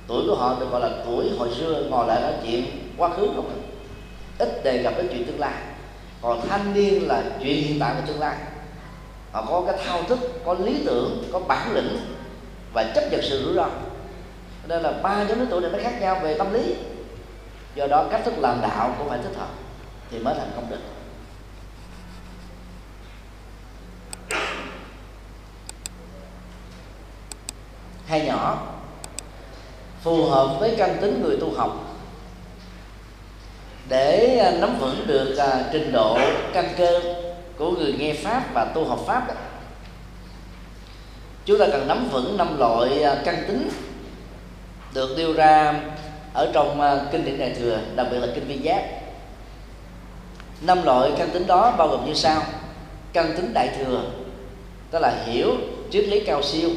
Tuổi 0.08 0.24
của 0.28 0.36
họ 0.36 0.56
được 0.60 0.72
gọi 0.72 0.82
là 0.82 0.90
tuổi 1.06 1.32
hồi 1.38 1.50
xưa, 1.60 1.84
ngồi 1.90 2.08
lại 2.08 2.22
nói 2.22 2.34
chuyện 2.44 2.66
quá 2.98 3.10
khứ 3.10 3.28
không 3.36 3.50
à? 3.50 3.58
ít 4.40 4.64
đề 4.64 4.84
cập 4.84 4.98
đến 4.98 5.08
chuyện 5.12 5.26
tương 5.26 5.40
lai. 5.40 5.54
Còn 6.22 6.48
thanh 6.48 6.74
niên 6.74 7.08
là 7.08 7.24
chuyện 7.40 7.64
hiện 7.64 7.80
tại 7.80 7.94
và 7.94 8.02
tương 8.08 8.20
lai. 8.20 8.38
Họ 9.32 9.46
có 9.50 9.64
cái 9.68 9.86
thao 9.86 10.04
thức, 10.04 10.20
có 10.46 10.54
lý 10.54 10.84
tưởng, 10.86 11.24
có 11.34 11.40
bản 11.40 11.74
lĩnh 11.74 11.98
và 12.74 12.84
chấp 12.96 13.04
nhận 13.12 13.22
sự 13.22 13.44
rủi 13.46 13.54
ro. 13.54 13.68
Nên 14.68 14.82
là 14.82 14.92
ba 14.92 15.24
nhóm 15.24 15.40
lứa 15.40 15.46
tuổi 15.50 15.62
này 15.62 15.72
nó 15.72 15.80
khác 15.82 16.02
nhau 16.02 16.20
về 16.24 16.38
tâm 16.38 16.54
lý. 16.54 16.76
Do 17.76 17.88
đó, 17.88 18.06
cách 18.12 18.22
thức 18.26 18.34
làm 18.38 18.62
đạo 18.62 18.96
cũng 18.98 19.10
phải 19.10 19.20
thích 19.24 19.36
hợp 19.38 19.50
thì 20.12 20.20
mới 20.20 20.36
thành 20.38 20.52
công 20.56 20.70
được. 20.70 20.80
Hay 28.06 28.26
nhỏ 28.26 28.68
phù 30.02 30.26
hợp 30.26 30.58
với 30.60 30.76
căn 30.78 30.98
tính 31.02 31.22
người 31.24 31.38
tu 31.42 31.54
học. 31.56 31.98
Để 33.90 34.38
à, 34.38 34.52
nắm 34.52 34.80
vững 34.80 35.08
được 35.08 35.38
à, 35.38 35.64
trình 35.72 35.92
độ 35.92 36.18
căn 36.54 36.66
cơ 36.78 37.02
của 37.58 37.72
người 37.72 37.96
nghe 38.00 38.14
pháp 38.14 38.44
và 38.54 38.66
tu 38.66 38.86
học 38.86 39.00
pháp 39.08 39.28
đó 39.28 39.34
chúng 41.46 41.60
ta 41.60 41.66
cần 41.72 41.88
nắm 41.88 42.10
vững 42.12 42.38
năm 42.38 42.58
loại 42.60 43.04
à, 43.04 43.22
căn 43.26 43.44
tính 43.48 43.70
được 44.94 45.18
đưa 45.18 45.34
ra 45.34 45.82
ở 46.34 46.52
trong 46.54 46.82
à, 46.82 47.00
kinh 47.12 47.26
điển 47.26 47.40
đại 47.40 47.56
thừa 47.60 47.80
đặc 47.96 48.08
biệt 48.12 48.20
là 48.20 48.28
kinh 48.36 48.48
vi 48.48 48.58
giác. 48.58 48.84
Năm 50.62 50.84
loại 50.84 51.12
căn 51.18 51.30
tính 51.30 51.48
đó 51.48 51.76
bao 51.78 51.88
gồm 51.88 52.06
như 52.06 52.14
sau 52.14 52.42
căn 53.14 53.34
tính 53.38 53.54
đại 53.54 53.70
thừa 53.80 54.04
tức 54.92 55.00
là 55.00 55.24
hiểu 55.26 55.52
triết 55.92 56.06
lý 56.08 56.20
cao 56.20 56.44
siêu 56.44 56.70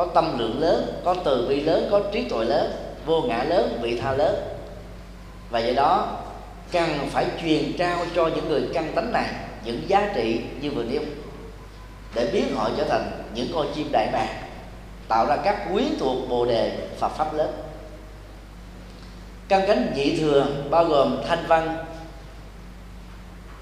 có 0.00 0.06
tâm 0.06 0.38
lượng 0.38 0.60
lớn, 0.60 1.00
có 1.04 1.14
từ 1.24 1.46
bi 1.48 1.60
lớn, 1.60 1.88
có 1.90 2.00
trí 2.12 2.28
tuệ 2.28 2.44
lớn, 2.44 2.72
vô 3.06 3.22
ngã 3.22 3.44
lớn, 3.44 3.78
vị 3.82 4.00
tha 4.00 4.12
lớn. 4.12 4.34
Và 5.50 5.58
do 5.58 5.72
đó, 5.72 6.16
cần 6.72 7.08
phải 7.10 7.26
truyền 7.42 7.72
trao 7.78 7.98
cho 8.14 8.26
những 8.26 8.48
người 8.48 8.68
căn 8.74 8.92
tánh 8.94 9.12
này 9.12 9.28
những 9.64 9.82
giá 9.88 10.12
trị 10.14 10.40
như 10.60 10.70
vừa 10.70 10.82
nêu, 10.82 11.00
để 12.14 12.30
biến 12.32 12.54
họ 12.54 12.70
trở 12.76 12.84
thành 12.84 13.10
những 13.34 13.46
con 13.54 13.66
chim 13.74 13.88
đại 13.92 14.08
bàng, 14.12 14.42
tạo 15.08 15.26
ra 15.26 15.36
các 15.36 15.68
quyến 15.72 15.86
thuộc 15.98 16.28
bồ 16.28 16.46
đề 16.46 16.88
Phật 16.98 17.08
pháp 17.08 17.34
lớn. 17.34 17.52
Căn 19.48 19.62
cánh 19.66 19.92
nhị 19.96 20.16
thừa 20.16 20.46
bao 20.70 20.84
gồm 20.84 21.22
thanh 21.28 21.46
văn 21.48 21.84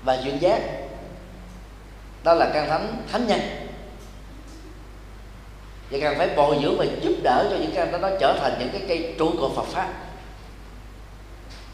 và 0.05 0.15
duyên 0.15 0.41
giác. 0.41 0.61
Đó 2.25 2.35
là 2.35 2.51
căn 2.55 2.69
thánh 2.69 3.03
thánh 3.13 3.27
nhân 3.27 3.41
và 5.91 5.99
cần 6.01 6.19
phải 6.19 6.29
bồi 6.37 6.57
dưỡng 6.63 6.79
và 6.79 6.85
giúp 7.03 7.15
đỡ 7.23 7.47
cho 7.51 7.57
những 7.57 7.71
cái 7.75 8.01
đó 8.01 8.11
trở 8.21 8.39
thành 8.41 8.57
những 8.59 8.69
cái 8.73 8.83
cây 8.89 9.15
trụ 9.19 9.31
cột 9.41 9.53
Phật 9.57 9.67
pháp. 9.67 9.89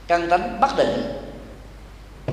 Căn 0.06 0.30
tánh 0.30 0.60
bất 0.60 0.76
định, 0.76 1.20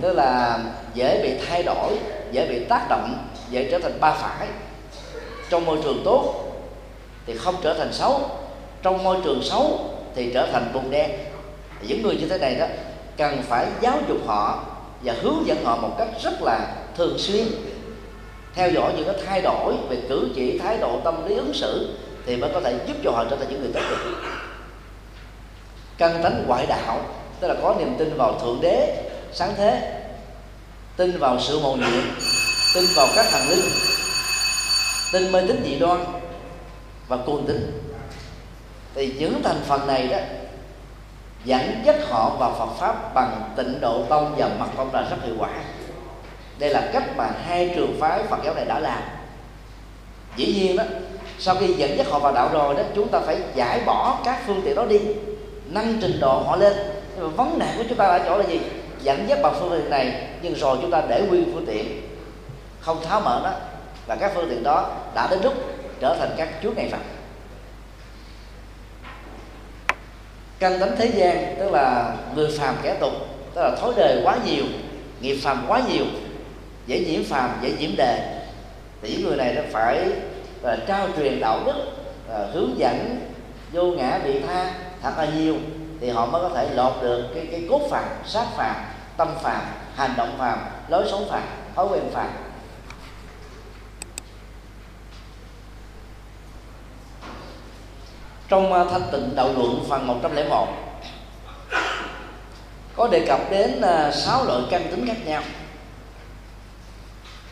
tức 0.01 0.13
là 0.13 0.59
dễ 0.93 1.21
bị 1.23 1.45
thay 1.47 1.63
đổi, 1.63 1.97
dễ 2.31 2.47
bị 2.47 2.65
tác 2.65 2.89
động, 2.89 3.27
dễ 3.49 3.67
trở 3.71 3.79
thành 3.79 3.99
ba 3.99 4.13
phải. 4.13 4.47
Trong 5.49 5.65
môi 5.65 5.77
trường 5.83 6.01
tốt 6.05 6.35
thì 7.25 7.37
không 7.37 7.55
trở 7.63 7.73
thành 7.73 7.93
xấu, 7.93 8.21
trong 8.81 9.03
môi 9.03 9.17
trường 9.23 9.43
xấu 9.43 9.89
thì 10.15 10.31
trở 10.33 10.47
thành 10.51 10.71
bùn 10.73 10.91
đen. 10.91 11.11
Những 11.87 12.01
người 12.01 12.15
như 12.15 12.27
thế 12.27 12.37
này 12.37 12.55
đó, 12.55 12.65
cần 13.17 13.43
phải 13.43 13.67
giáo 13.81 13.97
dục 14.09 14.17
họ 14.27 14.63
và 15.03 15.13
hướng 15.21 15.43
dẫn 15.45 15.65
họ 15.65 15.77
một 15.77 15.95
cách 15.97 16.07
rất 16.23 16.41
là 16.41 16.75
thường 16.97 17.17
xuyên 17.17 17.47
theo 18.55 18.69
dõi 18.71 18.93
những 18.95 19.05
cái 19.05 19.15
thay 19.25 19.41
đổi 19.41 19.73
về 19.89 19.97
cử 20.09 20.29
chỉ, 20.35 20.57
thái 20.57 20.77
độ, 20.77 20.99
tâm 21.03 21.27
lý, 21.27 21.35
ứng 21.35 21.53
xử 21.53 21.97
thì 22.25 22.37
mới 22.37 22.49
có 22.53 22.61
thể 22.61 22.79
giúp 22.87 22.97
cho 23.03 23.11
họ 23.11 23.25
trở 23.29 23.35
thành 23.35 23.49
những 23.49 23.61
người 23.61 23.71
tích 23.73 23.83
cực 23.89 23.99
căn 25.97 26.23
tánh 26.23 26.43
ngoại 26.47 26.65
đạo, 26.65 26.99
tức 27.39 27.47
là 27.47 27.55
có 27.61 27.75
niềm 27.79 27.95
tin 27.97 28.17
vào 28.17 28.39
thượng 28.39 28.61
đế, 28.61 29.03
sáng 29.33 29.53
thế, 29.57 30.01
tin 30.97 31.17
vào 31.19 31.39
sự 31.39 31.59
mầu 31.59 31.75
nhiệm, 31.75 32.03
tin 32.73 32.85
vào 32.95 33.07
các 33.15 33.25
thần 33.31 33.49
linh, 33.49 33.65
tin 35.13 35.31
mê 35.31 35.41
tín 35.47 35.61
dị 35.65 35.79
đoan 35.79 36.05
và 37.07 37.17
cuồng 37.17 37.45
tín. 37.47 37.81
Thì 38.95 39.13
những 39.19 39.43
thành 39.43 39.61
phần 39.67 39.87
này 39.87 40.07
đó 40.07 40.17
dẫn 41.45 41.81
dắt 41.85 41.95
họ 42.09 42.29
vào 42.29 42.55
Phật 42.59 42.79
pháp 42.79 43.13
bằng 43.13 43.53
tịnh 43.57 43.81
độ 43.81 44.03
tông 44.09 44.35
và 44.37 44.49
mật 44.59 44.67
tông 44.77 44.93
là 44.93 45.01
rất 45.01 45.17
hiệu 45.23 45.35
quả 45.39 45.49
đây 46.61 46.69
là 46.69 46.89
cách 46.93 47.03
mà 47.17 47.29
hai 47.45 47.71
trường 47.75 47.97
phái 47.99 48.23
Phật 48.23 48.37
giáo 48.43 48.53
này 48.53 48.65
đã 48.65 48.79
làm. 48.79 49.01
Dĩ 50.35 50.45
nhiên 50.45 50.75
đó 50.75 50.83
sau 51.39 51.55
khi 51.55 51.73
dẫn 51.73 51.97
dắt 51.97 52.07
họ 52.09 52.19
vào 52.19 52.33
đạo 52.33 52.49
rồi 52.53 52.75
đó, 52.75 52.83
chúng 52.95 53.07
ta 53.07 53.19
phải 53.19 53.37
giải 53.55 53.81
bỏ 53.85 54.19
các 54.25 54.39
phương 54.47 54.61
tiện 54.65 54.75
đó 54.75 54.85
đi, 54.85 54.99
nâng 55.65 55.97
trình 56.01 56.19
độ 56.19 56.43
họ 56.47 56.55
lên. 56.55 56.73
Nhưng 57.15 57.27
mà 57.27 57.43
vấn 57.43 57.59
nạn 57.59 57.73
của 57.77 57.83
chúng 57.89 57.97
ta 57.97 58.05
ở 58.05 58.19
chỗ 58.25 58.37
là 58.37 58.43
gì? 58.47 58.59
Dẫn 59.01 59.25
dắt 59.29 59.39
bằng 59.43 59.55
phương 59.59 59.69
tiện 59.71 59.89
này, 59.89 60.27
nhưng 60.41 60.55
rồi 60.55 60.77
chúng 60.81 60.91
ta 60.91 61.03
để 61.09 61.21
nguyên 61.21 61.51
phương 61.53 61.65
tiện. 61.65 62.01
Không 62.79 63.03
tháo 63.03 63.21
mở 63.21 63.41
nó, 63.43 63.51
và 64.07 64.15
các 64.15 64.31
phương 64.35 64.49
tiện 64.49 64.63
đó 64.63 64.89
đã 65.15 65.27
đến 65.31 65.39
lúc 65.43 65.53
trở 65.99 66.15
thành 66.19 66.29
các 66.37 66.49
chúa 66.63 66.71
ngày 66.71 66.89
phật 66.91 66.97
căn 70.59 70.79
tánh 70.79 70.95
thế 70.97 71.05
gian, 71.05 71.55
tức 71.59 71.71
là 71.71 72.15
người 72.35 72.57
phàm 72.59 72.75
kẻ 72.83 72.95
tục, 72.99 73.13
tức 73.53 73.61
là 73.61 73.75
thói 73.81 73.93
đời 73.97 74.21
quá 74.23 74.37
nhiều, 74.45 74.63
nghiệp 75.21 75.39
phàm 75.43 75.65
quá 75.67 75.81
nhiều 75.89 76.05
dễ 76.87 76.99
nhiễm 76.99 77.23
phàm 77.23 77.49
dễ 77.61 77.71
nhiễm 77.79 77.95
đề. 77.97 78.43
Thì 79.01 79.11
những 79.11 79.23
người 79.23 79.37
này 79.37 79.53
nó 79.53 79.61
phải 79.71 80.09
là 80.61 80.77
trao 80.87 81.07
truyền 81.17 81.39
đạo 81.39 81.59
đức 81.65 81.75
à, 82.29 82.37
hướng 82.53 82.79
dẫn 82.79 83.19
vô 83.71 83.83
ngã 83.83 84.19
vị 84.23 84.39
tha 84.47 84.73
thật 85.01 85.11
là 85.17 85.25
nhiều 85.25 85.55
thì 86.01 86.09
họ 86.09 86.25
mới 86.25 86.41
có 86.41 86.49
thể 86.49 86.69
lột 86.73 86.93
được 87.01 87.27
cái 87.35 87.47
cái 87.51 87.65
cốt 87.69 87.81
phàm 87.89 88.03
sát 88.25 88.45
phàm 88.57 88.75
tâm 89.17 89.27
phàm 89.41 89.61
hành 89.95 90.13
động 90.17 90.35
phàm 90.37 90.59
lối 90.87 91.07
sống 91.11 91.27
phàm 91.29 91.43
thói 91.75 91.87
quen 91.91 92.03
phàm. 92.13 92.29
Trong 98.47 98.73
à, 98.73 98.83
thanh 98.91 99.03
tịnh 99.11 99.35
đạo 99.35 99.49
luận 99.57 99.85
phần 99.89 100.07
101 100.07 100.67
có 102.95 103.07
đề 103.07 103.25
cập 103.27 103.39
đến 103.51 103.81
à, 103.81 104.11
sáu 104.11 104.45
loại 104.45 104.61
căn 104.69 104.87
tính 104.91 105.07
khác 105.07 105.17
nhau 105.25 105.43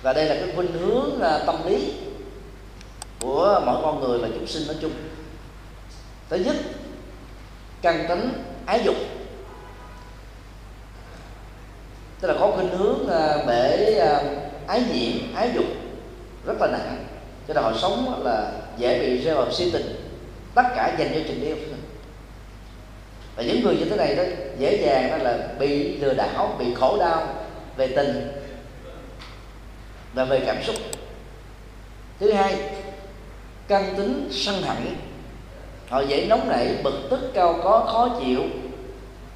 và 0.01 0.13
đây 0.13 0.25
là 0.25 0.35
cái 0.35 0.55
khuynh 0.55 0.71
hướng 0.71 1.19
tâm 1.45 1.55
lý 1.65 1.93
của 3.19 3.61
mỗi 3.65 3.81
con 3.81 3.99
người 3.99 4.19
và 4.19 4.27
chúng 4.33 4.47
sinh 4.47 4.67
nói 4.67 4.75
chung. 4.81 4.91
Thứ 6.29 6.37
nhất, 6.37 6.55
căn 7.81 8.05
tính 8.09 8.43
ái 8.65 8.81
dục. 8.85 8.95
Tức 12.19 12.27
là 12.27 12.33
có 12.39 12.51
khuynh 12.55 12.77
hướng 12.77 13.09
à, 13.09 13.37
để 13.47 13.97
à, 13.99 14.23
ái 14.67 14.83
nhiễm, 14.93 15.35
ái 15.35 15.51
dục 15.55 15.65
rất 16.45 16.61
là 16.61 16.67
nặng. 16.67 17.05
Cho 17.47 17.53
nên 17.53 17.63
họ 17.63 17.73
sống 17.81 18.23
là 18.23 18.51
dễ 18.77 18.99
bị 18.99 19.17
rơi 19.17 19.35
vào 19.35 19.51
si 19.51 19.71
tình. 19.71 20.11
Tất 20.55 20.63
cả 20.75 20.95
dành 20.99 21.11
cho 21.13 21.19
tình 21.27 21.45
yêu 21.45 21.55
và 23.35 23.43
những 23.43 23.63
người 23.63 23.75
như 23.75 23.85
thế 23.85 23.95
này 23.95 24.15
đó, 24.15 24.23
dễ 24.57 24.75
dàng 24.85 25.11
đó 25.11 25.17
là 25.17 25.47
bị 25.59 25.97
lừa 25.97 26.13
đảo, 26.13 26.55
bị 26.59 26.65
khổ 26.73 26.97
đau 26.99 27.27
về 27.77 27.87
tình 27.87 28.38
và 30.13 30.23
về 30.23 30.43
cảm 30.45 30.63
xúc. 30.63 30.75
Thứ 32.19 32.31
hai 32.31 32.55
căn 33.67 33.93
tính 33.97 34.27
sân 34.31 34.61
hận. 34.61 34.95
Họ 35.89 36.01
dễ 36.01 36.25
nóng 36.25 36.49
nảy 36.49 36.75
bực 36.83 37.07
tức 37.09 37.31
cao 37.33 37.59
có 37.63 37.79
khó 37.91 38.09
chịu 38.25 38.41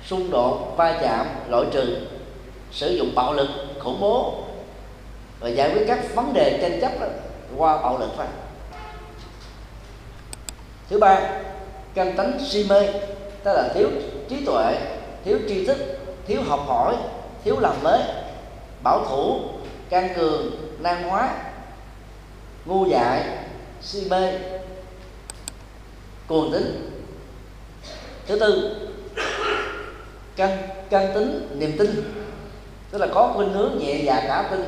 xung 0.06 0.32
đột 0.32 0.74
va 0.78 1.00
chạm 1.02 1.26
loại 1.50 1.66
trừ. 1.72 1.98
Sử 2.72 2.96
dụng 2.96 3.16
bạo 3.16 3.34
lực 3.34 3.48
khủng 3.80 3.98
bố. 4.02 4.44
Và 5.40 5.50
giải 5.50 5.72
quyết 5.74 5.84
các 5.88 6.16
vấn 6.16 6.34
đề 6.34 6.60
tranh 6.62 6.82
chấp 6.82 7.02
đó, 7.02 7.08
qua 7.58 7.82
bạo 7.82 7.98
lực 7.98 8.10
thôi. 8.18 8.26
Thứ 10.90 11.00
ba 11.00 11.30
căn 11.94 12.18
tánh 12.18 12.40
si 12.50 12.66
mê. 12.70 12.88
Tức 13.44 13.54
là 13.54 13.70
thiếu 13.74 13.90
trí 14.30 14.46
tuệ 14.46 14.76
thiếu 15.26 15.40
tri 15.50 15.66
thức 15.66 15.78
thiếu 16.28 16.42
học 16.48 16.64
hỏi 16.68 16.96
thiếu 17.44 17.60
làm 17.60 17.76
mới. 17.84 18.02
Bảo 18.84 19.06
thủ 19.10 19.40
can 19.94 20.14
cường, 20.16 20.52
nan 20.80 21.04
hóa, 21.04 21.30
ngu 22.66 22.86
dại, 22.86 23.38
si 23.82 24.08
mê, 24.10 24.40
cuồng 26.28 26.52
tính 26.52 26.90
thứ 28.28 28.40
tư, 28.40 28.76
căn 30.36 30.58
căn 30.90 31.14
tính 31.14 31.48
niềm 31.60 31.76
tin. 31.78 32.14
Tức 32.92 32.98
là 32.98 33.08
có 33.14 33.34
khuynh 33.36 33.54
hướng 33.54 33.78
nhẹ 33.80 34.02
dạ 34.04 34.24
cả 34.28 34.48
tin. 34.52 34.64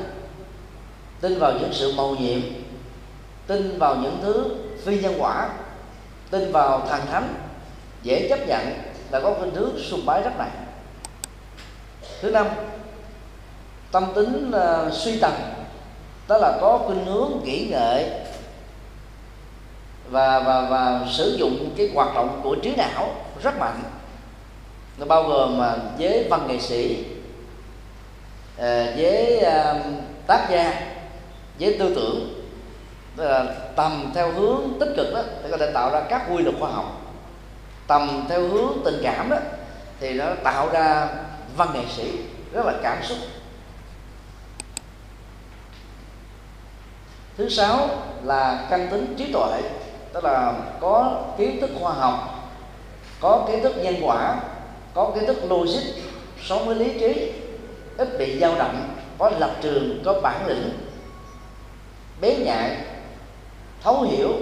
Tin 1.20 1.38
vào 1.38 1.52
những 1.52 1.72
sự 1.72 1.92
mầu 1.96 2.16
nhiệm, 2.16 2.40
tin 3.46 3.78
vào 3.78 3.96
những 3.96 4.18
thứ 4.22 4.44
phi 4.84 5.00
nhân 5.00 5.14
quả, 5.18 5.48
tin 6.30 6.52
vào 6.52 6.86
thần 6.88 7.00
thánh, 7.06 7.34
dễ 8.02 8.28
chấp 8.28 8.46
nhận 8.46 8.72
là 9.10 9.20
có 9.20 9.34
khuynh 9.34 9.54
hướng 9.54 9.78
sùng 9.90 10.06
bái 10.06 10.22
rất 10.22 10.38
nặng. 10.38 10.66
Thứ 12.20 12.30
năm 12.30 12.46
tâm 13.96 14.12
tính 14.14 14.52
uh, 14.54 14.92
suy 14.92 15.18
tầm. 15.20 15.32
Đó 16.28 16.38
là 16.38 16.58
có 16.60 16.78
khuynh 16.86 17.04
hướng 17.04 17.40
kỹ 17.44 17.68
nghệ 17.70 18.20
và 20.10 20.40
và 20.40 20.60
và 20.70 21.00
sử 21.12 21.36
dụng 21.38 21.70
cái 21.76 21.90
hoạt 21.94 22.14
động 22.14 22.40
của 22.42 22.56
trí 22.62 22.76
não 22.76 23.08
rất 23.42 23.58
mạnh. 23.58 23.82
Nó 24.98 25.06
bao 25.06 25.22
gồm 25.22 25.58
ờ, 25.58 25.72
uh, 25.72 26.00
với 26.00 26.26
văn 26.30 26.46
nghệ 26.48 26.60
sĩ 26.60 27.04
uh, 28.56 28.62
với 28.96 29.42
uh, 29.42 29.76
tác 30.26 30.48
gia 30.50 30.82
với 31.60 31.76
tư 31.78 31.94
tưởng 31.94 32.44
tức 33.16 33.24
là 33.24 33.44
tầm 33.76 34.12
theo 34.14 34.32
hướng 34.32 34.62
tích 34.80 34.92
cực 34.96 35.14
đó 35.14 35.22
thì 35.42 35.50
có 35.50 35.56
thể 35.56 35.70
tạo 35.72 35.90
ra 35.90 36.00
các 36.00 36.22
quy 36.30 36.42
luật 36.42 36.56
khoa 36.60 36.70
học. 36.70 37.02
Tầm 37.86 38.26
theo 38.28 38.40
hướng 38.40 38.72
tình 38.84 39.00
cảm 39.02 39.30
đó 39.30 39.36
thì 40.00 40.12
nó 40.12 40.24
tạo 40.44 40.68
ra 40.68 41.08
văn 41.56 41.68
nghệ 41.74 41.82
sĩ 41.96 42.12
rất 42.52 42.66
là 42.66 42.72
cảm 42.82 42.98
xúc. 43.02 43.18
Thứ 47.36 47.48
sáu 47.48 47.88
là 48.24 48.66
căn 48.70 48.88
tính 48.90 49.14
trí 49.18 49.32
tuệ 49.32 49.62
tức 50.12 50.24
là 50.24 50.54
có 50.80 51.22
kiến 51.38 51.60
thức 51.60 51.70
khoa 51.80 51.92
học 51.92 52.14
có 53.20 53.44
kiến 53.48 53.62
thức 53.62 53.76
nhân 53.76 53.94
quả 54.02 54.40
có 54.94 55.12
kiến 55.14 55.26
thức 55.26 55.36
logic 55.48 55.82
sống 56.42 56.66
với 56.66 56.74
lý 56.74 56.98
trí 57.00 57.32
ít 57.96 58.18
bị 58.18 58.38
dao 58.40 58.54
động 58.58 58.88
có 59.18 59.30
lập 59.38 59.56
trường 59.62 60.02
có 60.04 60.20
bản 60.20 60.46
lĩnh 60.46 60.70
bé 62.20 62.36
nhạy 62.36 62.76
thấu 63.82 64.02
hiểu 64.02 64.32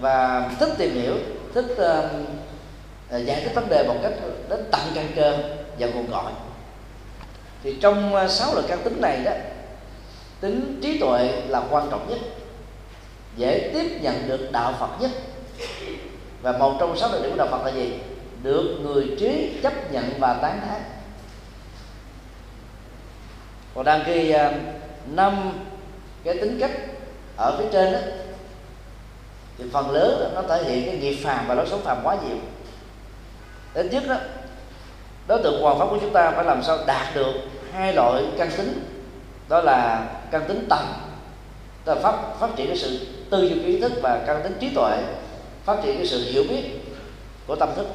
và 0.00 0.50
thích 0.60 0.70
tìm 0.78 0.94
hiểu 0.94 1.14
thích 1.54 1.66
uh, 1.72 3.26
giải 3.26 3.40
thích 3.40 3.54
vấn 3.54 3.68
đề 3.68 3.84
một 3.88 3.94
cách 4.02 4.12
đến 4.48 4.64
tận 4.70 4.80
căn 4.94 5.08
cơ 5.16 5.38
và 5.78 5.86
nguồn 5.86 6.06
cội 6.10 6.32
thì 7.62 7.76
trong 7.80 8.14
ờ, 8.14 8.28
sáu 8.28 8.54
loại 8.54 8.66
căn 8.68 8.78
tính 8.84 9.00
này 9.00 9.24
đó 9.24 9.32
tính 10.42 10.80
trí 10.82 10.98
tuệ 10.98 11.42
là 11.48 11.62
quan 11.70 11.88
trọng 11.90 12.08
nhất. 12.08 12.18
Dễ 13.36 13.70
tiếp 13.74 13.98
nhận 14.00 14.28
được 14.28 14.52
đạo 14.52 14.74
Phật 14.80 15.00
nhất. 15.00 15.10
Và 16.42 16.52
một 16.52 16.76
trong 16.80 16.96
sáu 16.96 17.12
đặc 17.12 17.20
điểm 17.22 17.30
của 17.30 17.36
đạo 17.36 17.48
Phật 17.50 17.64
là 17.64 17.72
gì? 17.72 17.98
Được 18.42 18.78
người 18.82 19.16
trí 19.18 19.60
chấp 19.62 19.92
nhận 19.92 20.04
và 20.18 20.34
tán 20.34 20.60
thán. 20.68 20.80
Còn 23.74 23.84
đang 23.84 24.02
khi 24.06 24.30
à, 24.30 24.52
năm 25.06 25.52
cái 26.24 26.36
tính 26.36 26.58
cách 26.60 26.70
ở 27.36 27.56
phía 27.58 27.66
trên 27.72 27.92
đó 27.92 27.98
thì 29.58 29.64
phần 29.72 29.90
lớn 29.90 30.32
nó 30.34 30.42
thể 30.42 30.64
hiện 30.64 30.86
cái 30.86 30.96
nghiệp 30.96 31.16
phàm 31.24 31.46
và 31.48 31.54
lối 31.54 31.66
sống 31.70 31.82
phàm 31.84 31.98
quá 32.04 32.16
nhiều. 32.26 32.36
Đến 33.74 33.90
nhất 33.90 34.02
đó 34.08 34.16
đối 35.26 35.42
tượng 35.42 35.62
hoàn 35.62 35.78
pháp 35.78 35.86
của 35.90 35.98
chúng 36.00 36.12
ta 36.12 36.30
phải 36.30 36.44
làm 36.44 36.62
sao 36.62 36.78
đạt 36.86 37.14
được 37.14 37.32
hai 37.72 37.92
loại 37.94 38.24
căn 38.38 38.50
tính 38.56 38.91
đó 39.52 39.60
là 39.60 40.08
căn 40.30 40.44
tính 40.48 40.66
tầm 40.68 40.84
tức 41.84 41.94
là 41.94 42.00
phát 42.00 42.14
phát 42.40 42.48
triển 42.56 42.66
cái 42.66 42.76
sự 42.76 43.06
tư 43.30 43.48
duy 43.48 43.62
kiến 43.62 43.80
thức 43.80 43.92
và 44.02 44.24
căn 44.26 44.40
tính 44.42 44.52
trí 44.60 44.68
tuệ 44.74 44.98
phát 45.64 45.76
triển 45.82 45.96
cái 45.96 46.06
sự 46.06 46.30
hiểu 46.32 46.44
biết 46.48 46.62
của 47.46 47.56
tâm 47.56 47.68
thức. 47.76 47.86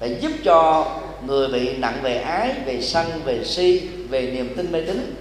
Để 0.00 0.18
giúp 0.20 0.32
cho 0.44 0.86
người 1.26 1.48
bị 1.48 1.76
nặng 1.76 1.98
về 2.02 2.18
ái 2.18 2.54
về 2.66 2.82
sân 2.82 3.06
về 3.24 3.44
si 3.44 3.88
về 4.08 4.30
niềm 4.30 4.54
tin 4.56 4.72
mê 4.72 4.80
tín 4.80 5.14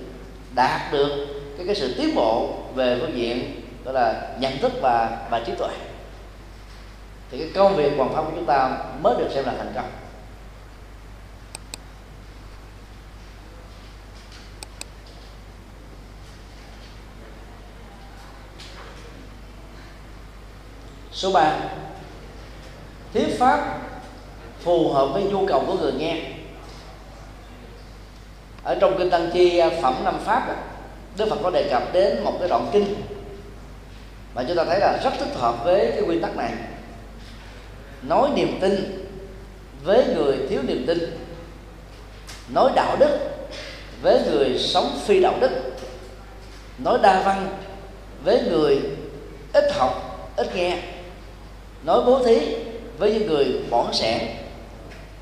đạt 0.55 0.81
được 0.91 1.27
cái, 1.57 1.65
cái 1.65 1.75
sự 1.75 1.93
tiến 1.97 2.15
bộ 2.15 2.53
về 2.75 2.97
phương 3.01 3.17
diện 3.17 3.61
đó 3.85 3.91
là 3.91 4.35
nhận 4.39 4.57
thức 4.57 4.71
và 4.81 5.27
và 5.29 5.39
trí 5.39 5.51
tuệ. 5.57 5.71
Thì 7.31 7.37
cái 7.37 7.49
công 7.55 7.75
việc 7.75 7.91
hoàn 7.97 8.13
pháp 8.13 8.21
của 8.21 8.31
chúng 8.35 8.45
ta 8.45 8.77
mới 9.01 9.15
được 9.17 9.27
xem 9.33 9.45
là 9.45 9.53
thành 9.57 9.71
công. 9.75 10.04
Số 21.15 21.31
3 21.31 21.59
thuyết 23.13 23.39
pháp 23.39 23.79
phù 24.59 24.93
hợp 24.93 25.05
với 25.13 25.23
nhu 25.23 25.45
cầu 25.45 25.63
của 25.67 25.73
người 25.73 25.91
nghe. 25.91 26.21
Ở 28.63 28.77
trong 28.81 28.97
kinh 28.97 29.09
tăng 29.09 29.29
chi 29.33 29.57
à, 29.57 29.69
phẩm 29.81 29.95
năm 30.03 30.19
pháp 30.25 30.55
đức 31.17 31.29
phật 31.29 31.39
có 31.43 31.49
đề 31.49 31.69
cập 31.69 31.93
đến 31.93 32.23
một 32.23 32.37
cái 32.39 32.49
đoạn 32.49 32.69
kinh 32.71 32.95
mà 34.35 34.43
chúng 34.47 34.57
ta 34.57 34.65
thấy 34.65 34.79
là 34.79 34.99
rất 35.03 35.11
thích 35.19 35.35
hợp 35.35 35.63
với 35.63 35.91
cái 35.91 36.01
quy 36.07 36.19
tắc 36.19 36.35
này. 36.35 36.51
Nói 38.01 38.29
niềm 38.35 38.57
tin 38.61 39.05
với 39.83 40.05
người 40.15 40.37
thiếu 40.49 40.61
niềm 40.67 40.83
tin. 40.87 40.97
Nói 42.49 42.71
đạo 42.75 42.95
đức 42.99 43.19
với 44.01 44.21
người 44.31 44.59
sống 44.59 44.99
phi 45.05 45.21
đạo 45.21 45.33
đức. 45.39 45.51
Nói 46.77 46.99
đa 47.03 47.21
văn 47.21 47.57
với 48.23 48.41
người 48.41 48.81
ít 49.53 49.71
học, 49.73 50.19
ít 50.35 50.55
nghe 50.55 50.94
nói 51.85 52.01
bố 52.05 52.23
thí 52.25 52.55
với 52.97 53.13
những 53.13 53.27
người 53.27 53.45
bỏng 53.69 53.93
sẻn. 53.93 54.21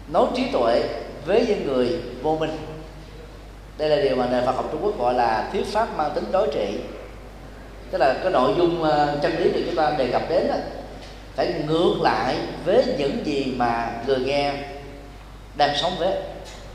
Nói 0.08 0.26
trí 0.36 0.44
tuệ 0.52 0.84
với 1.26 1.46
những 1.48 1.68
người 1.68 2.00
vô 2.22 2.38
minh. 2.40 2.58
Đây 3.78 3.90
là 3.90 3.96
điều 3.96 4.16
mà 4.16 4.28
nền 4.32 4.46
Phật 4.46 4.52
học 4.52 4.70
Trung 4.72 4.82
Quốc 4.84 5.00
gọi 5.00 5.14
là 5.14 5.50
thuyết 5.52 5.66
pháp 5.66 5.98
mang 5.98 6.12
tính 6.16 6.24
đối 6.32 6.48
trị. 6.54 6.80
Tức 7.92 7.98
là 7.98 8.16
cái 8.24 8.32
nội 8.32 8.54
dung 8.58 8.84
ờ, 8.84 9.20
chân 9.22 9.38
lý 9.38 9.52
được 9.52 9.62
chúng 9.66 9.76
ta 9.76 9.96
đề 9.98 10.08
cập 10.08 10.30
đến 10.30 10.48
đó, 10.48 10.56
phải 11.36 11.54
ngược 11.68 11.94
lại 12.02 12.36
với 12.66 12.86
những 12.98 13.26
gì 13.26 13.54
mà 13.58 13.92
người 14.08 14.20
nghe 14.20 14.54
đang 15.56 15.78
sống 15.78 15.94
với 16.00 16.14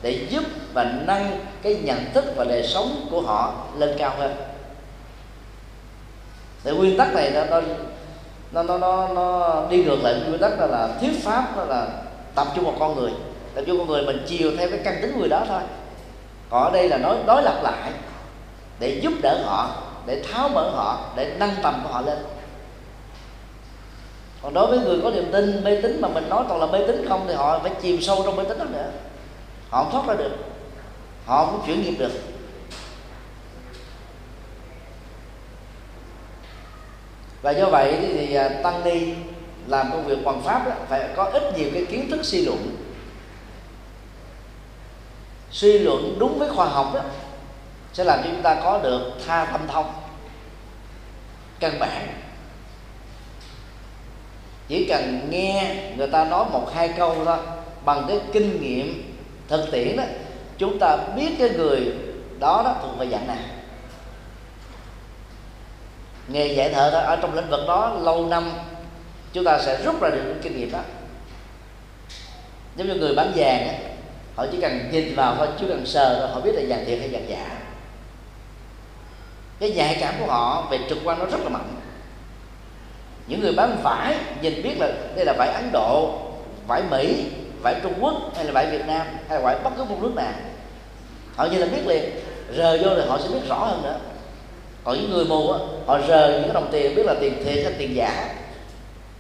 để 0.03 0.27
giúp 0.31 0.45
và 0.73 0.85
nâng 1.07 1.41
cái 1.63 1.75
nhận 1.75 1.99
thức 2.15 2.25
và 2.37 2.45
đời 2.45 2.67
sống 2.67 3.07
của 3.11 3.21
họ 3.21 3.67
lên 3.79 3.95
cao 3.99 4.15
hơn. 4.19 4.35
Thì 6.65 6.71
nguyên 6.71 6.99
tắc 6.99 7.15
này 7.15 7.31
nó 7.31 7.45
nó 7.45 7.61
nó 8.53 8.63
nó, 8.63 9.09
nó 9.15 9.63
đi 9.71 9.85
ngược 9.85 9.99
lại 10.03 10.15
nguyên 10.27 10.41
tắc 10.41 10.59
đó 10.59 10.67
là 10.67 10.89
thuyết 11.01 11.25
pháp 11.25 11.57
đó 11.57 11.65
là 11.65 11.87
tập 12.35 12.47
trung 12.55 12.65
vào 12.65 12.75
con 12.79 12.97
người. 12.97 13.11
Tập 13.55 13.65
trung 13.67 13.77
vào 13.79 13.87
con 13.87 13.97
người 13.97 14.07
mình 14.07 14.25
chiều 14.29 14.53
theo 14.57 14.71
cái 14.71 14.81
căn 14.85 14.99
tính 15.03 15.19
người 15.19 15.29
đó 15.29 15.45
thôi. 15.49 15.61
Còn 16.51 16.65
ở 16.65 16.71
đây 16.71 16.89
là 16.89 16.99
nói 16.99 17.17
đối 17.27 17.43
lập 17.43 17.61
lại 17.63 17.93
để 18.81 19.01
giúp 19.03 19.13
đỡ 19.23 19.43
họ 19.45 19.71
để 20.07 20.23
tháo 20.23 20.49
mở 20.49 20.71
họ 20.71 20.99
để 21.17 21.33
nâng 21.39 21.51
tầm 21.63 21.81
của 21.83 21.89
họ 21.93 22.01
lên. 22.01 22.19
Còn 24.43 24.55
đối 24.55 24.67
với 24.67 24.79
người 24.79 25.01
có 25.03 25.11
niềm 25.11 25.33
tin 25.33 25.65
mê 25.65 25.81
tín 25.83 26.01
mà 26.01 26.09
mình 26.09 26.29
nói 26.29 26.45
toàn 26.49 26.61
là 26.61 26.67
mê 26.67 26.79
tín 26.87 27.07
không 27.09 27.25
thì 27.29 27.35
họ 27.35 27.59
phải 27.59 27.73
chìm 27.83 28.01
sâu 28.01 28.23
trong 28.25 28.37
mê 28.37 28.45
tín 28.45 28.59
đó 28.59 28.65
nữa. 28.65 28.91
Họ 29.71 29.85
không 29.85 29.93
thoát 29.93 30.07
ra 30.07 30.15
được. 30.15 30.37
Họ 31.27 31.47
không 31.47 31.63
chuyển 31.67 31.83
nghiệp 31.83 31.97
được. 31.99 32.13
Và 37.43 37.51
do 37.51 37.67
vậy 37.67 37.97
thì 38.01 38.35
à, 38.35 38.49
tăng 38.49 38.85
ni 38.85 39.15
làm 39.67 39.91
công 39.93 40.07
việc 40.07 40.19
hoàn 40.25 40.43
pháp 40.43 40.67
đó, 40.67 40.73
phải 40.89 41.09
có 41.17 41.25
ít 41.25 41.43
nhiều 41.57 41.69
cái 41.75 41.85
kiến 41.85 42.11
thức 42.11 42.21
suy 42.23 42.45
luận. 42.45 42.77
Suy 45.51 45.79
luận 45.79 46.17
đúng 46.19 46.39
với 46.39 46.49
khoa 46.49 46.67
học 46.67 46.91
đó 46.95 47.01
sẽ 47.93 48.05
làm 48.05 48.21
cho 48.25 48.31
chúng 48.31 48.43
ta 48.43 48.55
có 48.63 48.79
được 48.83 49.13
tha 49.27 49.45
tâm 49.53 49.61
thông 49.69 49.93
căn 51.61 51.79
bản. 51.79 52.09
Chỉ 54.69 54.87
cần 54.89 55.29
nghe 55.31 55.75
người 55.97 56.09
ta 56.09 56.25
nói 56.25 56.45
một 56.53 56.71
hai 56.75 56.89
câu 56.89 57.25
thôi 57.25 57.37
bằng 57.85 58.05
cái 58.09 58.21
kinh 58.33 58.63
nghiệm 58.63 59.17
thực 59.49 59.71
tiễn 59.73 59.97
đó 59.97 60.03
chúng 60.59 60.79
ta 60.79 60.97
biết 61.17 61.31
cái 61.39 61.51
người 61.51 61.93
đó 62.39 62.63
đó 62.65 62.75
thuộc 62.83 62.99
về 62.99 63.09
dạng 63.11 63.27
nào 63.27 63.37
nghề 66.29 66.47
dạy 66.47 66.71
thợ 66.71 66.91
đó, 66.91 66.99
ở 66.99 67.17
trong 67.17 67.35
lĩnh 67.35 67.51
vực 67.51 67.61
đó 67.69 67.97
lâu 68.03 68.27
năm, 68.27 68.51
chúng 69.33 69.45
ta 69.45 69.59
sẽ 69.59 69.83
rút 69.85 70.03
ra 70.03 70.09
được 70.11 70.23
những 70.25 70.41
kinh 70.43 70.57
nghiệm 70.57 70.73
đó. 70.73 70.81
Giống 72.77 72.89
như 72.89 72.95
người 72.95 73.15
bán 73.15 73.33
vàng 73.37 73.69
á, 73.69 73.75
họ 74.37 74.47
chỉ 74.53 74.61
cần 74.61 74.91
nhìn 74.93 75.15
vào 75.15 75.35
thôi, 75.37 75.49
chứ 75.61 75.67
cần 75.69 75.87
sờ 75.87 76.21
thôi 76.21 76.29
họ 76.35 76.41
biết 76.41 76.53
là 76.55 76.63
vàng 76.69 76.85
thiệt 76.87 76.99
hay 76.99 77.09
vàng 77.09 77.29
giả. 77.29 77.59
Cái 79.61 79.71
nhạy 79.71 79.97
cảm 80.01 80.15
của 80.21 80.27
họ 80.27 80.67
về 80.71 80.79
trực 80.89 80.99
quan 81.05 81.19
nó 81.19 81.25
rất 81.25 81.41
là 81.41 81.49
mạnh. 81.49 81.75
Những 83.27 83.41
người 83.41 83.53
bán 83.53 83.81
vải 83.83 84.17
nhìn 84.43 84.63
biết 84.63 84.79
là 84.79 84.93
đây 85.17 85.25
là 85.25 85.35
vải 85.39 85.49
ấn 85.49 85.71
độ, 85.73 86.19
vải 86.67 86.83
mỹ, 86.91 87.25
vải 87.63 87.75
trung 87.83 87.95
quốc, 88.01 88.15
hay 88.37 88.45
là 88.45 88.53
vải 88.53 88.67
việt 88.67 88.87
nam, 88.87 89.07
hay 89.29 89.39
là 89.39 89.45
vải 89.45 89.57
bất 89.65 89.71
cứ 89.77 89.85
một 89.85 89.97
nước 90.03 90.13
nào. 90.15 90.33
Họ 91.37 91.47
như 91.47 91.59
là 91.59 91.67
biết 91.67 91.87
liền 91.87 92.11
rờ 92.57 92.79
vô 92.83 92.95
thì 92.95 93.09
họ 93.09 93.19
sẽ 93.19 93.29
biết 93.29 93.49
rõ 93.49 93.59
hơn 93.65 93.83
nữa 93.83 93.99
còn 94.85 95.01
những 95.01 95.11
người 95.11 95.25
mù 95.25 95.53
á, 95.53 95.59
họ 95.87 96.01
rờ 96.09 96.29
những 96.29 96.43
cái 96.43 96.55
đồng 96.55 96.69
tiền, 96.73 96.95
biết 96.95 97.07
là 97.07 97.15
tiền 97.21 97.45
thiệt 97.45 97.65
hay 97.65 97.73
tiền 97.79 97.97
giả. 97.97 98.35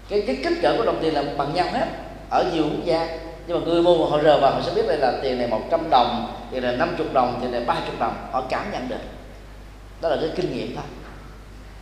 Cái 0.09 0.23
cái 0.27 0.37
kích 0.45 0.59
cỡ 0.63 0.75
của 0.77 0.85
đồng 0.85 0.99
tiền 1.03 1.15
là 1.15 1.25
bằng 1.37 1.55
nhau 1.55 1.67
hết, 1.73 1.87
ở 2.31 2.45
nhiều 2.55 2.65
quốc 2.65 2.85
gia. 2.85 3.19
Nhưng 3.47 3.61
mà 3.61 3.67
người 3.67 3.83
mua 3.83 4.07
họ 4.07 4.23
rờ 4.23 4.41
vào, 4.41 4.51
họ 4.51 4.61
sẽ 4.67 4.73
biết 4.75 4.87
đây 4.89 4.97
là 4.99 5.13
tiền 5.23 5.39
này 5.39 5.49
100 5.49 5.91
đồng, 5.91 6.33
tiền 6.53 6.63
này 6.63 6.77
50 6.77 7.07
đồng, 7.13 7.39
tiền 7.41 7.53
này 7.53 7.61
30 7.61 7.97
đồng. 8.01 8.29
Họ 8.33 8.45
cảm 8.49 8.73
nhận 8.73 8.89
được. 8.89 8.97
Đó 10.01 10.09
là 10.09 10.17
cái 10.21 10.31
kinh 10.37 10.57
nghiệm 10.57 10.77
thôi. 10.77 10.85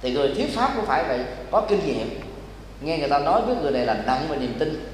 Thì 0.02 0.12
người 0.12 0.28
thuyết 0.34 0.56
pháp 0.56 0.72
cũng 0.76 0.86
phải 0.86 1.04
vậy, 1.04 1.18
có 1.50 1.60
kinh 1.60 1.86
nghiệm. 1.86 2.20
Nghe 2.80 2.98
người 2.98 3.08
ta 3.08 3.18
nói 3.18 3.40
với 3.46 3.56
người 3.62 3.72
này 3.72 3.86
là 3.86 3.96
nặng 4.06 4.26
về 4.28 4.36
niềm 4.36 4.54
tin. 4.58 4.86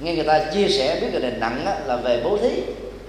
Nghe 0.00 0.14
người 0.14 0.24
ta 0.24 0.44
chia 0.54 0.68
sẻ 0.68 0.98
biết 1.00 1.08
người 1.12 1.20
này 1.20 1.32
nặng 1.40 1.66
là 1.86 1.96
về 1.96 2.20
bố 2.24 2.36
thí 2.36 2.50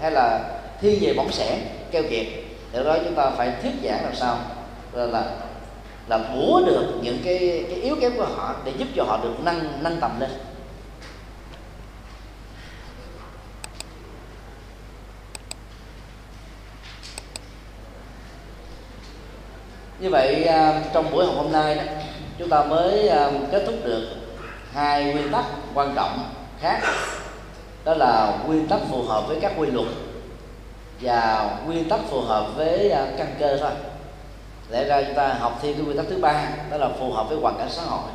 hay 0.01 0.11
là 0.11 0.39
thi 0.81 0.99
về 1.01 1.13
bóng 1.13 1.31
sẻ 1.31 1.59
keo 1.91 2.03
kiệt 2.09 2.25
để 2.73 2.83
đó 2.83 2.97
chúng 3.05 3.15
ta 3.15 3.29
phải 3.29 3.53
thuyết 3.61 3.71
giảng 3.83 4.03
làm 4.03 4.15
sao? 4.15 4.37
Là 4.93 5.05
là, 5.05 5.23
là 6.07 6.17
múa 6.17 6.61
được 6.65 6.93
những 7.01 7.19
cái 7.23 7.65
cái 7.69 7.79
yếu 7.79 7.95
kém 8.01 8.17
của 8.17 8.25
họ 8.25 8.55
để 8.65 8.71
giúp 8.77 8.87
cho 8.95 9.03
họ 9.03 9.19
được 9.23 9.33
nâng 9.43 9.83
nâng 9.83 9.99
tầm 10.01 10.19
lên. 10.19 10.29
Như 19.99 20.09
vậy 20.09 20.43
à, 20.43 20.81
trong 20.93 21.11
buổi 21.11 21.25
học 21.25 21.35
hôm 21.37 21.51
nay 21.51 21.75
đó 21.75 21.83
chúng 22.39 22.49
ta 22.49 22.63
mới 22.63 23.07
à, 23.07 23.31
kết 23.51 23.63
thúc 23.65 23.75
được 23.83 24.07
hai 24.73 25.03
nguyên 25.03 25.31
tắc 25.31 25.45
quan 25.73 25.93
trọng 25.95 26.33
khác. 26.61 26.79
Đó 27.83 27.93
là 27.93 28.37
nguyên 28.45 28.67
tắc 28.67 28.79
phù 28.89 29.03
hợp 29.03 29.27
với 29.27 29.37
các 29.41 29.51
quy 29.57 29.71
luật 29.71 29.87
và 31.03 31.49
nguyên 31.65 31.89
tắc 31.89 31.99
phù 32.09 32.21
hợp 32.21 32.47
với 32.55 32.91
à, 32.91 33.07
căn 33.17 33.35
cơ 33.39 33.57
thôi. 33.57 33.71
Lẽ 34.69 34.85
ra 34.85 35.03
chúng 35.03 35.15
ta 35.15 35.33
học 35.33 35.59
thêm 35.61 35.73
cái 35.73 35.85
nguyên 35.85 35.97
tắc 35.97 36.05
thứ 36.09 36.17
ba 36.21 36.47
đó 36.71 36.77
là 36.77 36.89
phù 36.99 37.11
hợp 37.11 37.29
với 37.29 37.37
hoàn 37.37 37.57
cảnh 37.57 37.69
xã 37.69 37.81
hội. 37.81 38.09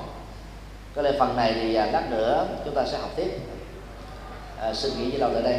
Có 0.95 1.03
lẽ 1.03 1.13
phần 1.19 1.37
này 1.37 1.53
thì 1.55 1.75
à, 1.75 1.87
lát 1.87 2.11
nữa 2.11 2.47
chúng 2.65 2.75
ta 2.75 2.85
sẽ 2.87 2.99
học 2.99 3.11
tiếp. 3.17 3.39
À, 4.61 4.75
xin 4.75 4.93
nghỉ 4.99 5.11
với 5.11 5.21
lòng 5.21 5.31
tại 5.35 5.43
đây. 5.43 5.57